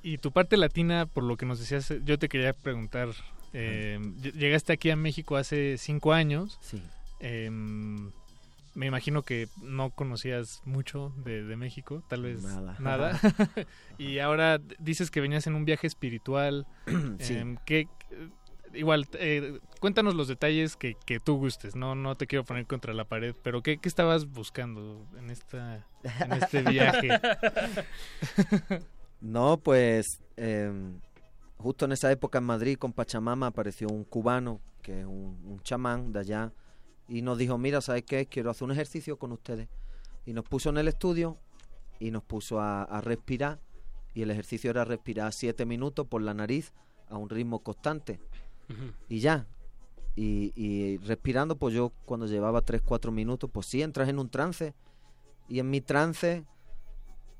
Y 0.03 0.19
tu 0.19 0.31
parte 0.31 0.55
latina, 0.57 1.07
por 1.07 1.23
lo 1.23 1.35
que 1.37 1.45
nos 1.47 1.59
decías, 1.59 1.91
yo 2.05 2.19
te 2.19 2.29
quería 2.29 2.53
preguntar, 2.53 3.09
eh, 3.53 3.97
ll- 3.99 4.33
llegaste 4.33 4.71
aquí 4.73 4.91
a 4.91 4.95
México 4.95 5.35
hace 5.35 5.77
cinco 5.79 6.13
años. 6.13 6.59
Sí. 6.61 6.81
Em, 7.19 8.11
me 8.77 8.85
imagino 8.85 9.23
que 9.23 9.47
no 9.61 9.89
conocías 9.89 10.61
mucho 10.63 11.11
de, 11.25 11.43
de 11.43 11.55
México, 11.57 12.03
tal 12.07 12.21
vez 12.21 12.43
Nada. 12.43 12.75
nada. 12.79 13.19
y 13.97 14.19
ahora 14.19 14.59
dices 14.79 15.09
que 15.09 15.19
venías 15.19 15.47
en 15.47 15.55
un 15.55 15.65
viaje 15.65 15.87
espiritual. 15.87 16.65
Sí. 17.19 17.35
Em, 17.35 17.57
¿qué- 17.65 17.87
eh, 18.11 18.29
igual, 18.73 19.07
eh, 19.13 19.59
cuéntanos 19.79 20.13
los 20.13 20.27
detalles 20.27 20.75
que, 20.75 20.95
que 21.07 21.19
tú 21.19 21.37
gustes. 21.37 21.75
No, 21.75 21.95
no 21.95 22.13
te 22.15 22.27
quiero 22.27 22.45
poner 22.45 22.67
contra 22.67 22.93
la 22.93 23.05
pared, 23.05 23.33
pero 23.43 23.63
¿qué, 23.63 23.79
qué 23.79 23.89
estabas 23.89 24.25
buscando 24.27 25.07
en 25.17 25.31
esta, 25.31 25.83
en 26.03 26.33
este 26.33 26.61
viaje? 26.61 27.09
No, 29.19 29.57
pues 29.57 30.21
em, 30.35 30.99
justo 31.57 31.85
en 31.85 31.91
esa 31.93 32.11
época 32.11 32.37
en 32.37 32.43
Madrid 32.43 32.77
con 32.77 32.93
Pachamama 32.93 33.47
apareció 33.47 33.87
un 33.87 34.03
cubano, 34.03 34.61
que 34.83 34.99
es 35.01 35.05
un, 35.07 35.39
un 35.43 35.59
chamán 35.63 36.11
de 36.13 36.19
allá, 36.19 36.51
y 37.07 37.21
nos 37.21 37.37
dijo, 37.37 37.57
mira, 37.57 37.81
¿sabes 37.81 38.03
qué? 38.03 38.25
Quiero 38.25 38.49
hacer 38.49 38.65
un 38.65 38.71
ejercicio 38.71 39.17
con 39.17 39.31
ustedes. 39.31 39.69
Y 40.25 40.33
nos 40.33 40.43
puso 40.43 40.69
en 40.69 40.77
el 40.77 40.87
estudio 40.87 41.37
y 41.99 42.11
nos 42.11 42.23
puso 42.23 42.59
a, 42.59 42.83
a 42.83 43.01
respirar, 43.01 43.59
y 44.13 44.23
el 44.23 44.31
ejercicio 44.31 44.71
era 44.71 44.83
respirar 44.83 45.31
siete 45.31 45.65
minutos 45.65 46.07
por 46.07 46.21
la 46.21 46.33
nariz 46.33 46.73
a 47.09 47.17
un 47.17 47.29
ritmo 47.29 47.59
constante. 47.59 48.19
Y 49.07 49.19
ya. 49.19 49.47
Y, 50.15 50.51
y 50.55 50.97
respirando, 50.97 51.57
pues 51.57 51.73
yo 51.73 51.93
cuando 52.05 52.25
llevaba 52.25 52.61
3, 52.61 52.81
4 52.81 53.11
minutos, 53.11 53.49
pues 53.53 53.67
sí, 53.67 53.81
entras 53.81 54.09
en 54.09 54.19
un 54.19 54.29
trance. 54.29 54.73
Y 55.47 55.59
en 55.59 55.69
mi 55.69 55.81
trance, 55.81 56.43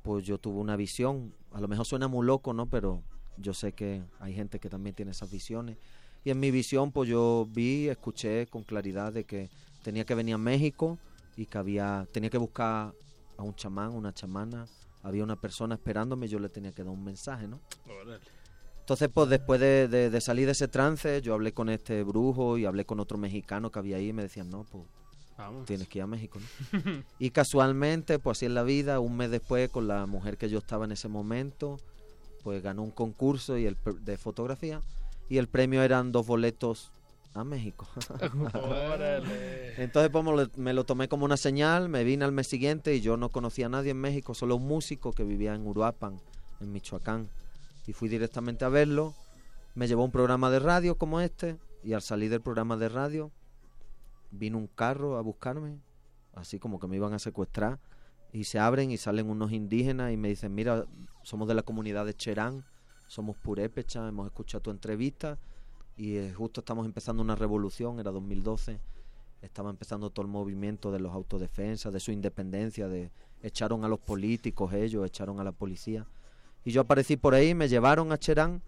pues 0.04 0.26
yo 0.26 0.38
tuve 0.38 0.60
una 0.60 0.76
visión. 0.76 1.34
A 1.52 1.60
lo 1.60 1.68
mejor 1.68 1.86
suena 1.86 2.08
muy 2.08 2.26
loco, 2.26 2.54
¿no? 2.54 2.70
Pero 2.70 3.02
yo 3.38 3.54
sé 3.54 3.74
que 3.74 4.04
hay 4.20 4.34
gente 4.34 4.60
que 4.60 4.70
también 4.70 4.96
tiene 4.96 5.12
esas 5.12 5.32
visiones. 5.32 5.78
Y 6.28 6.30
en 6.32 6.42
mi 6.42 6.52
visión, 6.52 6.92
pues 6.92 7.08
yo 7.08 7.48
vi, 7.50 7.88
escuché 7.88 8.48
con 8.48 8.64
claridad 8.64 9.14
de 9.14 9.24
que 9.24 9.50
tenía 9.82 10.04
que 10.04 10.14
venir 10.14 10.36
a 10.36 10.38
México 10.38 11.00
y 11.38 11.46
que 11.46 11.58
había, 11.58 12.06
tenía 12.12 12.30
que 12.30 12.38
buscar 12.38 12.92
a 13.38 13.44
un 13.44 13.56
chamán, 13.56 13.94
una 13.94 14.14
chamana. 14.14 14.68
Había 15.04 15.24
una 15.24 15.38
persona 15.38 15.76
esperándome, 15.76 16.28
yo 16.28 16.38
le 16.40 16.50
tenía 16.50 16.74
que 16.74 16.84
dar 16.84 16.92
un 16.92 17.02
mensaje, 17.02 17.48
¿no? 17.48 17.62
Entonces, 18.82 19.08
pues 19.14 19.30
después 19.30 19.62
de, 19.62 19.88
de- 19.88 20.10
de 20.10 20.20
salir 20.20 20.48
de 20.48 20.52
ese 20.52 20.68
trance, 20.68 21.22
yo 21.22 21.34
hablé 21.34 21.54
con 21.54 21.70
este 21.70 22.04
brujo 22.04 22.58
y 22.58 22.66
hablé 22.66 22.84
con 22.84 23.00
otro 23.00 23.18
mexicano 23.18 23.72
que 23.72 23.80
había 23.80 23.96
ahí 23.96 24.10
y 24.10 24.14
me 24.14 24.24
decían, 24.24 24.50
no, 24.50 24.66
pues 24.66 24.84
Vamos. 25.38 25.66
tienes 25.66 25.88
que 25.88 26.00
ir 26.00 26.04
a 26.04 26.08
México. 26.08 26.40
¿no? 26.74 27.04
y 27.20 27.30
casualmente, 27.30 28.20
pues 28.20 28.38
así 28.38 28.48
es 28.48 28.52
la 28.52 28.64
vida, 28.64 29.00
un 29.00 29.16
mes 29.16 29.32
después, 29.32 29.70
con 29.70 29.88
la 29.88 30.06
mujer 30.08 30.36
que 30.38 30.50
yo 30.50 30.58
estaba 30.58 30.84
en 30.84 30.92
ese 30.92 31.08
momento, 31.08 31.80
pues 32.44 32.62
ganó 32.62 32.84
un 32.84 32.92
concurso 32.92 33.58
y 33.58 33.66
el, 33.66 33.78
de 34.02 34.18
fotografía 34.18 34.82
y 35.30 35.38
el 35.38 35.48
premio 35.48 35.84
eran 35.84 36.12
dos 36.12 36.26
boletos 36.26 36.92
a 37.34 37.44
México. 37.44 37.88
Órale. 38.54 39.82
Entonces 39.82 40.10
pues, 40.12 40.24
me 40.24 40.32
lo, 40.36 40.50
me 40.56 40.74
lo 40.74 40.86
tomé 40.86 41.08
como 41.08 41.26
una 41.26 41.38
señal, 41.38 41.90
me 41.90 42.04
vine 42.04 42.26
al 42.26 42.32
mes 42.32 42.48
siguiente 42.48 42.96
y 42.96 43.02
yo 43.02 43.18
no 43.18 43.30
conocía 43.30 43.68
a 43.68 43.70
nadie 43.70 43.92
en 43.92 44.02
México, 44.02 44.34
solo 44.34 44.56
un 44.56 44.68
músico 44.68 45.12
que 45.12 45.24
vivía 45.24 45.54
en 45.54 45.66
Uruapan, 45.66 46.20
en 46.60 46.72
Michoacán. 46.72 47.30
Y 47.86 47.94
fui 47.94 48.10
directamente 48.10 48.66
a 48.66 48.70
verlo, 48.70 49.14
me 49.76 49.88
llevó 49.88 50.02
a 50.02 50.06
un 50.06 50.12
programa 50.12 50.50
de 50.50 50.60
radio 50.60 50.98
como 50.98 51.22
este 51.22 51.58
y 51.84 51.94
al 51.94 52.02
salir 52.02 52.30
del 52.30 52.42
programa 52.42 52.76
de 52.76 52.90
radio 52.90 53.32
vino 54.32 54.58
un 54.58 54.68
carro 54.68 55.18
a 55.18 55.22
buscarme, 55.22 55.80
así 56.34 56.60
como 56.60 56.80
que 56.80 56.88
me 56.88 56.98
iban 56.98 57.14
a 57.14 57.20
secuestrar 57.20 57.80
y 58.34 58.44
se 58.44 58.60
abren 58.60 58.92
y 58.92 58.98
salen 58.98 59.30
unos 59.30 59.52
indígenas 59.52 60.12
y 60.12 60.18
me 60.18 60.30
dicen, 60.30 60.54
mira, 60.54 60.86
somos 61.24 61.48
de 61.48 61.54
la 61.54 61.64
comunidad 61.64 62.06
de 62.06 62.14
Cherán, 62.14 62.66
somos 63.08 63.38
purépecha, 63.38 64.08
hemos 64.08 64.28
escuchado 64.28 64.62
tu 64.62 64.72
entrevista 64.72 65.38
y 65.96 66.18
eh, 66.18 66.34
justo 66.34 66.62
estamos 66.62 66.86
empezando 66.86 67.24
una 67.24 67.36
revolución, 67.36 68.00
era 68.00 68.12
2012, 68.12 68.80
estaba 69.42 69.70
empezando 69.70 70.10
todo 70.10 70.26
el 70.26 70.32
movimiento 70.32 70.92
de 70.92 71.00
los 71.00 71.14
autodefensas, 71.14 71.92
de 71.92 72.00
su 72.00 72.12
independencia, 72.12 72.88
de 72.88 73.12
echaron 73.42 73.84
a 73.84 73.88
los 73.88 74.00
políticos 74.00 74.74
ellos, 74.74 75.06
echaron 75.06 75.40
a 75.40 75.44
la 75.44 75.52
policía. 75.52 76.06
Y 76.66 76.72
yo 76.72 76.82
aparecí 76.82 77.18
por 77.18 77.34
ahí, 77.34 77.54
me 77.54 77.70
llevaron 77.70 78.12
a 78.12 78.18
Cherán 78.18 78.62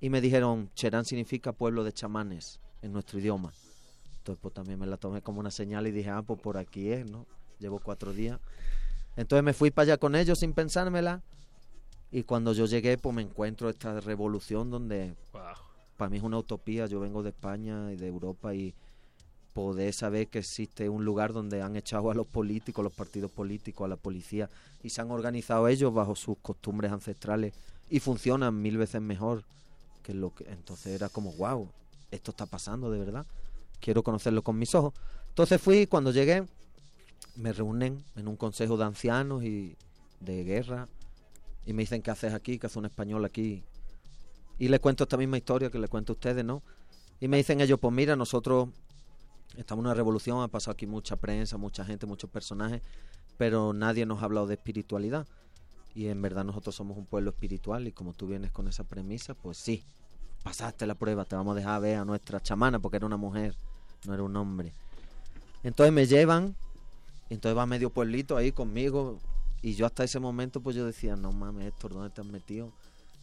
y 0.00 0.10
me 0.10 0.20
dijeron, 0.20 0.70
Cherán 0.74 1.04
significa 1.04 1.52
pueblo 1.52 1.84
de 1.84 1.92
chamanes 1.92 2.60
en 2.82 2.92
nuestro 2.92 3.18
idioma. 3.18 3.52
Entonces 4.18 4.40
pues 4.40 4.54
también 4.54 4.78
me 4.78 4.86
la 4.86 4.96
tomé 4.96 5.22
como 5.22 5.40
una 5.40 5.50
señal 5.50 5.86
y 5.86 5.90
dije, 5.90 6.10
ah, 6.10 6.22
pues 6.22 6.40
por 6.40 6.56
aquí 6.56 6.90
es, 6.90 7.08
¿no? 7.08 7.26
Llevo 7.58 7.78
cuatro 7.78 8.12
días. 8.12 8.40
Entonces 9.16 9.44
me 9.44 9.52
fui 9.52 9.70
para 9.70 9.84
allá 9.84 9.96
con 9.98 10.14
ellos 10.14 10.38
sin 10.38 10.52
pensármela 10.52 11.22
y 12.12 12.24
cuando 12.24 12.52
yo 12.52 12.66
llegué 12.66 12.98
pues 12.98 13.14
me 13.14 13.22
encuentro 13.22 13.70
esta 13.70 13.98
revolución 14.00 14.70
donde 14.70 15.14
para 15.96 16.10
mí 16.10 16.18
es 16.18 16.22
una 16.22 16.38
utopía. 16.38 16.86
Yo 16.86 17.00
vengo 17.00 17.22
de 17.22 17.30
España 17.30 17.90
y 17.90 17.96
de 17.96 18.06
Europa 18.06 18.54
y 18.54 18.74
poder 19.54 19.94
saber 19.94 20.28
que 20.28 20.40
existe 20.40 20.88
un 20.88 21.04
lugar 21.04 21.32
donde 21.32 21.62
han 21.62 21.74
echado 21.74 22.10
a 22.10 22.14
los 22.14 22.26
políticos, 22.26 22.84
los 22.84 22.92
partidos 22.92 23.30
políticos, 23.30 23.86
a 23.86 23.88
la 23.88 23.96
policía 23.96 24.50
y 24.82 24.90
se 24.90 25.00
han 25.00 25.10
organizado 25.10 25.68
ellos 25.68 25.92
bajo 25.92 26.14
sus 26.14 26.36
costumbres 26.38 26.92
ancestrales 26.92 27.54
y 27.88 28.00
funcionan 28.00 28.60
mil 28.60 28.76
veces 28.76 29.00
mejor 29.00 29.44
que 30.02 30.12
lo 30.12 30.34
que 30.34 30.44
entonces 30.50 30.94
era 30.94 31.08
como 31.08 31.32
wow, 31.32 31.68
esto 32.10 32.32
está 32.32 32.44
pasando 32.44 32.90
de 32.90 32.98
verdad. 32.98 33.26
Quiero 33.80 34.02
conocerlo 34.02 34.42
con 34.42 34.58
mis 34.58 34.74
ojos. 34.74 34.92
Entonces 35.30 35.60
fui 35.60 35.86
cuando 35.86 36.10
llegué 36.10 36.44
me 37.36 37.54
reúnen 37.54 38.04
en 38.16 38.28
un 38.28 38.36
consejo 38.36 38.76
de 38.76 38.84
ancianos 38.84 39.44
y 39.44 39.76
de 40.20 40.44
guerra 40.44 40.88
y 41.64 41.72
me 41.72 41.82
dicen 41.82 42.02
qué 42.02 42.10
haces 42.10 42.34
aquí, 42.34 42.58
que 42.58 42.66
hace 42.66 42.78
un 42.78 42.86
español 42.86 43.24
aquí. 43.24 43.64
Y 44.58 44.68
le 44.68 44.78
cuento 44.78 45.04
esta 45.04 45.16
misma 45.16 45.38
historia 45.38 45.70
que 45.70 45.78
le 45.78 45.88
cuento 45.88 46.12
a 46.12 46.14
ustedes, 46.14 46.44
¿no? 46.44 46.62
Y 47.20 47.28
me 47.28 47.36
dicen 47.36 47.60
ellos, 47.60 47.78
pues 47.80 47.94
mira, 47.94 48.16
nosotros 48.16 48.68
estamos 49.56 49.82
en 49.82 49.86
una 49.86 49.94
revolución, 49.94 50.42
ha 50.42 50.48
pasado 50.48 50.72
aquí 50.72 50.86
mucha 50.86 51.16
prensa, 51.16 51.56
mucha 51.56 51.84
gente, 51.84 52.06
muchos 52.06 52.30
personajes, 52.30 52.82
pero 53.38 53.72
nadie 53.72 54.06
nos 54.06 54.22
ha 54.22 54.24
hablado 54.24 54.46
de 54.46 54.54
espiritualidad. 54.54 55.26
Y 55.94 56.08
en 56.08 56.22
verdad 56.22 56.44
nosotros 56.44 56.74
somos 56.74 56.96
un 56.96 57.06
pueblo 57.06 57.30
espiritual 57.30 57.86
y 57.86 57.92
como 57.92 58.14
tú 58.14 58.26
vienes 58.26 58.50
con 58.50 58.66
esa 58.66 58.84
premisa, 58.84 59.34
pues 59.34 59.58
sí, 59.58 59.84
pasaste 60.42 60.86
la 60.86 60.94
prueba, 60.94 61.24
te 61.24 61.36
vamos 61.36 61.52
a 61.52 61.58
dejar 61.58 61.80
ver 61.80 61.98
a 61.98 62.04
nuestra 62.04 62.40
chamana 62.40 62.78
porque 62.78 62.96
era 62.96 63.06
una 63.06 63.18
mujer, 63.18 63.54
no 64.06 64.14
era 64.14 64.22
un 64.22 64.34
hombre. 64.36 64.72
Entonces 65.62 65.92
me 65.92 66.06
llevan, 66.06 66.56
entonces 67.30 67.56
va 67.56 67.66
medio 67.66 67.90
pueblito 67.90 68.36
ahí 68.36 68.52
conmigo 68.52 69.18
y 69.62 69.74
yo 69.74 69.86
hasta 69.86 70.02
ese 70.04 70.18
momento 70.18 70.60
pues 70.60 70.74
yo 70.74 70.84
decía, 70.84 71.14
no 71.14 71.32
mames 71.32 71.68
Héctor, 71.68 71.92
¿dónde 71.92 72.12
has 72.14 72.26
metido? 72.26 72.72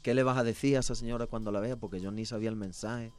¿Qué 0.02 0.14
le 0.14 0.24
vas 0.24 0.38
a 0.38 0.44
decir 0.44 0.78
a 0.78 0.80
esa 0.80 0.96
señora 0.96 1.28
cuando 1.28 1.52
la 1.52 1.60
vea? 1.60 1.76
Porque 1.76 2.00
yo 2.00 2.12
ni 2.12 2.26
sabía 2.26 2.50
el 2.50 2.56
mensaje. 2.56 3.12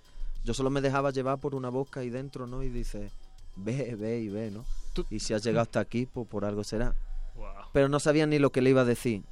Yo 0.45 0.55
solo 0.55 0.71
me 0.71 0.81
dejaba 0.81 1.11
llevar 1.11 1.39
por 1.39 1.55
una 1.55 1.69
boca 1.69 2.01
ahí 2.01 2.09
dentro, 2.09 2.47
¿no? 2.47 2.63
Y 2.63 2.71
dice, 2.71 3.11
ve, 3.57 3.95
ve 3.97 4.21
y 4.21 4.29
ve, 4.31 4.51
¿no? 4.51 4.65
Y 5.11 5.21
si 5.21 5.35
has 5.35 5.45
llegado 5.45 5.63
hasta 5.63 5.81
aquí, 5.81 6.07
pues 6.07 6.27
por 6.27 6.47
algo 6.47 6.65
será. 6.65 6.95
Pero 7.75 7.91
no 7.91 8.01
sabía 8.01 8.27
ni 8.27 8.39
lo 8.39 8.51
que 8.51 8.63
le 8.63 8.71
iba 8.71 8.81
a 8.81 8.87
decir. 8.87 9.23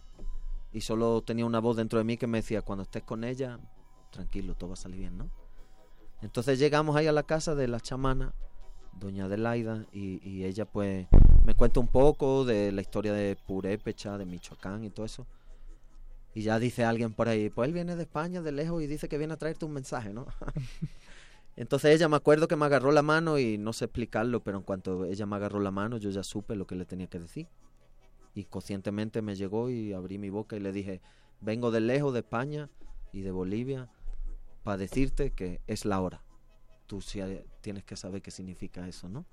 Y 0.73 0.83
solo 0.83 1.23
tenía 1.23 1.47
una 1.47 1.61
voz 1.61 1.79
dentro 1.79 1.99
de 1.99 2.05
mí 2.05 2.19
que 2.19 2.27
me 2.27 2.39
decía, 2.39 2.61
cuando 2.61 2.83
estés 2.83 3.03
con 3.03 3.25
ella, 3.25 3.59
tranquilo, 4.11 4.55
todo 4.55 4.71
va 4.71 4.75
a 4.75 4.77
salir 4.77 4.99
bien, 4.99 5.17
¿no? 5.17 5.31
Entonces 6.21 6.59
llegamos 6.59 6.95
ahí 6.97 7.07
a 7.07 7.13
la 7.13 7.23
casa 7.23 7.55
de 7.55 7.69
la 7.69 7.81
chamana, 7.81 8.35
doña 8.93 9.25
Adelaida, 9.25 9.87
y, 9.93 10.21
y 10.29 10.45
ella 10.45 10.67
pues 10.67 11.07
me 11.49 11.55
cuenta 11.55 11.81
un 11.81 11.89
poco 11.89 12.45
de 12.45 12.71
la 12.73 12.83
historia 12.83 13.15
de 13.15 13.35
Purépecha, 13.35 14.19
de 14.19 14.27
Michoacán 14.27 14.85
y 14.85 14.91
todo 14.91 15.07
eso. 15.07 15.27
Y 16.35 16.43
ya 16.43 16.59
dice 16.59 16.85
alguien 16.85 17.15
por 17.15 17.27
ahí, 17.27 17.49
pues 17.49 17.69
él 17.69 17.73
viene 17.73 17.97
de 17.97 18.03
España, 18.03 18.43
de 18.43 18.53
lejos, 18.53 18.83
y 18.83 18.87
dice 18.87 19.09
que 19.09 19.17
viene 19.17 19.33
a 19.33 19.39
traerte 19.39 19.65
un 19.65 19.73
mensaje, 19.73 20.13
¿no? 20.13 20.27
Entonces 21.57 21.95
ella 21.95 22.07
me 22.07 22.17
acuerdo 22.17 22.49
que 22.49 22.57
me 22.57 22.67
agarró 22.67 22.93
la 22.93 23.01
mano 23.01 23.39
y 23.39 23.57
no 23.57 23.73
sé 23.73 23.87
explicarlo, 23.87 24.41
pero 24.41 24.59
en 24.59 24.63
cuanto 24.63 25.07
ella 25.07 25.25
me 25.25 25.37
agarró 25.37 25.59
la 25.59 25.71
mano 25.71 25.97
yo 25.97 26.11
ya 26.11 26.23
supe 26.23 26.55
lo 26.55 26.67
que 26.67 26.75
le 26.75 26.85
tenía 26.85 27.07
que 27.07 27.19
decir. 27.19 27.49
Y 28.35 28.45
conscientemente 28.45 29.23
me 29.23 29.35
llegó 29.35 29.71
y 29.71 29.95
abrí 29.95 30.19
mi 30.19 30.29
boca 30.29 30.55
y 30.55 30.61
le 30.61 30.71
dije, 30.71 31.01
vengo 31.41 31.71
de 31.71 31.81
lejos, 31.81 32.13
de 32.13 32.19
España 32.19 32.69
y 33.11 33.23
de 33.23 33.31
Bolivia, 33.31 33.89
para 34.65 34.77
decirte 34.77 35.31
que 35.31 35.63
es 35.67 35.87
la 35.87 35.99
hora. 36.03 36.23
Tú 36.87 37.01
sí 37.01 37.23
tienes 37.63 37.85
que 37.85 37.97
saber 37.97 38.21
qué 38.21 38.31
significa 38.31 38.87
eso, 38.87 39.09
¿no? 39.09 39.25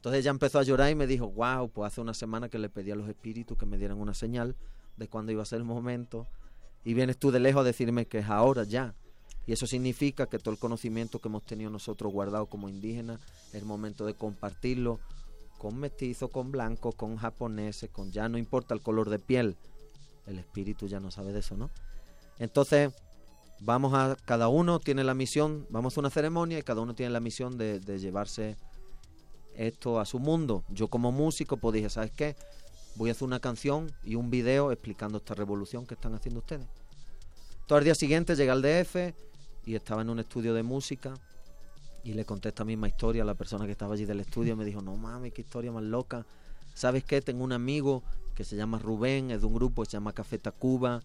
Entonces 0.00 0.20
ella 0.20 0.30
empezó 0.30 0.58
a 0.58 0.62
llorar 0.62 0.90
y 0.90 0.94
me 0.94 1.06
dijo, 1.06 1.28
wow, 1.28 1.68
pues 1.68 1.92
hace 1.92 2.00
una 2.00 2.14
semana 2.14 2.48
que 2.48 2.58
le 2.58 2.70
pedí 2.70 2.90
a 2.90 2.96
los 2.96 3.06
espíritus 3.06 3.58
que 3.58 3.66
me 3.66 3.76
dieran 3.76 3.98
una 3.98 4.14
señal 4.14 4.56
de 4.96 5.08
cuándo 5.08 5.30
iba 5.30 5.42
a 5.42 5.44
ser 5.44 5.58
el 5.58 5.64
momento. 5.64 6.26
Y 6.86 6.94
vienes 6.94 7.18
tú 7.18 7.30
de 7.30 7.38
lejos 7.38 7.60
a 7.60 7.64
decirme 7.64 8.06
que 8.06 8.20
es 8.20 8.26
ahora 8.30 8.64
ya. 8.64 8.94
Y 9.46 9.52
eso 9.52 9.66
significa 9.66 10.26
que 10.26 10.38
todo 10.38 10.54
el 10.54 10.58
conocimiento 10.58 11.18
que 11.18 11.28
hemos 11.28 11.44
tenido 11.44 11.70
nosotros 11.70 12.10
guardado 12.10 12.46
como 12.46 12.70
indígenas, 12.70 13.20
es 13.48 13.56
el 13.56 13.66
momento 13.66 14.06
de 14.06 14.14
compartirlo 14.14 15.00
con 15.58 15.78
mestizos, 15.78 16.30
con 16.30 16.50
blancos, 16.50 16.94
con 16.94 17.18
japoneses, 17.18 17.90
con 17.90 18.10
ya 18.10 18.26
no 18.30 18.38
importa 18.38 18.72
el 18.72 18.80
color 18.80 19.10
de 19.10 19.18
piel. 19.18 19.58
El 20.26 20.38
espíritu 20.38 20.86
ya 20.86 20.98
no 20.98 21.10
sabe 21.10 21.34
de 21.34 21.40
eso, 21.40 21.58
¿no? 21.58 21.68
Entonces, 22.38 22.90
vamos 23.60 23.92
a, 23.92 24.16
cada 24.24 24.48
uno 24.48 24.80
tiene 24.80 25.04
la 25.04 25.12
misión, 25.12 25.66
vamos 25.68 25.94
a 25.94 26.00
una 26.00 26.08
ceremonia 26.08 26.58
y 26.58 26.62
cada 26.62 26.80
uno 26.80 26.94
tiene 26.94 27.12
la 27.12 27.20
misión 27.20 27.58
de, 27.58 27.80
de 27.80 27.98
llevarse 27.98 28.56
esto 29.56 30.00
a 30.00 30.04
su 30.04 30.18
mundo. 30.18 30.64
Yo 30.68 30.88
como 30.88 31.12
músico 31.12 31.56
pues 31.56 31.74
dije, 31.74 31.90
¿sabes 31.90 32.10
qué? 32.12 32.36
Voy 32.96 33.10
a 33.10 33.12
hacer 33.12 33.26
una 33.26 33.40
canción 33.40 33.92
y 34.04 34.14
un 34.14 34.30
video 34.30 34.72
explicando 34.72 35.18
esta 35.18 35.34
revolución 35.34 35.86
que 35.86 35.94
están 35.94 36.14
haciendo 36.14 36.40
ustedes. 36.40 36.66
Todo 37.66 37.78
el 37.78 37.84
día 37.84 37.94
siguiente 37.94 38.34
llegué 38.34 38.50
al 38.50 38.62
DF 38.62 39.14
y 39.64 39.74
estaba 39.74 40.02
en 40.02 40.10
un 40.10 40.18
estudio 40.18 40.54
de 40.54 40.62
música 40.62 41.14
y 42.02 42.14
le 42.14 42.24
conté 42.24 42.48
esta 42.48 42.64
misma 42.64 42.88
historia 42.88 43.22
a 43.22 43.26
la 43.26 43.34
persona 43.34 43.66
que 43.66 43.72
estaba 43.72 43.94
allí 43.94 44.04
del 44.04 44.20
estudio. 44.20 44.56
Me 44.56 44.64
dijo, 44.64 44.82
no 44.82 44.96
mames, 44.96 45.32
qué 45.32 45.42
historia 45.42 45.70
más 45.70 45.84
loca. 45.84 46.26
¿Sabes 46.74 47.04
qué? 47.04 47.20
Tengo 47.20 47.44
un 47.44 47.52
amigo 47.52 48.02
que 48.34 48.44
se 48.44 48.56
llama 48.56 48.78
Rubén, 48.78 49.30
es 49.30 49.40
de 49.40 49.46
un 49.46 49.54
grupo 49.54 49.82
que 49.82 49.90
se 49.90 49.96
llama 49.96 50.12
Café 50.12 50.38
Tacuba. 50.38 51.02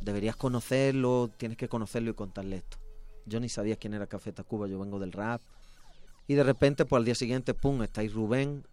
Deberías 0.00 0.34
conocerlo, 0.34 1.30
tienes 1.36 1.58
que 1.58 1.68
conocerlo 1.68 2.10
y 2.10 2.14
contarle 2.14 2.56
esto. 2.56 2.78
Yo 3.26 3.38
ni 3.38 3.48
sabía 3.48 3.76
quién 3.76 3.94
era 3.94 4.06
Café 4.06 4.32
Tacuba, 4.32 4.66
yo 4.66 4.78
vengo 4.78 4.98
del 4.98 5.12
rap. 5.12 5.42
Y 6.30 6.34
de 6.34 6.44
repente, 6.44 6.84
pues 6.84 6.98
al 7.00 7.04
día 7.04 7.16
siguiente, 7.16 7.54
pum, 7.54 7.82
está 7.82 8.02
ahí 8.02 8.08
Rubén. 8.08 8.64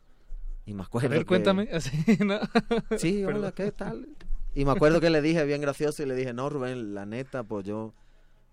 Y 0.68 0.76
me 0.76 0.84
acuerdo. 0.84 1.08
A 1.08 1.10
ver, 1.10 1.20
que- 1.22 1.26
cuéntame. 1.26 1.68
Así, 1.74 1.92
¿no? 2.24 2.38
Sí, 3.00 3.24
hola, 3.26 3.34
Perdón. 3.34 3.52
¿qué 3.56 3.72
tal? 3.72 4.08
Y 4.54 4.64
me 4.64 4.74
acuerdo 4.74 5.02
que 5.02 5.10
le 5.10 5.24
dije 5.24 5.44
bien 5.44 5.62
gracioso 5.62 6.04
y 6.04 6.06
le 6.06 6.14
dije, 6.14 6.34
no, 6.34 6.52
Rubén, 6.52 6.94
la 6.94 7.08
neta, 7.08 7.44
pues 7.44 7.66
yo 7.66 7.96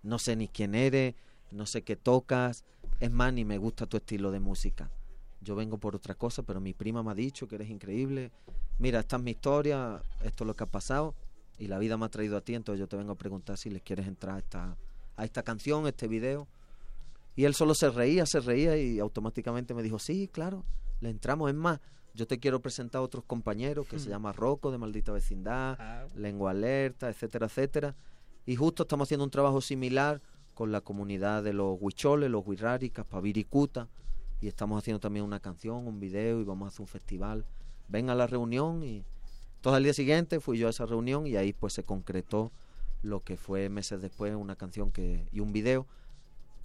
no 0.01 0.17
sé 0.17 0.35
ni 0.35 0.47
quién 0.47 0.73
eres, 0.73 1.13
no 1.51 1.67
sé 1.67 1.83
qué 1.83 1.95
tocas, 1.95 2.65
es 2.99 3.11
más, 3.11 3.31
ni 3.31 3.45
me 3.45 3.59
gusta 3.59 3.85
tu 3.85 3.97
estilo 3.97 4.31
de 4.31 4.39
música. 4.39 4.89
Yo 5.39 5.53
vengo 5.55 5.77
por 5.77 5.95
otra 5.95 6.15
cosa, 6.15 6.41
pero 6.41 6.59
mi 6.59 6.73
prima 6.73 7.03
me 7.03 7.11
ha 7.11 7.13
dicho 7.15 7.47
que 7.47 7.55
eres 7.55 7.69
increíble. 7.69 8.31
Mira, 8.79 9.01
esta 9.01 9.17
es 9.17 9.21
mi 9.21 9.31
historia, 9.31 10.01
esto 10.23 10.45
es 10.45 10.47
lo 10.47 10.55
que 10.55 10.63
ha 10.63 10.71
pasado 10.71 11.13
y 11.59 11.67
la 11.67 11.77
vida 11.77 11.95
me 11.95 12.05
ha 12.05 12.09
traído 12.09 12.37
a 12.37 12.41
ti, 12.41 12.55
entonces 12.55 12.79
yo 12.79 12.87
te 12.87 12.97
vengo 12.97 13.11
a 13.11 13.17
preguntar 13.19 13.55
si 13.59 13.69
les 13.69 13.83
quieres 13.83 14.07
entrar 14.07 14.37
a 14.37 14.39
esta, 14.39 14.77
a 15.15 15.25
esta 15.25 15.43
canción, 15.43 15.85
a 15.85 15.89
este 15.89 16.07
video. 16.07 16.47
Y 17.35 17.43
él 17.45 17.53
solo 17.53 17.73
se 17.75 17.89
reía, 17.89 18.25
se 18.25 18.39
reía 18.39 18.77
y 18.77 18.99
automáticamente 18.99 19.73
me 19.73 19.83
dijo, 19.83 19.99
sí, 19.99 20.29
claro, 20.31 20.63
le 21.01 21.09
entramos. 21.09 21.49
Es 21.49 21.55
más, 21.55 21.79
yo 22.13 22.27
te 22.27 22.39
quiero 22.39 22.61
presentar 22.61 22.99
a 22.99 23.03
otros 23.03 23.25
compañeros 23.25 23.87
que 23.87 23.99
se 23.99 24.07
Hmm. 24.07 24.11
llama 24.11 24.31
Rocco 24.33 24.71
de 24.71 24.77
Maldita 24.77 25.11
Vecindad, 25.11 25.75
Ah. 25.79 26.05
Lengua 26.15 26.51
Alerta, 26.51 27.09
etcétera, 27.09 27.47
etcétera. 27.47 27.95
Y 28.45 28.55
justo 28.55 28.83
estamos 28.83 29.07
haciendo 29.07 29.23
un 29.25 29.31
trabajo 29.31 29.59
similar 29.59 30.21
con 30.53 30.71
la 30.71 30.79
comunidad 30.81 31.43
de 31.43 31.51
los 31.51 31.77
huicholes, 31.81 32.29
los 32.29 32.45
huirráricas, 32.47 33.05
Paviricuta. 33.05 33.89
Y 34.39 34.47
estamos 34.47 34.77
haciendo 34.77 34.99
también 34.99 35.25
una 35.25 35.39
canción, 35.39 35.87
un 35.87 35.99
video 35.99 36.39
y 36.39 36.43
vamos 36.45 36.67
a 36.67 36.69
hacer 36.69 36.81
un 36.81 36.87
festival. 36.87 37.45
Ven 37.89 38.09
a 38.09 38.15
la 38.15 38.27
reunión 38.27 38.83
y... 38.83 39.03
Entonces 39.57 39.77
al 39.77 39.83
día 39.83 39.93
siguiente 39.93 40.39
fui 40.39 40.57
yo 40.59 40.67
a 40.67 40.69
esa 40.69 40.85
reunión 40.85 41.25
y 41.25 41.35
ahí 41.37 41.51
pues 41.51 41.73
se 41.73 41.83
concretó 41.83 42.51
lo 43.01 43.21
que 43.23 43.35
fue 43.35 43.67
meses 43.69 43.99
después 44.01 44.35
una 44.35 44.55
canción 44.55 44.91
que 44.91 45.27
y 45.31 45.39
un 45.39 45.51
video 45.53 45.87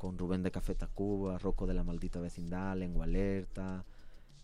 con 0.00 0.16
Rubén 0.16 0.42
de 0.42 0.50
Café 0.50 0.74
Tacuba, 0.74 1.36
Rocco 1.36 1.66
de 1.66 1.74
la 1.74 1.84
Maldita 1.84 2.20
Vecindad, 2.20 2.74
Lengua 2.74 3.04
Alerta. 3.04 3.84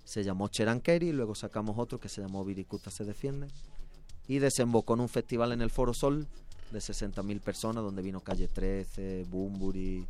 Se 0.05 0.23
llamó 0.23 0.49
Cheranqueri, 0.49 1.13
luego 1.13 1.35
sacamos 1.35 1.77
otro 1.79 1.99
que 1.99 2.11
se 2.11 2.21
llamó 2.21 2.45
Viricuta 2.45 2.91
se 2.91 3.05
defiende. 3.05 3.49
Y 4.29 4.39
desembocó 4.39 4.95
en 4.95 5.01
un 5.01 5.09
festival 5.09 5.53
en 5.53 5.63
el 5.63 5.71
Foro 5.71 5.95
Sol 5.95 6.27
de 6.73 6.79
60.000 6.79 7.41
personas, 7.41 7.83
donde 7.83 8.03
vino 8.03 8.21
Calle 8.21 8.49
13, 8.49 9.25
Bumburi, 9.31 10.07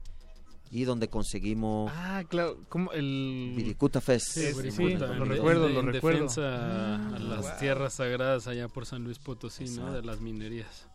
y 0.72 0.82
donde 0.84 1.06
conseguimos 1.08 1.92
Ah, 1.94 2.24
claro, 2.28 2.58
como 2.68 2.90
el... 2.92 3.52
Viricuta 3.56 4.00
Fest. 4.00 4.26
Sí, 4.32 4.52
sí, 4.72 4.94
lo 4.94 5.24
recuerdo, 5.24 5.68
En- 5.68 5.74
lo 5.74 5.80
en 5.80 5.86
recuerdo. 5.92 6.18
defensa 6.22 6.94
a 6.96 6.98
Mm, 6.98 7.28
las 7.28 7.42
wow. 7.42 7.50
tierras 7.60 7.94
sagradas 7.94 8.48
allá 8.48 8.66
por 8.66 8.84
San 8.84 9.04
Luis 9.04 9.20
Potosí, 9.20 9.66
¿no? 9.76 9.92
De 9.92 10.02
las 10.02 10.20
minerías. 10.20 10.88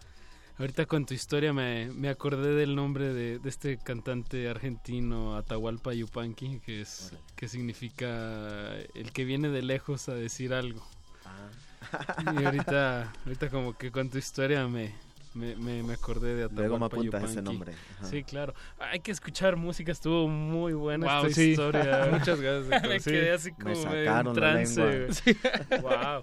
Ahorita 0.61 0.85
con 0.85 1.07
tu 1.07 1.15
historia 1.15 1.53
me, 1.53 1.89
me 1.89 2.07
acordé 2.07 2.53
del 2.53 2.75
nombre 2.75 3.11
de, 3.11 3.39
este 3.45 3.77
cantante 3.77 4.47
argentino, 4.47 5.35
Atahualpa 5.35 5.91
Yupanqui, 5.91 6.59
que, 6.59 6.81
es, 6.81 7.13
que 7.35 7.47
significa 7.47 8.75
el 8.93 9.11
que 9.11 9.25
viene 9.25 9.49
de 9.49 9.63
lejos 9.63 10.07
a 10.07 10.13
decir 10.13 10.53
algo. 10.53 10.85
Ah. 11.25 12.33
Y 12.39 12.45
ahorita, 12.45 13.11
ahorita 13.25 13.49
como 13.49 13.75
que 13.75 13.89
con 13.89 14.11
tu 14.11 14.19
historia 14.19 14.67
me, 14.67 14.93
me, 15.33 15.55
me, 15.55 15.81
me, 15.81 15.93
acordé 15.93 16.35
de 16.35 16.43
Atahualpa 16.43 16.61
Luego 16.61 16.79
me 16.79 16.85
apuntas 16.85 17.31
ese 17.31 17.41
nombre. 17.41 17.73
Sí, 18.03 18.23
claro. 18.23 18.53
Hay 18.77 18.99
que 18.99 19.09
escuchar 19.09 19.55
música, 19.55 19.91
estuvo 19.91 20.27
muy 20.27 20.73
buena 20.73 21.21
wow, 21.21 21.25
esta 21.25 21.41
historia. 21.41 22.07
Muchas 22.11 22.39
gracias. 22.39 22.83
me 22.83 22.99
quedé 22.99 23.31
así 23.31 23.51
como 23.51 23.83
me 23.85 24.33
trance. 24.35 25.07
Wow. 25.81 26.21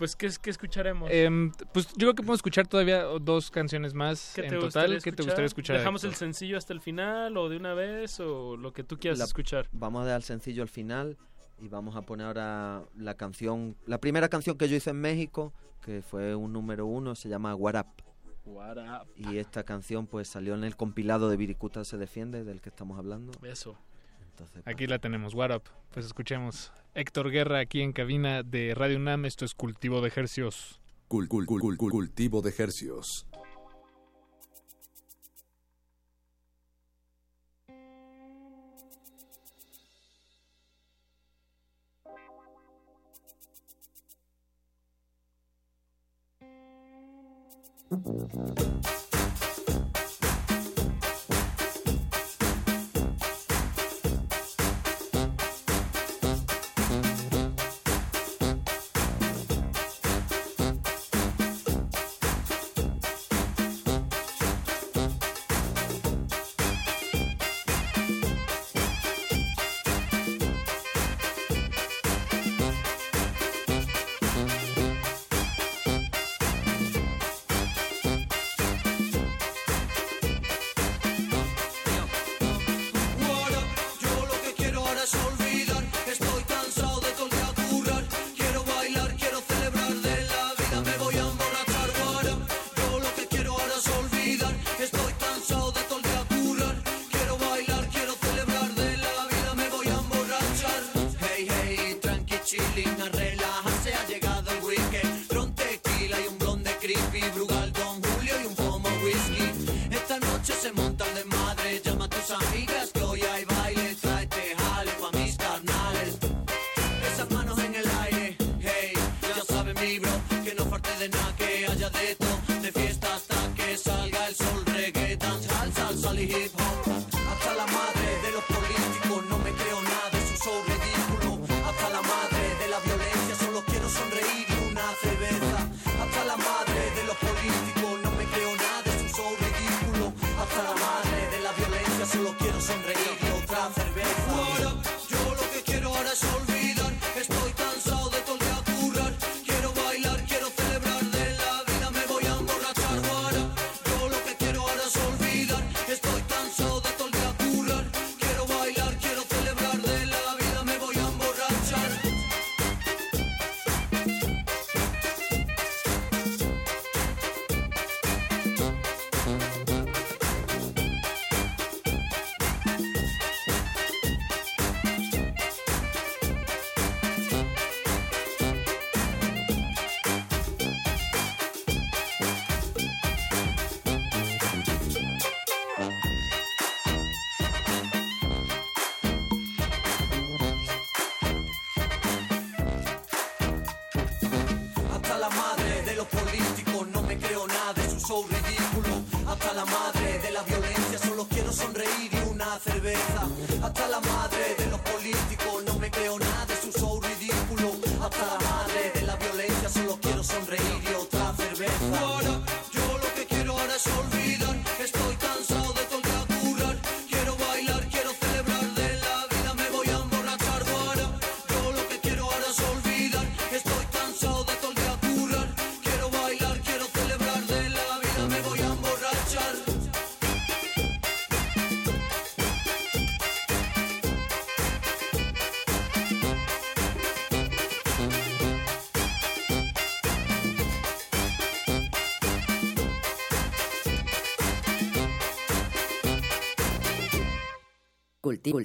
Pues, 0.00 0.16
¿qué, 0.16 0.30
qué 0.40 0.48
escucharemos? 0.48 1.10
Eh, 1.12 1.28
pues 1.74 1.88
yo 1.88 1.98
creo 1.98 2.14
que 2.14 2.22
podemos 2.22 2.38
escuchar 2.38 2.66
todavía 2.66 3.02
dos 3.20 3.50
canciones 3.50 3.92
más 3.92 4.38
en 4.38 4.58
total. 4.58 5.02
¿Qué 5.02 5.12
te 5.12 5.22
gustaría 5.22 5.44
escuchar? 5.44 5.76
¿Dejamos 5.76 6.04
el 6.04 6.14
sencillo 6.14 6.56
hasta 6.56 6.72
el 6.72 6.80
final 6.80 7.36
o 7.36 7.50
de 7.50 7.58
una 7.58 7.74
vez 7.74 8.18
o 8.18 8.56
lo 8.56 8.72
que 8.72 8.82
tú 8.82 8.98
quieras 8.98 9.18
la, 9.18 9.26
escuchar? 9.26 9.68
Vamos 9.72 10.00
a 10.00 10.06
dar 10.06 10.16
el 10.16 10.22
sencillo 10.22 10.62
al 10.62 10.70
final 10.70 11.18
y 11.58 11.68
vamos 11.68 11.96
a 11.96 12.00
poner 12.00 12.28
ahora 12.28 12.82
la 12.96 13.14
canción, 13.14 13.76
la 13.84 13.98
primera 13.98 14.30
canción 14.30 14.56
que 14.56 14.70
yo 14.70 14.76
hice 14.76 14.88
en 14.88 15.02
México, 15.02 15.52
que 15.84 16.00
fue 16.00 16.34
un 16.34 16.54
número 16.54 16.86
uno, 16.86 17.14
se 17.14 17.28
llama 17.28 17.54
What 17.54 17.78
Up. 17.78 18.02
What 18.46 18.78
up. 18.78 19.06
Y 19.16 19.36
esta 19.36 19.64
canción 19.64 20.06
pues 20.06 20.28
salió 20.28 20.54
en 20.54 20.64
el 20.64 20.76
compilado 20.76 21.28
de 21.28 21.36
Viricuta 21.36 21.84
se 21.84 21.98
defiende, 21.98 22.42
del 22.42 22.62
que 22.62 22.70
estamos 22.70 22.98
hablando. 22.98 23.32
Eso. 23.42 23.76
Pues, 24.40 24.66
aquí 24.66 24.86
la 24.86 24.98
tenemos, 24.98 25.34
What 25.34 25.60
Pues 25.90 26.06
escuchemos. 26.06 26.72
Héctor 26.94 27.30
Guerra 27.30 27.58
aquí 27.58 27.82
en 27.82 27.92
cabina 27.92 28.42
de 28.42 28.74
Radio 28.74 28.96
UNAM. 28.96 29.26
Esto 29.26 29.44
es 29.44 29.54
Cultivo 29.54 30.00
de 30.00 30.08
Ejercios. 30.08 30.80
Cultivo 31.08 32.40
de 32.42 32.48
Ejercios. 32.48 33.26
chili. 102.50 102.89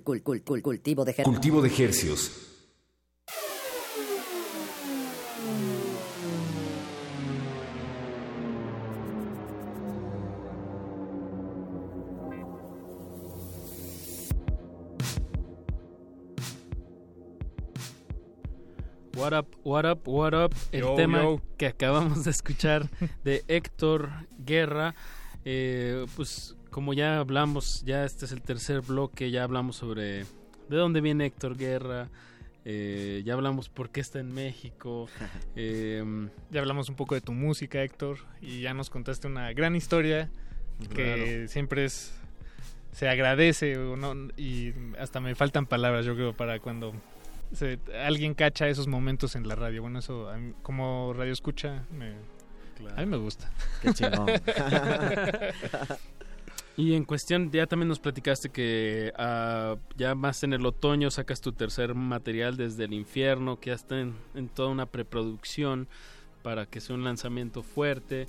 cultivo 0.02 1.04
de 1.04 1.12
ejercicios. 1.12 1.34
Cultivo 1.34 1.62
de. 1.62 2.46
What 19.16 19.34
up, 19.34 19.48
what 19.64 19.86
up, 19.86 20.08
what 20.08 20.34
up. 20.34 20.54
El 20.74 20.94
tema 20.96 21.24
que 21.58 21.68
acabamos 21.68 22.26
de 22.26 22.32
escuchar 22.32 22.90
de 23.24 23.46
Héctor 23.48 24.10
Guerra. 24.38 24.94
Eh, 25.46 26.06
pues 26.18 26.56
como 26.76 26.94
ya 26.94 27.20
hablamos, 27.20 27.84
ya 27.86 28.04
este 28.04 28.26
es 28.26 28.34
el 28.34 28.42
tercer 28.42 28.82
bloque, 28.82 29.32
ya 29.32 29.46
hablamos 29.46 29.78
sobre 29.78 30.26
de 30.68 30.76
dónde 30.76 31.00
viene 31.00 31.26
Héctor 31.26 31.56
Guerra, 31.56 32.10
eh, 32.66 33.24
ya 33.24 33.34
hablamos 33.34 33.70
por 33.70 33.92
qué 33.92 34.02
está 34.02 34.20
en 34.20 34.34
México. 34.34 35.08
Em, 35.56 36.30
ya 36.52 36.60
hablamos 36.60 36.90
un 36.90 36.98
poco 36.98 37.16
de 37.16 37.22
tu 37.22 37.32
música, 37.32 37.82
Héctor, 37.82 38.18
y 38.42 38.60
ya 38.60 38.74
nos 38.74 38.90
contaste 38.90 39.26
una 39.26 39.54
gran 39.54 39.78
historia 39.78 40.30
que 40.94 41.48
siempre 41.48 41.86
es 41.86 42.14
se 42.92 43.08
agradece 43.08 43.78
no, 43.78 44.14
y 44.36 44.74
hasta 45.00 45.22
me 45.22 45.34
faltan 45.34 45.68
palabras, 45.68 46.06
yo 46.06 46.14
creo, 46.14 46.34
para 46.34 46.60
cuando 46.60 46.92
se, 47.54 47.80
alguien 48.06 48.34
cacha 48.34 48.68
esos 48.68 48.88
momentos 48.88 49.38
en 49.38 49.48
la 49.48 49.56
radio. 49.56 49.82
Bueno, 49.82 50.00
eso 50.00 50.28
a 50.30 50.36
mí, 50.36 50.54
como 50.62 51.14
radio 51.14 51.32
escucha, 51.32 51.86
me, 51.98 52.16
a 52.98 53.00
mí 53.00 53.06
me 53.06 53.16
gusta. 53.16 53.50
Qué 53.82 53.94
chingón. 53.94 54.28
Y 56.78 56.94
en 56.94 57.06
cuestión, 57.06 57.52
ya 57.52 57.68
también 57.68 57.88
nos 57.88 58.00
platicaste 58.00 58.50
que 58.50 59.14
ah, 59.18 59.78
ya 59.96 60.14
más 60.14 60.44
en 60.44 60.54
el 60.54 60.66
otoño 60.66 61.10
sacas 61.10 61.40
tu 61.40 61.54
tercer 61.54 61.96
material 61.96 62.58
desde 62.58 62.84
el 62.84 62.94
infierno, 62.94 63.60
que 63.60 63.70
ya 63.70 63.76
está 63.76 64.00
en, 64.00 64.14
en 64.34 64.50
toda 64.50 64.70
una 64.70 64.86
preproducción 64.86 65.88
para 66.44 66.66
que 66.66 66.82
sea 66.82 66.96
un 66.96 67.04
lanzamiento 67.04 67.64
fuerte. 67.64 68.28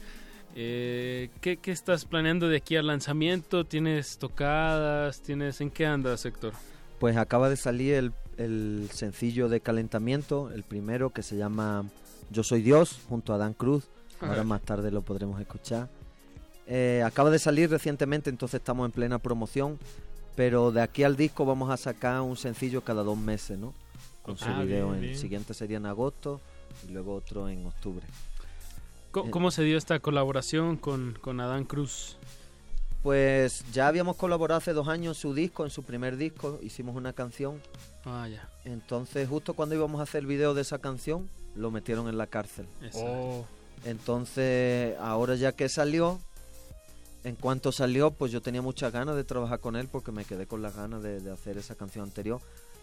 Eh, 0.55 1.28
¿qué, 1.40 1.59
qué 1.59 1.73
estás 1.73 2.05
planeando 2.05 2.48
de 2.48 2.56
aquí 2.56 2.77
al 2.77 2.86
lanzamiento? 2.86 3.64
¿Tienes 3.64 4.16
tocadas? 4.18 5.20
¿Tienes 5.20 5.60
en 5.60 5.70
qué 5.70 5.85
andas, 5.85 6.24
Héctor? 6.24 6.55
Pues 6.98 7.16
acaba 7.16 7.51
de 7.51 7.56
salir 7.56 7.94
el, 7.94 8.12
el 8.39 8.89
sencillo 8.93 9.48
de 9.48 9.60
calentamiento, 9.60 10.51
el 10.51 10.62
primero 10.62 11.10
que 11.10 11.23
se 11.23 11.36
llama 11.36 11.85
Yo 12.31 12.43
Soy 12.43 12.62
Dios, 12.62 13.01
junto 13.09 13.35
a 13.35 13.39
Dan 13.39 13.55
Cruz. 13.55 13.89
Ahora 14.20 14.44
más 14.44 14.62
tarde 14.62 14.90
lo 14.90 15.02
podremos 15.02 15.39
escuchar. 15.40 15.90
Eh, 16.67 17.03
acaba 17.05 17.31
de 17.31 17.39
salir 17.39 17.71
recientemente, 17.71 18.29
entonces 18.31 18.59
estamos 18.61 18.87
en 18.87 18.93
plena 18.93 19.19
promoción. 19.19 19.79
Pero 20.35 20.71
de 20.71 20.83
aquí 20.83 21.03
al 21.03 21.17
disco 21.17 21.47
vamos 21.47 21.71
a 21.71 21.77
sacar 21.79 22.21
un 22.21 22.37
sencillo 22.37 22.83
cada 22.83 23.03
dos 23.03 23.17
meses, 23.17 23.59
¿no? 23.59 23.73
Con 24.23 24.37
su 24.37 24.45
Ah, 24.47 24.63
video. 24.63 24.91
bien, 24.91 25.05
El 25.05 25.17
siguiente 25.17 25.55
sería 25.55 25.79
en 25.79 25.87
agosto 25.87 26.41
y 26.87 26.93
luego 26.93 27.15
otro 27.15 27.49
en 27.49 27.65
octubre. 27.65 28.05
¿Cómo, 29.13 29.29
Eh. 29.29 29.31
cómo 29.31 29.51
se 29.51 29.63
dio 29.63 29.79
esta 29.79 29.99
colaboración 30.01 30.77
con, 30.77 31.17
con 31.23 31.41
Adán 31.41 31.65
Cruz? 31.65 32.19
Pues 33.03 33.65
ya 33.73 33.87
habíamos 33.89 34.17
colaborado 34.17 34.59
hace 34.59 34.73
dos 34.75 34.89
años 34.89 35.17
en 35.17 35.21
su 35.23 35.33
disco, 35.33 35.65
en 35.65 35.71
su 35.71 35.85
primer 35.85 36.17
disco, 36.19 36.59
hicimos 36.63 36.97
una 36.97 37.13
canción. 37.13 37.61
Ah, 38.05 38.29
ya. 38.29 38.47
Entonces, 38.65 39.29
justo 39.29 39.55
cuando 39.55 39.75
íbamos 39.75 40.01
a 40.01 40.03
hacer 40.03 40.21
el 40.21 40.27
video 40.27 40.53
de 40.53 40.63
esa 40.63 40.79
canción, 40.81 41.31
lo 41.55 41.71
metieron 41.71 42.09
en 42.09 42.19
la 42.19 42.27
cárcel. 42.27 42.67
Exacto. 42.83 43.47
Entonces, 43.85 44.97
ahora 44.99 45.37
ya 45.37 45.53
que 45.53 45.69
salió, 45.69 46.19
en 47.27 47.35
cuanto 47.35 47.73
salió, 47.73 48.12
pues 48.12 48.31
yo 48.31 48.40
tenía 48.40 48.62
muchas 48.62 48.93
ganas 48.93 49.16
de 49.16 49.24
trabajar 49.24 49.59
con 49.59 49.74
él 49.74 49.89
porque 49.90 50.12
me 50.12 50.24
quedé 50.24 50.47
con 50.47 50.62
las 50.62 50.77
ganas 50.77 51.03
de, 51.03 51.20
de 51.20 51.32
hacer 51.32 51.59
esa 51.59 51.74
canción 51.74 52.05
anterior. 52.05 52.40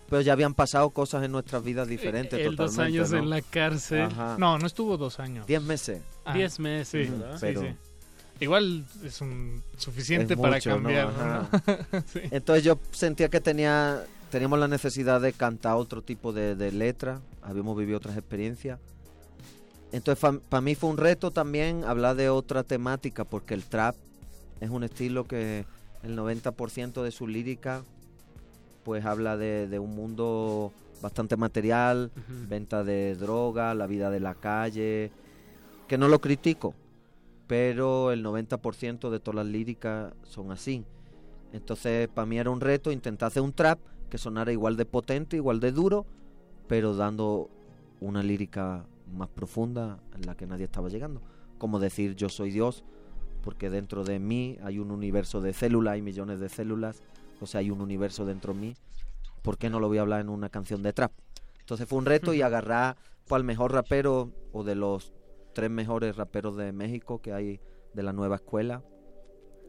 Pero 0.09 0.21
ya 0.21 0.33
habían 0.33 0.53
pasado 0.53 0.89
cosas 0.89 1.23
en 1.23 1.31
nuestras 1.31 1.63
vidas 1.63 1.87
diferentes. 1.87 2.37
El 2.37 2.57
dos 2.57 2.71
totalmente, 2.71 2.99
años 2.99 3.11
¿no? 3.11 3.17
en 3.19 3.29
la 3.29 3.41
cárcel. 3.41 4.01
Ajá. 4.01 4.35
No, 4.37 4.59
no 4.59 4.67
estuvo 4.67 4.97
dos 4.97 5.21
años. 5.21 5.47
Diez 5.47 5.61
meses. 5.61 6.01
Ah, 6.25 6.33
Diez 6.33 6.59
meses, 6.59 7.07
sí, 7.07 7.13
Pero- 7.39 7.61
sí. 7.61 7.67
Igual 8.41 8.83
es 9.05 9.21
un 9.21 9.63
suficiente 9.77 10.33
Es 10.33 10.39
para 10.39 10.59
cambiar. 10.59 11.07
Ajá. 11.07 11.49
¿no? 11.65 12.03
Sí. 12.11 12.19
Entonces 12.31 12.65
yo 12.65 12.77
sentía 12.91 13.29
que 13.29 13.39
tenía 13.39 14.03
teníamos 14.29 14.59
la 14.59 14.67
necesidad 14.67 15.21
de 15.21 15.31
cantar 15.31 15.75
otro 15.75 16.01
tipo 16.01 16.33
de, 16.33 16.55
de 16.55 16.71
letra, 16.73 17.21
habíamos 17.41 17.77
vivido 17.77 17.97
otras 17.97 18.17
experiencias. 18.17 18.79
Entonces 19.93 20.41
para 20.49 20.59
mí 20.61 20.75
fue 20.75 20.89
un 20.89 20.97
reto 20.97 21.31
también 21.31 21.85
hablar 21.85 22.15
de 22.17 22.29
otra 22.29 22.63
temática, 22.63 23.23
porque 23.23 23.53
el 23.53 23.63
trap 23.63 23.95
es 24.63 24.69
un 24.69 24.83
estilo 24.83 25.25
que 25.25 25.65
el 26.03 26.17
90% 26.17 27.03
de 27.03 27.11
su 27.11 27.27
lírica 27.27 27.83
pues 28.83 29.05
habla 29.05 29.37
de, 29.37 29.67
de 29.67 29.79
un 29.79 29.95
mundo 29.95 30.71
bastante 31.01 31.35
material, 31.35 32.11
venta 32.47 32.83
de 32.83 33.15
droga, 33.15 33.73
la 33.73 33.87
vida 33.87 34.09
de 34.09 34.21
la 34.21 34.35
calle, 34.35 35.11
que 35.87 35.97
no 35.97 36.07
lo 36.07 36.19
critico, 36.19 36.73
pero 37.45 38.11
el 38.11 38.23
90% 38.23 39.09
de 39.09 39.19
todas 39.19 39.35
las 39.35 39.45
líricas 39.45 40.13
son 40.23 40.51
así. 40.51 40.85
Entonces, 41.51 42.07
para 42.07 42.25
mí 42.25 42.37
era 42.37 42.49
un 42.49 42.61
reto 42.61 42.91
intentar 42.91 43.27
hacer 43.27 43.43
un 43.43 43.53
trap 43.53 43.79
que 44.09 44.17
sonara 44.17 44.51
igual 44.51 44.77
de 44.77 44.85
potente, 44.85 45.35
igual 45.35 45.59
de 45.59 45.71
duro, 45.71 46.05
pero 46.67 46.95
dando 46.95 47.49
una 47.99 48.23
lírica 48.23 48.85
más 49.13 49.29
profunda 49.29 49.99
en 50.15 50.25
la 50.25 50.35
que 50.35 50.47
nadie 50.47 50.65
estaba 50.65 50.89
llegando. 50.89 51.21
Como 51.57 51.79
decir 51.79 52.15
yo 52.15 52.29
soy 52.29 52.51
Dios, 52.51 52.83
porque 53.43 53.69
dentro 53.69 54.03
de 54.03 54.19
mí 54.19 54.57
hay 54.63 54.79
un 54.79 54.89
universo 54.91 55.41
de 55.41 55.53
células, 55.53 55.93
hay 55.93 56.01
millones 56.01 56.39
de 56.39 56.49
células, 56.49 57.03
o 57.41 57.45
sea, 57.45 57.59
hay 57.59 57.69
un 57.69 57.81
universo 57.81 58.25
dentro 58.25 58.53
de 58.53 58.59
mí. 58.59 58.75
¿Por 59.41 59.57
qué 59.57 59.69
no 59.69 59.79
lo 59.79 59.87
voy 59.89 59.97
a 59.97 60.01
hablar 60.01 60.21
en 60.21 60.29
una 60.29 60.49
canción 60.49 60.81
de 60.83 60.93
trap? 60.93 61.11
Entonces 61.59 61.87
fue 61.87 61.97
un 61.99 62.05
reto 62.05 62.33
y 62.33 62.41
agarrar 62.41 62.95
pues, 63.27 63.37
al 63.39 63.43
mejor 63.43 63.71
rapero 63.73 64.31
o 64.53 64.63
de 64.63 64.75
los 64.75 65.13
tres 65.53 65.69
mejores 65.69 66.15
raperos 66.15 66.55
de 66.57 66.71
México 66.71 67.21
que 67.21 67.33
hay 67.33 67.59
de 67.93 68.03
la 68.03 68.13
nueva 68.13 68.37
escuela 68.37 68.81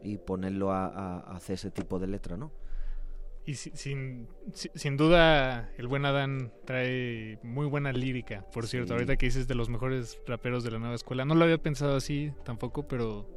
y 0.03 0.17
ponerlo 0.17 0.71
a, 0.71 0.85
a- 0.87 1.19
a 1.19 1.35
hacer 1.35 1.55
ese 1.55 1.71
tipo 1.71 1.99
de 1.99 2.07
letra, 2.07 2.37
¿no? 2.37 2.51
Y 3.47 3.53
si- 3.55 3.71
sin, 3.75 4.27
si- 4.53 4.71
sin 4.73 4.97
duda, 4.97 5.69
el 5.77 5.87
buen 5.87 6.05
Adán 6.05 6.51
trae 6.65 7.37
muy 7.43 7.67
buena 7.67 7.91
lírica. 7.93 8.43
Por 8.51 8.65
cierto, 8.67 8.87
Sí. 8.87 8.93
ahorita 8.93 9.17
que 9.17 9.27
dices 9.27 9.47
de 9.47 9.53
los 9.55 9.69
mejores 9.69 10.19
raperos 10.25 10.63
de 10.63 10.71
la 10.71 10.79
nueva 10.79 10.95
escuela, 10.95 11.25
no 11.25 11.35
lo 11.35 11.43
había 11.43 11.59
pensado 11.59 11.95
así 11.95 12.31
tampoco, 12.43 12.87
pero 12.87 13.29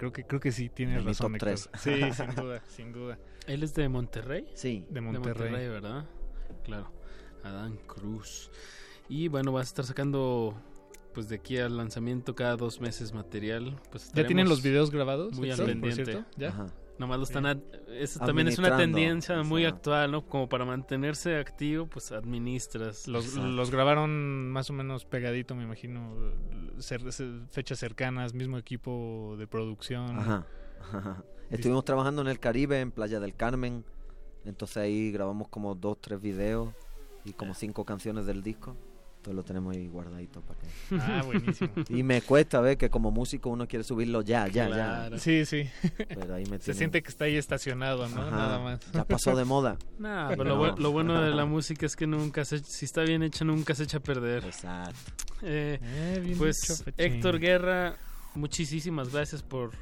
creo 0.00 0.12
que 0.14 0.24
creo 0.24 0.40
que 0.40 0.50
sí 0.50 0.70
tienes 0.70 0.96
En 0.98 1.04
mi 1.04 1.08
razón. 1.10 1.26
top 1.26 1.34
Héctor. 1.36 1.48
tres. 1.50 1.70
Sí, 1.82 2.12
sin 2.24 2.34
duda, 2.34 2.62
sin 2.66 2.92
duda. 2.92 3.18
¿Él 3.46 3.62
es 3.62 3.74
de 3.74 3.86
Monterrey? 3.90 4.46
Sí. 4.54 4.86
De 4.88 5.02
Monterrey. 5.02 5.68
¿verdad? 5.68 6.06
Claro. 6.64 6.90
Adán 7.44 7.76
Cruz. 7.86 8.50
Y 9.10 9.28
bueno, 9.28 9.52
vas 9.52 9.66
a 9.66 9.68
estar 9.68 9.84
sacando 9.84 10.54
pues 11.12 11.28
de 11.28 11.36
aquí 11.36 11.58
al 11.58 11.76
lanzamiento 11.76 12.34
cada 12.34 12.56
dos 12.56 12.80
meses 12.80 13.12
material. 13.12 13.78
Pues 13.90 14.10
¿Ya 14.14 14.26
tienen 14.26 14.48
los 14.48 14.62
videos 14.62 14.90
grabados, 14.90 15.34
Muy 15.34 15.50
al 15.50 15.58
pendiente. 15.66 16.04
cierto? 16.04 16.24
¿Ya? 16.38 16.48
Ajá. 16.48 16.66
Nomás 17.00 17.16
lo 17.16 17.24
están... 17.24 17.44
Bien. 17.44 17.56
ad- 17.56 17.92
eso 17.94 18.20
también 18.20 18.46
es 18.48 18.58
una 18.58 18.76
tendencia 18.76 19.42
muy 19.42 19.64
actual, 19.64 20.12
¿no? 20.12 20.26
Como 20.26 20.50
para 20.50 20.66
mantenerse 20.66 21.36
activo, 21.36 21.86
pues 21.86 22.12
administras. 22.12 23.08
Los, 23.08 23.34
los 23.36 23.70
grabaron 23.70 24.50
más 24.50 24.68
o 24.68 24.74
menos 24.74 25.06
pegadito, 25.06 25.54
me 25.54 25.62
imagino. 25.64 26.14
cer- 26.76 27.48
fechas 27.48 27.78
cercanas, 27.78 28.34
mismo 28.34 28.58
equipo 28.58 29.34
de 29.38 29.46
producción. 29.46 30.18
Ajá. 30.18 30.46
ajá. 30.92 31.24
Estuvimos 31.48 31.86
trabajando 31.86 32.20
en 32.20 32.28
el 32.28 32.38
Caribe, 32.38 32.80
en 32.80 32.90
Playa 32.90 33.18
del 33.18 33.34
Carmen. 33.34 33.82
Entonces 34.44 34.76
ahí 34.76 35.10
grabamos 35.10 35.48
como 35.48 35.74
dos, 35.74 35.98
tres 36.02 36.20
videos 36.20 36.68
y 37.24 37.32
como 37.32 37.54
cinco 37.54 37.86
canciones 37.86 38.26
del 38.26 38.42
disco. 38.42 38.76
Entonces 39.20 39.34
lo 39.36 39.42
tenemos 39.44 39.76
ahí 39.76 39.86
guardadito 39.86 40.40
para 40.40 40.58
que... 40.60 40.66
Ah, 40.98 41.22
buenísimo. 41.26 41.68
Y 41.90 42.02
me 42.02 42.22
cuesta 42.22 42.58
ver 42.62 42.78
que 42.78 42.88
como 42.88 43.10
músico 43.10 43.50
uno 43.50 43.68
quiere 43.68 43.84
subirlo 43.84 44.22
ya, 44.22 44.48
ya, 44.48 44.66
Claro. 44.66 45.16
ya. 45.16 45.20
Sí, 45.20 45.44
sí. 45.44 45.68
Pero 46.08 46.34
ahí 46.34 46.44
me 46.46 46.56
Se 46.56 46.64
tienen- 46.72 46.78
siente 46.78 47.02
que 47.02 47.08
está 47.10 47.26
ahí 47.26 47.36
estacionado, 47.36 48.08
¿no? 48.08 48.22
Ajá, 48.22 48.30
Nada 48.30 48.58
más. 48.60 48.80
Ya 48.92 49.04
pasó 49.04 49.36
de 49.36 49.44
moda. 49.44 49.76
Nah, 49.98 50.28
pero 50.30 50.44
No. 50.44 50.56
lo, 50.56 50.74
bu- 50.74 50.78
lo 50.78 50.90
bueno 50.92 51.20
de 51.20 51.34
la 51.34 51.44
música 51.44 51.84
es 51.84 51.96
que 51.96 52.06
nunca 52.06 52.46
se... 52.46 52.60
Si 52.60 52.86
está 52.86 53.02
bien 53.02 53.22
hecha, 53.22 53.44
nunca 53.44 53.74
se 53.74 53.82
echa 53.82 53.98
a 53.98 54.00
perder. 54.00 54.42
Exacto. 54.46 54.98
Eh, 55.42 55.78
Eh, 55.82 56.20
bien 56.24 56.38
pues. 56.38 56.82
Héctor 56.96 57.38
Guerra, 57.40 57.96
muchísimas 58.34 59.12
gracias 59.12 59.42
por, 59.42 59.72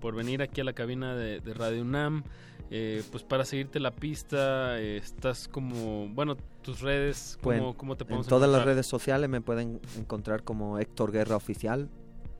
por 0.00 0.14
venir 0.14 0.40
aquí 0.40 0.62
a 0.62 0.64
la 0.64 0.72
cabina 0.72 1.14
de, 1.14 1.40
de 1.40 1.52
Radio 1.52 1.82
UNAM. 1.82 2.24
Eh, 2.70 3.02
pues 3.10 3.22
para 3.22 3.44
seguirte 3.44 3.78
la 3.78 3.92
pista, 3.92 4.78
eh, 4.80 4.96
estás 4.96 5.48
como, 5.48 6.08
bueno, 6.08 6.36
tus 6.62 6.80
redes, 6.80 7.38
Pues 7.40 7.60
¿cómo, 7.60 7.76
cómo 7.76 7.96
te 7.96 8.04
en 8.04 8.08
podemos 8.08 8.26
todas 8.26 8.50
las 8.50 8.64
redes 8.64 8.86
sociales 8.86 9.30
me 9.30 9.40
pueden 9.40 9.80
encontrar 9.96 10.42
como 10.42 10.78
Héctor 10.78 11.12
Guerra 11.12 11.36
Oficial. 11.36 11.88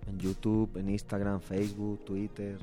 En 0.08 0.18
YouTube, 0.18 0.76
en 0.76 0.88
Instagram, 0.88 1.40
Facebook, 1.40 2.04
Twitter. 2.04 2.58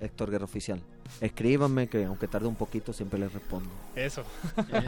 Héctor 0.00 0.30
Guerra 0.30 0.44
Oficial. 0.44 0.80
Escríbanme 1.20 1.88
que 1.88 2.04
aunque 2.04 2.28
tarde 2.28 2.46
un 2.46 2.54
poquito 2.56 2.92
siempre 2.92 3.18
les 3.18 3.32
respondo. 3.32 3.68
Eso. 3.96 4.22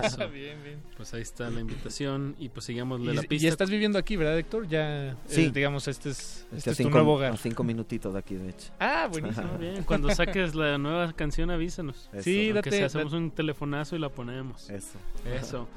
Eso. 0.05 0.29
bien, 0.33 0.63
bien. 0.63 0.81
Pues 0.97 1.13
ahí 1.15 1.23
está 1.23 1.51
la 1.51 1.61
invitación 1.61 2.37
y 2.39 2.49
pues 2.49 2.67
sigamos 2.67 3.01
Y, 3.01 3.05
la 3.07 3.23
y 3.23 3.27
pista. 3.27 3.45
ya 3.45 3.49
estás 3.51 3.71
viviendo 3.71 3.99
aquí, 3.99 4.17
¿verdad, 4.17 4.39
Héctor? 4.39 4.69
Ya, 4.69 5.17
Sí. 5.27 5.45
eh, 5.47 5.51
digamos, 5.53 5.89
este 5.89 6.11
es, 6.11 6.47
este 6.53 6.57
Estoy 6.57 6.71
a 6.71 6.73
es 6.73 6.79
tu 6.79 6.91
nuevo 6.91 7.15
hogar. 7.15 7.33
a 7.33 7.37
cinco 7.37 7.65
minutitos 7.65 8.13
de 8.13 8.19
aquí, 8.19 8.35
de 8.37 8.51
hecho. 8.51 8.71
Ah, 8.79 9.09
buenísimo. 9.11 9.59
Bien, 9.59 9.83
cuando 9.85 10.15
saques 10.15 10.55
la 10.55 10.79
nueva 10.79 11.13
canción 11.13 11.51
avísanos. 11.51 12.09
Eso. 12.13 12.23
Sí, 12.23 12.53
date, 12.53 12.71
sea, 12.71 12.87
hacemos 12.87 13.13
date- 13.13 13.23
un 13.25 13.31
telefonazo 13.31 13.97
y 13.97 13.99
la 13.99 14.09
ponemos. 14.09 14.71
Eso. 14.71 14.99
Eso. 15.25 15.69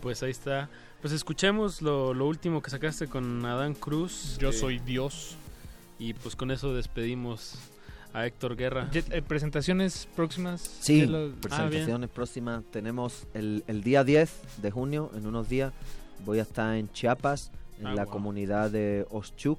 Pues 0.00 0.22
ahí 0.22 0.30
está. 0.30 0.68
Pues 1.00 1.12
escuchemos 1.12 1.82
lo, 1.82 2.14
lo 2.14 2.26
último 2.26 2.62
que 2.62 2.70
sacaste 2.70 3.06
con 3.08 3.44
Adán 3.44 3.74
Cruz. 3.74 4.36
Yo 4.40 4.50
eh, 4.50 4.52
soy 4.52 4.78
Dios. 4.78 5.36
Y 6.00 6.14
pues 6.14 6.36
con 6.36 6.50
eso 6.52 6.72
despedimos 6.74 7.56
a 8.18 8.26
Héctor 8.26 8.56
Guerra. 8.56 8.90
Ya- 8.92 9.02
eh, 9.10 9.22
¿Presentaciones 9.22 10.08
próximas? 10.16 10.60
Sí, 10.80 11.06
lo- 11.06 11.26
Ah, 11.28 11.32
presentaciones 11.40 12.10
próximas. 12.10 12.64
Tenemos 12.70 13.26
el, 13.34 13.62
el 13.66 13.82
día 13.82 14.04
10 14.04 14.30
de 14.60 14.70
junio, 14.70 15.10
en 15.14 15.26
unos 15.26 15.48
días, 15.48 15.72
voy 16.24 16.38
a 16.40 16.42
estar 16.42 16.74
en 16.74 16.90
Chiapas, 16.92 17.50
en 17.80 17.86
Ah, 17.88 17.94
la 17.94 18.04
wow. 18.04 18.12
comunidad 18.12 18.70
de 18.70 19.06
Oschuk, 19.10 19.58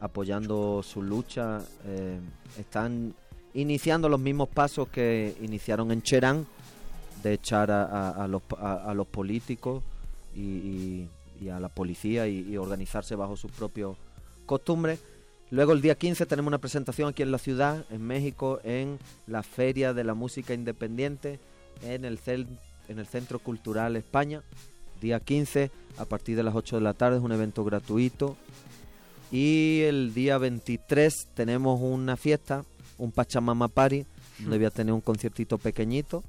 apoyando 0.00 0.82
su 0.82 1.02
lucha. 1.02 1.60
Eh, 1.86 2.18
están 2.58 3.14
iniciando 3.54 4.08
los 4.08 4.20
mismos 4.20 4.48
pasos 4.48 4.88
que 4.88 5.36
iniciaron 5.42 5.92
en 5.92 6.02
Cherán, 6.02 6.46
de 7.22 7.34
echar 7.34 7.70
a, 7.70 7.84
a- 7.84 8.24
a 8.24 8.28
los, 8.28 8.42
a- 8.58 8.90
a 8.90 8.94
los 8.94 9.06
políticos 9.06 9.82
y, 10.34 10.40
y- 10.40 11.08
y 11.42 11.48
a 11.50 11.60
la 11.60 11.68
policía 11.68 12.26
y, 12.26 12.40
y 12.48 12.56
organizarse 12.56 13.14
bajo 13.16 13.36
sus 13.36 13.50
propios 13.52 13.96
costumbres. 14.46 14.98
Luego 15.52 15.72
el 15.74 15.82
día 15.82 15.94
15 15.96 16.24
tenemos 16.26 16.48
una 16.48 16.56
presentación 16.58 17.10
aquí 17.10 17.22
en 17.22 17.30
la 17.30 17.36
ciudad, 17.38 17.84
en 17.90 18.02
México, 18.02 18.58
en 18.64 18.98
la 19.26 19.42
Feria 19.42 19.92
de 19.92 20.02
la 20.02 20.14
Música 20.14 20.54
Independiente, 20.54 21.38
en 21.82 22.06
el, 22.06 22.18
cel- 22.18 22.46
en 22.88 22.98
el 22.98 23.06
Centro 23.06 23.38
Cultural 23.38 23.94
España. 23.96 24.42
Día 25.02 25.20
15, 25.20 25.70
a 25.98 26.04
partir 26.06 26.36
de 26.36 26.42
las 26.42 26.54
8 26.54 26.76
de 26.76 26.82
la 26.82 26.94
tarde, 26.94 27.18
es 27.18 27.22
un 27.22 27.32
evento 27.32 27.64
gratuito. 27.64 28.36
Y 29.30 29.82
el 29.82 30.14
día 30.14 30.38
23 30.38 31.28
tenemos 31.34 31.78
una 31.82 32.16
fiesta, 32.16 32.64
un 32.96 33.12
Pachamama 33.12 33.68
Party, 33.68 34.06
donde 34.38 34.56
voy 34.56 34.66
a 34.66 34.70
tener 34.70 34.94
un 34.94 35.00
conciertito 35.02 35.58
pequeñito 35.58 36.24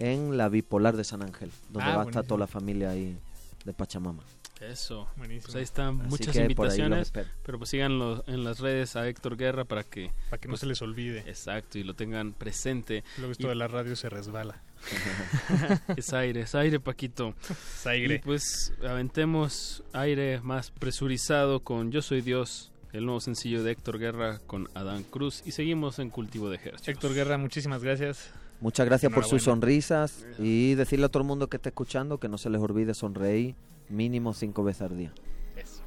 en 0.00 0.36
la 0.36 0.48
Bipolar 0.48 0.96
de 0.96 1.04
San 1.04 1.22
Ángel, 1.22 1.50
donde 1.70 1.88
Ah, 1.88 1.96
va 1.98 2.02
a 2.02 2.06
estar 2.06 2.24
toda 2.24 2.40
la 2.40 2.46
familia 2.48 2.90
ahí 2.90 3.16
de 3.64 3.72
Pachamama. 3.72 4.22
Eso. 4.60 5.08
Buenísimo. 5.16 5.44
Pues 5.44 5.56
ahí 5.56 5.62
están 5.62 6.00
Así 6.00 6.10
muchas 6.10 6.36
invitaciones. 6.36 7.12
Pero 7.42 7.58
pues 7.58 7.70
síganlo 7.70 8.24
en 8.26 8.44
las 8.44 8.60
redes 8.60 8.96
a 8.96 9.06
Héctor 9.06 9.36
Guerra 9.36 9.64
para 9.64 9.84
que... 9.84 10.10
Para 10.30 10.40
que 10.40 10.48
no 10.48 10.52
pues, 10.52 10.60
se 10.60 10.66
les 10.66 10.82
olvide. 10.82 11.20
Exacto, 11.26 11.78
y 11.78 11.84
lo 11.84 11.94
tengan 11.94 12.32
presente. 12.32 13.04
Luego 13.18 13.32
esto 13.32 13.46
Y- 13.46 13.50
de 13.50 13.54
la 13.54 13.68
radio 13.68 13.96
se 13.96 14.08
resbala. 14.08 14.62
es 15.96 16.12
aire, 16.12 16.42
es 16.42 16.54
aire, 16.54 16.80
Paquito. 16.80 17.34
Es 17.48 17.86
aire. 17.86 18.16
Y 18.16 18.18
pues 18.18 18.72
aventemos 18.86 19.82
aire 19.92 20.40
más 20.40 20.70
presurizado 20.70 21.60
con 21.60 21.90
Yo 21.90 22.02
Soy 22.02 22.20
Dios, 22.20 22.72
el 22.92 23.04
nuevo 23.04 23.20
sencillo 23.20 23.62
de 23.62 23.72
Héctor 23.72 23.98
Guerra 23.98 24.38
con 24.46 24.68
Adán 24.74 25.02
Cruz. 25.02 25.42
Y 25.44 25.52
seguimos 25.52 25.98
en 25.98 26.10
Cultivo 26.10 26.48
de 26.50 26.56
Ejercicios. 26.56 26.88
Héctor 26.88 27.14
Guerra, 27.14 27.38
muchísimas 27.38 27.82
gracias. 27.82 28.30
Muchas 28.60 28.86
gracias 28.86 29.12
por 29.12 29.26
sus 29.26 29.42
sonrisas 29.42 30.24
y 30.38 30.74
decirle 30.76 31.06
a 31.06 31.08
todo 31.10 31.22
el 31.22 31.26
mundo 31.26 31.48
que 31.48 31.56
esté 31.56 31.68
escuchando 31.68 32.18
que 32.18 32.28
no 32.28 32.38
se 32.38 32.48
les 32.48 32.60
olvide 32.60 32.94
sonreír 32.94 33.54
mínimo 33.88 34.34
cinco 34.34 34.64
veces 34.64 34.82
al 34.82 34.96
día. 34.96 35.12
Eso. 35.56 35.82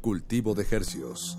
Cultivo 0.00 0.54
de 0.54 0.66
hercios. 0.70 1.38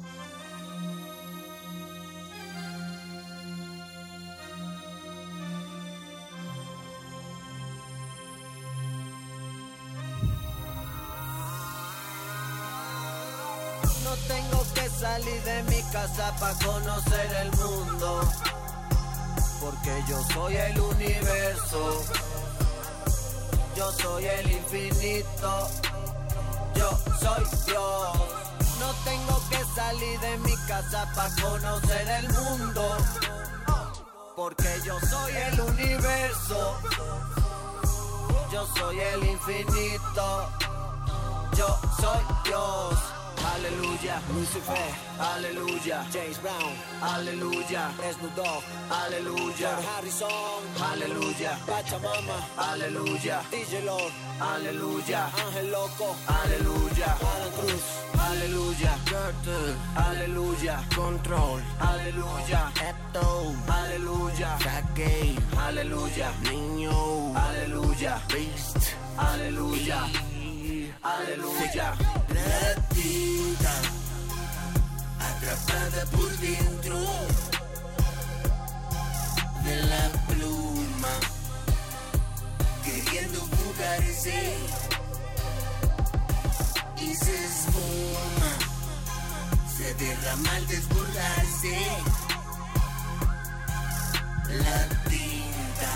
No 14.03 14.15
tengo 14.27 14.65
que 14.73 14.89
salir 14.89 15.41
de 15.43 15.63
mi 15.63 15.81
casa 15.91 16.35
para 16.39 16.55
conocer 16.65 17.31
el 17.43 17.51
mundo. 17.57 18.21
Porque 19.61 20.03
yo 20.07 20.21
soy 20.33 20.55
el 20.55 20.79
universo. 20.79 22.03
Yo 23.79 23.93
soy 23.93 24.25
el 24.25 24.51
infinito. 24.51 25.69
Yo 26.75 26.89
soy 27.17 27.45
Dios. 27.65 28.17
No 28.77 28.93
tengo 29.05 29.41
que 29.49 29.63
salir 29.73 30.19
de 30.19 30.37
mi 30.39 30.53
casa 30.67 31.09
para 31.15 31.33
conocer 31.41 32.07
el 32.09 32.27
mundo. 32.27 32.97
Porque 34.35 34.81
yo 34.83 34.99
soy 34.99 35.31
el 35.31 35.61
universo. 35.61 36.77
Yo 38.51 38.67
soy 38.75 38.99
el 38.99 39.23
infinito. 39.23 40.49
Yo 41.55 41.79
soy 42.01 42.21
Dios. 42.43 43.18
Aleluya, 43.45 44.19
Lucifer, 44.33 44.89
aleluya, 45.19 46.05
James 46.11 46.37
Brown, 46.39 46.73
aleluya, 47.01 47.91
Snoop 48.13 48.35
Dogg, 48.35 48.63
aleluya, 48.91 49.55
George 49.57 49.85
Harrison, 49.87 50.61
aleluya, 50.91 51.51
Pachamama, 51.65 52.37
aleluya, 52.57 53.41
DJ 53.51 53.85
Lord, 53.85 54.11
aleluya, 54.39 55.29
Ángel 55.39 55.71
Loco, 55.71 56.15
aleluya, 56.27 57.09
Alan 57.19 57.51
Cruz, 57.55 57.85
aleluya, 58.19 58.93
Gertrude, 59.05 59.75
aleluya, 59.95 60.75
Control, 60.95 61.61
aleluya, 61.79 62.71
Eto, 62.75 63.55
aleluya, 63.67 64.57
Gay, 64.95 65.35
aleluya, 65.57 66.31
Niño, 66.43 67.33
aleluya, 67.35 68.19
Beast, 68.27 68.95
aleluya, 69.17 69.99
aleluya. 71.03 71.93
La 72.33 72.75
tinta 72.93 73.73
atrapada 75.19 76.05
por 76.11 76.29
dentro 76.37 76.97
de 79.63 79.75
la 79.83 80.09
pluma, 80.27 81.13
queriendo 82.83 83.39
fugarse 83.39 84.57
y 87.01 87.15
se 87.15 87.45
esfuma, 87.45 88.51
se 89.77 89.93
derrama 89.95 90.55
al 90.55 90.67
desbordarse. 90.67 91.77
La 94.49 94.87
tinta 95.09 95.91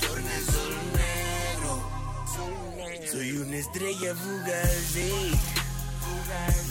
torna 0.00 0.34
el 0.34 0.44
sol 0.44 0.74
negro. 0.92 2.67
Soy 3.10 3.32
una 3.38 3.56
estrella 3.56 4.14
fugaz, 4.14 4.72
sí. 4.92 5.32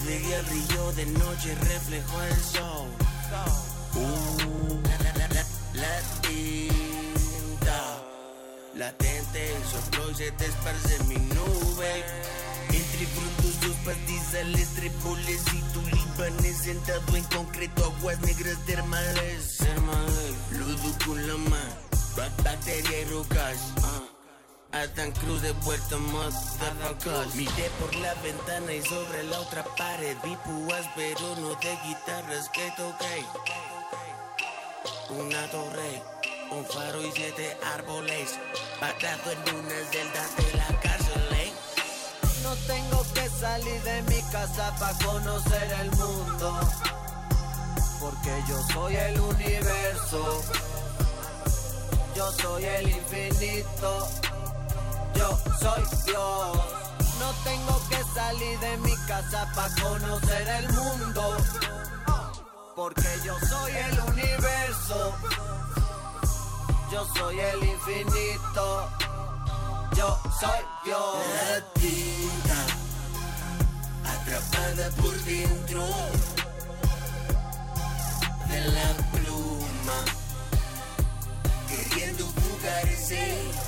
Llegué 0.06 0.36
al 0.36 0.46
río 0.46 0.92
de 0.94 1.06
noche, 1.08 1.56
reflejo 1.56 2.22
el 2.24 2.36
sol. 2.44 2.88
Uh, 3.96 4.80
la, 5.74 6.02
tinta. 6.22 8.04
Latente, 8.76 9.56
soplo 9.72 10.12
y 10.12 10.16
se 10.16 10.32
te 10.32 10.46
esparce 10.46 11.04
mi 11.06 11.16
nube. 11.16 12.04
Entre 12.70 13.08
frutos, 13.08 13.56
sus 13.62 13.76
pastizales, 13.78 14.68
tréboles 14.76 15.42
y 15.54 15.62
tulipanes. 15.74 16.58
Sentado 16.58 17.16
en 17.18 17.24
concreto, 17.26 17.86
aguas 17.98 18.20
negras 18.22 18.58
termales. 18.66 19.58
Ludo 20.52 20.98
con 21.06 21.28
la 21.28 21.34
ba- 22.16 22.30
bacteria 22.44 23.02
y 23.02 23.06
rocas. 23.06 23.58
Adán 24.78 25.12
Cruz 25.12 25.42
de 25.42 25.54
Puerto 25.56 25.98
Motherfuckers. 25.98 27.34
Miré 27.34 27.70
por 27.80 27.96
la 27.96 28.14
ventana 28.16 28.72
y 28.72 28.82
sobre 28.84 29.24
la 29.24 29.40
otra 29.40 29.64
pared 29.64 30.16
Vi 30.24 30.36
púas 30.38 30.86
pero 30.96 31.36
no 31.38 31.50
de 31.56 31.78
guitarras 31.84 32.50
que 32.50 32.72
toqué. 32.78 33.26
Una 35.10 35.50
torre, 35.50 36.04
un 36.52 36.64
faro 36.66 37.02
y 37.02 37.12
siete 37.12 37.58
árboles. 37.74 38.38
Parado 38.80 39.32
en 39.32 39.56
una 39.56 39.78
celda 39.92 40.28
de 40.38 40.58
la 40.58 40.80
cárcel 40.80 41.28
¿eh? 41.32 41.54
No 42.44 42.54
tengo 42.68 43.04
que 43.16 43.30
salir 43.30 43.82
de 43.82 44.02
mi 44.04 44.22
casa 44.32 44.76
para 44.80 44.98
conocer 45.00 45.72
el 45.82 45.92
mundo 45.92 46.60
Porque 48.00 48.44
yo 48.48 48.62
soy 48.74 48.96
el 48.96 49.20
universo. 49.20 50.44
Yo 52.16 52.32
soy 52.32 52.66
el 52.66 52.90
infinito 52.90 54.27
yo 55.18 55.40
soy 55.60 55.84
Dios. 56.06 56.58
No 57.20 57.34
tengo 57.44 57.82
que 57.90 58.04
salir 58.14 58.60
de 58.60 58.78
mi 58.78 58.96
casa 59.08 59.48
para 59.56 59.74
conocer 59.82 60.48
el 60.48 60.70
mundo. 60.74 61.38
Porque 62.76 63.10
yo 63.26 63.36
soy 63.48 63.72
el 63.72 64.00
universo. 64.12 65.16
Yo 66.92 67.08
soy 67.16 67.40
el 67.40 67.64
infinito. 67.64 68.90
Yo 69.96 70.20
soy 70.40 70.62
Dios. 70.86 71.16
La 71.36 71.82
tinta 71.82 72.60
atrapada 74.14 74.90
por 75.02 75.14
dentro 75.24 75.84
de 78.50 78.60
la 78.76 78.90
pluma. 79.12 80.00
Queriendo 81.68 82.26
fugarse 82.26 83.67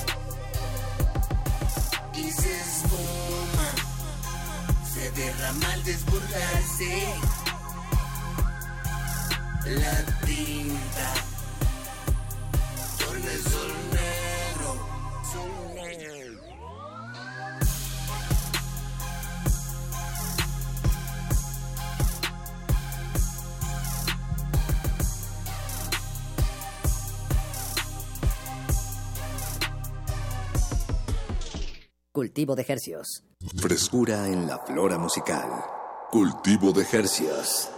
y 2.19 2.31
se 2.31 2.61
esfuma, 2.61 3.69
se 4.93 5.11
derrama 5.11 5.73
al 5.73 5.83
desbordarse 5.83 7.03
la 9.65 10.05
tinta, 10.25 11.13
torna 12.99 13.31
el 13.31 13.43
sol 13.43 14.28
Cultivo 32.19 32.53
de 32.53 32.65
hercios. 32.67 33.23
Frescura 33.55 34.27
en 34.27 34.45
la 34.45 34.57
flora 34.57 34.97
musical. 34.97 35.49
Cultivo 36.11 36.73
de 36.73 36.85
hercios. 36.91 37.69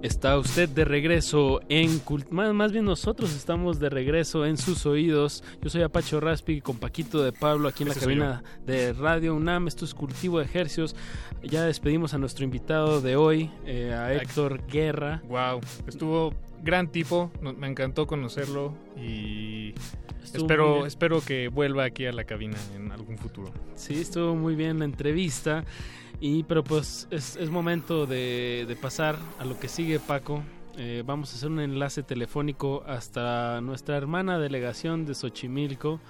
Está 0.00 0.38
usted 0.38 0.68
de 0.68 0.84
regreso 0.84 1.60
en... 1.68 2.00
Cult- 2.04 2.30
Más, 2.30 2.54
más 2.54 2.70
bien 2.70 2.84
nosotros 2.84 3.34
estamos 3.34 3.80
de 3.80 3.90
regreso 3.90 4.46
en 4.46 4.56
sus 4.56 4.86
oídos. 4.86 5.42
Yo 5.60 5.70
soy 5.70 5.82
Apacho 5.82 6.20
Raspi 6.20 6.60
con 6.60 6.76
Paquito 6.76 7.22
de 7.24 7.32
Pablo 7.32 7.68
aquí 7.68 7.82
en 7.82 7.88
la 7.88 7.96
cabina 7.96 8.44
de 8.64 8.92
Radio 8.92 9.34
UNAM. 9.34 9.66
Esto 9.66 9.84
es 9.84 9.94
Cultivo 9.94 10.38
de 10.38 10.44
Ejercios. 10.44 10.94
Ya 11.42 11.64
despedimos 11.64 12.14
a 12.14 12.18
nuestro 12.18 12.44
invitado 12.44 13.00
de 13.00 13.16
hoy, 13.16 13.50
eh, 13.66 13.92
a 13.92 14.14
Héctor 14.14 14.64
Guerra. 14.68 15.20
Wow, 15.28 15.60
estuvo 15.88 16.32
gran 16.62 16.92
tipo, 16.92 17.32
me 17.40 17.66
encantó 17.66 18.06
conocerlo 18.06 18.74
y 18.96 19.74
Estuvo 20.22 20.42
espero, 20.44 20.86
espero 20.86 21.20
que 21.22 21.48
vuelva 21.48 21.84
aquí 21.84 22.04
a 22.06 22.12
la 22.12 22.24
cabina 22.24 22.56
en 22.76 22.92
algún 22.92 23.16
futuro. 23.18 23.50
Sí, 23.74 23.94
estuvo 23.94 24.34
muy 24.34 24.54
bien 24.54 24.78
la 24.78 24.84
entrevista. 24.84 25.64
Y 26.20 26.42
pero 26.44 26.64
pues 26.64 27.06
es, 27.10 27.36
es 27.36 27.50
momento 27.50 28.06
de, 28.06 28.64
de 28.66 28.76
pasar 28.76 29.16
a 29.38 29.44
lo 29.44 29.58
que 29.58 29.68
sigue, 29.68 30.00
Paco. 30.00 30.42
Eh, 30.76 31.02
vamos 31.06 31.32
a 31.32 31.36
hacer 31.36 31.48
un 31.50 31.60
enlace 31.60 32.02
telefónico 32.02 32.82
hasta 32.86 33.60
nuestra 33.60 33.96
hermana 33.96 34.38
delegación 34.38 35.06
de 35.06 35.14
Xochimilco. 35.14 36.00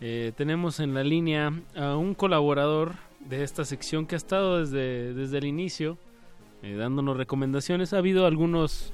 Eh, 0.00 0.32
tenemos 0.36 0.80
en 0.80 0.94
la 0.94 1.02
línea 1.02 1.52
a 1.74 1.96
un 1.96 2.14
colaborador 2.14 2.94
de 3.20 3.42
esta 3.42 3.64
sección 3.64 4.06
que 4.06 4.14
ha 4.14 4.18
estado 4.18 4.58
desde, 4.58 5.14
desde 5.14 5.38
el 5.38 5.44
inicio 5.46 5.96
eh, 6.62 6.74
dándonos 6.74 7.16
recomendaciones. 7.16 7.92
Ha 7.92 7.98
habido 7.98 8.26
algunos, 8.26 8.92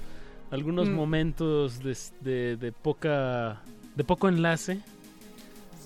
algunos 0.50 0.88
Mm. 0.88 0.92
momentos 0.94 1.80
de, 1.82 1.96
de- 2.20 2.56
de 2.56 2.72
poca 2.72 3.62
de 3.94 4.04
poco 4.04 4.28
enlace. 4.28 4.80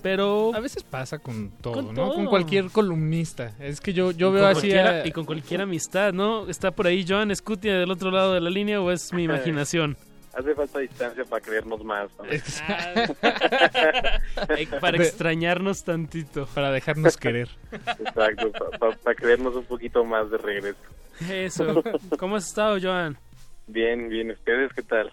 Pero 0.01 0.51
A 0.53 0.59
veces 0.59 0.83
pasa 0.83 1.19
con 1.19 1.49
todo, 1.61 1.73
Con 1.73 1.93
¿no? 1.95 2.13
Con 2.13 2.25
cualquier 2.27 2.69
columnista. 2.69 3.51
Es 3.59 3.81
que 3.81 3.93
yo, 3.93 4.11
yo 4.11 4.29
Y 4.29 4.33
veo 4.33 4.45
así 4.47 4.71
a- 4.73 5.05
y 5.05 5.11
con 5.11 5.25
cualquier 5.25 5.61
amistad, 5.61 6.13
¿no? 6.13 6.47
¿Está 6.49 6.71
por 6.71 6.87
ahí 6.87 7.05
Joan 7.07 7.35
Scutia 7.35 7.77
del 7.77 7.91
otro 7.91 8.11
lado 8.11 8.33
de 8.33 8.41
la 8.41 8.49
línea 8.49 8.81
o 8.81 8.91
es 8.91 9.11
mi 9.13 9.23
imaginación? 9.23 9.97
Hace 10.33 10.53
falta 10.53 10.79
distancia 10.79 11.25
para 11.25 11.41
creernos 11.43 11.83
más. 11.83 12.09
¿no? 12.19 12.25
Para 14.79 14.97
extrañarnos 14.97 15.83
tantito. 15.83 16.45
Para 16.53 16.71
dejarnos 16.71 17.17
querer. 17.17 17.49
Exacto, 17.71 18.51
para 19.03 19.15
creernos 19.15 19.55
un 19.55 19.65
poquito 19.65 20.05
más 20.05 20.29
de 20.29 20.37
regreso. 20.37 20.77
Eso. 21.27 21.81
¿Cómo 22.19 22.35
has 22.35 22.45
estado, 22.47 22.77
Joan? 22.79 23.17
Bien, 23.65 24.09
bien. 24.09 24.29
¿Ustedes 24.31 24.71
qué 24.73 24.83
tal? 24.83 25.11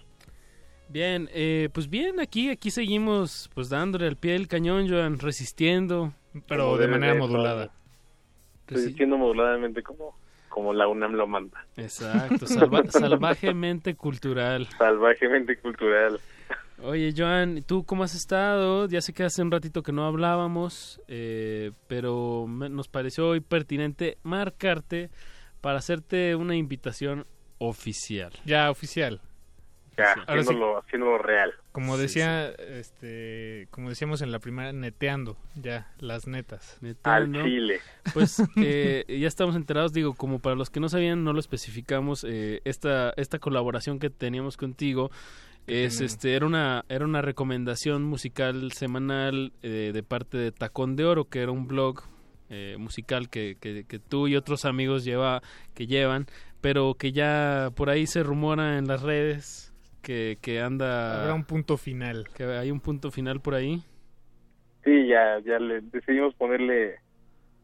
Bien, 0.87 1.29
eh, 1.33 1.69
pues 1.73 1.89
bien, 1.89 2.19
aquí 2.19 2.49
aquí 2.49 2.69
seguimos 2.71 3.49
pues 3.53 3.69
dándole 3.69 4.07
al 4.07 4.17
pie 4.17 4.33
del 4.33 4.47
cañón, 4.47 4.87
Joan, 4.89 5.19
resistiendo. 5.19 6.13
Pero 6.47 6.77
de 6.77 6.87
manera 6.87 7.13
modulada. 7.15 7.71
Resistiendo 8.67 9.17
moduladamente 9.17 9.83
como, 9.83 10.17
como 10.49 10.73
la 10.73 10.87
UNAM 10.87 11.13
lo 11.13 11.27
manda. 11.27 11.65
Exacto, 11.77 12.45
salva- 12.47 12.83
salvajemente 12.89 13.95
cultural. 13.95 14.67
Salvajemente 14.77 15.57
cultural. 15.57 16.19
Oye, 16.83 17.13
Joan, 17.15 17.63
¿tú 17.65 17.83
cómo 17.85 18.03
has 18.03 18.15
estado? 18.15 18.87
Ya 18.87 19.01
sé 19.01 19.13
que 19.13 19.23
hace 19.23 19.41
un 19.41 19.49
ratito 19.49 19.81
que 19.81 19.91
no 19.93 20.05
hablábamos, 20.05 20.99
eh, 21.07 21.71
pero 21.87 22.45
me- 22.47 22.69
nos 22.69 22.87
pareció 22.89 23.29
hoy 23.29 23.39
pertinente 23.39 24.17
marcarte 24.23 25.09
para 25.61 25.79
hacerte 25.79 26.35
una 26.35 26.55
invitación 26.55 27.25
oficial. 27.59 28.33
Ya, 28.45 28.69
oficial. 28.69 29.21
Ya, 29.97 30.13
Ahora 30.27 30.43
sí. 30.43 30.49
haciéndolo, 30.49 30.77
haciéndolo 30.79 31.17
real. 31.17 31.53
Como 31.71 31.95
Sí, 31.95 32.01
decía, 32.03 32.49
este, 32.49 33.67
como 33.71 33.89
decíamos 33.89 34.21
en 34.21 34.31
la 34.31 34.39
primera, 34.39 34.73
neteando, 34.73 35.37
ya, 35.55 35.91
las 35.99 36.27
netas. 36.27 36.77
Al 37.03 37.31
chile. 37.31 37.79
Pues 38.13 38.41
eh, 38.57 39.05
ya 39.07 39.27
estamos 39.27 39.55
enterados, 39.55 39.93
digo, 39.93 40.13
como 40.13 40.39
para 40.39 40.55
los 40.55 40.69
que 40.69 40.79
no 40.79 40.89
sabían, 40.89 41.23
no 41.23 41.33
lo 41.33 41.39
especificamos, 41.39 42.25
eh, 42.27 42.61
esta, 42.65 43.13
esta 43.17 43.39
colaboración 43.39 43.99
que 43.99 44.09
teníamos 44.09 44.57
contigo 44.57 45.11
es 45.67 45.99
este 45.99 46.35
era 46.35 46.45
una 46.45 46.85
era 46.89 47.05
una 47.05 47.23
recomendación 47.23 48.03
musical 48.03 48.71
semanal 48.71 49.51
eh, 49.63 49.91
de 49.93 50.03
parte 50.03 50.37
de 50.37 50.51
Tacón 50.51 50.95
de 50.95 51.05
Oro, 51.05 51.25
que 51.25 51.41
era 51.41 51.51
un 51.51 51.67
blog 51.67 52.03
eh, 52.49 52.75
musical 52.77 53.29
que, 53.29 53.57
que, 53.59 53.85
que 53.85 53.97
tú 53.99 54.27
y 54.27 54.35
otros 54.35 54.65
amigos 54.65 55.03
lleva 55.03 55.41
que 55.73 55.87
llevan, 55.87 56.27
pero 56.61 56.93
que 56.93 57.11
ya 57.11 57.71
por 57.75 57.89
ahí 57.89 58.05
se 58.05 58.21
rumora 58.21 58.77
en 58.77 58.87
las 58.87 59.01
redes 59.01 59.73
que, 60.05 60.37
que 60.41 60.61
anda 60.61 61.21
Habrá 61.21 61.33
un 61.33 61.43
punto 61.43 61.75
final. 61.77 62.27
que 62.35 62.43
hay 62.43 62.69
un 62.71 62.79
punto 62.79 63.09
final 63.11 63.41
por 63.41 63.55
ahí. 63.55 63.81
Sí, 64.83 65.07
ya, 65.07 65.39
ya 65.39 65.57
le 65.59 65.81
decidimos 65.81 66.35
ponerle, 66.35 66.95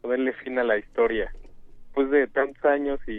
ponerle 0.02 0.34
fin 0.34 0.58
a 0.58 0.64
la 0.64 0.78
historia. 0.78 1.32
Después 1.86 2.10
de 2.10 2.28
tantos 2.28 2.66
años 2.66 3.00
y, 3.08 3.12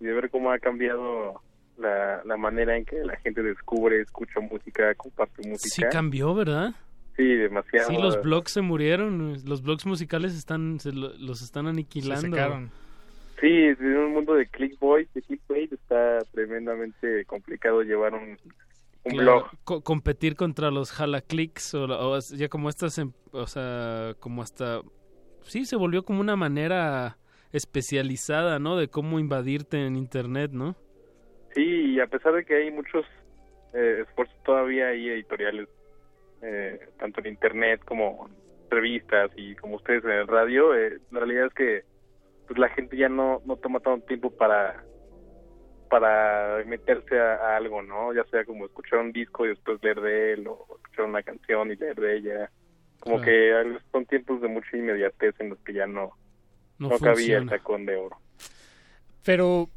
y 0.00 0.04
de 0.04 0.12
ver 0.12 0.28
cómo 0.30 0.50
ha 0.52 0.58
cambiado 0.58 1.40
la, 1.78 2.22
la 2.24 2.36
manera 2.36 2.76
en 2.76 2.84
que 2.84 2.96
la 3.02 3.16
gente 3.16 3.42
descubre, 3.42 4.00
escucha 4.02 4.40
música, 4.40 4.94
comparte 4.94 5.42
Sí 5.42 5.48
música. 5.48 5.88
cambió, 5.88 6.34
¿verdad? 6.34 6.74
Sí, 7.16 7.24
demasiado. 7.24 7.88
Sí, 7.88 7.96
los 7.96 8.20
blogs 8.22 8.52
se 8.52 8.60
murieron, 8.60 9.36
los 9.46 9.62
blogs 9.62 9.86
musicales 9.86 10.34
están 10.36 10.78
se 10.80 10.92
lo- 10.92 11.14
los 11.16 11.40
están 11.42 11.66
aniquilando. 11.66 12.36
secaron. 12.36 12.70
Sí, 13.40 13.48
en 13.48 13.96
un 13.96 14.12
mundo 14.12 14.34
de 14.34 14.46
clickbait, 14.46 15.12
de 15.12 15.22
clickbait 15.22 15.72
está 15.72 16.20
tremendamente 16.32 17.24
complicado 17.26 17.82
llevar 17.82 18.14
un, 18.14 18.38
un 19.04 19.12
Claro, 19.12 19.40
blog. 19.40 19.50
co- 19.64 19.82
competir 19.82 20.36
contra 20.36 20.70
los 20.70 20.92
jalaclicks 20.92 21.74
o, 21.74 21.86
la- 21.86 21.98
o 21.98 22.16
es- 22.16 22.30
ya 22.30 22.48
como 22.48 22.68
estas, 22.68 22.96
em- 22.98 23.12
o 23.32 23.46
sea, 23.46 24.14
como 24.20 24.42
hasta 24.42 24.80
sí 25.42 25.64
se 25.66 25.76
volvió 25.76 26.04
como 26.04 26.20
una 26.20 26.36
manera 26.36 27.18
especializada, 27.52 28.58
¿no? 28.58 28.76
De 28.76 28.88
cómo 28.88 29.18
invadirte 29.18 29.84
en 29.84 29.96
internet, 29.96 30.50
¿no? 30.52 30.76
Sí, 31.54 31.94
y 31.94 32.00
a 32.00 32.06
pesar 32.06 32.32
de 32.34 32.44
que 32.44 32.54
hay 32.56 32.70
muchos 32.70 33.04
eh, 33.74 34.04
esfuerzos 34.08 34.36
todavía 34.44 34.88
hay 34.88 35.08
editoriales, 35.08 35.68
eh, 36.42 36.78
tanto 36.98 37.20
en 37.20 37.26
internet 37.26 37.80
como 37.84 38.28
revistas 38.70 39.30
y 39.36 39.54
como 39.56 39.76
ustedes 39.76 40.04
en 40.04 40.10
el 40.10 40.26
radio, 40.28 40.74
eh, 40.74 40.98
la 41.10 41.20
realidad 41.20 41.46
es 41.46 41.54
que 41.54 41.93
pues 42.46 42.58
la 42.58 42.68
gente 42.70 42.96
ya 42.96 43.08
no, 43.08 43.42
no 43.46 43.56
toma 43.56 43.80
tanto 43.80 44.06
tiempo 44.06 44.30
para 44.30 44.84
para 45.90 46.64
meterse 46.66 47.18
a, 47.20 47.34
a 47.34 47.56
algo, 47.56 47.80
¿no? 47.82 48.12
Ya 48.12 48.24
sea 48.24 48.44
como 48.44 48.66
escuchar 48.66 48.98
un 48.98 49.12
disco 49.12 49.44
y 49.44 49.50
después 49.50 49.78
leer 49.82 50.00
de 50.00 50.32
él, 50.32 50.46
o 50.48 50.66
escuchar 50.76 51.04
una 51.04 51.22
canción 51.22 51.70
y 51.70 51.76
leer 51.76 51.94
de 51.96 52.16
ella. 52.16 52.50
Como 52.98 53.20
Claro. 53.20 53.30
que 53.30 53.78
son 53.92 54.06
tiempos 54.06 54.40
de 54.40 54.48
mucha 54.48 54.76
inmediatez 54.76 55.34
en 55.38 55.50
los 55.50 55.58
que 55.60 55.74
ya 55.74 55.86
no, 55.86 56.12
No 56.78 56.88
no, 56.88 56.98
cabía 56.98 57.38
el 57.38 57.48
tacón 57.48 57.86
de 57.86 57.96
oro. 57.96 58.16
Pero 59.24 59.68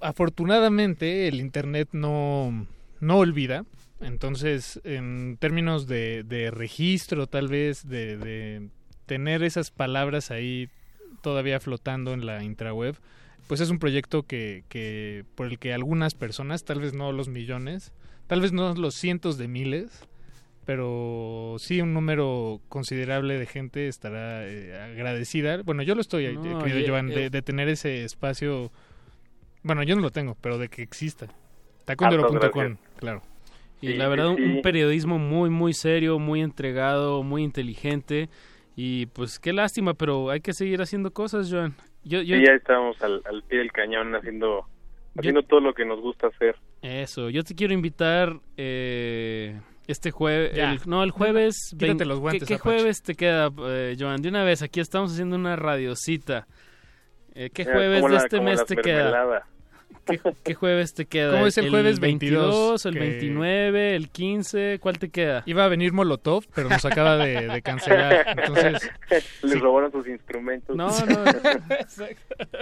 afortunadamente 0.00 1.28
el 1.28 1.36
internet 1.40 1.90
no, 1.92 2.66
no 3.00 3.18
olvida. 3.18 3.64
Entonces, 4.00 4.80
en 4.84 5.36
términos 5.38 5.86
de, 5.86 6.24
de 6.24 6.50
registro, 6.50 7.26
tal 7.26 7.48
vez, 7.48 7.88
de, 7.88 8.16
de 8.16 8.68
tener 9.06 9.42
esas 9.42 9.70
palabras 9.70 10.30
ahí 10.30 10.68
todavía 11.24 11.58
flotando 11.58 12.12
en 12.12 12.24
la 12.26 12.44
intraweb, 12.44 12.94
pues 13.48 13.60
es 13.60 13.70
un 13.70 13.80
proyecto 13.80 14.22
que, 14.22 14.62
que 14.68 15.24
por 15.34 15.46
el 15.48 15.58
que 15.58 15.74
algunas 15.74 16.14
personas, 16.14 16.64
tal 16.64 16.78
vez 16.80 16.94
no 16.94 17.10
los 17.10 17.26
millones, 17.28 17.92
tal 18.28 18.40
vez 18.40 18.52
no 18.52 18.72
los 18.74 18.94
cientos 18.94 19.36
de 19.38 19.48
miles, 19.48 20.06
pero 20.64 21.56
sí 21.58 21.80
un 21.80 21.92
número 21.92 22.60
considerable 22.68 23.38
de 23.38 23.46
gente 23.46 23.88
estará 23.88 24.46
eh, 24.46 24.74
agradecida. 24.92 25.62
Bueno, 25.62 25.82
yo 25.82 25.94
lo 25.94 26.00
estoy, 26.00 26.26
eh, 26.26 26.32
No, 26.32 26.58
querido 26.60 26.78
y- 26.80 26.86
Joan, 26.88 27.08
de, 27.08 27.28
de 27.28 27.42
tener 27.42 27.68
ese 27.68 28.04
espacio. 28.04 28.70
Bueno, 29.62 29.82
yo 29.82 29.94
no 29.96 30.02
lo 30.02 30.10
tengo, 30.10 30.36
pero 30.40 30.56
de 30.58 30.68
que 30.68 30.82
exista. 30.82 31.26
Tacondero.com, 31.84 32.76
claro. 32.96 33.22
Y 33.82 33.88
Sí, 33.88 33.94
la 33.94 34.08
verdad, 34.08 34.34
sí. 34.36 34.42
un 34.42 34.62
periodismo 34.62 35.18
muy, 35.18 35.50
muy 35.50 35.74
serio, 35.74 36.18
muy 36.18 36.40
entregado, 36.40 37.22
muy 37.22 37.42
inteligente. 37.42 38.30
Y 38.76 39.06
pues 39.06 39.38
qué 39.38 39.52
lástima, 39.52 39.94
pero 39.94 40.30
hay 40.30 40.40
que 40.40 40.52
seguir 40.52 40.80
haciendo 40.82 41.12
cosas, 41.12 41.48
Joan. 41.50 41.74
Yo, 42.02 42.20
ya 42.22 42.36
estamos 42.52 43.00
al, 43.02 43.22
al 43.24 43.42
pie 43.44 43.58
del 43.60 43.72
cañón 43.72 44.14
haciendo 44.14 44.66
haciendo 45.16 45.42
todo 45.44 45.60
lo 45.60 45.72
que 45.74 45.84
nos 45.84 46.00
gusta 46.00 46.26
hacer. 46.26 46.56
Eso, 46.82 47.30
yo 47.30 47.44
te 47.44 47.54
quiero 47.54 47.72
invitar 47.72 48.36
eh, 48.56 49.58
este 49.86 50.10
jueves. 50.10 50.86
No, 50.86 51.02
el 51.04 51.12
jueves. 51.12 51.54
Quítate 51.78 52.04
los 52.04 52.18
guantes, 52.18 52.48
¿Qué, 52.48 52.54
qué 52.54 52.58
jueves 52.58 53.02
te 53.02 53.14
queda, 53.14 53.50
eh, 53.68 53.96
Joan? 53.98 54.20
De 54.20 54.28
una 54.28 54.42
vez, 54.44 54.60
aquí 54.62 54.80
estamos 54.80 55.12
haciendo 55.12 55.36
una 55.36 55.56
radiocita. 55.56 56.46
Eh, 57.34 57.50
¿Qué 57.54 57.64
jueves 57.64 58.02
de 58.02 58.08
la- 58.10 58.16
este 58.18 58.40
mes 58.40 58.58
la 58.58 58.64
te 58.64 58.76
queda? 58.76 59.46
¿Qué, 60.06 60.20
qué 60.44 60.54
jueves 60.54 60.94
te 60.94 61.06
queda? 61.06 61.32
¿Cómo 61.32 61.46
es 61.46 61.56
el 61.58 61.70
jueves 61.70 61.98
22, 62.00 62.84
el 62.86 62.92
que- 62.94 62.98
29, 63.00 63.96
el 63.96 64.10
15? 64.10 64.78
¿Cuál 64.80 64.98
te 64.98 65.08
queda? 65.08 65.42
Iba 65.46 65.64
a 65.64 65.68
venir 65.68 65.92
Molotov, 65.92 66.44
pero 66.54 66.68
nos 66.68 66.84
acaba 66.84 67.16
de, 67.16 67.48
de 67.48 67.62
cancelar. 67.62 68.26
Entonces, 68.38 68.90
Les 69.42 69.52
sí. 69.52 69.58
robaron 69.58 69.90
sus 69.92 70.06
instrumentos. 70.06 70.76
No, 70.76 70.88
no. 71.06 71.24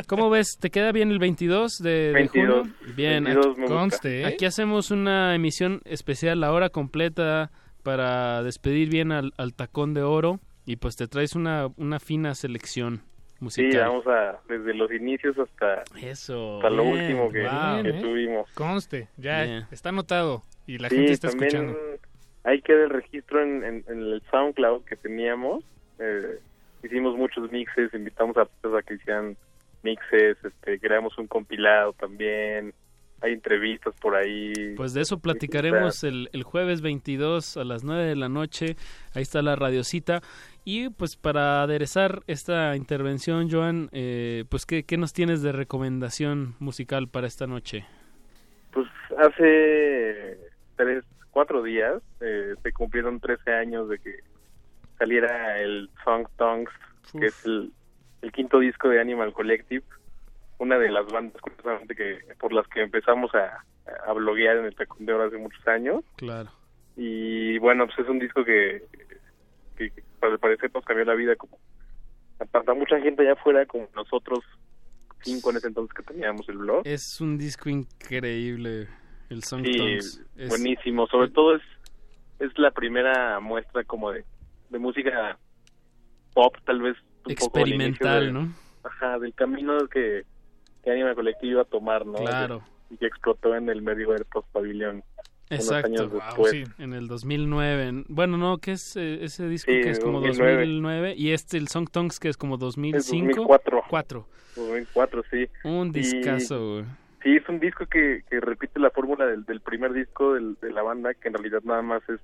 ¿Cómo 0.07 0.31
ves? 0.31 0.57
¿Te 0.61 0.71
queda 0.71 0.93
bien 0.93 1.11
el 1.11 1.19
22 1.19 1.79
de, 1.79 1.91
de 1.91 2.13
22. 2.13 2.59
junio? 2.69 2.75
Bien, 2.97 3.25
22 3.25 3.59
aquí. 3.59 3.67
Conste, 3.67 4.21
¿eh? 4.23 4.27
aquí 4.27 4.45
hacemos 4.45 4.91
una 4.91 5.35
emisión 5.35 5.81
especial, 5.85 6.41
la 6.41 6.53
hora 6.53 6.69
completa, 6.71 7.51
para 7.83 8.43
despedir 8.43 8.89
bien 8.89 9.13
al, 9.13 9.33
al 9.37 9.55
tacón 9.55 9.95
de 9.95 10.03
oro 10.03 10.41
y 10.65 10.77
pues 10.77 10.95
te 10.97 11.09
traes 11.09 11.35
una, 11.35 11.69
una 11.77 11.99
fina 11.99 12.35
selección 12.35 13.03
musical. 13.43 13.73
Sí, 13.73 13.79
vamos 13.79 14.07
a 14.07 14.39
desde 14.49 14.73
los 14.75 14.91
inicios 14.93 15.37
hasta, 15.39 15.83
Eso, 16.01 16.57
hasta 16.57 16.71
lo 16.71 16.85
último 16.85 17.31
que, 17.31 17.43
wow. 17.43 17.77
que 17.77 17.83
Bien, 17.83 17.97
¿eh? 17.97 18.01
tuvimos. 18.01 18.51
Conste, 18.55 19.09
ya 19.19 19.43
Bien. 19.45 19.65
está 19.71 19.91
anotado 19.91 20.43
y 20.67 20.79
la 20.79 20.89
sí, 20.89 20.97
gente 20.97 21.13
está 21.13 21.29
también 21.31 21.49
escuchando. 21.49 21.79
Ahí 22.45 22.61
queda 22.63 22.85
el 22.85 22.91
registro 22.91 23.43
en, 23.43 23.65
en- 23.65 23.85
en 23.89 23.99
el 24.01 24.23
SoundCloud 24.31 24.85
que 24.85 24.97
teníamos. 24.97 25.63
Eh, 25.99 26.39
hicimos 26.83 27.17
muchos 27.17 27.51
mixes, 27.53 27.93
invitamos 27.95 28.37
a 28.37 28.43
artistas 28.43 28.73
a 28.75 28.83
que 28.83 28.95
hicieran 28.95 29.37
mixes, 29.83 30.37
este, 30.45 30.79
creamos 30.81 31.17
un 31.19 31.27
compilado 31.27 31.93
también. 31.93 32.73
Hay 33.21 33.35
entrevistas 33.35 33.95
por 34.01 34.17
ahí. 34.17 34.53
Pues 34.77 34.95
de 34.95 35.03
eso 35.03 35.21
platicaremos 35.21 36.03
el, 36.03 36.29
el 36.33 36.43
jueves 36.43 36.81
22 36.81 37.57
a 37.57 37.63
las 37.63 37.85
9 37.85 38.03
de 38.05 38.17
la 38.17 38.29
noche. 38.29 38.75
Ahí 39.15 39.23
está 39.23 39.43
la 39.43 39.55
radiocita. 39.55 40.23
Y 40.65 40.91
pues 40.91 41.17
para 41.17 41.63
aderezar 41.63 42.23
esta 42.27 42.77
intervención, 42.77 43.51
Joan, 43.51 43.89
eh, 43.93 44.45
pues 44.49 44.65
¿qué, 44.65 44.85
¿qué 44.85 44.97
nos 44.97 45.13
tienes 45.13 45.43
de 45.43 45.51
recomendación 45.51 46.55
musical 46.61 47.09
para 47.09 47.27
esta 47.27 47.47
noche? 47.47 47.85
Pues 48.71 48.87
hace 49.19 50.39
tres, 50.77 51.05
cuatro 51.31 51.63
días 51.63 52.01
eh, 52.21 52.55
se 52.63 52.73
cumplieron 52.73 53.19
13 53.19 53.53
años 53.53 53.89
de 53.89 53.99
que 53.99 54.21
saliera 54.99 55.59
el 55.61 55.91
Song 56.05 56.29
Tongues, 56.37 56.73
que 57.19 57.27
es 57.27 57.45
el, 57.45 57.73
el 58.23 58.31
quinto 58.31 58.61
disco 58.61 58.89
de 58.89 59.01
Animal 59.01 59.33
Collective, 59.33 59.85
una 60.59 60.79
de 60.79 60.91
las 60.91 61.07
bandas 61.07 61.43
curiosamente 61.43 61.97
que 61.97 62.21
por 62.39 62.53
las 62.53 62.69
que 62.69 62.83
empezamos 62.83 63.35
a, 63.35 63.65
a 64.07 64.13
bloguear 64.13 64.59
en 64.59 64.67
el 64.67 64.77
Tacondeo 64.77 65.21
hace 65.23 65.39
muchos 65.39 65.67
años. 65.67 66.05
Claro. 66.17 66.51
Y 66.97 67.59
bueno, 67.59 67.87
pues 67.87 67.99
es 67.99 68.09
un 68.09 68.21
disco 68.21 68.45
que, 68.45 68.85
que, 69.77 69.91
que, 69.91 70.03
al 70.23 70.39
parecer 70.39 70.71
nos 70.75 70.85
cambió 70.85 71.05
la 71.05 71.15
vida 71.15 71.37
como 71.37 71.59
para 72.51 72.75
mucha 72.75 72.99
gente 73.01 73.23
allá 73.23 73.35
afuera, 73.35 73.65
como 73.67 73.89
nosotros 73.95 74.41
cinco 75.23 75.51
en 75.51 75.57
ese 75.59 75.69
entonces 75.69 75.95
que 75.95 76.03
teníamos 76.03 76.49
el 76.49 76.59
blog. 76.59 76.83
Es 76.85 77.21
un 77.21 77.39
disco 77.39 77.69
increíble, 77.69 78.89
el 79.31 79.45
Song 79.45 79.65
Sí. 79.65 79.79
Es- 80.37 80.49
buenísimo. 80.49 81.07
Sobre 81.07 81.31
todo 81.31 81.57
es 81.57 81.63
es 82.41 82.51
la 82.59 82.73
primera 82.73 83.39
muestra 83.39 83.85
como 83.85 84.11
de, 84.11 84.25
de 84.71 84.79
música 84.81 85.39
pop, 86.35 86.53
tal 86.65 86.83
vez 86.83 86.97
un 87.25 87.35
poco 87.37 87.61
Experimental, 87.61 88.27
de- 88.27 88.33
¿no? 88.33 88.53
Ajá, 88.83 89.19
del 89.21 89.33
camino 89.35 89.87
que, 89.87 90.25
que 90.83 90.91
Anima 90.91 91.15
Collective 91.15 91.53
iba 91.53 91.63
a 91.63 91.67
tomar, 91.67 92.05
¿no? 92.05 92.15
Claro. 92.15 92.65
Y 92.91 92.97
que 92.97 93.07
explotó 93.07 93.55
en 93.55 93.69
el 93.69 93.81
medio 93.83 94.11
del 94.11 94.25
post 94.25 94.49
unos 95.55 95.67
Exacto, 95.67 95.87
años 95.89 96.11
Wow, 96.11 96.21
después. 96.27 96.51
sí, 96.53 96.65
en 96.79 96.93
el 96.95 97.09
2009. 97.09 98.05
Bueno, 98.09 98.37
no, 98.37 98.59
que 98.59 98.73
es 98.73 98.97
eh, 98.97 99.25
ese 99.25 99.49
disco 99.49 99.71
Sí, 99.73 99.81
que 99.81 99.91
es 99.91 100.01
como 100.01 100.21
2009. 100.21 100.57
2009 100.59 101.15
y 101.17 101.33
este 101.33 101.57
el 101.59 101.69
Song 101.69 101.89
Tongues 101.91 102.19
que 102.21 102.29
es 102.29 102.37
como 102.37 102.57
2005. 102.57 103.27
2004. 103.45 103.83
Cuatro. 103.89 104.27
2004, 104.57 105.23
sí. 105.31 105.47
Un 105.65 105.93
discazo. 105.93 106.83
Sí, 107.23 107.37
es 107.37 107.49
un 107.49 107.61
disco 107.61 107.87
que, 107.87 108.23
que 108.29 108.41
repite 108.41 108.81
la 108.81 108.91
fórmula 108.91 109.27
del, 109.27 109.45
del 109.45 109.61
primer 109.61 109.93
disco 109.93 110.35
del- 110.35 110.57
de 110.61 110.71
la 110.73 110.83
banda, 110.83 111.15
que 111.15 111.29
en 111.29 111.35
realidad 111.35 111.61
nada 111.65 111.81
más 111.83 112.03
es, 112.09 112.21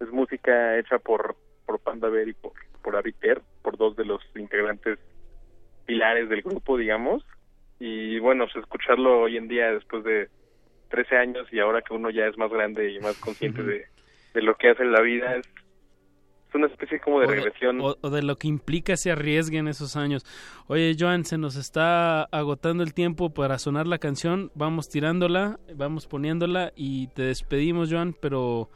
es 0.00 0.10
música 0.10 0.78
hecha 0.78 0.98
por, 0.98 1.36
por 1.66 1.78
Panda 1.80 2.08
Bear 2.08 2.28
y 2.28 2.32
por, 2.32 2.52
por 2.82 2.96
Aviter, 2.96 3.42
por 3.62 3.76
dos 3.76 3.94
de 3.96 4.04
los 4.06 4.20
integrantes 4.34 4.98
pilares 5.86 6.28
del 6.28 6.42
grupo, 6.42 6.76
digamos. 6.78 7.24
Y 7.78 8.18
bueno, 8.20 8.46
pues 8.50 8.64
escucharlo 8.64 9.20
hoy 9.22 9.36
en 9.36 9.48
día 9.48 9.70
después 9.72 10.02
de 10.04 10.28
13 10.92 11.16
años 11.16 11.48
y 11.50 11.58
ahora 11.58 11.82
que 11.82 11.92
uno 11.94 12.10
ya 12.10 12.26
es 12.26 12.38
más 12.38 12.50
grande 12.52 12.92
y 12.92 13.00
más 13.00 13.16
consciente 13.18 13.62
de, 13.64 13.86
de 14.34 14.42
lo 14.42 14.54
que 14.54 14.70
hace 14.70 14.82
en 14.84 14.92
la 14.92 15.00
vida, 15.00 15.34
es, 15.36 15.46
es 16.48 16.54
una 16.54 16.66
especie 16.68 17.00
como 17.00 17.18
de 17.20 17.26
O 17.26 17.30
de- 17.30 17.36
regresión. 17.36 17.80
O, 17.80 17.96
o 18.00 18.10
de 18.10 18.22
lo 18.22 18.36
que 18.36 18.46
implica 18.46 18.92
ese 18.92 19.10
arriesgue 19.10 19.58
en 19.58 19.68
esos 19.68 19.96
años. 19.96 20.22
Oye, 20.68 20.94
Joan, 20.98 21.24
se 21.24 21.38
nos 21.38 21.56
está 21.56 22.24
agotando 22.24 22.82
el 22.84 22.94
tiempo 22.94 23.32
para 23.34 23.58
sonar 23.58 23.86
la 23.86 23.98
canción. 23.98 24.52
Vamos 24.54 24.88
tirándola, 24.88 25.58
vamos 25.74 26.06
poniéndola 26.06 26.72
y 26.76 27.08
te 27.08 27.22
despedimos, 27.22 27.90
Joan, 27.90 28.14
pero 28.20 28.68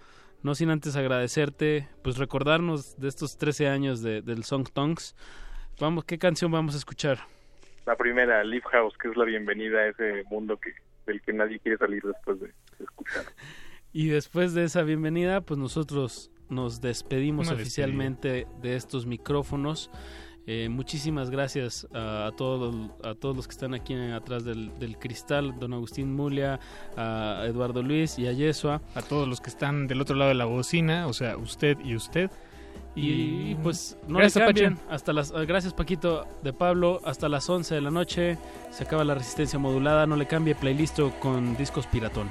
no 0.43 0.55
sin 0.55 0.71
antes 0.71 0.97
agradecerte, 0.97 1.89
pues 2.03 2.17
recordarnos 2.19 2.99
de 2.99 3.09
estos 3.09 3.37
13 3.37 3.69
años 3.69 4.03
de, 4.03 4.23
del 4.23 4.45
Song 4.45 4.67
Tongues. 4.73 5.15
Vamos, 5.79 6.05
¿qué 6.05 6.19
canción 6.19 6.51
vamos 6.51 6.75
a 6.75 6.79
escuchar? 6.79 7.19
La 7.85 7.95
primera, 7.97 8.43
Live 8.43 8.65
House, 8.73 8.97
que 8.97 9.09
es 9.09 9.17
la 9.17 9.25
bienvenida 9.25 9.79
a 9.81 9.89
ese 9.89 10.25
mundo 10.31 10.57
que 10.57 10.73
del 11.07 11.23
que 11.23 11.33
nadie 11.33 11.59
quiere 11.61 11.79
salir 11.79 12.03
después 12.03 12.41
de, 12.41 12.47
de 12.47 12.85
escuchar. 12.85 13.25
Y 13.93 14.09
después 14.09 14.53
de 14.55 14.65
esa 14.65 14.83
bienvenida, 14.83 15.41
pues 15.41 15.59
nosotros 15.59 16.31
nos 16.49 16.81
despedimos 16.81 17.49
Una 17.49 17.57
oficialmente 17.57 18.47
de 18.61 18.77
estos 18.77 19.07
micrófonos. 19.07 19.91
Eh, 20.49 20.69
muchísimas 20.69 21.31
gracias 21.31 21.89
a, 21.93 22.27
a 22.29 22.33
todos 22.33 22.91
a 23.03 23.17
todos 23.17 23.35
los 23.35 23.49
que 23.49 23.53
están 23.53 23.75
aquí 23.75 23.95
atrás 23.95 24.45
del, 24.45 24.79
del 24.79 24.97
cristal, 24.97 25.59
don 25.59 25.73
Agustín 25.73 26.15
Mulia, 26.15 26.61
a 26.97 27.43
Eduardo 27.47 27.83
Luis 27.83 28.17
y 28.19 28.29
a 28.29 28.33
Yesua. 28.33 28.81
A 28.95 29.03
todos 29.03 29.27
los 29.27 29.41
que 29.41 29.51
están 29.51 29.89
del 29.89 30.01
otro 30.01 30.15
lado 30.15 30.29
de 30.29 30.37
la 30.37 30.45
bocina, 30.45 31.09
o 31.09 31.13
sea, 31.13 31.37
usted 31.37 31.79
y 31.85 31.97
usted. 31.97 32.31
Y, 32.97 33.55
pues 33.57 33.99
no 34.09 34.19
Gracias, 34.19 34.41
le 34.41 34.47
cambien. 34.47 34.79
Hasta 34.89 35.13
las, 35.13 35.31
gracias 35.31 35.75
Paquito 35.75 36.27
de 36.43 36.55
Pablo. 36.55 37.01
Hasta 37.05 37.29
las 37.29 37.49
11 37.49 37.75
de 37.75 37.81
la 37.83 37.91
noche 37.91 38.39
se 38.71 38.85
acaba 38.85 39.05
la 39.05 39.15
resistencia 39.15 39.59
modulada. 39.59 40.07
No 40.07 40.17
le 40.17 40.27
cambie 40.27 40.55
playlist 40.55 40.99
con 41.21 41.57
discos 41.59 41.87
piratón. 41.87 42.31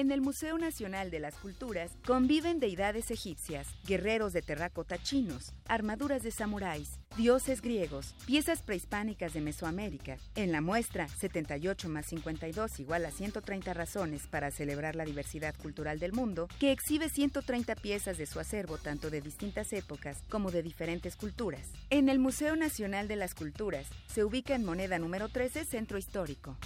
En 0.00 0.10
el 0.12 0.22
Museo 0.22 0.56
Nacional 0.56 1.10
de 1.10 1.20
las 1.20 1.34
Culturas 1.34 1.90
conviven 2.06 2.58
deidades 2.58 3.10
egipcias, 3.10 3.66
guerreros 3.86 4.32
de 4.32 4.40
terracota 4.40 4.96
chinos, 4.96 5.52
armaduras 5.68 6.22
de 6.22 6.30
samuráis, 6.30 6.98
dioses 7.18 7.60
griegos, 7.60 8.14
piezas 8.24 8.62
prehispánicas 8.62 9.34
de 9.34 9.42
Mesoamérica. 9.42 10.16
En 10.36 10.52
la 10.52 10.62
muestra 10.62 11.06
78 11.06 11.90
más 11.90 12.06
52 12.06 12.80
igual 12.80 13.04
a 13.04 13.10
130 13.10 13.74
razones 13.74 14.26
para 14.26 14.50
celebrar 14.50 14.96
la 14.96 15.04
diversidad 15.04 15.54
cultural 15.54 15.98
del 15.98 16.14
mundo, 16.14 16.48
que 16.58 16.72
exhibe 16.72 17.10
130 17.10 17.74
piezas 17.74 18.16
de 18.16 18.24
su 18.24 18.40
acervo 18.40 18.78
tanto 18.78 19.10
de 19.10 19.20
distintas 19.20 19.70
épocas 19.74 20.22
como 20.30 20.50
de 20.50 20.62
diferentes 20.62 21.14
culturas. 21.14 21.68
En 21.90 22.08
el 22.08 22.18
Museo 22.18 22.56
Nacional 22.56 23.06
de 23.06 23.16
las 23.16 23.34
Culturas 23.34 23.86
se 24.06 24.24
ubica 24.24 24.54
en 24.54 24.64
moneda 24.64 24.98
número 24.98 25.28
13 25.28 25.66
Centro 25.66 25.98
Histórico. 25.98 26.56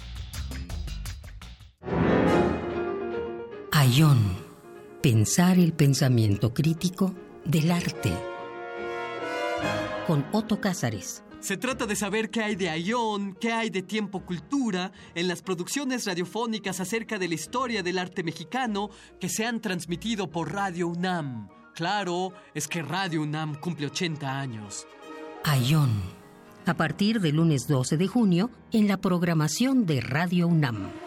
Ayón. 3.77 4.19
Pensar 5.03 5.59
el 5.59 5.73
pensamiento 5.73 6.53
crítico 6.53 7.13
del 7.43 7.71
arte. 7.71 8.13
Con 10.07 10.25
Otto 10.31 10.61
Cázares. 10.61 11.25
Se 11.41 11.57
trata 11.57 11.85
de 11.85 11.97
saber 11.97 12.29
qué 12.29 12.41
hay 12.41 12.55
de 12.55 12.69
Ayón, 12.69 13.35
qué 13.37 13.51
hay 13.51 13.69
de 13.69 13.81
Tiempo 13.81 14.25
Cultura 14.25 14.93
en 15.13 15.27
las 15.27 15.41
producciones 15.41 16.05
radiofónicas 16.05 16.79
acerca 16.79 17.19
de 17.19 17.27
la 17.27 17.33
historia 17.33 17.83
del 17.83 17.99
arte 17.99 18.23
mexicano 18.23 18.91
que 19.19 19.27
se 19.27 19.45
han 19.45 19.59
transmitido 19.59 20.31
por 20.31 20.53
Radio 20.53 20.87
UNAM. 20.87 21.49
Claro, 21.73 22.31
es 22.53 22.69
que 22.69 22.81
Radio 22.81 23.23
UNAM 23.23 23.55
cumple 23.55 23.87
80 23.87 24.39
años. 24.39 24.87
Ayón. 25.43 25.91
A 26.65 26.75
partir 26.75 27.19
del 27.19 27.35
lunes 27.35 27.67
12 27.67 27.97
de 27.97 28.07
junio 28.07 28.49
en 28.71 28.87
la 28.87 28.95
programación 28.95 29.85
de 29.85 29.99
Radio 29.99 30.47
UNAM. 30.47 31.04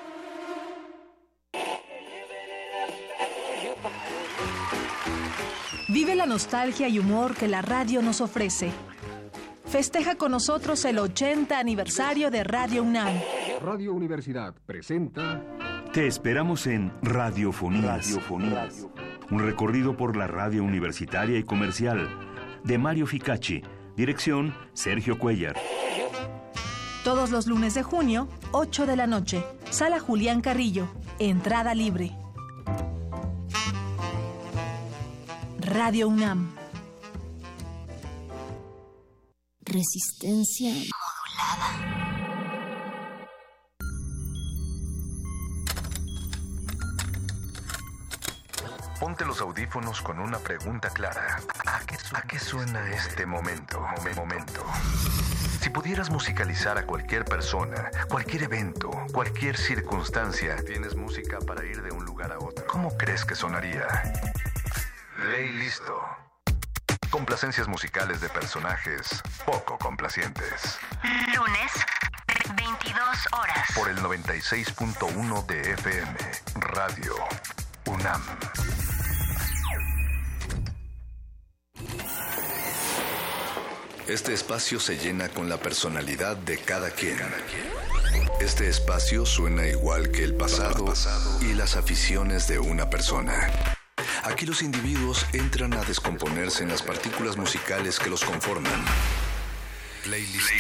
Vive 5.89 6.15
la 6.15 6.27
nostalgia 6.27 6.87
y 6.87 6.99
humor 6.99 7.35
que 7.35 7.49
la 7.49 7.63
radio 7.63 8.03
nos 8.03 8.21
ofrece. 8.21 8.71
Festeja 9.65 10.17
con 10.17 10.33
nosotros 10.33 10.85
el 10.85 10.99
80 10.99 11.59
aniversario 11.59 12.31
de 12.31 12.45
Radio 12.45 12.83
UNAM. 12.83 13.15
Radio 13.63 13.95
Universidad 13.95 14.55
presenta. 14.67 15.43
Te 15.95 16.07
esperamos 16.07 16.67
en 16.67 16.93
Radiofonías. 17.03 18.07
Radiofonías. 18.07 18.87
Un 19.31 19.41
recorrido 19.41 19.97
por 19.97 20.15
la 20.15 20.27
radio 20.27 20.63
universitaria 20.63 21.39
y 21.39 21.43
comercial. 21.43 22.07
De 22.65 22.77
Mario 22.77 23.07
Ficacci. 23.07 23.63
Dirección 23.97 24.55
Sergio 24.75 25.19
Cuellar. 25.19 25.57
Todos 27.03 27.31
los 27.31 27.47
lunes 27.47 27.73
de 27.73 27.83
junio, 27.83 28.29
8 28.53 28.85
de 28.85 28.97
la 28.97 29.07
noche. 29.07 29.43
Sala 29.71 30.01
Julián 30.01 30.43
Carrillo. 30.43 30.87
Entrada 31.19 31.75
libre. 31.75 32.13
Radio 35.71 36.09
UNAM. 36.09 36.55
Resistencia 39.61 40.71
modulada. 40.71 41.69
Ponte 48.99 49.27
los 49.27 49.43
audífonos 49.43 50.01
con 50.01 50.21
una 50.21 50.39
pregunta 50.39 50.89
clara. 50.89 51.39
¿A 51.67 51.81
qué, 51.81 51.99
a 52.15 52.23
qué 52.23 52.39
suena 52.39 52.91
este 52.91 53.27
momento? 53.27 53.87
Momento. 54.17 54.65
Si 55.61 55.69
pudieras 55.69 56.09
musicalizar 56.11 56.79
a 56.79 56.87
cualquier 56.87 57.27
persona, 57.27 57.91
cualquier 58.09 58.45
evento, 58.45 58.91
cualquier 59.13 59.59
circunstancia, 59.59 60.57
tienes 60.65 60.97
música 60.97 61.41
para 61.41 61.63
ir 61.67 61.83
de 61.83 61.91
un 61.91 62.07
lugar 62.07 62.33
a 62.33 62.39
otro. 62.39 62.67
¿Cómo 62.67 62.97
crees 62.97 63.27
que 63.27 63.35
sonaría? 63.35 63.87
Ley 65.19 65.49
listo. 65.49 66.01
Complacencias 67.11 67.67
musicales 67.67 68.21
de 68.21 68.29
personajes 68.29 69.21
poco 69.45 69.77
complacientes. 69.77 70.79
Lunes, 71.35 71.73
22 72.55 73.05
horas. 73.33 73.69
Por 73.75 73.89
el 73.89 73.97
96.1 73.99 75.47
de 75.47 75.73
FM, 75.73 76.19
Radio 76.55 77.15
UNAM. 77.87 78.23
Este 84.07 84.35
espacio 84.35 84.79
se 84.79 84.99
llena 84.99 85.29
con 85.31 85.49
la 85.49 85.57
personalidad 85.57 86.37
de 86.37 86.59
cada 86.59 86.91
quien. 86.91 87.19
Este 88.41 88.69
espacio 88.69 89.27
suena 89.27 89.67
igual 89.67 90.13
que 90.13 90.23
el 90.23 90.37
pasado 90.37 90.95
y 91.41 91.55
las 91.55 91.75
aficiones 91.75 92.47
de 92.47 92.61
una 92.61 92.89
persona. 92.89 93.78
Aquí 94.29 94.45
los 94.45 94.61
individuos 94.61 95.25
entran 95.33 95.73
a 95.73 95.83
descomponerse 95.85 96.63
en 96.63 96.69
las 96.69 96.83
partículas 96.83 97.39
musicales 97.39 97.99
que 97.99 98.11
los 98.11 98.23
conforman. 98.23 98.85
Playlist. 100.05 100.51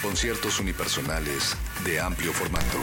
Conciertos 0.00 0.60
unipersonales 0.60 1.56
de 1.84 1.98
amplio 1.98 2.32
formato. 2.32 2.78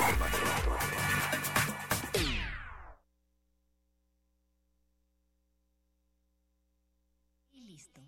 Listo. 7.53 8.01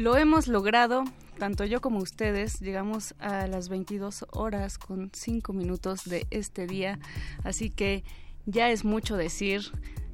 Lo 0.00 0.16
hemos 0.16 0.48
logrado, 0.48 1.04
tanto 1.38 1.66
yo 1.66 1.82
como 1.82 1.98
ustedes. 1.98 2.60
Llegamos 2.60 3.14
a 3.18 3.46
las 3.46 3.68
22 3.68 4.24
horas 4.30 4.78
con 4.78 5.10
5 5.12 5.52
minutos 5.52 6.04
de 6.06 6.26
este 6.30 6.66
día, 6.66 6.98
así 7.44 7.68
que 7.68 8.02
ya 8.46 8.70
es 8.70 8.82
mucho 8.82 9.18
decir 9.18 9.60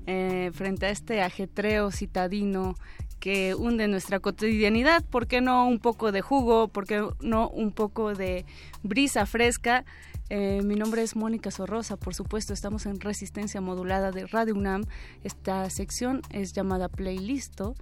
eh, 0.09 0.51
frente 0.53 0.87
a 0.87 0.91
este 0.91 1.23
ajetreo 1.23 1.93
citadino 1.93 2.75
que 3.21 3.55
hunde 3.55 3.87
nuestra 3.87 4.19
cotidianidad. 4.19 5.05
¿Por 5.05 5.29
qué 5.29 5.41
no 5.41 5.69
un 5.69 5.79
poco 5.79 6.11
de 6.11 6.21
jugo? 6.21 6.67
¿Por 6.67 6.85
qué 6.85 7.09
no 7.21 7.49
un 7.49 7.71
poco 7.71 8.13
de 8.13 8.45
brisa 8.83 9.25
fresca? 9.25 9.85
Eh, 10.31 10.63
mi 10.65 10.75
nombre 10.75 11.03
es 11.03 11.15
Mónica 11.15 11.53
Sorrosa, 11.53 11.97
por 11.97 12.13
supuesto, 12.13 12.53
estamos 12.53 12.87
en 12.87 12.99
Resistencia 12.99 13.61
Modulada 13.61 14.11
de 14.11 14.27
Radio 14.27 14.57
UNAM. 14.57 14.83
Esta 15.23 15.71
sección 15.71 16.23
es 16.31 16.55
llamada 16.55 16.89
Playlisto 16.89 17.77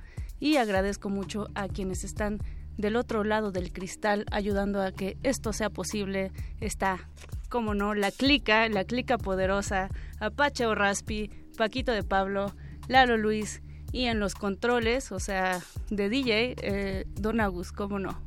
y 0.45 0.59
agradezco 0.59 1.09
mucho 1.09 1.49
a 1.55 1.69
quienes 1.69 2.05
están 2.05 2.39
del 2.77 2.97
otro 2.97 3.25
lado 3.25 3.51
del 3.51 3.73
cristal 3.73 4.27
ayudando 4.31 4.83
a 4.83 4.93
que 4.93 5.17
esto 5.23 5.55
sea 5.55 5.71
posible. 5.71 6.33
Está, 6.61 7.09
como 7.49 7.73
no, 7.73 7.95
la 7.95 8.11
clica, 8.11 8.69
la 8.69 8.85
clica 8.85 9.17
poderosa, 9.17 9.89
Apache 10.21 10.67
o 10.67 10.75
Raspi, 10.75 11.31
Paquito 11.57 11.93
de 11.93 12.03
Pablo, 12.03 12.55
Lalo 12.89 13.17
Luis 13.17 13.63
y 13.91 14.05
en 14.05 14.21
los 14.21 14.35
controles, 14.35 15.13
o 15.13 15.19
sea, 15.19 15.61
de 15.89 16.11
DJ, 16.11 16.57
eh, 16.61 17.07
Don 17.15 17.41
Agus, 17.41 17.73
cómo 17.73 17.99
no. 17.99 18.21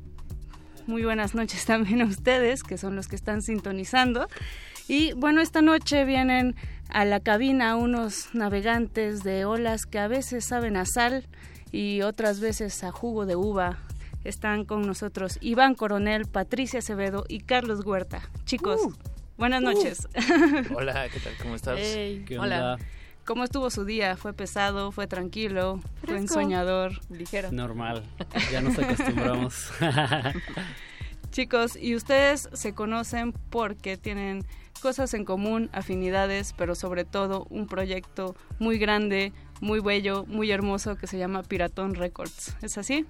Muy 0.88 1.04
buenas 1.04 1.36
noches 1.36 1.66
también 1.66 2.02
a 2.02 2.06
ustedes, 2.06 2.64
que 2.64 2.80
son 2.80 2.96
los 2.96 3.08
que 3.08 3.16
están 3.16 3.44
sintonizando. 3.44 4.28
Y 4.88 5.14
bueno, 5.14 5.40
esta 5.40 5.62
noche 5.62 6.04
vienen 6.04 6.56
a 6.90 7.06
la 7.06 7.20
cabina 7.20 7.76
unos 7.76 8.34
navegantes 8.34 9.22
de 9.22 9.46
olas 9.46 9.86
que 9.86 10.00
a 10.00 10.08
veces 10.08 10.46
saben 10.46 10.78
a 10.78 10.86
sal 10.86 11.28
y 11.72 12.02
otras 12.02 12.40
veces 12.40 12.84
a 12.84 12.92
jugo 12.92 13.26
de 13.26 13.36
uva. 13.36 13.78
Están 14.24 14.66
con 14.66 14.86
nosotros 14.86 15.38
Iván 15.42 15.74
Coronel, 15.76 16.26
Patricia 16.26 16.80
Acevedo 16.80 17.24
y 17.30 17.40
Carlos 17.40 17.86
Huerta. 17.86 18.22
Chicos, 18.46 18.82
Uh. 18.84 18.94
buenas 19.38 19.62
Uh. 19.62 19.66
noches. 19.66 20.08
Hola, 20.76 21.08
¿qué 21.10 21.20
tal? 21.20 21.34
¿Cómo 21.42 21.56
estás? 21.56 21.78
Hey, 21.80 22.24
¿Qué 22.28 22.38
hola. 22.38 22.74
onda? 22.74 22.86
¿Cómo 23.26 23.44
estuvo 23.44 23.70
su 23.70 23.84
día? 23.84 24.16
¿Fue 24.16 24.34
pesado? 24.34 24.92
¿Fue 24.94 25.06
tranquilo? 25.06 25.82
¿Fue 26.06 26.18
ensoñador? 26.18 26.94
Ligero. 27.10 27.52
Normal, 27.52 28.04
ya 28.52 28.62
nos 28.62 28.78
acostumbramos. 28.80 29.70
Chicos, 31.32 31.76
y 31.76 31.94
ustedes 31.96 32.50
se 32.54 32.74
conocen 32.74 33.34
porque 33.34 33.98
tienen 33.98 34.46
cosas 34.82 35.14
en 35.14 35.26
común, 35.26 35.70
afinidades, 35.74 36.54
pero 36.58 36.74
sobre 36.74 37.04
todo 37.04 37.46
un 37.50 37.68
proyecto 37.68 38.36
muy 38.60 38.78
grande, 38.78 39.34
muy 39.62 39.80
bello, 39.80 40.26
muy 40.28 40.52
hermoso 40.52 40.96
que 40.96 41.08
se 41.08 41.18
llama 41.18 41.44
Piratón 41.44 41.96
Records. 41.96 42.56
¿Es 42.62 42.78
así? 42.78 43.06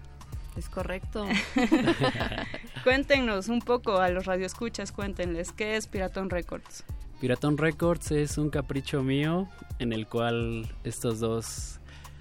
Es 0.57 0.69
correcto. 0.69 1.25
Cuéntenos 2.83 3.47
un 3.47 3.59
poco 3.61 3.99
a 3.99 4.09
los 4.09 4.25
radioescuchas, 4.25 4.91
cuéntenles, 4.91 5.51
¿qué 5.51 5.75
es 5.75 5.87
Piratón 5.87 6.29
Records? 6.29 6.83
Piratón 7.19 7.57
Records 7.57 8.11
es 8.11 8.37
un 8.37 8.49
capricho 8.49 9.03
mío 9.03 9.47
en 9.79 9.91
el 9.91 10.07
cual 10.07 10.67
estos 10.83 11.19
dos 11.19 11.79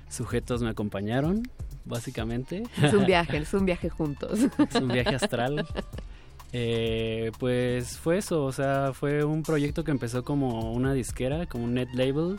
sujetos 0.09 0.63
me 0.63 0.71
acompañaron, 0.71 1.43
básicamente. 1.85 2.63
Es 2.83 2.95
un 2.95 3.05
viaje, 3.05 3.37
es 3.39 3.53
un 3.53 3.67
viaje 3.67 3.91
juntos. 3.91 4.41
es 4.41 4.75
un 4.75 4.89
viaje 4.89 5.15
astral. 5.15 5.67
Eh, 6.53 7.33
pues 7.39 7.99
fue 7.99 8.19
eso, 8.19 8.45
o 8.45 8.53
sea, 8.53 8.93
fue 8.95 9.25
un 9.25 9.43
proyecto 9.43 9.85
que 9.85 9.91
empezó 9.91 10.25
como 10.25 10.73
una 10.73 10.95
disquera, 10.95 11.47
como 11.47 11.65
un 11.65 11.75
net 11.75 11.89
label. 11.93 12.39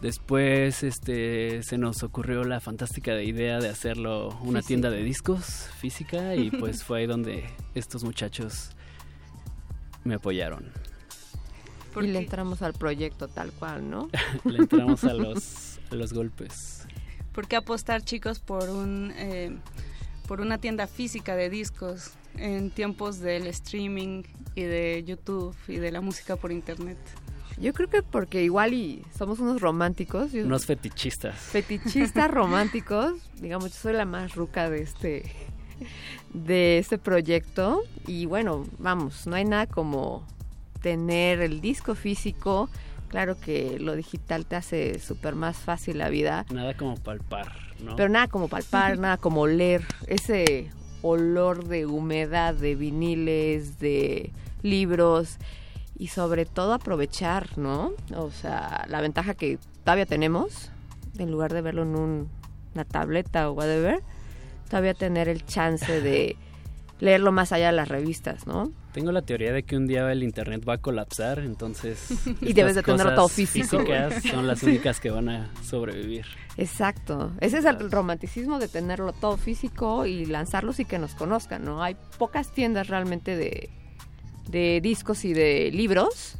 Después 0.00 0.82
este, 0.82 1.62
se 1.62 1.78
nos 1.78 2.02
ocurrió 2.02 2.44
la 2.44 2.60
fantástica 2.60 3.20
idea 3.22 3.58
de 3.60 3.68
hacerlo 3.68 4.28
una 4.42 4.60
Física. 4.60 4.66
tienda 4.66 4.90
de 4.90 5.02
discos 5.02 5.68
física 5.78 6.34
y 6.34 6.50
pues 6.50 6.82
fue 6.84 7.00
ahí 7.00 7.06
donde 7.06 7.44
estos 7.74 8.04
muchachos 8.04 8.70
me 10.04 10.14
apoyaron. 10.14 10.70
Y 12.00 12.06
le 12.06 12.20
entramos 12.20 12.62
al 12.62 12.72
proyecto 12.72 13.28
tal 13.28 13.52
cual, 13.52 13.88
¿no? 13.90 14.08
Le 14.44 14.58
entramos 14.58 15.04
a 15.04 15.12
los, 15.14 15.78
a 15.90 15.94
los 15.94 16.12
golpes. 16.12 16.86
¿Por 17.32 17.46
qué 17.46 17.56
apostar, 17.56 18.02
chicos, 18.02 18.40
por 18.40 18.70
un 18.70 19.12
eh, 19.16 19.56
por 20.26 20.40
una 20.40 20.58
tienda 20.58 20.86
física 20.86 21.36
de 21.36 21.50
discos 21.50 22.12
en 22.36 22.70
tiempos 22.70 23.20
del 23.20 23.46
streaming 23.48 24.22
y 24.54 24.62
de 24.62 25.04
YouTube 25.06 25.54
y 25.68 25.76
de 25.76 25.92
la 25.92 26.00
música 26.00 26.36
por 26.36 26.52
internet? 26.52 26.98
Yo 27.58 27.72
creo 27.72 27.88
que 27.88 28.02
porque 28.02 28.42
igual 28.42 28.74
y 28.74 29.04
somos 29.16 29.38
unos 29.38 29.60
románticos. 29.60 30.32
yo- 30.32 30.44
Unos 30.44 30.66
fetichistas. 30.66 31.36
fetichistas 31.36 32.30
románticos. 32.30 33.14
Digamos, 33.40 33.72
yo 33.72 33.78
soy 33.80 33.92
la 33.94 34.04
más 34.04 34.34
ruca 34.34 34.68
de 34.70 34.82
este 34.82 35.30
de 36.32 36.78
este 36.78 36.96
proyecto 36.98 37.82
y 38.06 38.26
bueno, 38.26 38.64
vamos, 38.78 39.26
no 39.26 39.34
hay 39.36 39.44
nada 39.44 39.66
como 39.66 40.24
tener 40.80 41.40
el 41.40 41.60
disco 41.60 41.94
físico. 41.94 42.68
Claro 43.08 43.38
que 43.38 43.78
lo 43.78 43.94
digital 43.94 44.46
te 44.46 44.56
hace 44.56 44.98
súper 44.98 45.34
más 45.34 45.56
fácil 45.58 45.98
la 45.98 46.08
vida, 46.08 46.46
Nada 46.50 46.74
como 46.74 46.96
palpar, 46.96 47.52
¿no? 47.80 47.94
pero 47.96 48.08
nada 48.08 48.26
como 48.28 48.48
palpar, 48.48 48.98
nada 48.98 49.18
como 49.18 49.42
oler 49.42 49.82
ese 50.06 50.70
olor 51.02 51.64
de 51.66 51.84
humedad 51.84 52.54
de 52.54 52.74
viniles, 52.74 53.78
de 53.80 54.32
libros 54.62 55.36
y 56.02 56.08
sobre 56.08 56.46
todo 56.46 56.72
aprovechar, 56.74 57.56
¿no? 57.58 57.92
O 58.16 58.30
sea, 58.32 58.84
la 58.88 59.00
ventaja 59.00 59.34
que 59.34 59.58
todavía 59.84 60.04
tenemos, 60.06 60.70
en 61.16 61.30
lugar 61.30 61.52
de 61.52 61.60
verlo 61.62 61.82
en 61.82 61.94
un- 61.94 62.28
una 62.74 62.84
tableta 62.84 63.48
o 63.48 63.52
whatever, 63.52 64.00
todavía 64.68 64.94
tener 64.94 65.28
el 65.28 65.44
chance 65.46 66.00
de 66.00 66.36
leerlo 66.98 67.30
más 67.30 67.52
allá 67.52 67.66
de 67.66 67.72
las 67.72 67.88
revistas, 67.88 68.46
¿no? 68.48 68.72
Tengo 68.92 69.12
la 69.12 69.22
teoría 69.22 69.52
de 69.52 69.62
que 69.62 69.76
un 69.76 69.86
día 69.86 70.10
el 70.12 70.22
internet 70.22 70.64
va 70.68 70.74
a 70.74 70.78
colapsar, 70.78 71.38
entonces 71.38 72.10
Y 72.40 72.52
debes 72.52 72.74
de 72.74 72.82
tenerlo 72.82 73.14
todo 73.14 73.28
físico. 73.28 73.78
físicas 73.78 74.22
son 74.30 74.46
las 74.48 74.62
únicas 74.64 74.98
que 74.98 75.10
van 75.10 75.28
a 75.28 75.50
sobrevivir. 75.62 76.26
Exacto. 76.56 77.32
Ese 77.40 77.58
es 77.58 77.64
el 77.64 77.90
romanticismo 77.92 78.58
de 78.58 78.66
tenerlo 78.68 79.12
todo 79.12 79.36
físico 79.36 80.04
y 80.06 80.26
lanzarlos 80.26 80.80
y 80.80 80.84
que 80.84 80.98
nos 80.98 81.14
conozcan, 81.14 81.64
¿no? 81.64 81.82
Hay 81.82 81.96
pocas 82.18 82.50
tiendas 82.52 82.88
realmente 82.88 83.34
de, 83.36 83.70
de 84.48 84.80
discos 84.80 85.24
y 85.24 85.32
de 85.34 85.70
libros 85.72 86.36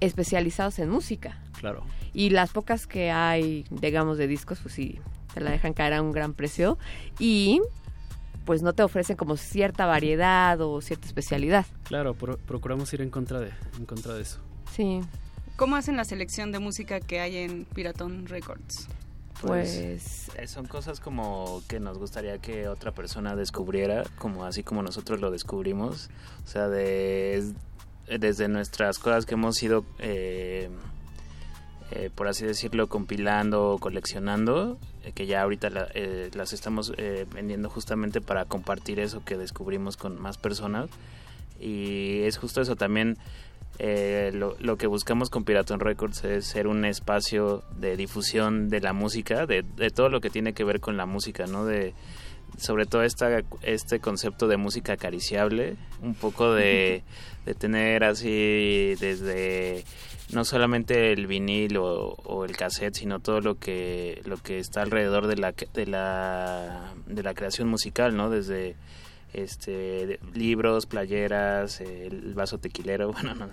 especializados 0.00 0.78
en 0.78 0.88
música. 0.90 1.38
Claro. 1.58 1.84
Y 2.14 2.30
las 2.30 2.50
pocas 2.50 2.86
que 2.86 3.10
hay, 3.10 3.64
digamos, 3.70 4.18
de 4.18 4.26
discos, 4.26 4.58
pues 4.62 4.74
sí, 4.74 4.98
te 5.34 5.40
la 5.40 5.50
dejan 5.50 5.72
caer 5.74 5.94
a 5.94 6.02
un 6.02 6.12
gran 6.12 6.34
precio. 6.34 6.78
Y 7.18 7.60
pues 8.44 8.62
no 8.62 8.72
te 8.72 8.82
ofrecen 8.82 9.16
como 9.16 9.36
cierta 9.36 9.84
variedad 9.86 10.58
o 10.60 10.80
cierta 10.80 11.06
especialidad. 11.06 11.66
Claro, 11.84 12.14
pro- 12.14 12.38
procuramos 12.38 12.92
ir 12.94 13.02
en 13.02 13.10
contra 13.10 13.40
de, 13.40 13.50
en 13.76 13.84
contra 13.84 14.14
de 14.14 14.22
eso. 14.22 14.38
Sí. 14.74 15.00
¿Cómo 15.56 15.76
hacen 15.76 15.96
la 15.96 16.04
selección 16.04 16.52
de 16.52 16.60
música 16.60 17.00
que 17.00 17.20
hay 17.20 17.36
en 17.36 17.64
Piratón 17.66 18.26
Records? 18.26 18.88
Pues 19.40 20.28
eh, 20.36 20.46
son 20.48 20.66
cosas 20.66 21.00
como 21.00 21.62
que 21.68 21.78
nos 21.80 21.98
gustaría 21.98 22.38
que 22.38 22.68
otra 22.68 22.92
persona 22.92 23.36
descubriera, 23.36 24.04
como 24.18 24.44
así 24.44 24.62
como 24.62 24.82
nosotros 24.82 25.20
lo 25.20 25.30
descubrimos. 25.30 26.10
O 26.44 26.48
sea, 26.48 26.68
de, 26.68 27.52
desde 28.18 28.48
nuestras 28.48 28.98
cosas 28.98 29.26
que 29.26 29.34
hemos 29.34 29.62
ido, 29.62 29.84
eh, 30.00 30.68
eh, 31.90 32.10
por 32.14 32.28
así 32.28 32.44
decirlo, 32.44 32.88
compilando 32.88 33.70
o 33.70 33.78
coleccionando, 33.78 34.76
eh, 35.04 35.12
que 35.12 35.26
ya 35.26 35.42
ahorita 35.42 35.70
la- 35.70 35.88
eh, 35.94 36.30
las 36.34 36.52
estamos 36.52 36.92
eh, 36.98 37.24
vendiendo 37.32 37.70
justamente 37.70 38.20
para 38.20 38.44
compartir 38.44 38.98
eso 39.00 39.24
que 39.24 39.36
descubrimos 39.36 39.96
con 39.96 40.20
más 40.20 40.36
personas. 40.36 40.90
Y 41.60 42.20
es 42.22 42.36
justo 42.38 42.60
eso 42.60 42.76
también. 42.76 43.16
Eh, 43.78 44.30
lo, 44.34 44.56
lo 44.58 44.76
que 44.76 44.86
buscamos 44.86 45.30
con 45.30 45.44
Piraton 45.44 45.80
Records 45.80 46.24
es 46.24 46.46
ser 46.46 46.66
un 46.66 46.84
espacio 46.84 47.62
de 47.76 47.96
difusión 47.96 48.68
de 48.68 48.80
la 48.80 48.92
música, 48.92 49.46
de, 49.46 49.62
de 49.62 49.90
todo 49.90 50.08
lo 50.08 50.20
que 50.20 50.30
tiene 50.30 50.52
que 50.52 50.64
ver 50.64 50.80
con 50.80 50.96
la 50.96 51.06
música, 51.06 51.46
¿no? 51.46 51.64
De, 51.64 51.94
sobre 52.56 52.86
todo 52.86 53.02
esta, 53.02 53.42
este 53.62 54.00
concepto 54.00 54.48
de 54.48 54.56
música 54.56 54.94
acariciable, 54.94 55.76
un 56.02 56.14
poco 56.14 56.54
de, 56.54 57.02
de 57.44 57.54
tener 57.54 58.04
así 58.04 58.94
desde 58.98 59.84
no 60.32 60.44
solamente 60.44 61.12
el 61.12 61.26
vinil 61.26 61.76
o, 61.76 62.14
o 62.24 62.44
el 62.44 62.56
cassette, 62.56 62.96
sino 62.96 63.20
todo 63.20 63.40
lo 63.40 63.58
que 63.58 64.20
lo 64.24 64.36
que 64.38 64.58
está 64.58 64.82
alrededor 64.82 65.26
de 65.26 65.36
la 65.36 65.52
de 65.52 65.86
la 65.86 66.92
de 67.06 67.22
la 67.22 67.34
creación 67.34 67.68
musical, 67.68 68.16
¿no? 68.16 68.28
Desde 68.28 68.76
este 69.32 70.18
libros, 70.34 70.86
playeras, 70.86 71.80
el 71.80 72.34
vaso 72.34 72.58
tequilero, 72.58 73.12
bueno, 73.12 73.34
no, 73.34 73.48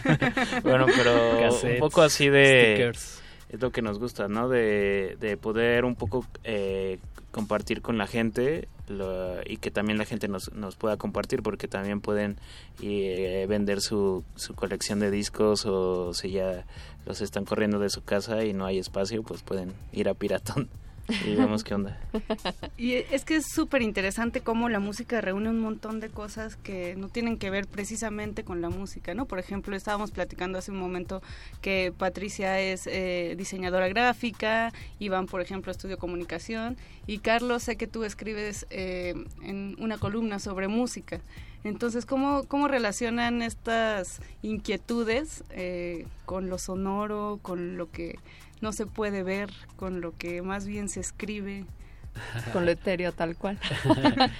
bueno, 0.62 0.86
pero 0.96 1.48
un 1.74 1.78
poco 1.78 2.02
así 2.02 2.28
de 2.28 2.74
stickers. 2.74 3.22
es 3.50 3.60
lo 3.60 3.70
que 3.70 3.82
nos 3.82 3.98
gusta, 3.98 4.28
¿no? 4.28 4.48
De, 4.48 5.16
de 5.20 5.36
poder 5.36 5.84
un 5.84 5.94
poco 5.96 6.24
eh, 6.44 6.98
compartir 7.30 7.80
con 7.82 7.98
la 7.98 8.06
gente 8.06 8.68
lo- 8.88 9.40
y 9.46 9.58
que 9.58 9.70
también 9.70 9.98
la 9.98 10.04
gente 10.04 10.26
nos, 10.26 10.52
nos 10.52 10.74
pueda 10.76 10.96
compartir 10.96 11.42
porque 11.42 11.68
también 11.68 12.00
pueden 12.00 12.36
eh, 12.82 13.46
vender 13.48 13.80
su, 13.80 14.24
su 14.36 14.54
colección 14.54 14.98
de 15.00 15.10
discos 15.12 15.64
o 15.66 16.12
si 16.14 16.30
ya 16.32 16.64
los 17.06 17.20
están 17.20 17.44
corriendo 17.44 17.78
de 17.78 17.88
su 17.90 18.02
casa 18.02 18.44
y 18.44 18.52
no 18.52 18.66
hay 18.66 18.78
espacio, 18.78 19.22
pues 19.22 19.42
pueden 19.42 19.74
ir 19.92 20.08
a 20.08 20.14
Piratón 20.14 20.68
y 21.24 21.34
vemos 21.34 21.64
qué 21.64 21.74
onda. 21.74 21.98
Y 22.76 22.94
es 22.94 23.24
que 23.24 23.36
es 23.36 23.46
súper 23.46 23.82
interesante 23.82 24.40
cómo 24.40 24.68
la 24.68 24.80
música 24.80 25.20
reúne 25.20 25.50
un 25.50 25.60
montón 25.60 26.00
de 26.00 26.08
cosas 26.08 26.56
que 26.56 26.94
no 26.96 27.08
tienen 27.08 27.36
que 27.36 27.50
ver 27.50 27.66
precisamente 27.66 28.44
con 28.44 28.60
la 28.60 28.70
música, 28.70 29.14
¿no? 29.14 29.26
Por 29.26 29.38
ejemplo, 29.38 29.76
estábamos 29.76 30.10
platicando 30.10 30.58
hace 30.58 30.70
un 30.70 30.78
momento 30.78 31.22
que 31.60 31.92
Patricia 31.96 32.60
es 32.60 32.86
eh, 32.86 33.34
diseñadora 33.36 33.88
gráfica, 33.88 34.72
Iván, 34.98 35.26
por 35.26 35.40
ejemplo, 35.40 35.72
estudio 35.72 35.98
comunicación, 35.98 36.76
y 37.06 37.18
Carlos, 37.18 37.64
sé 37.64 37.76
que 37.76 37.86
tú 37.86 38.04
escribes 38.04 38.66
eh, 38.70 39.14
en 39.42 39.76
una 39.78 39.98
columna 39.98 40.38
sobre 40.38 40.68
música. 40.68 41.20
Entonces, 41.62 42.06
¿cómo, 42.06 42.44
cómo 42.44 42.68
relacionan 42.68 43.42
estas 43.42 44.20
inquietudes 44.42 45.44
eh, 45.50 46.06
con 46.24 46.48
lo 46.48 46.58
sonoro, 46.58 47.38
con 47.42 47.76
lo 47.76 47.90
que 47.90 48.18
no 48.60 48.72
se 48.72 48.86
puede 48.86 49.22
ver, 49.22 49.50
con 49.76 50.00
lo 50.00 50.16
que 50.16 50.42
más 50.42 50.66
bien 50.66 50.88
se 50.88 51.00
escribe? 51.00 51.66
con 52.52 52.64
lo 52.66 52.72
etéreo 52.72 53.12
tal 53.12 53.36
cual. 53.36 53.58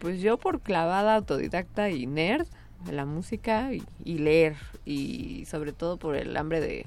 pues 0.00 0.20
yo 0.20 0.38
por 0.38 0.60
clavada 0.60 1.16
autodidacta 1.16 1.90
y 1.90 2.06
nerd 2.06 2.46
de 2.84 2.92
la 2.92 3.04
música 3.04 3.72
y, 3.72 3.82
y 4.04 4.18
leer 4.18 4.56
y 4.84 5.44
sobre 5.46 5.72
todo 5.72 5.96
por 5.96 6.14
el 6.14 6.36
hambre 6.36 6.60
de, 6.60 6.86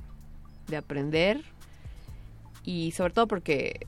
de 0.67 0.77
aprender 0.77 1.41
y 2.63 2.91
sobre 2.91 3.13
todo 3.13 3.27
porque 3.27 3.87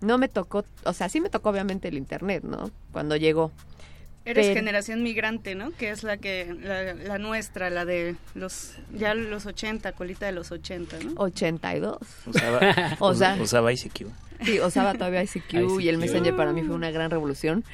no 0.00 0.18
me 0.18 0.28
tocó, 0.28 0.64
o 0.84 0.92
sea, 0.92 1.08
sí 1.08 1.20
me 1.20 1.30
tocó 1.30 1.50
obviamente 1.50 1.88
el 1.88 1.96
internet, 1.96 2.42
¿no? 2.44 2.70
Cuando 2.92 3.16
llegó. 3.16 3.52
Eres 4.24 4.46
Pero- 4.46 4.54
generación 4.56 5.02
migrante, 5.02 5.54
¿no? 5.54 5.72
Que 5.72 5.90
es 5.90 6.04
la 6.04 6.16
que 6.16 6.54
la, 6.62 6.94
la 6.94 7.18
nuestra, 7.18 7.70
la 7.70 7.84
de 7.84 8.14
los 8.34 8.74
ya 8.94 9.14
los 9.14 9.46
80, 9.46 9.92
colita 9.92 10.26
de 10.26 10.32
los 10.32 10.52
80, 10.52 10.98
¿no? 11.04 11.12
82. 11.16 11.98
O 13.00 13.14
sea- 13.14 13.36
usaba 13.40 13.72
ICQ. 13.72 14.06
Sí, 14.44 14.58
usaba 14.60 14.94
todavía 14.94 15.22
ICQ, 15.22 15.52
y 15.80 15.88
el 15.88 15.94
ICQ. 15.96 15.98
Messenger 16.00 16.36
para 16.36 16.52
mí 16.52 16.62
fue 16.62 16.74
una 16.74 16.90
gran 16.90 17.10
revolución. 17.10 17.64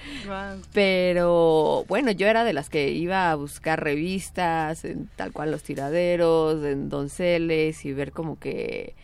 Pero 0.72 1.84
bueno, 1.88 2.10
yo 2.10 2.26
era 2.26 2.44
de 2.44 2.52
las 2.52 2.68
que 2.68 2.90
iba 2.90 3.30
a 3.30 3.34
buscar 3.34 3.82
revistas, 3.82 4.84
en 4.84 5.08
tal 5.16 5.32
cual 5.32 5.50
los 5.50 5.62
tiraderos, 5.62 6.62
en 6.64 6.88
donceles 6.88 7.84
y 7.84 7.92
ver 7.92 8.12
como 8.12 8.38
que 8.38 8.94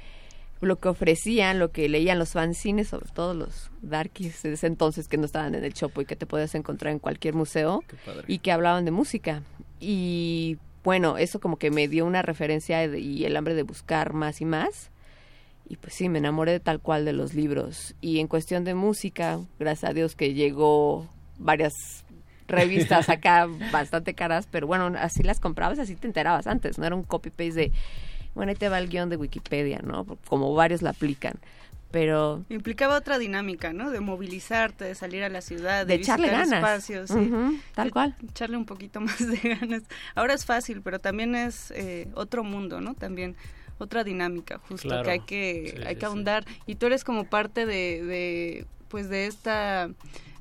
lo 0.64 0.76
que 0.76 0.88
ofrecían, 0.88 1.58
lo 1.58 1.70
que 1.70 1.88
leían 1.88 2.18
los 2.18 2.30
fanzines, 2.30 2.88
sobre 2.88 3.10
todo 3.10 3.34
los 3.34 3.70
darkies 3.82 4.42
de 4.42 4.52
ese 4.52 4.66
entonces 4.66 5.08
que 5.08 5.16
no 5.16 5.26
estaban 5.26 5.54
en 5.54 5.64
el 5.64 5.74
Chopo 5.74 6.00
y 6.00 6.06
que 6.06 6.16
te 6.16 6.26
podías 6.26 6.54
encontrar 6.54 6.92
en 6.92 6.98
cualquier 6.98 7.34
museo 7.34 7.82
padre. 8.04 8.24
y 8.26 8.38
que 8.38 8.52
hablaban 8.52 8.84
de 8.84 8.90
música. 8.90 9.42
Y 9.80 10.58
bueno, 10.82 11.18
eso 11.18 11.40
como 11.40 11.58
que 11.58 11.70
me 11.70 11.88
dio 11.88 12.04
una 12.04 12.22
referencia 12.22 12.84
y 12.84 13.24
el 13.24 13.36
hambre 13.36 13.54
de 13.54 13.62
buscar 13.62 14.12
más 14.12 14.40
y 14.40 14.44
más. 14.44 14.90
Y 15.66 15.76
pues 15.76 15.94
sí, 15.94 16.08
me 16.08 16.18
enamoré 16.18 16.52
de 16.52 16.60
tal 16.60 16.80
cual 16.80 17.04
de 17.04 17.14
los 17.14 17.34
libros. 17.34 17.94
Y 18.00 18.20
en 18.20 18.28
cuestión 18.28 18.64
de 18.64 18.74
música, 18.74 19.40
gracias 19.58 19.90
a 19.90 19.94
Dios 19.94 20.14
que 20.14 20.34
llegó 20.34 21.08
varias 21.38 21.72
revistas 22.46 23.08
acá 23.08 23.48
bastante 23.72 24.14
caras, 24.14 24.46
pero 24.50 24.66
bueno, 24.66 24.92
así 24.98 25.22
las 25.22 25.40
comprabas, 25.40 25.78
así 25.78 25.96
te 25.96 26.06
enterabas 26.06 26.46
antes, 26.46 26.78
no 26.78 26.86
era 26.86 26.94
un 26.94 27.02
copy-paste 27.02 27.52
de, 27.54 27.72
bueno, 28.34 28.50
ahí 28.50 28.56
te 28.56 28.68
va 28.68 28.78
el 28.78 28.88
guion 28.88 29.08
de 29.08 29.16
Wikipedia, 29.16 29.80
¿no? 29.82 30.04
Como 30.26 30.54
varios 30.54 30.82
la 30.82 30.90
aplican. 30.90 31.34
Pero 31.90 32.44
Implicaba 32.48 32.96
otra 32.96 33.18
dinámica, 33.18 33.72
¿no? 33.72 33.90
De 33.90 34.00
movilizarte, 34.00 34.84
de 34.84 34.94
salir 34.96 35.22
a 35.22 35.28
la 35.28 35.40
ciudad, 35.40 35.86
de, 35.86 35.96
De 35.96 36.02
echarle 36.02 36.26
visitar 36.28 36.48
ganas. 36.48 36.58
espacios. 36.58 37.10
sí. 37.10 37.14
Ujú, 37.30 37.56
tal 37.74 37.86
De 37.86 37.90
cual. 37.92 38.16
Echarle 38.30 38.56
un 38.56 38.66
poquito 38.66 39.00
más 39.00 39.18
de 39.18 39.36
ganas. 39.54 39.82
Ahora 40.16 40.34
es 40.34 40.44
fácil, 40.44 40.82
pero 40.82 40.98
también 40.98 41.36
es 41.36 41.70
eh, 41.70 42.08
otro 42.14 42.42
mundo, 42.42 42.80
¿no? 42.80 42.94
También 42.94 43.36
otra 43.78 44.02
dinámica, 44.02 44.58
justo 44.68 44.88
Claro. 44.88 45.04
que 45.04 45.10
hay 45.12 45.20
que 45.20 45.72
Sí, 45.76 45.82
hay 45.86 45.94
sí, 45.94 46.00
que 46.00 46.06
ahondar. 46.06 46.44
Y 46.66 46.74
tú 46.74 46.86
eres 46.86 47.04
como 47.04 47.24
parte 47.24 47.64
de, 47.64 48.02
de 48.04 48.66
pues 48.88 49.08
de 49.08 49.26
esta 49.28 49.88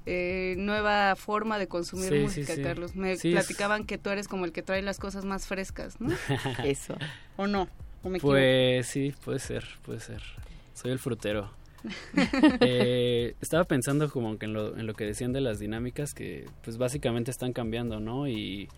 eh, 0.05 0.55
nueva 0.57 1.15
forma 1.15 1.57
de 1.57 1.67
consumir 1.67 2.09
Sí, 2.09 2.19
música, 2.19 2.55
sí. 2.55 2.61
Carlos. 2.61 2.95
Me 2.95 3.17
Sí, 3.17 3.29
es- 3.29 3.33
platicaban 3.35 3.85
que 3.85 3.97
tú 3.97 4.09
eres 4.09 4.27
como 4.27 4.45
el 4.45 4.51
que 4.51 4.61
trae 4.61 4.81
las 4.81 4.99
cosas 4.99 5.25
más 5.25 5.47
frescas, 5.47 5.99
¿no? 6.01 6.09
Eso. 6.65 6.95
¿O 7.37 7.47
no? 7.47 7.67
¿O 8.03 8.09
me 8.09 8.17
equivoco? 8.17 8.35
Pues 8.35 8.87
sí, 8.87 9.13
puede 9.23 9.39
ser, 9.39 9.63
puede 9.83 9.99
ser. 9.99 10.21
Soy 10.73 10.91
el 10.91 10.99
frutero. 10.99 11.51
Eh, 12.61 13.35
estaba 13.41 13.63
pensando 13.65 14.09
como 14.09 14.37
que 14.37 14.45
en 14.45 14.53
lo, 14.53 14.77
en 14.77 14.87
lo 14.87 14.93
que 14.93 15.05
decían 15.05 15.33
de 15.33 15.41
las 15.41 15.59
dinámicas 15.59 16.13
que 16.13 16.45
pues 16.63 16.77
básicamente 16.77 17.31
están 17.31 17.53
cambiando, 17.53 17.99
¿no? 17.99 18.27
Y 18.27 18.69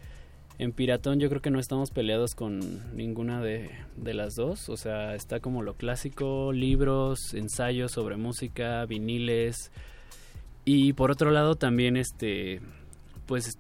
en 0.58 0.72
Piratón 0.72 1.20
yo 1.20 1.30
creo 1.30 1.42
que 1.42 1.52
no 1.52 1.60
estamos 1.60 1.92
peleados 1.92 2.34
con 2.36 2.96
ninguna 2.96 3.42
de, 3.42 3.70
de 3.98 4.14
las 4.14 4.36
dos. 4.36 4.70
O 4.70 4.78
sea, 4.78 5.16
está 5.16 5.40
como 5.40 5.62
lo 5.62 5.76
clásico, 5.76 6.52
libros, 6.54 7.34
ensayos 7.34 7.92
sobre 7.92 8.18
música, 8.18 8.86
viniles. 8.86 9.72
Y 10.66 10.94
por 10.94 11.12
otro 11.12 11.30
lado 11.30 11.56
también 11.56 11.96
este 11.96 12.60
pues 13.28 13.58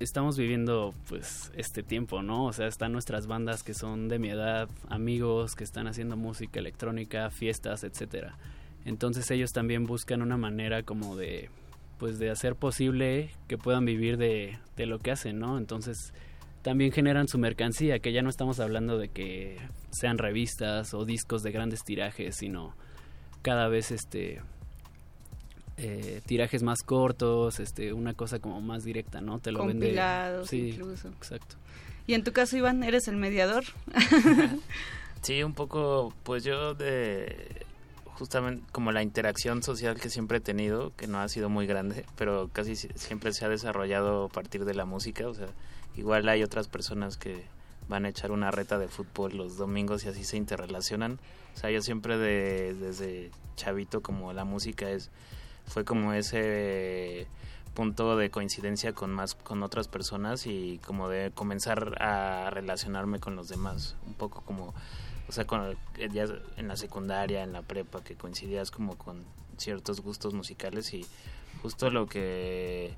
estamos 0.00 0.36
viviendo 0.36 0.94
pues 1.08 1.52
este 1.56 1.82
tiempo, 1.82 2.22
¿no? 2.22 2.46
O 2.46 2.52
sea, 2.52 2.66
están 2.66 2.92
nuestras 2.92 3.26
bandas 3.26 3.62
que 3.62 3.74
son 3.74 4.08
de 4.08 4.18
mi 4.18 4.30
edad, 4.30 4.68
amigos 4.88 5.54
que 5.54 5.64
están 5.64 5.86
haciendo 5.86 6.16
música 6.16 6.58
electrónica, 6.58 7.30
fiestas, 7.30 7.84
etcétera. 7.84 8.36
Entonces 8.84 9.30
ellos 9.30 9.52
también 9.52 9.84
buscan 9.84 10.22
una 10.22 10.36
manera 10.36 10.82
como 10.82 11.16
de 11.16 11.50
pues 11.98 12.18
de 12.18 12.30
hacer 12.30 12.56
posible 12.56 13.30
que 13.48 13.56
puedan 13.56 13.86
vivir 13.86 14.18
de, 14.18 14.58
de 14.76 14.86
lo 14.86 14.98
que 14.98 15.10
hacen, 15.10 15.38
¿no? 15.38 15.56
Entonces 15.56 16.12
también 16.62 16.92
generan 16.92 17.28
su 17.28 17.38
mercancía, 17.38 18.00
que 18.00 18.12
ya 18.12 18.22
no 18.22 18.28
estamos 18.28 18.60
hablando 18.60 18.98
de 18.98 19.08
que 19.08 19.56
sean 19.90 20.18
revistas 20.18 20.92
o 20.94 21.04
discos 21.04 21.42
de 21.42 21.52
grandes 21.52 21.84
tirajes, 21.84 22.36
sino 22.36 22.74
cada 23.42 23.68
vez 23.68 23.90
este 23.90 24.42
eh, 25.78 26.20
tirajes 26.26 26.62
más 26.62 26.82
cortos, 26.82 27.60
este, 27.60 27.92
una 27.92 28.14
cosa 28.14 28.38
como 28.38 28.60
más 28.60 28.84
directa, 28.84 29.20
¿no? 29.20 29.38
Te 29.40 29.52
lo 29.52 29.66
vende. 29.66 29.86
Compilados 29.86 30.48
Sí, 30.48 30.70
incluso. 30.70 31.08
Exacto. 31.08 31.56
Y 32.06 32.14
en 32.14 32.22
tu 32.24 32.32
caso, 32.32 32.56
Iván, 32.56 32.82
¿eres 32.82 33.08
el 33.08 33.16
mediador? 33.16 33.64
Sí, 35.22 35.42
un 35.42 35.54
poco, 35.54 36.12
pues 36.22 36.44
yo 36.44 36.74
de 36.74 37.64
justamente 38.14 38.62
como 38.70 38.92
la 38.92 39.02
interacción 39.02 39.62
social 39.62 39.98
que 40.00 40.08
siempre 40.08 40.38
he 40.38 40.40
tenido, 40.40 40.92
que 40.96 41.06
no 41.08 41.18
ha 41.20 41.28
sido 41.28 41.48
muy 41.48 41.66
grande, 41.66 42.04
pero 42.16 42.48
casi 42.52 42.76
si- 42.76 42.88
siempre 42.94 43.32
se 43.32 43.44
ha 43.44 43.48
desarrollado 43.48 44.26
a 44.26 44.28
partir 44.28 44.64
de 44.64 44.74
la 44.74 44.84
música, 44.84 45.26
o 45.28 45.34
sea, 45.34 45.48
igual 45.96 46.28
hay 46.28 46.42
otras 46.44 46.68
personas 46.68 47.16
que 47.16 47.42
van 47.88 48.04
a 48.04 48.08
echar 48.08 48.30
una 48.30 48.50
reta 48.52 48.78
de 48.78 48.86
fútbol 48.88 49.36
los 49.36 49.56
domingos 49.56 50.04
y 50.04 50.08
así 50.08 50.22
se 50.24 50.36
interrelacionan. 50.36 51.18
O 51.54 51.58
sea, 51.58 51.70
yo 51.70 51.82
siempre 51.82 52.16
de, 52.18 52.74
desde 52.74 53.30
chavito 53.56 54.02
como 54.02 54.32
la 54.32 54.44
música 54.44 54.90
es 54.90 55.10
fue 55.66 55.84
como 55.84 56.12
ese 56.12 57.26
punto 57.74 58.16
de 58.16 58.30
coincidencia 58.30 58.92
con 58.94 59.12
más 59.12 59.34
con 59.34 59.62
otras 59.62 59.86
personas 59.88 60.46
y 60.46 60.80
como 60.86 61.08
de 61.08 61.30
comenzar 61.34 62.00
a 62.02 62.48
relacionarme 62.50 63.20
con 63.20 63.36
los 63.36 63.48
demás 63.48 63.96
un 64.06 64.14
poco 64.14 64.40
como 64.42 64.72
o 65.28 65.32
sea 65.32 65.44
con 65.46 65.76
eh, 65.98 66.08
ya 66.10 66.24
en 66.56 66.68
la 66.68 66.76
secundaria 66.76 67.42
en 67.42 67.52
la 67.52 67.60
prepa 67.62 68.02
que 68.02 68.14
coincidías 68.14 68.70
como 68.70 68.96
con 68.96 69.24
ciertos 69.58 70.00
gustos 70.00 70.32
musicales 70.32 70.94
y 70.94 71.04
justo 71.62 71.90
lo 71.90 72.06
que 72.06 72.94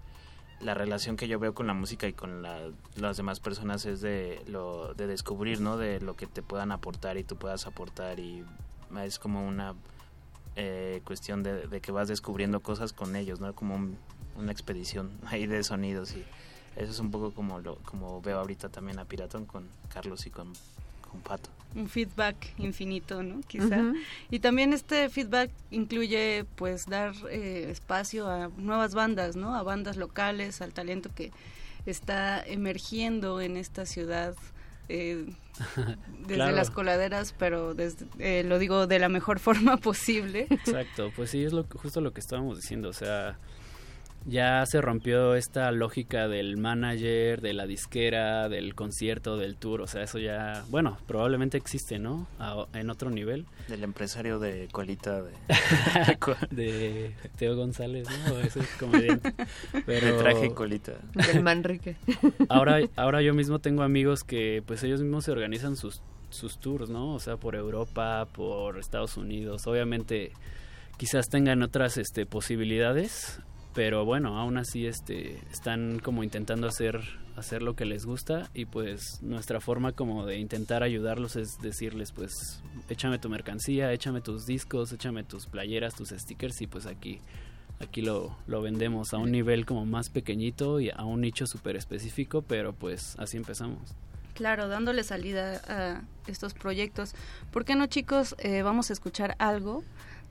la 0.60 0.74
relación 0.74 1.16
que 1.16 1.26
yo 1.28 1.38
veo 1.40 1.54
con 1.54 1.66
la 1.68 1.74
música 1.74 2.06
y 2.06 2.12
con 2.12 2.42
la- 2.42 2.70
las 2.96 3.16
demás 3.16 3.40
personas 3.40 3.84
es 3.84 4.00
de 4.00 4.42
lo 4.46 4.94
de 4.94 5.06
descubrir 5.08 5.60
no 5.60 5.76
de 5.76 6.00
lo 6.00 6.14
que 6.14 6.26
te 6.26 6.42
puedan 6.42 6.70
aportar 6.70 7.16
y 7.16 7.24
tú 7.24 7.36
puedas 7.36 7.66
aportar 7.66 8.20
y 8.20 8.44
es 9.04 9.18
como 9.18 9.46
una 9.46 9.74
eh, 10.60 11.01
cuestión 11.05 11.43
de, 11.44 11.66
de 11.68 11.80
que 11.80 11.93
vas 11.93 12.09
descubriendo 12.09 12.60
cosas 12.60 12.93
con 12.93 13.14
ellos, 13.16 13.39
¿no? 13.40 13.55
Como 13.55 13.76
un- 13.76 13.97
una 14.36 14.51
expedición 14.52 15.10
ahí 15.26 15.47
de 15.47 15.62
sonidos 15.64 16.14
y 16.14 16.24
eso 16.76 16.90
es 16.93 16.98
un 17.01 17.10
poco 17.10 17.32
como 17.32 17.60
lo 17.60 17.76
como 17.76 18.20
veo 18.20 18.39
ahorita 18.40 18.68
también 18.68 18.98
a 18.98 19.05
Piratón 19.05 19.47
con 19.47 19.68
Carlos 19.93 20.26
y 20.26 20.30
con, 20.30 20.52
con 21.10 21.20
Pato. 21.22 21.51
un 21.74 21.89
feedback 21.89 22.36
infinito, 22.59 23.22
¿no? 23.22 23.40
Quizá. 23.47 23.93
Y 24.30 24.39
también 24.40 24.72
este 24.72 25.09
feedback 25.10 25.51
incluye, 25.70 26.44
pues, 26.56 26.86
dar 26.86 27.14
eh, 27.30 27.68
espacio 27.70 28.28
a 28.28 28.48
nuevas 28.56 28.94
bandas, 28.94 29.36
¿no? 29.36 29.55
A 29.56 29.62
bandas 29.62 29.97
locales, 29.97 30.60
al 30.60 30.72
talento 30.72 31.10
que 31.14 31.30
está 31.86 32.43
emergiendo 32.44 33.40
en 33.40 33.56
esta 33.56 33.85
ciudad. 33.86 34.35
eh, 34.89 35.26
desde 36.20 36.35
Claro. 36.35 36.55
las 36.56 36.70
coladeras, 36.70 37.35
pero 37.39 37.74
desde, 37.74 38.06
eh, 38.18 38.44
lo 38.44 38.59
digo 38.59 38.86
de 38.86 38.98
la 38.98 39.09
mejor 39.09 39.39
forma 39.40 39.76
posible. 39.76 40.47
Exacto, 40.51 41.10
pues 41.16 41.30
sí, 41.30 41.44
es 41.44 41.52
lo, 41.52 41.64
justo 41.64 42.01
lo 42.01 42.12
que 42.12 42.20
estábamos 42.20 42.60
diciendo, 42.60 42.89
o 42.89 42.93
sea, 42.93 43.39
ya 44.28 44.64
se 44.66 44.80
rompió 44.82 45.34
esta 45.34 45.72
lógica 45.72 46.28
del 46.28 46.56
manager, 46.59 47.40
de 47.40 47.55
la 47.55 47.66
disquera, 47.66 48.48
del 48.48 48.74
concierto, 48.74 49.36
del 49.38 49.56
tour, 49.56 49.80
o 49.80 49.86
sea, 49.86 50.02
eso 50.02 50.18
ya, 50.18 50.64
bueno, 50.68 50.98
probablemente 51.06 51.56
existe, 51.56 51.98
¿no? 51.98 52.26
A- 52.38 52.66
en 52.74 52.90
otro 52.90 53.10
nivel. 53.10 53.46
Del 53.68 53.84
empresario 53.84 54.38
de 54.38 54.68
colita 54.70 55.22
de, 55.22 55.32
de 56.50 57.14
Teo 57.36 57.56
González, 57.56 58.06
¿no? 58.28 58.38
Ese 58.38 58.60
comediante. 58.78 59.32
Pero 59.86 60.06
De 60.06 60.22
traje 60.22 60.46
y 60.46 60.50
colita. 60.50 60.92
Del 61.14 61.42
Manrique. 61.42 61.96
ahora, 62.48 62.80
ahora 62.96 63.22
yo 63.22 63.32
mismo 63.34 63.59
tengo 63.60 63.82
amigos 63.82 64.24
que 64.24 64.62
pues 64.66 64.82
ellos 64.82 65.00
mismos 65.00 65.24
se 65.24 65.32
organizan 65.32 65.76
sus, 65.76 66.02
sus 66.30 66.59
tours, 66.59 66.90
¿no? 66.90 67.14
O 67.14 67.18
sea, 67.20 67.36
por 67.38 67.56
Europa, 67.56 68.26
por 68.32 68.78
Estados 68.78 69.16
Unidos. 69.16 69.66
Obviamente 69.66 70.32
quizás 70.98 71.28
tengan 71.28 71.62
otras 71.62 71.96
este, 71.96 72.26
posibilidades, 72.26 73.40
pero 73.78 74.05
bueno, 74.05 74.36
aún 74.36 74.56
así 74.56 74.88
este, 74.88 75.38
están 75.52 76.00
como 76.00 76.24
intentando 76.24 76.66
hacer, 76.66 77.00
hacer 77.36 77.62
lo 77.62 77.76
que 77.76 77.84
les 77.84 78.06
gusta 78.06 78.50
y 78.52 78.64
pues 78.64 79.22
nuestra 79.22 79.60
forma 79.60 79.92
como 79.92 80.26
de 80.26 80.36
intentar 80.36 80.82
ayudarlos 80.82 81.36
es 81.36 81.59
decirles 81.62 82.10
pues 82.10 82.60
échame 82.88 83.20
tu 83.20 83.28
mercancía, 83.28 83.92
échame 83.92 84.20
tus 84.20 84.46
discos, 84.46 84.92
échame 84.92 85.22
tus 85.22 85.46
playeras, 85.46 85.94
tus 85.94 86.09
stickers 86.09 86.60
y 86.60 86.66
pues 86.66 86.86
aquí 86.86 87.20
aquí 87.78 88.02
lo, 88.02 88.36
lo 88.48 88.62
vendemos 88.62 89.14
a 89.14 89.18
un 89.18 89.30
nivel 89.30 89.64
como 89.64 89.86
más 89.86 90.10
pequeñito 90.10 90.80
y 90.80 90.90
a 90.90 91.05
un 91.05 91.20
nicho 91.20 91.46
súper 91.46 91.76
específico, 91.76 92.42
pero 92.42 92.72
pues 92.72 93.14
así 93.20 93.36
empezamos. 93.36 93.94
Claro, 94.34 94.66
dándole 94.66 95.05
salida 95.05 95.62
a 95.68 96.02
estos 96.26 96.52
proyectos. 96.52 97.14
¿Por 97.52 97.64
qué 97.64 97.76
no, 97.76 97.86
chicos? 97.86 98.34
Eh, 98.40 98.62
vamos 98.62 98.90
a 98.90 98.94
escuchar 98.94 99.36
algo 99.38 99.84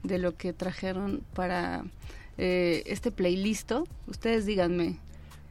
de 0.03 0.17
lo 0.17 0.35
que 0.35 0.51
trajeron 0.51 1.23
para 1.33 1.85
eh, 2.37 2.83
este 2.85 3.11
playlist. 3.11 3.71
Ustedes 4.07 4.45
díganme. 4.45 4.99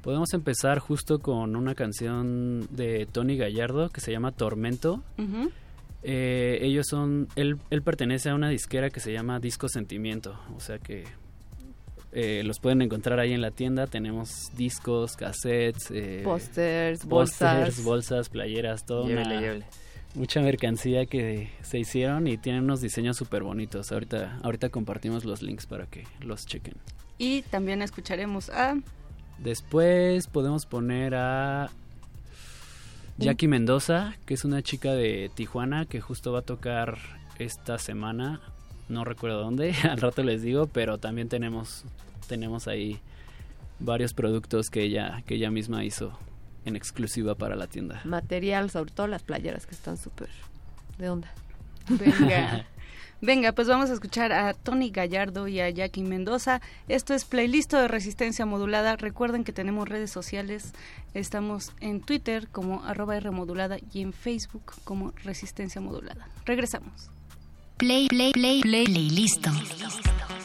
Podemos 0.02 0.32
empezar 0.34 0.78
justo 0.78 1.18
con 1.18 1.56
una 1.56 1.74
canción 1.74 2.68
de 2.70 3.06
Tony 3.10 3.36
Gallardo 3.36 3.88
que 3.90 4.00
se 4.00 4.12
llama 4.12 4.30
Tormento. 4.32 5.02
Eh, 6.02 6.58
ellos 6.62 6.86
son, 6.88 7.26
él, 7.34 7.58
él 7.70 7.82
pertenece 7.82 8.30
a 8.30 8.34
una 8.36 8.48
disquera 8.48 8.90
que 8.90 9.00
se 9.00 9.12
llama 9.12 9.40
Disco 9.40 9.68
Sentimiento, 9.68 10.38
o 10.56 10.60
sea 10.60 10.78
que 10.78 11.04
eh, 12.12 12.42
los 12.44 12.60
pueden 12.60 12.80
encontrar 12.82 13.18
ahí 13.18 13.32
en 13.32 13.40
la 13.40 13.50
tienda. 13.50 13.88
Tenemos 13.88 14.50
discos, 14.56 15.16
cassettes, 15.16 15.90
eh, 15.90 16.20
Pósters, 16.22 17.04
pósters, 17.04 17.08
bolsas. 17.08 17.84
bolsas, 17.84 18.28
playeras, 18.28 18.86
todo. 18.86 19.06
Llévele, 19.08 19.26
una, 19.26 19.40
llévele. 19.40 19.66
Mucha 20.16 20.40
mercancía 20.40 21.06
que 21.06 21.50
se 21.62 21.78
hicieron 21.78 22.26
y 22.26 22.38
tienen 22.38 22.64
unos 22.64 22.80
diseños 22.80 23.16
súper 23.16 23.42
bonitos. 23.42 23.92
Ahorita, 23.92 24.38
ahorita 24.42 24.70
compartimos 24.70 25.24
los 25.24 25.42
links 25.42 25.66
para 25.66 25.86
que 25.86 26.04
los 26.20 26.46
chequen. 26.46 26.74
Y 27.18 27.42
también 27.42 27.82
escucharemos 27.82 28.50
a... 28.50 28.76
Después 29.38 30.26
podemos 30.28 30.64
poner 30.64 31.14
a 31.14 31.70
Jackie 33.18 33.48
Mendoza, 33.48 34.16
que 34.24 34.34
es 34.34 34.44
una 34.44 34.62
chica 34.62 34.94
de 34.94 35.30
Tijuana 35.34 35.84
que 35.84 36.00
justo 36.00 36.32
va 36.32 36.40
a 36.40 36.42
tocar 36.42 36.98
esta 37.38 37.78
semana. 37.78 38.40
No 38.88 39.04
recuerdo 39.04 39.40
dónde, 39.40 39.74
al 39.82 40.00
rato 40.00 40.22
les 40.22 40.42
digo, 40.42 40.66
pero 40.66 40.98
también 40.98 41.28
tenemos, 41.28 41.84
tenemos 42.28 42.66
ahí 42.66 43.00
varios 43.78 44.14
productos 44.14 44.70
que 44.70 44.82
ella, 44.82 45.22
que 45.26 45.34
ella 45.34 45.50
misma 45.50 45.84
hizo 45.84 46.18
en 46.66 46.76
exclusiva 46.76 47.34
para 47.34 47.56
la 47.56 47.66
tienda. 47.66 48.02
Material, 48.04 48.70
sobre 48.70 48.92
todo 48.92 49.06
las 49.06 49.22
playeras 49.22 49.66
que 49.66 49.74
están 49.74 49.96
súper 49.96 50.28
de 50.98 51.08
onda. 51.08 51.32
Venga. 51.88 52.66
Venga, 53.22 53.52
pues 53.52 53.66
vamos 53.66 53.88
a 53.88 53.94
escuchar 53.94 54.30
a 54.32 54.52
Tony 54.52 54.90
Gallardo 54.90 55.48
y 55.48 55.58
a 55.60 55.70
Jackie 55.70 56.02
Mendoza. 56.02 56.60
Esto 56.86 57.14
es 57.14 57.24
playlist 57.24 57.72
de 57.72 57.88
resistencia 57.88 58.44
modulada. 58.44 58.96
Recuerden 58.96 59.42
que 59.42 59.52
tenemos 59.52 59.88
redes 59.88 60.10
sociales. 60.10 60.74
Estamos 61.14 61.72
en 61.80 62.02
Twitter 62.02 62.48
como 62.48 62.84
arroba 62.84 63.16
R 63.16 63.30
modulada 63.30 63.78
y 63.92 64.02
en 64.02 64.12
Facebook 64.12 64.74
como 64.84 65.12
resistencia 65.24 65.80
modulada. 65.80 66.28
Regresamos. 66.44 67.10
Play, 67.78 68.08
play, 68.08 68.32
play, 68.32 68.60
play, 68.60 68.84
play, 68.84 69.10
listo. 69.10 69.50
Play, 69.50 70.35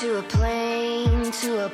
to 0.00 0.20
a 0.20 0.22
plane 0.22 1.32
to 1.32 1.66
a 1.66 1.68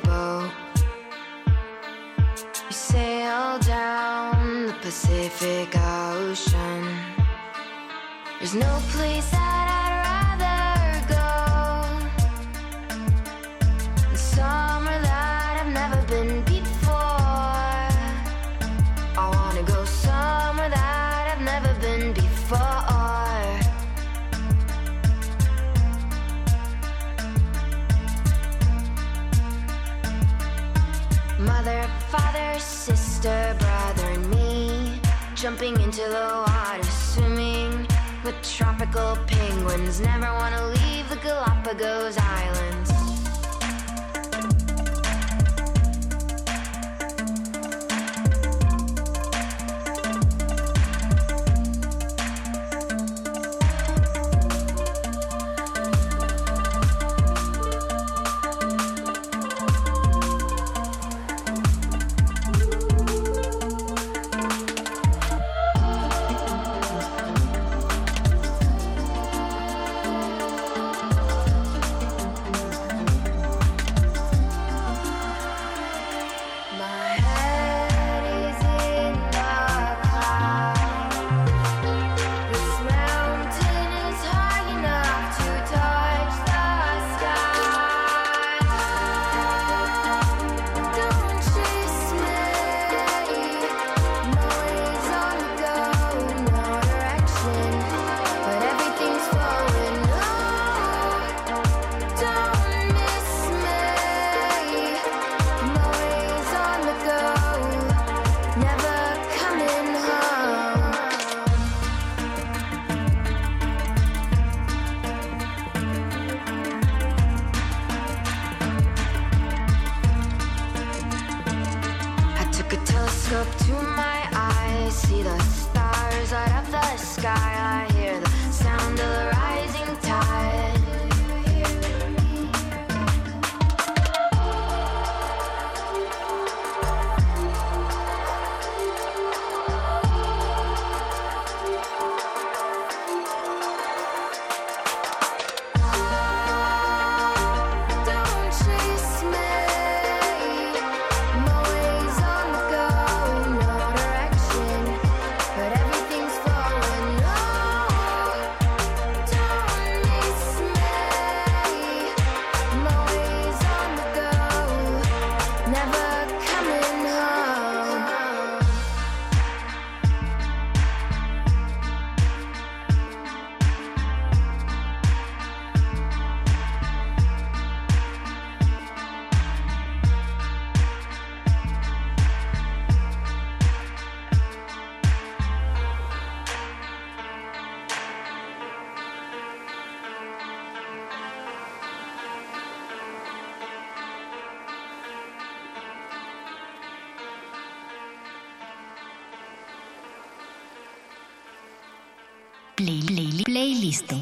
play, 203.65 203.73
playlist. 203.73 204.13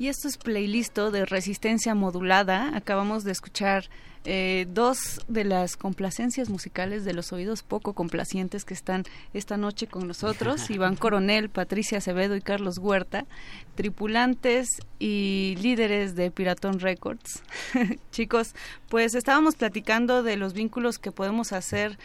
Y 0.00 0.06
esto 0.06 0.28
es 0.28 0.38
playlisto 0.38 1.10
de 1.10 1.24
resistencia 1.26 1.94
modulada. 1.94 2.76
Acabamos 2.76 3.24
de 3.24 3.32
escuchar 3.32 3.90
eh, 4.30 4.66
dos 4.68 5.22
de 5.26 5.42
las 5.44 5.78
complacencias 5.78 6.50
musicales 6.50 7.06
de 7.06 7.14
los 7.14 7.32
oídos 7.32 7.62
poco 7.62 7.94
complacientes 7.94 8.66
que 8.66 8.74
están 8.74 9.04
esta 9.32 9.56
noche 9.56 9.86
con 9.86 10.06
nosotros. 10.06 10.68
Iván 10.70 10.96
Coronel, 10.96 11.48
Patricia 11.48 11.96
Acevedo 11.96 12.36
y 12.36 12.42
Carlos 12.42 12.76
Huerta, 12.76 13.24
tripulantes 13.74 14.68
y 14.98 15.56
líderes 15.62 16.14
de 16.14 16.30
Piratón 16.30 16.78
Records. 16.78 17.42
Chicos, 18.10 18.54
pues 18.90 19.14
estábamos 19.14 19.56
platicando 19.56 20.22
de 20.22 20.36
los 20.36 20.52
vínculos 20.52 20.98
que 20.98 21.10
podemos 21.10 21.54
hacer 21.54 21.98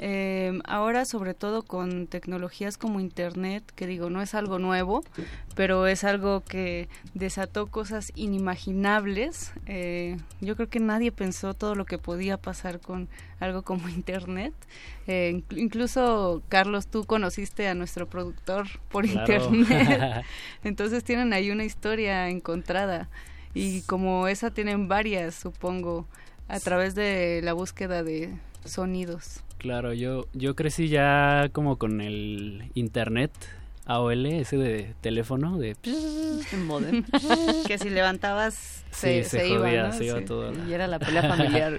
eh, 0.00 0.56
ahora 0.64 1.04
sobre 1.04 1.34
todo 1.34 1.62
con 1.62 2.06
tecnologías 2.06 2.78
como 2.78 3.00
internet 3.00 3.64
que 3.74 3.88
digo 3.88 4.10
no 4.10 4.22
es 4.22 4.32
algo 4.36 4.60
nuevo 4.60 5.02
pero 5.56 5.88
es 5.88 6.04
algo 6.04 6.44
que 6.44 6.88
desató 7.14 7.66
cosas 7.66 8.12
inimaginables 8.14 9.50
Eh, 9.66 10.16
yo 10.40 10.54
creo 10.54 10.68
que 10.68 10.80
nadie 10.80 11.10
pensó 11.10 11.52
todo 11.52 11.67
lo 11.74 11.84
que 11.84 11.98
podía 11.98 12.36
pasar 12.36 12.80
con 12.80 13.08
algo 13.40 13.62
como 13.62 13.88
internet. 13.88 14.54
Eh, 15.06 15.32
inc- 15.48 15.56
incluso 15.58 16.42
Carlos 16.48 16.86
tú 16.86 17.04
conociste 17.04 17.68
a 17.68 17.74
nuestro 17.74 18.06
productor 18.08 18.66
por 18.90 19.06
Claro. 19.06 19.50
internet. 19.54 20.24
Entonces 20.64 21.04
tienen 21.04 21.32
ahí 21.32 21.50
una 21.50 21.64
historia 21.64 22.28
encontrada. 22.28 23.08
Y 23.54 23.82
como 23.82 24.28
esa 24.28 24.50
tienen 24.50 24.88
varias 24.88 25.34
supongo 25.34 26.06
a 26.48 26.60
través 26.60 26.94
de 26.94 27.40
la 27.42 27.52
búsqueda 27.54 28.02
de 28.02 28.34
sonidos. 28.64 29.42
Claro, 29.58 29.92
yo, 29.92 30.26
yo 30.34 30.54
crecí 30.54 30.88
ya 30.88 31.48
como 31.52 31.76
con 31.78 32.00
el 32.00 32.70
internet 32.74 33.32
AOL, 33.88 34.26
ese 34.26 34.56
de 34.56 34.94
teléfono, 35.00 35.58
de... 35.58 35.76
Modem. 36.66 37.04
que 37.66 37.78
si 37.78 37.90
levantabas 37.90 38.84
se, 38.90 39.24
Sí, 39.24 39.30
se 39.30 39.38
se 39.40 39.48
iba, 39.48 39.70
¿no? 39.70 39.92
se 39.92 40.04
iba 40.04 40.18
Sí. 40.18 40.24
todo. 40.24 40.52
Y 40.68 40.72
era 40.72 40.86
la 40.86 40.98
pelea 40.98 41.22
familiar. 41.28 41.78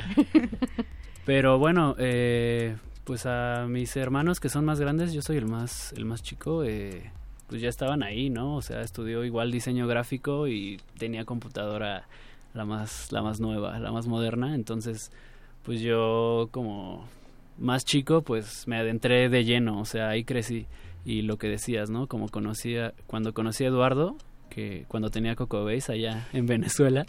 Pero 1.25 1.59
bueno, 1.59 1.95
eh, 1.99 2.75
pues 3.03 3.25
a 3.25 3.65
mis 3.69 3.95
hermanos 3.95 4.39
que 4.39 4.49
son 4.49 4.65
más 4.65 4.79
grandes, 4.79 5.13
yo 5.13 5.21
soy 5.21 5.38
el 5.38 5.45
más, 5.45 5.93
el 5.93 6.05
más 6.05 6.23
chico, 6.23 6.63
eh, 6.63 7.11
pues 7.47 7.61
ya 7.61 7.69
estaban 7.69 8.03
ahí, 8.03 8.29
¿no? 8.29 8.55
O 8.55 8.61
sea, 8.61 8.81
estudió 8.81 9.23
igual 9.23 9.51
diseño 9.51 9.88
gráfico 9.88 10.47
y 10.47 10.79
tenía 10.97 11.25
computadora 11.25 12.07
la 12.53 12.65
más, 12.65 13.11
la 13.11 13.21
más 13.21 13.39
nueva, 13.39 13.77
la 13.79 13.91
más 13.91 14.07
moderna, 14.07 14.55
entonces 14.55 15.11
pues 15.63 15.81
yo 15.81 16.49
como 16.51 17.07
más 17.59 17.85
chico 17.85 18.21
pues 18.23 18.67
me 18.67 18.77
adentré 18.77 19.29
de 19.29 19.43
lleno, 19.45 19.79
o 19.79 19.85
sea, 19.85 20.09
ahí 20.09 20.23
crecí 20.23 20.65
y 21.09 21.23
lo 21.23 21.38
que 21.38 21.47
decías, 21.47 21.89
¿no? 21.89 22.05
Como 22.05 22.29
conocía, 22.29 22.93
cuando 23.07 23.33
conocí 23.33 23.63
a 23.63 23.67
Eduardo, 23.69 24.15
que 24.51 24.85
cuando 24.88 25.09
tenía 25.09 25.35
Coco 25.35 25.65
Base 25.65 25.91
allá 25.91 26.27
en 26.33 26.45
Venezuela, 26.45 27.07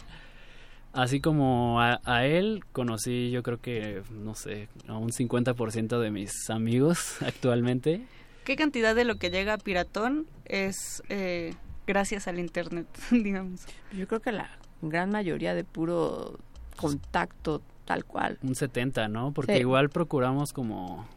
así 0.91 1.21
como 1.21 1.79
a, 1.79 2.01
a 2.03 2.25
él 2.25 2.63
conocí 2.71 3.29
yo 3.29 3.43
creo 3.43 3.61
que, 3.61 4.01
no 4.11 4.33
sé, 4.33 4.69
a 4.87 4.97
un 4.97 5.09
50% 5.09 5.99
de 5.99 6.09
mis 6.09 6.49
amigos 6.49 7.21
actualmente. 7.25 8.01
¿Qué 8.43 8.55
cantidad 8.55 8.95
de 8.95 9.05
lo 9.05 9.17
que 9.17 9.29
llega 9.29 9.53
a 9.53 9.57
Piratón 9.59 10.25
es 10.45 11.03
eh, 11.09 11.53
gracias 11.85 12.27
al 12.27 12.39
Internet, 12.39 12.87
digamos? 13.11 13.61
Yo 13.95 14.07
creo 14.07 14.19
que 14.21 14.31
la 14.31 14.49
gran 14.81 15.11
mayoría 15.11 15.53
de 15.53 15.63
puro 15.63 16.39
contacto 16.75 17.61
tal 17.85 18.03
cual. 18.05 18.39
Un 18.41 18.55
70, 18.55 19.07
¿no? 19.09 19.31
Porque 19.31 19.53
Sí. 19.53 19.59
igual 19.59 19.89
procuramos 19.89 20.53
como 20.53 21.07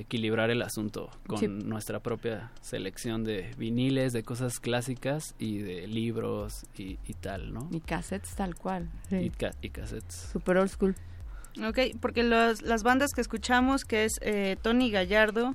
equilibrar 0.00 0.50
el 0.50 0.62
asunto 0.62 1.10
con 1.26 1.38
Sí. 1.38 1.46
nuestra 1.48 2.00
propia 2.00 2.50
selección 2.60 3.24
de 3.24 3.50
viniles, 3.56 4.12
de 4.12 4.22
cosas 4.22 4.58
clásicas 4.60 5.34
y 5.38 5.58
de 5.58 5.86
libros 5.86 6.66
y, 6.76 6.98
y 7.06 7.14
tal, 7.14 7.52
¿no? 7.52 7.68
Y 7.72 7.80
cassettes 7.80 8.34
tal 8.34 8.54
cual. 8.54 8.88
Y, 9.10 9.30
ca- 9.30 9.54
y 9.62 9.70
cassettes. 9.70 10.30
Super 10.32 10.56
old 10.58 10.70
school. 10.70 10.94
Ok, 11.66 11.78
porque 12.00 12.22
los- 12.24 12.62
las 12.62 12.82
bandas 12.82 13.12
que 13.12 13.20
escuchamos, 13.20 13.84
que 13.84 14.04
es 14.04 14.18
eh, 14.22 14.56
Tony 14.60 14.90
Gallardo 14.90 15.54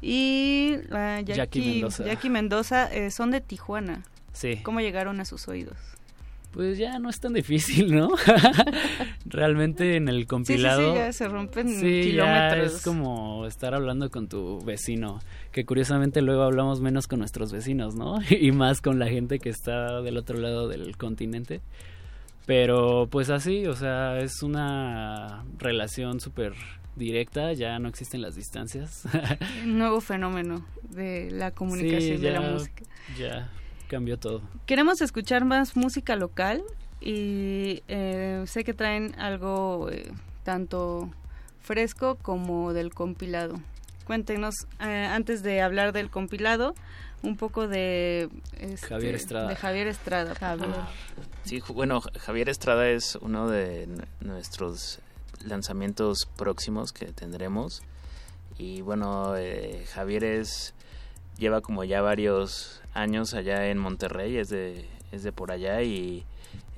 y 0.00 0.76
la 0.88 1.20
Jackie, 1.20 1.34
Jackie 1.36 1.60
Mendoza. 1.72 2.04
Jackie 2.04 2.30
Mendoza, 2.30 2.94
eh, 2.94 3.10
son 3.10 3.30
de 3.30 3.40
Tijuana. 3.40 4.02
Sí. 4.32 4.60
¿Cómo 4.62 4.80
llegaron 4.80 5.20
a 5.20 5.24
sus 5.24 5.48
oídos? 5.48 5.76
Pues 6.52 6.78
ya 6.78 6.98
no 6.98 7.08
es 7.10 7.20
tan 7.20 7.32
difícil, 7.32 7.94
¿no? 7.94 8.10
Realmente 9.24 9.96
en 9.96 10.08
el 10.08 10.26
compilado... 10.26 10.80
Sí, 10.80 10.86
sí, 10.86 10.92
sí, 10.92 10.98
ya 10.98 11.12
se 11.12 11.28
rompen 11.28 11.68
Sí, 11.68 11.98
ya 11.98 12.10
kilómetros. 12.10 12.74
es 12.74 12.82
como 12.82 13.46
estar 13.46 13.74
hablando 13.74 14.10
con 14.10 14.26
tu 14.28 14.60
vecino, 14.64 15.20
que 15.52 15.64
curiosamente 15.64 16.22
luego 16.22 16.42
hablamos 16.42 16.80
menos 16.80 17.06
con 17.06 17.20
nuestros 17.20 17.52
vecinos, 17.52 17.94
¿no? 17.94 18.18
Y 18.30 18.50
más 18.52 18.80
con 18.80 18.98
la 18.98 19.06
gente 19.08 19.38
que 19.38 19.48
está 19.48 20.02
del 20.02 20.16
otro 20.16 20.38
lado 20.38 20.66
del 20.68 20.96
continente. 20.96 21.60
Pero 22.46 23.06
pues 23.08 23.30
así, 23.30 23.66
o 23.66 23.76
sea, 23.76 24.18
es 24.18 24.42
una 24.42 25.44
relación 25.58 26.18
súper 26.18 26.54
directa, 26.96 27.52
ya 27.52 27.78
no 27.78 27.88
existen 27.88 28.22
las 28.22 28.34
distancias. 28.34 29.04
Un 29.62 29.78
nuevo 29.78 30.00
fenómeno 30.00 30.66
de 30.90 31.30
la 31.30 31.52
comunicación 31.52 32.16
Sí, 32.18 32.22
de 32.24 32.30
la 32.32 32.40
música. 32.40 32.82
Ya 33.16 33.48
cambió 33.90 34.18
todo. 34.18 34.40
Queremos 34.66 35.00
escuchar 35.00 35.44
más 35.44 35.76
música 35.76 36.14
local 36.14 36.62
y 37.00 37.82
eh, 37.88 38.44
sé 38.46 38.62
que 38.62 38.72
traen 38.72 39.18
algo 39.18 39.90
eh, 39.90 40.12
tanto 40.44 41.10
fresco 41.60 42.16
como 42.22 42.72
del 42.72 42.94
compilado. 42.94 43.60
Cuéntenos, 44.06 44.54
eh, 44.80 45.08
antes 45.10 45.42
de 45.42 45.60
hablar 45.60 45.92
del 45.92 46.08
compilado, 46.08 46.74
un 47.22 47.36
poco 47.36 47.66
de 47.66 48.30
este, 48.58 48.86
Javier 48.86 49.14
Estrada. 49.16 49.48
De 49.48 49.56
Javier 49.56 49.88
Estrada. 49.88 50.34
Sí, 51.44 51.60
bueno, 51.68 52.00
Javier 52.18 52.48
Estrada 52.48 52.88
es 52.88 53.16
uno 53.20 53.48
de 53.48 53.88
nuestros 54.20 55.00
lanzamientos 55.44 56.28
próximos 56.36 56.92
que 56.92 57.06
tendremos. 57.06 57.82
Y 58.56 58.82
bueno, 58.82 59.36
eh, 59.36 59.84
Javier 59.92 60.22
es 60.22 60.74
lleva 61.40 61.60
como 61.60 61.82
ya 61.82 62.00
varios 62.02 62.80
años 62.94 63.34
allá 63.34 63.66
en 63.66 63.78
Monterrey, 63.78 64.36
es 64.36 64.48
de, 64.50 64.86
es 65.10 65.24
de 65.24 65.32
por 65.32 65.50
allá 65.50 65.82
y, 65.82 66.24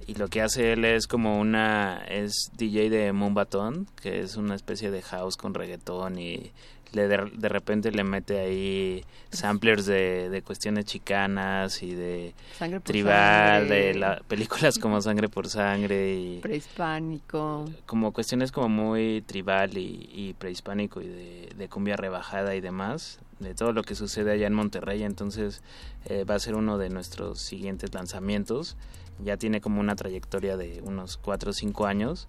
y 0.07 0.15
lo 0.15 0.29
que 0.29 0.41
hace 0.41 0.73
él 0.73 0.87
es 0.87 1.07
como 1.07 1.39
una, 1.39 2.03
es 2.09 2.51
DJ 2.57 2.89
de 2.89 3.13
Moonbaton, 3.13 3.87
que 4.01 4.21
es 4.21 4.37
una 4.37 4.55
especie 4.55 4.91
de 4.91 5.03
house 5.03 5.37
con 5.37 5.53
reggaetón 5.53 6.19
y 6.19 6.53
le 6.93 7.09
de, 7.09 7.31
de 7.33 7.49
repente 7.49 7.91
le 7.91 8.05
mete 8.05 8.39
ahí 8.39 9.05
samplers 9.31 9.87
de, 9.87 10.29
de 10.29 10.43
cuestiones 10.43 10.85
chicanas 10.85 11.83
y 11.83 11.95
de 11.95 12.35
Sangre 12.59 12.81
por 12.81 12.87
tribal, 12.87 13.63
sangre. 13.63 13.87
de 13.87 13.95
la, 13.95 14.21
películas 14.29 14.79
como 14.79 15.01
Sangre 15.01 15.29
por 15.31 15.49
Sangre 15.49 16.15
y 16.15 16.39
Prehispánico. 16.41 17.65
como 17.87 18.13
cuestiones 18.13 18.53
como 18.53 18.69
muy 18.69 19.23
tribal 19.23 19.79
y, 19.79 20.11
y 20.13 20.35
prehispánico 20.35 21.01
y 21.01 21.09
de, 21.09 21.49
de 21.57 21.69
cumbia 21.69 21.97
rebajada 21.97 22.55
y 22.55 22.61
demás, 22.61 23.21
de 23.43 23.55
todo 23.55 23.73
lo 23.73 23.83
que 23.83 23.95
sucede 23.95 24.33
allá 24.33 24.47
en 24.47 24.55
Monterrey, 24.55 25.03
entonces 25.03 25.63
eh, 26.07 26.25
va 26.25 26.37
a 26.37 26.39
ser 26.39 26.55
uno 26.55 26.79
de 26.79 26.89
nuestros 26.89 27.41
siguientes 27.41 27.93
lanzamientos, 27.95 28.77
ya 29.23 29.37
tiene 29.37 29.61
como 29.61 29.81
una 29.81 29.97
trayectoria 29.97 30.57
de 30.57 30.81
unos 30.83 31.17
4 31.19 31.51
o 31.51 31.53
5 31.53 31.87
años 31.87 32.29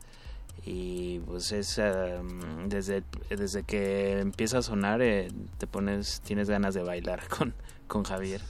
y 0.66 1.20
pues 1.20 1.52
es 1.52 1.78
um, 1.78 2.70
desde, 2.70 3.04
desde 3.30 3.64
que 3.64 4.20
empieza 4.20 4.60
a 4.60 4.62
sonar 4.62 5.02
eh, 5.02 5.30
te 5.58 5.68
pones, 5.68 6.22
tienes 6.22 6.50
ganas 6.50 6.74
de 6.74 6.84
bailar 6.84 7.28
con, 7.38 7.54
con 7.88 8.04
Javier. 8.04 8.42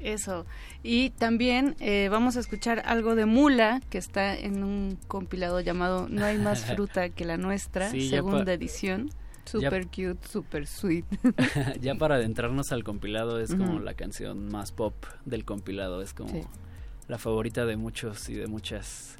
Eso. 0.00 0.46
Y 0.82 1.10
también 1.10 1.76
eh, 1.78 2.08
vamos 2.10 2.36
a 2.36 2.40
escuchar 2.40 2.82
algo 2.86 3.14
de 3.14 3.24
Mula, 3.24 3.80
que 3.88 3.98
está 3.98 4.36
en 4.36 4.64
un 4.64 4.98
compilado 5.06 5.60
llamado 5.60 6.08
No 6.08 6.24
hay 6.24 6.38
más 6.38 6.64
fruta 6.74 7.08
que 7.08 7.24
la 7.24 7.36
nuestra, 7.36 7.88
Sí, 7.90 8.08
segunda 8.08 8.52
edición. 8.52 9.10
Super 9.44 9.86
cute, 9.86 10.18
super 10.28 10.66
sweet. 10.66 11.04
ya 11.80 11.94
para 11.96 12.14
adentrarnos 12.16 12.72
al 12.72 12.84
compilado 12.84 13.40
es 13.40 13.54
como 13.54 13.80
la 13.80 13.94
canción 13.94 14.48
más 14.50 14.72
pop 14.72 14.94
del 15.24 15.44
compilado, 15.44 16.00
es 16.02 16.14
como 16.14 16.30
Sí. 16.30 16.42
la 17.08 17.18
favorita 17.18 17.66
de 17.66 17.76
muchos 17.76 18.28
y 18.28 18.34
de 18.34 18.46
muchas. 18.46 19.16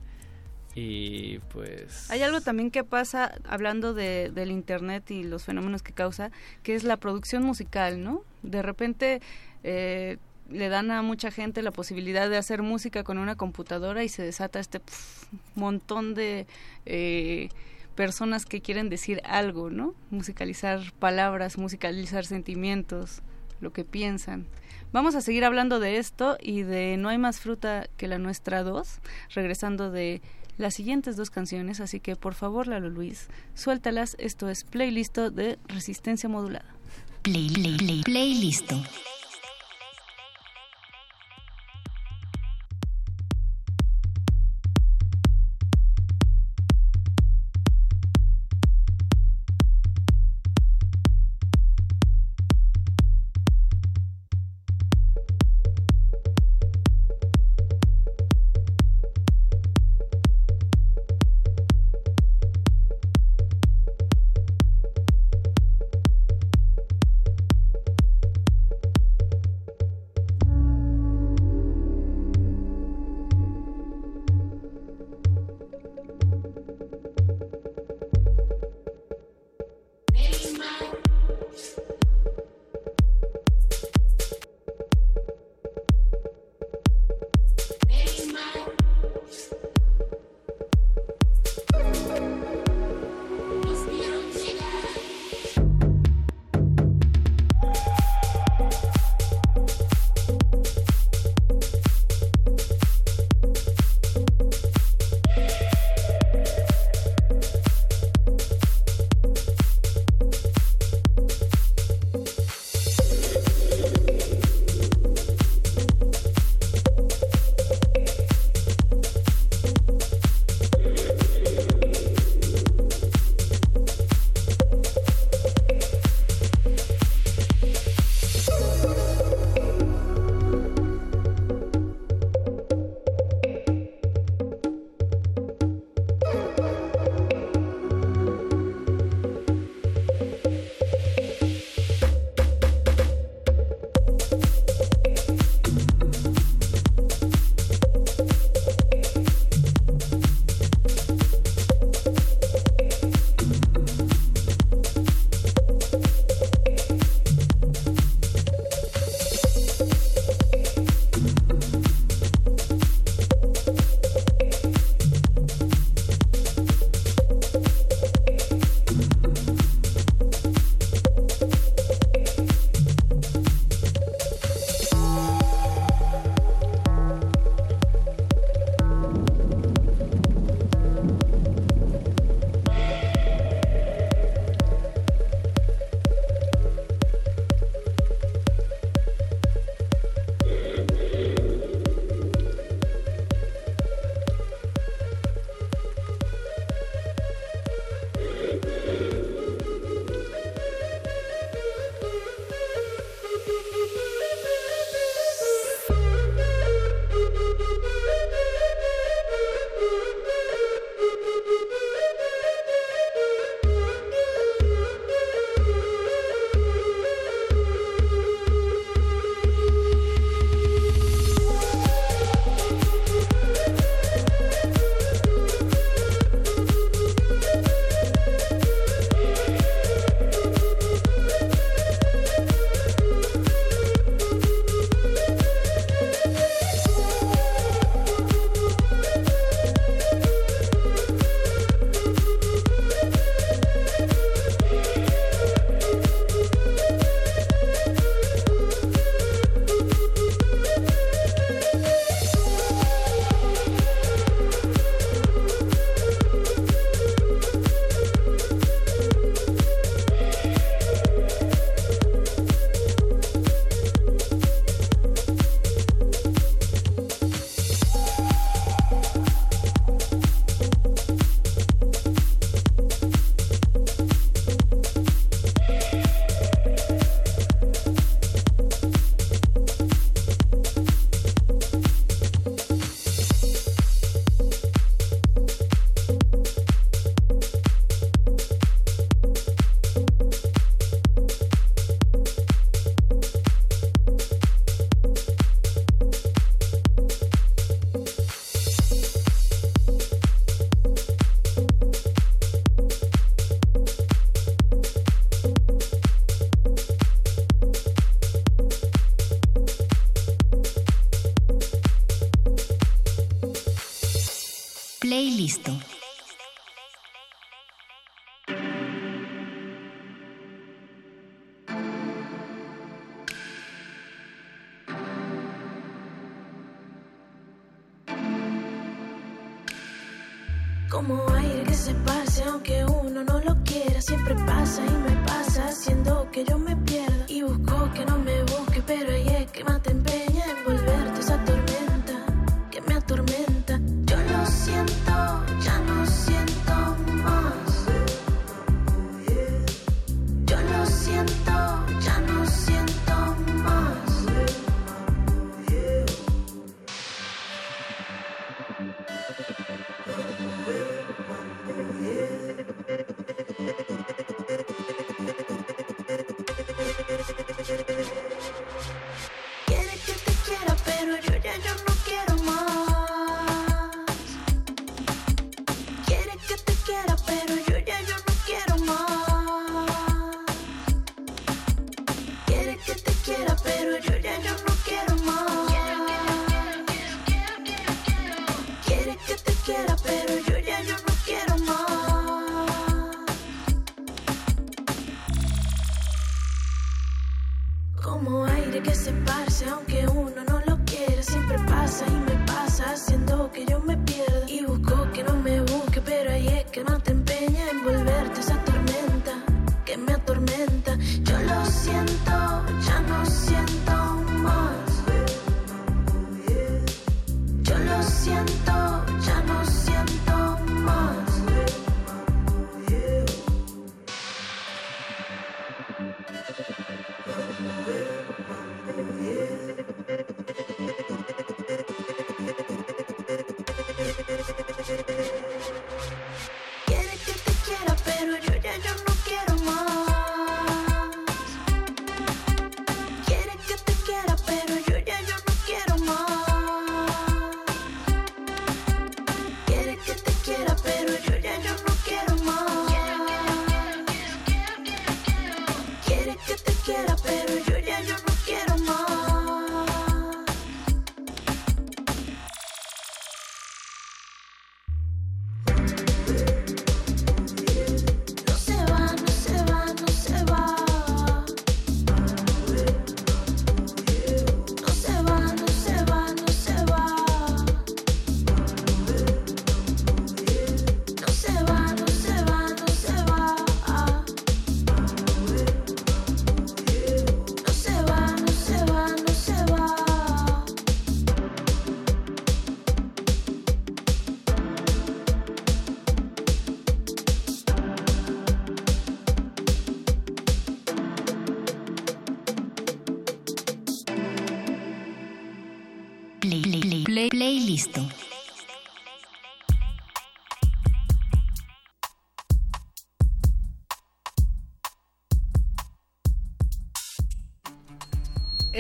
Y 0.75 1.39
pues 1.53 2.11
Hay 2.11 2.23
algo 2.23 2.41
también 2.41 2.71
que 2.71 2.83
pasa 2.83 3.35
hablando 3.45 3.93
de, 3.93 4.31
del 4.35 4.51
internet 4.51 5.11
y 5.11 5.23
los 5.23 5.45
fenómenos 5.45 5.83
que 5.83 5.93
causa, 5.93 6.31
que 6.63 6.75
es 6.75 6.83
la 6.85 6.97
producción 6.97 7.43
musical, 7.43 8.03
¿no? 8.03 8.23
De 8.43 8.63
repente 8.63 9.21
eh, 9.65 10.17
le 10.51 10.69
dan 10.71 10.91
a 10.91 11.03
mucha 11.03 11.31
gente 11.31 11.61
la 11.63 11.73
posibilidad 11.73 12.31
de 12.31 12.39
hacer 12.39 12.63
música 12.63 13.05
con 13.05 13.19
una 13.19 13.37
computadora 13.37 14.03
y 14.03 14.09
se 14.09 14.23
desata 14.23 14.61
este 14.61 14.81
pf, 14.81 15.27
montón 15.57 16.15
de 16.15 16.47
eh, 16.87 17.51
personas 17.95 18.45
que 18.45 18.61
quieren 18.61 18.89
decir 18.89 19.21
algo, 19.25 19.71
¿no? 19.71 19.95
Musicalizar 20.11 20.93
palabras, 20.99 21.59
musicalizar 21.59 22.25
sentimientos, 22.25 23.23
lo 23.61 23.73
que 23.73 23.85
piensan. 23.85 24.47
Vamos 24.93 25.15
a 25.15 25.21
seguir 25.21 25.45
hablando 25.45 25.81
de 25.81 25.99
esto 25.99 26.37
y 26.41 26.63
de 26.63 26.97
No 26.99 27.09
hay 27.09 27.19
más 27.19 27.41
fruta 27.41 27.87
que 27.97 28.09
la 28.09 28.19
nuestra 28.19 28.63
2, 28.63 29.01
regresando 29.35 29.91
de 29.91 30.21
las 30.59 30.75
siguientes 30.75 31.17
dos 31.17 31.31
canciones, 31.31 31.81
así 31.81 31.99
que 31.99 32.15
por 32.15 32.35
favor, 32.35 32.69
Lalo 32.69 32.91
Luis, 32.91 33.29
suéltalas. 33.55 34.17
Esto 34.19 34.51
es 34.51 34.65
playlist 34.65 35.19
de 35.19 35.59
Resistencia 35.67 36.29
Modulada. 36.29 36.75
Play, 37.23 37.49
play, 37.49 37.77
play, 37.77 38.03
playlisto. 38.03 38.83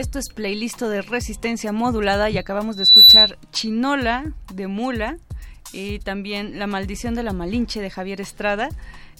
Esto 0.02 0.18
es 0.18 0.30
playlist 0.30 0.82
de 0.82 1.00
resistencia 1.00 1.70
modulada 1.70 2.28
y 2.28 2.36
acabamos 2.36 2.76
de 2.76 2.82
escuchar 2.82 3.38
Chinola 3.52 4.32
de 4.52 4.66
Mula 4.66 5.16
y 5.72 6.00
también 6.00 6.58
La 6.58 6.66
maldición 6.66 7.14
de 7.14 7.22
la 7.22 7.32
Malinche 7.32 7.80
de 7.80 7.88
Javier 7.88 8.20
Estrada. 8.20 8.68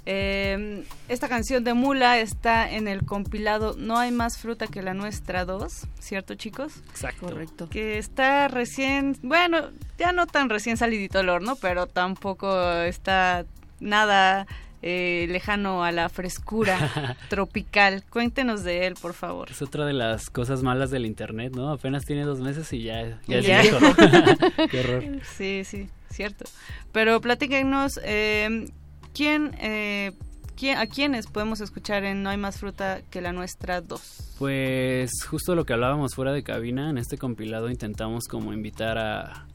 Eh, 0.07 0.85
esta 1.09 1.29
canción 1.29 1.63
de 1.63 1.75
Mula 1.75 2.19
está 2.19 2.69
en 2.69 2.89
el 2.89 3.07
compilado 3.07 3.77
No 3.79 3.97
hay 3.97 4.11
más 4.11 4.39
fruta 4.39 4.67
que 4.67 4.83
la 4.83 4.93
nuestra 4.93 5.45
2, 5.45 5.87
¿cierto 6.01 6.35
chicos? 6.35 6.73
Exacto. 6.91 7.27
Correcto. 7.27 7.69
Que 7.69 7.99
está 7.99 8.49
recién, 8.49 9.17
bueno, 9.23 9.71
ya 9.99 10.11
no 10.11 10.27
tan 10.27 10.49
recién 10.49 10.77
salidito 10.77 11.21
el 11.21 11.29
horno, 11.29 11.55
pero 11.55 11.87
tampoco 11.87 12.61
está 12.73 13.45
nada 13.79 14.49
eh, 14.83 15.27
lejano 15.31 15.85
a 15.85 15.93
la 15.93 16.09
frescura 16.09 17.17
tropical. 17.29 18.03
Cuéntenos 18.11 18.65
de 18.65 18.87
él, 18.87 18.95
por 19.01 19.15
favor. 19.15 19.51
Es 19.51 19.63
otra 19.63 19.87
de 19.87 19.93
las 19.93 20.29
cosas 20.29 20.63
malas 20.63 20.91
del 20.91 21.07
internet, 21.07 21.53
¿no? 21.55 21.71
Apenas 21.71 22.05
tiene 22.05 22.25
dos 22.25 22.41
meses 22.41 22.73
y 22.73 22.83
ya, 22.83 23.19
ya 23.27 23.39
es 23.39 23.47
Ya. 23.47 23.63
viejo. 23.63 23.79
Qué 24.71 24.81
horror. 24.81 25.05
Sí, 25.37 25.63
sí, 25.65 25.89
cierto. 26.11 26.45
Pero 26.93 27.21
platíquenos, 27.21 28.01
eh, 28.05 28.67
¿quién, 29.15 29.57
eh, 29.61 30.13
quién, 30.57 30.79
¿a 30.79 30.87
quiénes 30.87 31.27
podemos 31.27 31.61
escuchar 31.61 32.05
en 32.05 32.23
No 32.23 32.31
hay 32.31 32.37
más 32.37 32.59
fruta 32.59 33.01
que 33.11 33.21
la 33.21 33.33
nuestra 33.33 33.81
2? 33.81 34.35
Pues 34.39 35.11
justo 35.29 35.55
lo 35.55 35.65
que 35.65 35.73
hablábamos 35.73 36.15
fuera 36.15 36.33
de 36.33 36.43
cabina, 36.43 36.91
en 36.91 36.99
este 36.99 37.17
compilado 37.19 37.71
intentamos 37.71 38.25
como 38.29 38.53
invitar 38.53 38.99
a, 38.99 39.47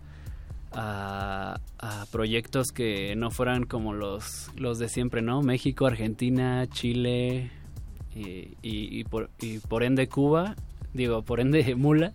a, 0.80 1.60
a 1.80 2.06
proyectos 2.12 2.72
que 2.72 3.16
no 3.16 3.32
fueran 3.32 3.64
como 3.66 3.94
los, 3.94 4.52
los 4.56 4.78
de 4.78 4.90
siempre, 4.90 5.22
¿no? 5.24 5.42
México, 5.42 5.88
Argentina, 5.88 6.68
Chile 6.70 7.50
y, 8.16 8.20
y- 8.62 9.00
y 9.00 9.04
por, 9.06 9.32
y 9.42 9.58
por 9.58 9.82
ende 9.84 10.08
Cuba, 10.08 10.56
digo, 10.94 11.24
por 11.24 11.40
ende 11.40 11.76
Mula, 11.76 12.14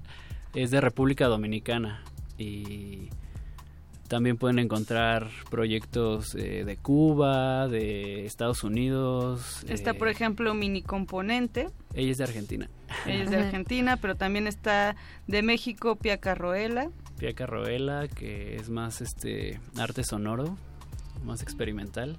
es 0.55 0.71
de 0.71 0.81
República 0.81 1.27
Dominicana. 1.27 2.03
Y 2.39 3.09
también 4.09 4.37
pueden 4.37 4.59
encontrar 4.59 5.29
proyectos 5.51 6.35
eh, 6.35 6.65
de 6.65 6.77
Cuba, 6.77 7.67
de 7.67 8.27
Estados 8.27 8.63
Unidos. 8.63 9.65
Está, 9.69 9.91
eh, 9.91 9.95
por 9.95 10.09
ejemplo, 10.09 10.55
Mini 10.55 10.83
Componente. 10.83 11.69
ella 11.95 12.11
es 12.13 12.19
de 12.19 12.25
Argentina. 12.25 12.69
Ella 13.07 13.25
es 13.25 13.31
de 13.31 13.37
Argentina, 13.39 13.97
pero 13.97 14.15
también 14.15 14.47
está 14.47 14.95
de 15.27 15.43
México 15.43 15.97
Pia 15.97 16.19
Carroela. 16.19 16.91
Pia 17.23 17.35
Carroela, 17.35 18.09
que 18.09 18.57
es 18.57 18.69
más 18.69 19.01
este 19.01 19.61
arte 19.79 20.03
sonoro, 20.03 20.59
más 21.25 21.41
experimental. 21.41 22.17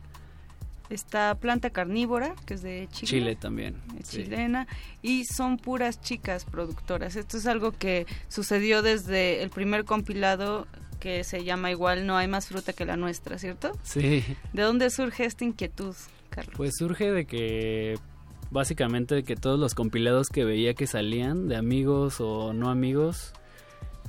Está 0.90 1.36
Planta 1.36 1.72
Carnívora, 1.72 2.34
que 2.46 2.54
es 2.54 2.62
de 2.62 2.88
Chile. 2.90 3.10
Chile 3.10 3.36
también. 3.36 3.82
es 4.00 4.08
sí. 4.08 4.24
chilena 4.24 4.66
y 5.02 5.26
son 5.26 5.58
puras 5.58 6.00
chicas 6.00 6.46
productoras. 6.46 7.18
Esto 7.18 7.36
es 7.36 7.48
algo 7.48 7.74
que 7.74 8.08
sucedió 8.30 8.82
desde 8.82 9.44
el 9.44 9.50
primer 9.50 9.84
compilado 9.84 10.68
que 11.02 11.26
se 11.26 11.44
llama 11.44 11.70
igual 11.70 12.08
No 12.08 12.16
hay 12.16 12.30
más 12.30 12.48
fruta 12.48 12.72
que 12.72 12.86
la 12.86 12.96
nuestra, 12.96 13.38
¿cierto? 13.38 13.78
Sí. 13.84 14.24
¿De 14.54 14.62
dónde 14.62 14.90
surge 14.90 15.26
esta 15.26 15.44
inquietud, 15.44 15.98
Carlos? 16.30 16.56
Pues 16.56 16.76
surge 16.78 17.12
de 17.12 17.26
que 17.26 18.00
básicamente 18.52 19.16
de 19.16 19.24
que 19.24 19.36
todos 19.36 19.60
los 19.60 19.76
compilados 19.76 20.30
que 20.30 20.46
veía 20.46 20.76
que 20.76 20.88
salían 20.88 21.50
de 21.50 21.58
amigos 21.58 22.22
o 22.22 22.54
no 22.54 22.70
amigos 22.70 23.34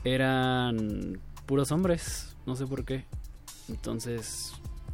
eran 0.04 1.20
puros 1.46 1.72
hombres, 1.72 2.36
no 2.46 2.56
sé 2.56 2.66
por 2.66 2.84
qué. 2.84 3.04
Entonces, 3.68 4.52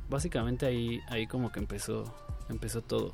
básicamente 0.08 0.66
ahí 0.66 1.00
ahí 1.08 1.26
como 1.26 1.52
que 1.52 1.60
empezó 1.60 2.04
empezó 2.48 2.82
todo. 2.82 3.12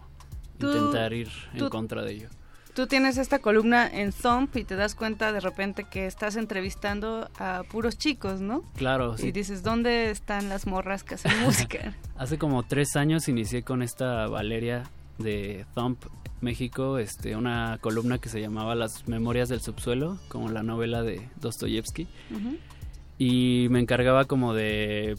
Intentar 0.59 1.13
ir 1.13 1.29
en 1.53 1.59
tú- 1.59 1.71
contra 1.71 2.03
de 2.03 2.13
ello. 2.13 2.29
Tú 2.75 2.87
tienes 2.87 3.17
esta 3.17 3.39
columna 3.39 3.89
en 3.89 4.13
Thump 4.13 4.55
y 4.57 4.65
te 4.65 4.77
das 4.77 4.95
cuenta 4.95 5.33
de 5.33 5.41
repente 5.41 5.85
que 5.85 6.07
estás 6.07 6.37
entrevistando 6.37 7.31
a 7.39 7.63
puros 7.71 7.97
chicos, 7.97 8.43
¿no? 8.43 8.71
Claro, 8.77 9.17
sí. 9.17 9.29
Y 9.29 9.33
dices, 9.33 9.63
¿dónde 9.63 10.11
están 10.11 10.51
las 10.51 10.67
morras 10.67 11.03
que 11.03 11.15
hacen 11.15 11.33
música? 11.43 11.95
Hace 12.19 12.37
como 12.37 12.63
tres 12.65 12.95
años 12.97 13.29
inicié 13.29 13.63
con 13.63 13.83
esta 13.83 14.27
Valeria 14.29 14.83
de 15.19 15.67
Thump 15.75 16.05
México, 16.41 16.99
este, 16.99 17.37
una 17.37 17.79
columna 17.81 18.19
que 18.19 18.29
se 18.29 18.41
llamaba 18.41 18.75
Las 18.75 19.09
Memorias 19.09 19.49
del 19.49 19.61
Subsuelo, 19.61 20.19
como 20.29 20.49
la 20.51 20.63
novela 20.63 21.03
de 21.03 21.29
Dostoyevsky. 21.41 22.07
Y 23.19 23.69
me 23.71 23.81
encargaba 23.81 24.27
como 24.27 24.55
de 24.55 25.17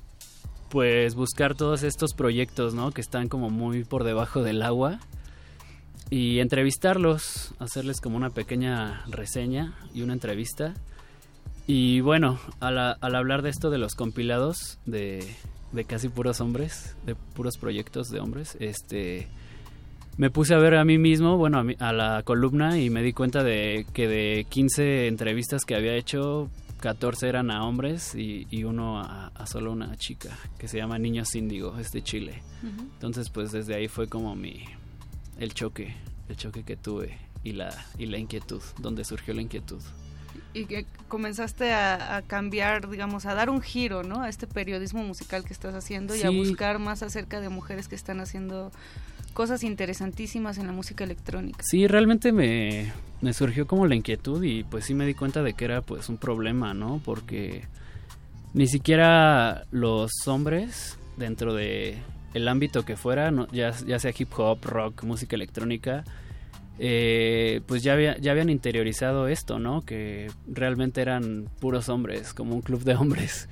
pues 0.69 1.15
buscar 1.15 1.55
todos 1.55 1.83
estos 1.83 2.13
proyectos, 2.13 2.73
¿no? 2.73 2.91
Que 2.91 3.01
están 3.01 3.29
como 3.29 3.49
muy 3.49 3.83
por 3.83 4.03
debajo 4.03 4.43
del 4.43 4.61
agua 4.61 4.99
y 6.09 6.39
entrevistarlos, 6.39 7.53
hacerles 7.59 7.99
como 7.99 8.17
una 8.17 8.29
pequeña 8.29 9.03
reseña 9.07 9.73
y 9.93 10.01
una 10.01 10.13
entrevista. 10.13 10.73
Y 11.65 12.01
bueno, 12.01 12.39
al, 12.59 12.77
al 12.77 13.15
hablar 13.15 13.41
de 13.41 13.49
esto 13.49 13.69
de 13.69 13.77
los 13.77 13.95
compilados 13.95 14.77
de, 14.85 15.27
de 15.71 15.85
casi 15.85 16.09
puros 16.09 16.39
hombres, 16.39 16.95
de 17.05 17.15
puros 17.15 17.57
proyectos 17.57 18.09
de 18.09 18.19
hombres, 18.19 18.55
este 18.59 19.27
me 20.17 20.29
puse 20.31 20.53
a 20.53 20.57
ver 20.57 20.75
a 20.75 20.83
mí 20.85 20.97
mismo, 20.97 21.37
bueno, 21.37 21.59
a, 21.59 21.63
mi- 21.63 21.75
a 21.79 21.93
la 21.93 22.23
columna 22.23 22.77
y 22.79 22.89
me 22.89 23.01
di 23.03 23.13
cuenta 23.13 23.43
de 23.43 23.85
que 23.93 24.07
de 24.07 24.45
15 24.49 25.07
entrevistas 25.07 25.63
que 25.65 25.75
había 25.75 25.95
hecho, 25.95 26.49
14 26.81 27.27
eran 27.29 27.49
a 27.51 27.65
hombres 27.65 28.13
y, 28.15 28.47
y 28.51 28.63
uno 28.63 28.99
a, 28.99 29.27
a 29.27 29.45
solo 29.47 29.71
una 29.71 29.95
chica, 29.97 30.37
que 30.57 30.67
se 30.67 30.77
llama 30.77 30.97
Niños 30.99 31.33
Índigo, 31.35 31.77
es 31.79 31.91
de 31.91 32.01
Chile. 32.03 32.41
Entonces, 32.63 33.29
pues 33.29 33.51
desde 33.51 33.75
ahí 33.75 33.87
fue 33.87 34.07
como 34.07 34.35
mi 34.35 34.63
el 35.39 35.53
choque, 35.53 35.95
el 36.29 36.35
choque 36.35 36.63
que 36.63 36.75
tuve 36.75 37.17
y 37.43 37.51
la 37.53 37.69
y 37.97 38.07
la 38.07 38.17
inquietud, 38.17 38.61
donde 38.79 39.03
surgió 39.05 39.33
la 39.33 39.41
inquietud. 39.41 39.81
y 40.53 40.65
que 40.65 40.85
comenzaste 41.07 41.71
a, 41.73 42.17
a 42.17 42.21
cambiar, 42.23 42.89
digamos, 42.89 43.25
a 43.27 43.33
dar 43.35 43.49
un 43.51 43.61
giro, 43.61 44.03
¿no? 44.03 44.21
A 44.23 44.29
este 44.29 44.47
periodismo 44.47 45.03
musical 45.03 45.43
que 45.45 45.53
estás 45.53 45.75
haciendo 45.75 46.15
y 46.15 46.21
a 46.23 46.29
buscar 46.31 46.79
más 46.79 47.03
acerca 47.03 47.39
de 47.41 47.49
mujeres 47.49 47.87
que 47.87 47.95
están 47.95 48.19
haciendo 48.19 48.71
cosas 49.37 49.63
interesantísimas 49.63 50.57
en 50.57 50.65
la 50.65 50.73
música 50.73 51.03
electrónica. 51.03 51.59
Sí, 51.61 51.85
realmente 51.85 52.31
me, 52.31 52.91
me 53.21 53.33
surgió 53.33 53.67
como 53.67 53.85
la 53.85 53.93
inquietud 53.93 54.41
y 54.41 54.63
pues 54.63 54.85
sí 54.85 54.95
me 54.95 55.05
di 55.05 55.13
cuenta 55.13 55.43
de 55.43 55.53
que 55.53 55.65
era 55.65 55.83
pues 55.83 56.09
un 56.09 56.17
problema, 56.17 56.73
¿no? 56.73 56.99
Porque 57.05 57.61
ni 58.55 58.65
siquiera 58.65 59.65
los 59.69 60.09
hombres 60.25 60.97
dentro 61.17 61.53
de 61.53 61.99
el 62.33 62.47
ámbito 62.47 62.83
que 62.83 62.95
fuera, 62.95 63.31
ya, 63.51 63.73
ya 63.85 63.99
sea 63.99 64.11
hip 64.17 64.29
hop, 64.39 64.65
rock, 64.65 65.03
música 65.03 65.35
electrónica, 65.35 66.03
eh, 66.79 67.61
pues 67.65 67.81
ya, 67.83 67.93
había- 67.93 68.17
ya 68.17 68.31
habían 68.31 68.49
interiorizado 68.49 69.27
esto, 69.27 69.59
¿no? 69.59 69.81
Que 69.81 70.29
realmente 70.47 71.01
eran 71.01 71.49
puros 71.59 71.89
hombres, 71.89 72.33
como 72.33 72.55
un 72.55 72.61
club 72.61 72.83
de 72.83 72.95
hombres. 72.95 73.49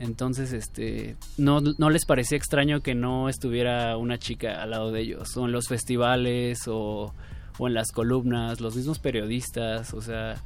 Entonces, 0.00 0.52
este, 0.52 1.16
no, 1.36 1.60
no 1.60 1.90
les 1.90 2.04
parecía 2.06 2.36
extraño 2.38 2.80
que 2.80 2.94
no 2.94 3.28
estuviera 3.28 3.96
una 3.96 4.18
chica 4.18 4.62
al 4.62 4.70
lado 4.70 4.92
de 4.92 5.00
ellos, 5.00 5.36
o 5.36 5.46
en 5.46 5.52
los 5.52 5.66
festivales, 5.68 6.60
o, 6.68 7.12
o 7.58 7.66
en 7.68 7.74
las 7.74 7.90
columnas, 7.92 8.60
los 8.60 8.76
mismos 8.76 8.98
periodistas, 8.98 9.92
o 9.92 10.00
sea, 10.00 10.36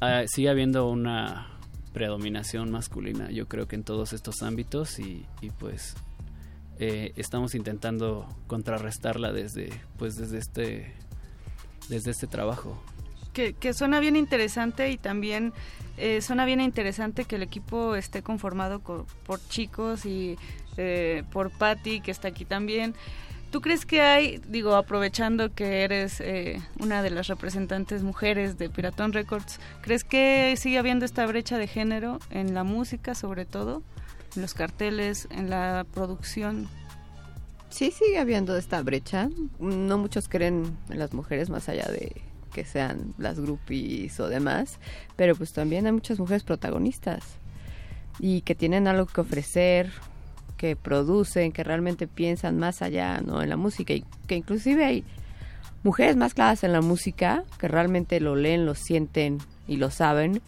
ah, 0.00 0.22
sigue 0.26 0.48
habiendo 0.48 0.88
una 0.88 1.48
predominación 1.92 2.70
masculina, 2.70 3.30
yo 3.30 3.46
creo 3.48 3.66
que 3.66 3.76
en 3.76 3.82
todos 3.84 4.12
estos 4.12 4.42
ámbitos, 4.42 4.98
y, 4.98 5.24
y 5.40 5.50
pues 5.50 5.94
eh, 6.78 7.12
estamos 7.16 7.54
intentando 7.54 8.26
contrarrestarla 8.46 9.32
desde, 9.32 9.70
pues 9.98 10.16
desde 10.16 10.38
este, 10.38 10.94
desde 11.88 12.10
este 12.10 12.26
trabajo. 12.26 12.80
Que, 13.32 13.72
suena 13.72 14.00
bien 14.00 14.16
interesante 14.16 14.90
y 14.90 14.96
también 14.96 15.52
eh, 15.96 16.20
suena 16.22 16.44
bien 16.44 16.60
interesante 16.60 17.24
que 17.24 17.36
el 17.36 17.42
equipo 17.44 17.94
esté 17.94 18.22
conformado 18.22 18.80
co- 18.80 19.06
por 19.26 19.40
chicos 19.48 20.06
y 20.06 20.36
eh, 20.76 21.22
por 21.30 21.50
Patty, 21.52 22.00
que 22.00 22.10
está 22.10 22.28
aquí 22.28 22.44
también. 22.44 22.94
¿Tú 23.52 23.60
crees 23.60 23.86
que 23.86 24.02
hay, 24.02 24.42
digo, 24.48 24.74
aprovechando 24.74 25.54
que 25.54 25.82
eres 25.84 26.20
eh, 26.20 26.60
una 26.80 27.00
de 27.00 27.10
las 27.10 27.28
representantes 27.28 28.02
mujeres 28.02 28.58
de 28.58 28.68
Piratón 28.70 29.12
Records, 29.12 29.60
¿crees 29.82 30.02
que 30.04 30.54
sigue 30.58 30.76
habiendo 30.78 31.04
esta 31.04 31.24
brecha 31.24 31.58
de 31.58 31.66
género 31.68 32.18
en 32.30 32.54
la 32.54 32.64
música, 32.64 33.14
sobre 33.14 33.46
todo, 33.46 33.82
en 34.38 34.42
los 34.42 34.54
carteles, 34.54 35.26
en 35.30 35.50
la 35.50 35.84
producción? 35.92 36.68
Sí, 37.70 37.90
sigue 37.90 38.18
habiendo 38.18 38.56
esta 38.56 38.80
brecha. 38.82 39.28
No 39.58 39.98
muchos 39.98 40.28
creen 40.28 40.78
en 40.88 40.98
las 40.98 41.12
mujeres 41.12 41.50
más 41.50 41.68
allá 41.68 41.86
de 41.90 42.22
que 42.52 42.64
sean 42.64 43.14
las 43.18 43.38
groupies 43.40 44.18
o 44.20 44.28
demás, 44.28 44.78
pero 45.16 45.34
pues 45.34 45.52
también 45.52 45.86
hay 45.86 45.92
muchas 45.92 46.18
mujeres 46.18 46.44
protagonistas 46.44 47.24
y 48.20 48.40
que 48.40 48.54
tienen 48.54 48.86
algo 48.86 49.06
que 49.06 49.20
ofrecer, 49.20 49.90
que 50.56 50.76
producen, 50.76 51.52
que 51.52 51.64
realmente 51.64 52.06
piensan 52.06 52.58
más 52.58 52.80
allá, 52.80 53.20
¿no? 53.20 53.42
En 53.42 53.50
la 53.50 53.56
música 53.56 53.92
y 53.92 54.04
que 54.28 54.36
inclusive 54.36 54.84
hay 54.84 55.04
mujeres 55.82 56.16
más 56.16 56.32
claras 56.32 56.64
en 56.64 56.72
la 56.72 56.80
música 56.80 57.44
que 57.58 57.68
realmente 57.68 58.20
lo 58.20 58.34
leen, 58.34 58.66
lo 58.66 58.74
sienten 58.74 59.38
y 59.66 59.76
lo 59.76 59.90
saben 59.90 60.40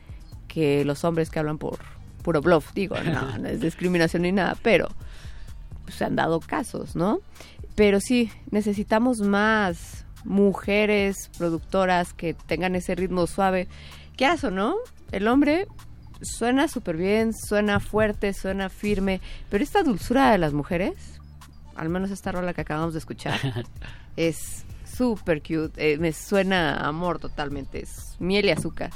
que 0.48 0.84
los 0.84 1.04
hombres 1.04 1.28
que 1.28 1.40
hablan 1.40 1.58
por 1.58 1.99
puro 2.22 2.40
bluff, 2.40 2.72
digo, 2.74 2.96
no, 3.00 3.38
no 3.38 3.48
es 3.48 3.60
discriminación 3.60 4.22
ni 4.22 4.32
nada, 4.32 4.56
pero 4.62 4.88
pues, 5.84 5.96
se 5.96 6.04
han 6.04 6.16
dado 6.16 6.40
casos, 6.40 6.96
¿no? 6.96 7.20
Pero 7.74 8.00
sí, 8.00 8.30
necesitamos 8.50 9.20
más 9.20 10.04
mujeres 10.24 11.30
productoras 11.38 12.12
que 12.12 12.34
tengan 12.34 12.76
ese 12.76 12.94
ritmo 12.94 13.26
suave. 13.26 13.68
¿Qué 14.16 14.26
hace, 14.26 14.50
no? 14.50 14.76
El 15.12 15.28
hombre 15.28 15.66
suena 16.22 16.68
súper 16.68 16.96
bien, 16.96 17.32
suena 17.34 17.80
fuerte, 17.80 18.32
suena 18.32 18.68
firme, 18.68 19.20
pero 19.48 19.64
esta 19.64 19.82
dulzura 19.82 20.30
de 20.30 20.38
las 20.38 20.52
mujeres, 20.52 21.20
al 21.74 21.88
menos 21.88 22.10
esta 22.10 22.32
rola 22.32 22.52
que 22.52 22.60
acabamos 22.60 22.92
de 22.92 22.98
escuchar, 22.98 23.40
es 24.16 24.64
súper 24.84 25.42
cute, 25.42 25.92
eh, 25.92 25.98
me 25.98 26.12
suena 26.12 26.74
a 26.74 26.88
amor 26.88 27.18
totalmente, 27.18 27.82
es 27.82 28.16
miel 28.18 28.46
y 28.46 28.50
azúcar. 28.50 28.90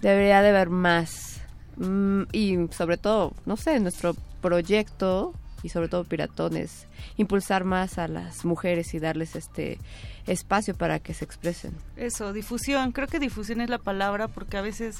Debería 0.00 0.42
de 0.42 0.50
haber 0.50 0.70
más. 0.70 1.39
Mm, 1.76 2.22
y 2.32 2.56
sobre 2.70 2.96
todo, 2.96 3.34
no 3.46 3.56
sé, 3.56 3.80
nuestro 3.80 4.14
proyecto 4.40 5.34
y 5.62 5.68
sobre 5.68 5.88
todo 5.88 6.04
Piratones, 6.04 6.86
impulsar 7.16 7.64
más 7.64 7.98
a 7.98 8.08
las 8.08 8.44
mujeres 8.44 8.94
y 8.94 8.98
darles 8.98 9.36
este 9.36 9.78
espacio 10.26 10.74
para 10.74 10.98
que 11.00 11.14
se 11.14 11.24
expresen. 11.24 11.74
Eso, 11.96 12.32
difusión. 12.32 12.92
Creo 12.92 13.08
que 13.08 13.18
difusión 13.18 13.60
es 13.60 13.70
la 13.70 13.78
palabra 13.78 14.28
porque 14.28 14.56
a 14.56 14.62
veces 14.62 14.96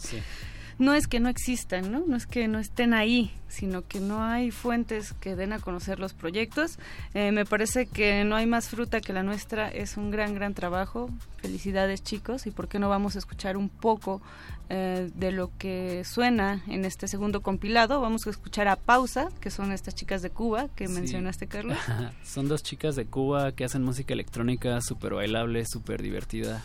no 0.79 0.95
es 0.95 1.07
que 1.07 1.21
no 1.21 1.29
existan, 1.29 1.93
¿no? 1.93 2.05
No 2.07 2.17
es 2.17 2.27
que 2.27 2.49
no 2.49 2.59
estén 2.59 2.95
ahí, 2.95 3.31
sino 3.49 3.87
que 3.87 4.01
no 4.01 4.25
hay 4.25 4.51
fuentes 4.51 5.13
que 5.13 5.37
den 5.37 5.53
a 5.53 5.59
conocer 5.59 5.99
los 5.99 6.15
proyectos. 6.15 6.79
Eh, 7.13 7.33
me 7.33 7.45
parece 7.45 7.87
que 7.87 8.25
no 8.25 8.35
hay 8.35 8.47
más 8.47 8.69
fruta 8.69 9.01
que 9.01 9.13
la 9.13 9.23
nuestra. 9.23 9.69
Es 9.69 9.99
un 9.99 10.11
gran, 10.11 10.35
gran 10.35 10.55
trabajo. 10.55 11.11
Felicidades, 11.37 12.03
chicos. 12.03 12.47
¿Y 12.47 12.51
por 12.51 12.67
qué 12.69 12.79
no 12.79 12.89
vamos 12.89 13.15
a 13.17 13.19
escuchar 13.19 13.59
un 13.59 13.69
poco 13.69 14.23
eh, 14.71 15.11
de 15.15 15.33
lo 15.33 15.51
que 15.59 16.03
suena 16.05 16.63
en 16.69 16.85
este 16.87 17.07
segundo 17.09 17.43
compilado? 17.43 18.01
Vamos 18.01 18.27
a 18.27 18.31
escuchar 18.31 18.69
a 18.69 18.77
Pausa, 18.77 19.29
que 19.41 19.51
son 19.51 19.73
estas 19.73 19.95
chicas 19.95 20.23
de 20.23 20.31
Cuba 20.31 20.69
que 20.75 20.87
Sí. 20.89 20.95
mencionaste, 20.95 21.47
Carlos. 21.47 21.77
Son 22.25 22.49
dos 22.49 22.63
chicas 22.63 22.97
de 22.97 23.05
Cuba 23.05 23.53
que 23.53 23.65
hacen 23.65 23.83
música 23.83 24.15
electrónica 24.15 24.81
súper 24.81 25.13
bailable, 25.15 25.65
súper 25.67 26.01
divertida. 26.03 26.63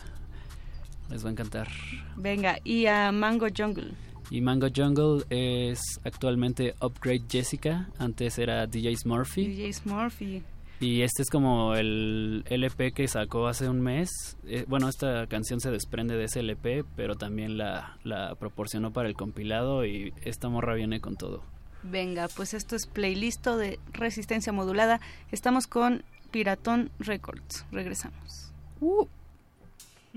Les 1.10 1.24
va 1.24 1.28
a 1.28 1.32
encantar. 1.32 1.68
Venga, 2.16 2.58
y 2.64 2.86
a 2.86 3.12
Mango 3.12 3.46
Jungle. 3.56 3.92
Y 4.30 4.40
Mango 4.40 4.66
Jungle 4.74 5.24
es 5.30 5.80
actualmente 6.04 6.74
Upgrade 6.80 7.22
Jessica, 7.30 7.88
antes 7.98 8.38
era 8.38 8.66
DJ 8.66 8.96
Murphy. 9.04 9.46
DJ 9.46 9.72
Smurfy. 9.72 10.42
Y 10.78 11.02
este 11.02 11.22
es 11.22 11.30
como 11.30 11.74
el 11.74 12.44
LP 12.48 12.92
que 12.92 13.08
sacó 13.08 13.46
hace 13.46 13.68
un 13.68 13.80
mes. 13.80 14.36
Eh, 14.46 14.64
bueno, 14.68 14.88
esta 14.88 15.26
canción 15.26 15.60
se 15.60 15.70
desprende 15.70 16.16
de 16.16 16.24
ese 16.24 16.40
LP, 16.40 16.84
pero 16.96 17.14
también 17.14 17.56
la, 17.56 17.96
la 18.04 18.34
proporcionó 18.34 18.92
para 18.92 19.08
el 19.08 19.14
compilado 19.14 19.86
y 19.86 20.12
esta 20.22 20.48
morra 20.48 20.74
viene 20.74 21.00
con 21.00 21.16
todo. 21.16 21.42
Venga, 21.82 22.28
pues 22.28 22.52
esto 22.52 22.76
es 22.76 22.86
playlisto 22.86 23.56
de 23.56 23.78
resistencia 23.92 24.52
modulada. 24.52 25.00
Estamos 25.30 25.66
con 25.66 26.04
Piratón 26.30 26.90
Records. 26.98 27.64
Regresamos. 27.70 28.52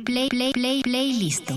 Play, 0.03 0.29
play, 0.29 0.51
play, 0.51 0.81
play, 0.81 1.13
listo. 1.13 1.53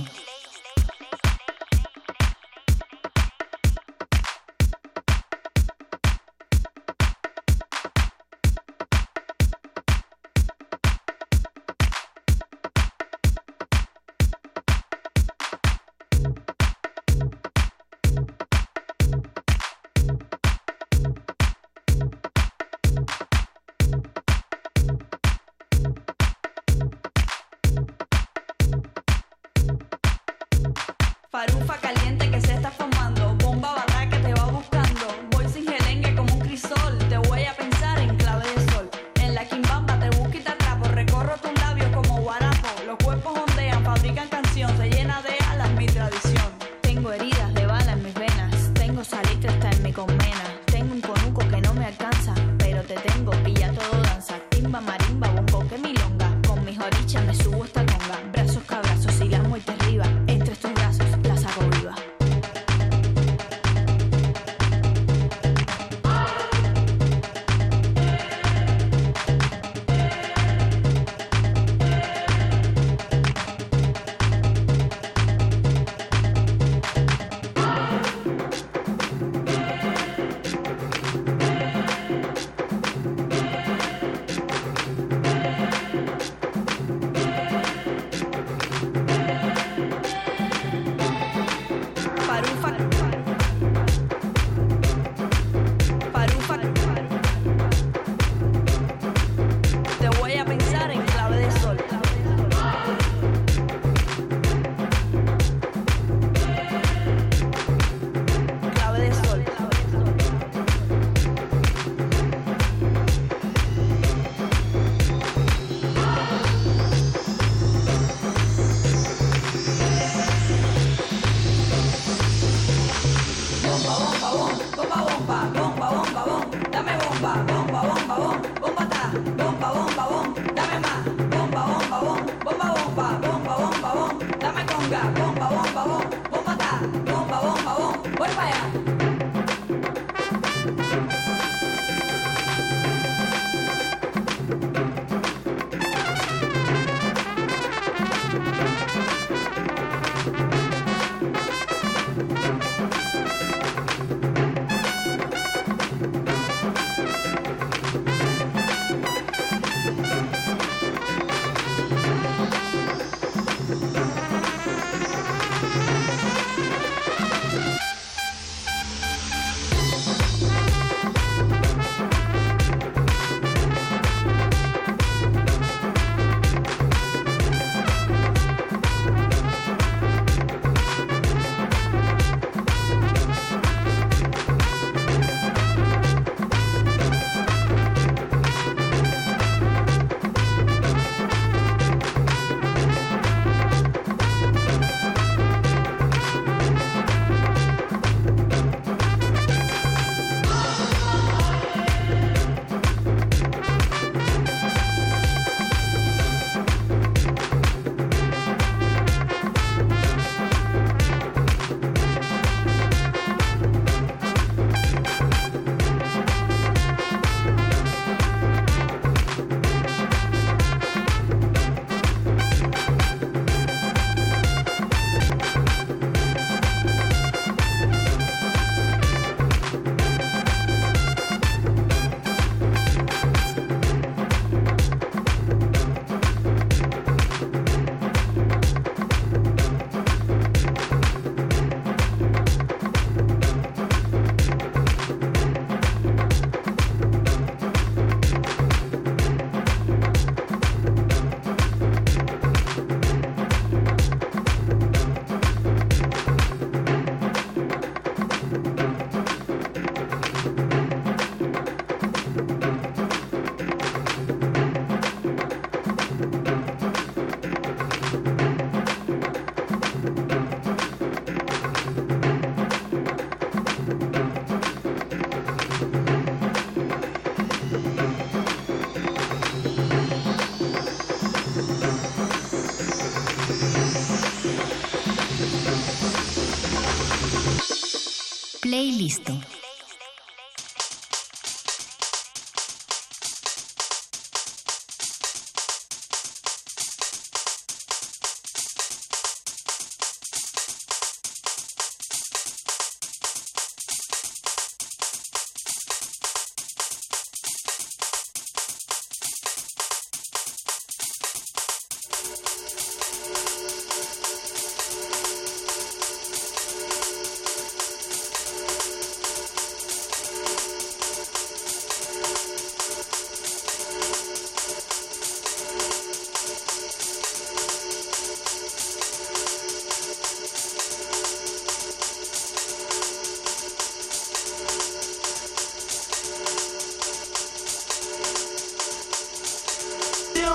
listo. 288.90 289.32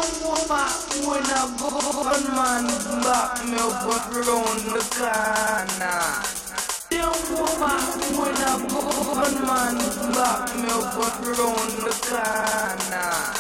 Playlist. 0.08 0.68
when 1.06 1.24
born 1.58 2.24
man 2.36 2.66
back 3.04 3.46
me 3.46 3.58
up 3.58 3.86
round 4.14 4.62
the 4.66 4.82
corner. 4.96 6.02
Them 6.90 7.14
woman 7.34 7.86
when 8.18 8.42
born 8.68 9.36
man 9.46 9.78
back 10.14 10.56
me 10.56 10.70
up 10.70 10.96
round 11.24 11.72
the 11.84 11.94
corner. 12.10 13.37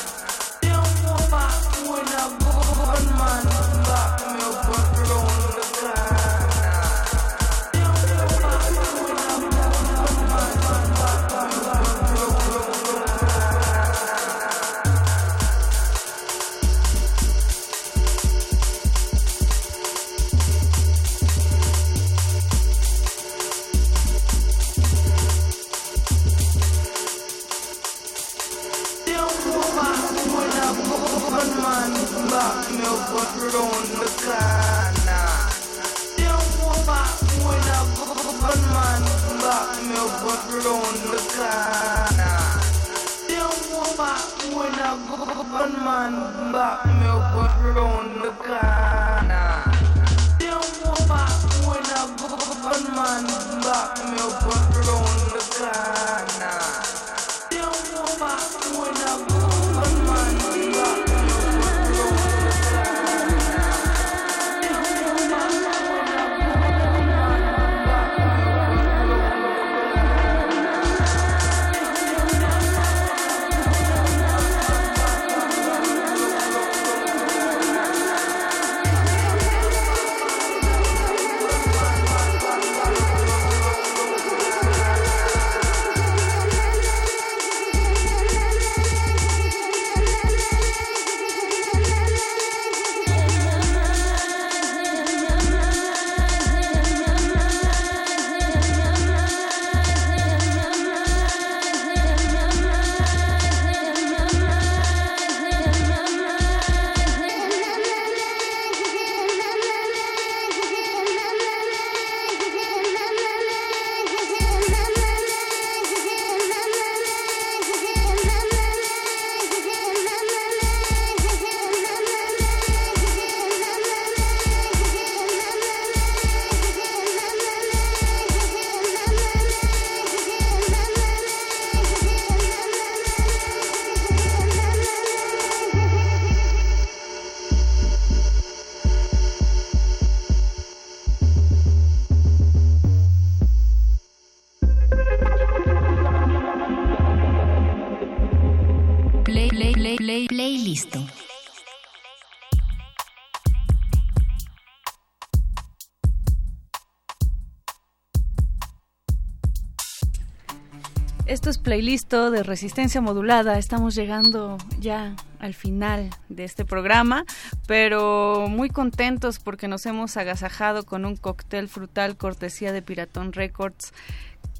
Playlisto 161.67 162.31
de 162.31 162.43
resistencia 162.43 163.01
modulada. 163.01 163.59
Estamos 163.59 163.93
llegando 163.93 164.57
ya 164.79 165.17
al 165.37 165.53
final 165.53 166.09
de 166.29 166.45
este 166.45 166.63
programa, 166.63 167.25
pero 167.67 168.47
muy 168.47 168.69
contentos 168.69 169.39
porque 169.39 169.67
nos 169.67 169.85
hemos 169.85 170.15
agasajado 170.15 170.85
con 170.85 171.03
un 171.03 171.17
cóctel 171.17 171.67
frutal 171.67 172.15
cortesía 172.15 172.71
de 172.71 172.81
Piratón 172.81 173.33
Records. 173.33 173.91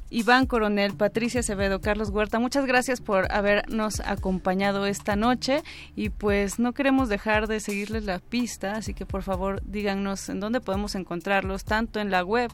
Iván 0.10 0.48
Coronel, 0.48 0.96
Patricia 0.96 1.40
Acevedo, 1.40 1.80
Carlos 1.80 2.10
Huerta, 2.10 2.40
muchas 2.40 2.66
gracias 2.66 3.00
por 3.00 3.32
habernos 3.32 4.02
acompañado 4.02 4.86
esta 4.86 5.16
noche 5.16 5.64
y 5.96 6.10
pues 6.10 6.60
no 6.60 6.74
queremos 6.74 7.08
dejar 7.08 7.48
de 7.48 7.62
seguirles 7.62 8.04
la 8.04 8.20
pista, 8.20 8.74
así 8.74 8.94
que 8.94 9.06
por 9.06 9.24
favor 9.24 9.62
díganos 9.64 10.28
en 10.28 10.42
dónde 10.42 10.60
podemos 10.60 10.94
encontrarlos, 10.94 11.64
tanto 11.64 12.02
en 12.02 12.12
la 12.12 12.26
web 12.26 12.52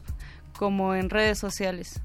como 0.56 0.94
en 0.94 1.10
redes 1.10 1.40
sociales. 1.40 2.00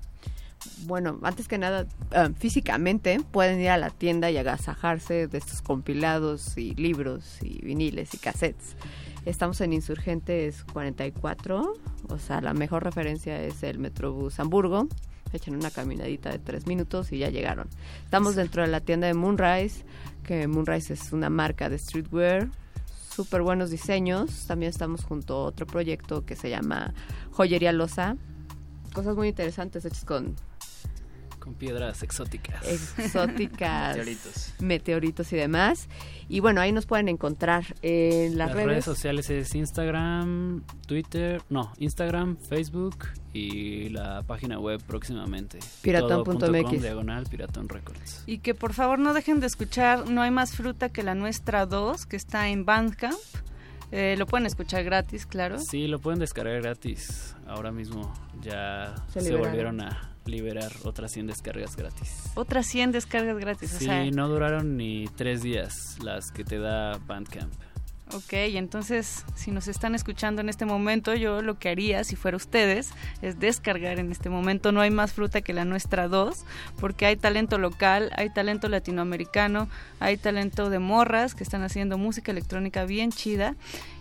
Bueno, 0.86 1.20
antes 1.24 1.48
que 1.48 1.58
nada, 1.58 1.88
eh, 2.12 2.30
físicamente 2.38 3.20
pueden 3.32 3.60
ir 3.60 3.70
a 3.70 3.78
la 3.78 3.90
tienda 3.90 4.32
y 4.32 4.38
agasajarse 4.38 5.28
de 5.28 5.38
estos 5.38 5.62
compilados 5.62 6.58
y 6.58 6.74
libros 6.76 7.40
y 7.42 7.60
viniles 7.64 8.14
y 8.14 8.18
cassettes. 8.18 8.76
Estamos 9.26 9.60
en 9.62 9.74
Insurgentes 9.74 10.64
44, 10.72 11.74
o 12.08 12.18
sea, 12.18 12.42
la 12.42 12.54
mejor 12.54 12.84
referencia 12.84 13.42
es 13.44 13.62
el 13.64 13.78
Metrobús 13.80 14.40
Hamburgo. 14.40 14.88
Echan 15.34 15.56
una 15.56 15.70
caminadita 15.70 16.32
de 16.32 16.40
tres 16.40 16.66
minutos 16.66 17.12
y 17.12 17.20
ya 17.20 17.30
llegaron. 17.30 17.68
Estamos 18.04 18.36
dentro 18.36 18.64
de 18.64 18.70
la 18.70 18.80
tienda 18.80 19.08
de 19.08 19.14
Moonrise, 19.14 19.86
que 20.24 20.48
Moonrise 20.48 20.94
es 20.94 21.12
una 21.14 21.30
marca 21.30 21.70
de 21.70 21.78
streetwear, 21.78 22.50
súper 23.10 23.42
buenos 23.42 23.70
diseños. 23.70 24.48
También 24.48 24.72
estamos 24.72 25.04
junto 25.04 25.36
a 25.36 25.44
otro 25.44 25.68
proyecto 25.68 26.26
que 26.26 26.36
se 26.36 26.50
llama 26.50 26.94
Joyería 27.32 27.74
Loza. 27.74 28.16
Cosas 28.94 29.16
muy 29.16 29.28
interesantes 29.28 29.86
hechas 29.86 30.06
con 30.06 30.36
Con 31.50 31.56
piedras 31.58 32.04
exóticas. 32.04 32.64
exóticas, 33.00 33.98
Meteoritos. 33.98 34.54
meteoritos 34.60 35.34
y 35.34 35.36
demás. 35.36 35.90
Y 36.28 36.42
bueno, 36.42 36.62
ahí 36.62 36.72
nos 36.72 36.86
pueden 36.86 37.10
encontrar 37.10 37.66
en 37.82 38.38
las, 38.38 38.54
Las 38.54 38.66
redes. 38.66 38.86
sociales 38.86 39.32
es 39.32 39.56
Instagram, 39.56 40.62
Twitter, 40.86 41.42
no, 41.50 41.74
Instagram, 41.80 42.38
Facebook 42.38 43.08
y 43.34 43.90
la 43.90 44.22
página 44.22 44.60
web 44.60 44.80
próximamente. 44.86 45.58
Piratón.mx. 45.82 46.82
Diagonal 46.84 47.26
Piratón 47.26 47.68
Records. 47.68 48.24
Y 48.28 48.38
que 48.38 48.54
por 48.54 48.74
favor 48.74 49.00
no 49.00 49.16
dejen 49.16 49.40
de 49.40 49.48
escuchar 49.48 50.08
No 50.08 50.22
hay 50.22 50.30
más 50.30 50.56
fruta 50.56 50.90
que 50.90 51.02
la 51.02 51.16
nuestra 51.16 51.66
2, 51.66 52.06
que 52.06 52.16
está 52.16 52.50
en 52.50 52.64
Bandcamp. 52.66 53.18
Eh, 53.92 54.14
lo 54.20 54.28
pueden 54.28 54.46
escuchar 54.46 54.84
gratis, 54.84 55.26
claro. 55.26 55.58
Sí, 55.58 55.88
lo 55.88 55.98
pueden 55.98 56.20
descargar 56.20 56.62
gratis. 56.62 57.36
Ahora 57.48 57.72
mismo 57.72 58.14
ya 58.40 58.94
Se 59.12 59.22
se, 59.22 59.36
volvieron 59.36 59.82
a 59.82 60.12
liberar 60.30 60.72
otras 60.84 61.12
100 61.12 61.28
descargas 61.28 61.76
gratis. 61.76 62.32
Otras 62.36 62.66
100 62.68 62.92
descargas 62.92 63.38
gratis. 63.38 63.74
o 63.76 63.80
Sí, 63.80 63.86
sea, 63.86 64.06
no 64.12 64.28
duraron 64.30 64.78
ni 64.78 65.08
tres 65.16 65.42
días 65.42 65.98
las 66.04 66.32
que 66.32 66.44
te 66.44 66.60
da 66.60 66.98
Bandcamp. 67.08 67.54
Ok, 68.12 68.34
entonces 68.34 69.24
si 69.36 69.52
nos 69.52 69.68
están 69.68 69.94
escuchando 69.94 70.42
en 70.42 70.50
este 70.50 70.66
momento, 70.66 71.14
yo 71.14 71.44
lo 71.44 71.60
que 71.60 71.70
haría 71.70 72.04
si 72.04 72.16
fuera 72.16 72.38
ustedes 72.38 72.90
es 73.22 73.40
descargar 73.40 74.00
en 74.00 74.12
este 74.12 74.30
momento 74.32 74.72
No 74.72 74.82
hay 74.82 74.90
más 74.90 75.14
fruta 75.14 75.42
que 75.42 75.54
la 75.54 75.64
nuestra 75.64 76.08
2, 76.08 76.44
porque 76.80 77.06
hay 77.06 77.18
talento 77.18 77.60
local, 77.60 78.12
hay 78.16 78.32
talento 78.32 78.68
latinoamericano, 78.68 79.70
hay 80.00 80.18
talento 80.18 80.72
de 80.72 80.80
morras 80.80 81.36
que 81.36 81.44
están 81.44 81.62
haciendo 81.62 82.00
música 82.00 82.32
electrónica 82.32 82.84
bien 82.86 83.12
chida 83.12 83.56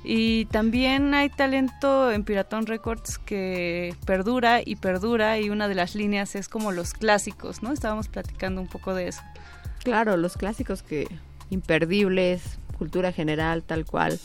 y 0.04 0.46
también 0.46 1.12
hay 1.12 1.28
talento 1.28 2.10
en 2.10 2.24
Piratón 2.24 2.64
Records 2.64 3.18
que 3.18 3.94
perdura 4.06 4.62
y 4.64 4.76
perdura 4.76 5.38
y 5.38 5.50
una 5.50 5.68
de 5.68 5.74
las 5.74 5.94
líneas 5.94 6.34
es 6.34 6.48
como 6.48 6.72
los 6.72 6.94
clásicos, 6.94 7.62
¿no? 7.62 7.72
Estábamos 7.72 8.08
platicando 8.08 8.62
un 8.62 8.68
poco 8.68 8.94
de 8.94 9.08
eso. 9.08 9.20
Claro, 9.84 10.16
los 10.16 10.38
clásicos 10.38 10.82
que 10.82 11.08
imperdibles, 11.50 12.58
cultura 12.78 13.12
general 13.12 13.62
tal 13.62 13.84
cual. 13.84 14.18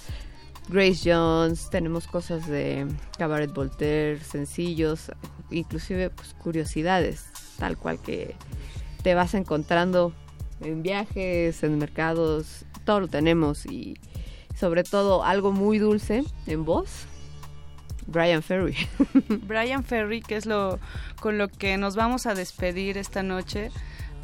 Grace 0.69 1.11
Jones, 1.11 1.69
tenemos 1.69 2.07
cosas 2.07 2.47
de 2.47 2.87
Cabaret 3.17 3.51
Voltaire, 3.51 4.19
sencillos, 4.21 5.11
inclusive 5.51 6.09
pues, 6.09 6.33
curiosidades, 6.35 7.25
tal 7.59 7.77
cual 7.77 7.99
que 7.99 8.35
te 9.01 9.13
vas 9.13 9.33
encontrando 9.33 10.13
en 10.61 10.81
viajes, 10.81 11.63
en 11.63 11.77
mercados, 11.77 12.65
todo 12.85 13.01
lo 13.01 13.07
tenemos 13.09 13.65
y 13.65 13.97
sobre 14.55 14.83
todo 14.83 15.23
algo 15.23 15.51
muy 15.51 15.79
dulce 15.79 16.23
en 16.47 16.63
voz. 16.63 17.05
Brian 18.07 18.43
Ferry. 18.43 18.75
Brian 19.47 19.83
Ferry, 19.83 20.21
que 20.21 20.35
es 20.35 20.45
lo 20.45 20.79
con 21.19 21.37
lo 21.37 21.47
que 21.47 21.77
nos 21.77 21.95
vamos 21.95 22.25
a 22.25 22.35
despedir 22.35 22.97
esta 22.97 23.23
noche. 23.23 23.71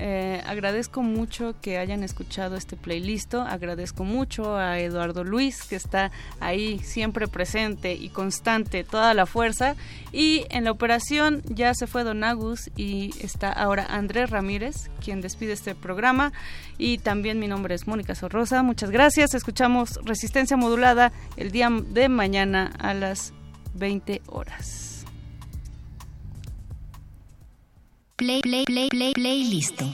Eh, 0.02 0.42
agradezco 0.46 1.02
mucho 1.02 1.56
que 1.62 1.78
hayan 1.78 2.04
escuchado 2.04 2.56
este 2.56 2.78
playlist. 2.78 3.36
Agradezco 3.36 4.06
mucho 4.06 4.56
a 4.56 4.80
Eduardo 4.80 5.26
Luis, 5.26 5.64
que 5.64 5.76
está 5.76 6.12
ahí 6.40 6.80
siempre 6.80 7.28
presente 7.28 7.94
y 7.94 8.10
constante, 8.10 8.86
toda 8.86 9.14
la 9.14 9.26
fuerza. 9.26 9.76
Y 10.14 10.46
en 10.50 10.64
la 10.64 10.72
operación 10.72 11.44
ya 11.50 11.74
se 11.74 11.86
fue 11.86 12.04
Don 12.04 12.24
Agus 12.24 12.72
y 12.78 13.12
está 13.22 13.52
ahora 13.52 13.86
Andrés 13.90 14.30
Ramírez, 14.30 14.90
quien 15.04 15.20
despide 15.22 15.52
este 15.52 15.76
programa. 15.76 16.32
Y 16.78 17.00
también 17.00 17.40
mi 17.40 17.48
nombre 17.48 17.76
es 17.76 17.86
Mónica 17.86 18.16
Sorrosa. 18.16 18.64
Muchas 18.64 18.92
gracias. 18.92 19.34
Escuchamos 19.34 20.00
Resistencia 20.06 20.56
Modulada 20.56 21.12
el 21.36 21.52
día 21.52 21.70
de 21.70 22.08
mañana 22.08 22.72
a 22.80 22.94
las 22.94 23.34
20 23.74 24.22
horas. 24.28 24.89
Play, 28.20 28.42
play, 28.42 28.66
play, 28.66 28.90
play, 28.90 29.14
play, 29.14 29.44
listo. 29.46 29.86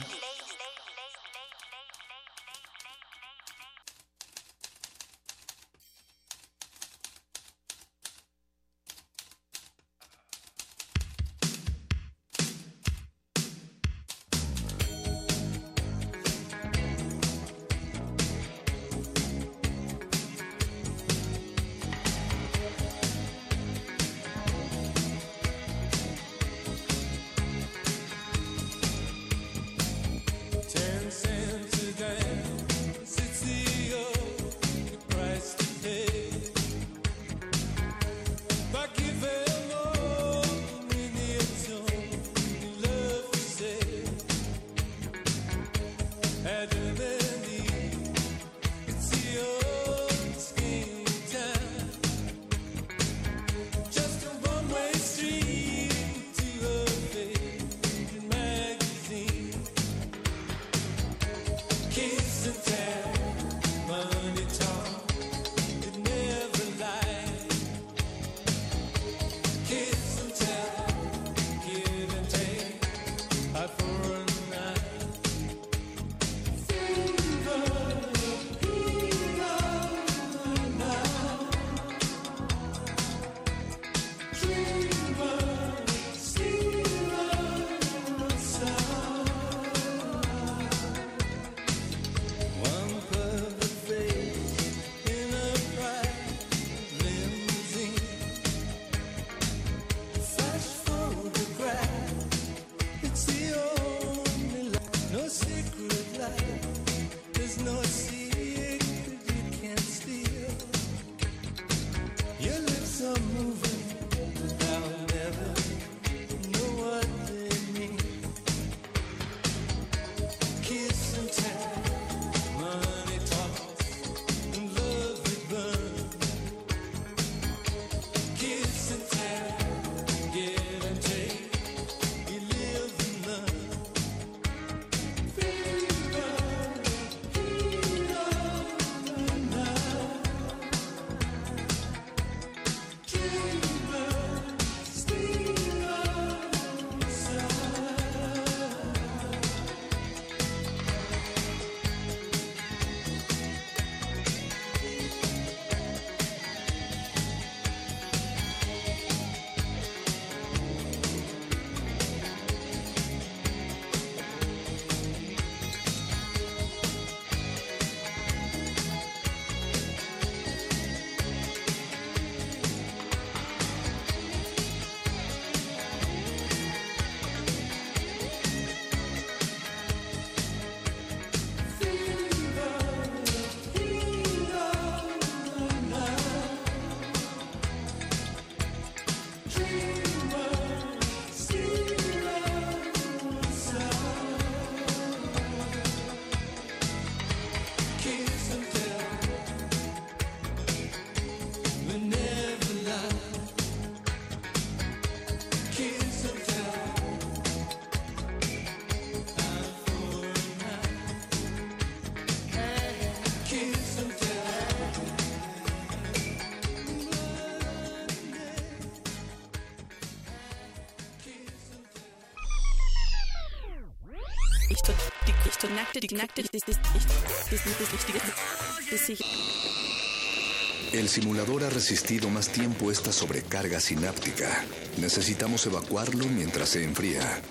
El 230.92 231.08
simulador 231.08 231.64
ha 231.64 231.70
resistido 231.70 232.30
más 232.30 232.48
tiempo 232.48 232.90
esta 232.90 233.12
sobrecarga 233.12 233.80
sináptica. 233.80 234.64
Necesitamos 234.98 235.66
evacuarlo 235.66 236.24
mientras 236.26 236.70
se 236.70 236.84
enfría. 236.84 237.42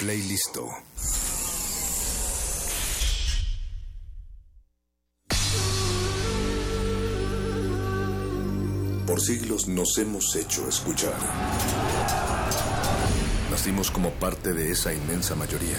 Play 0.00 0.22
listo. 0.22 0.68
Por 9.06 9.20
siglos 9.20 9.68
nos 9.68 9.98
hemos 9.98 10.34
hecho 10.34 10.68
escuchar. 10.68 11.14
Nacimos 13.50 13.90
como 13.90 14.10
parte 14.10 14.52
de 14.52 14.72
esa 14.72 14.92
inmensa 14.92 15.34
mayoría. 15.34 15.78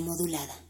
Modulada. 0.00 0.63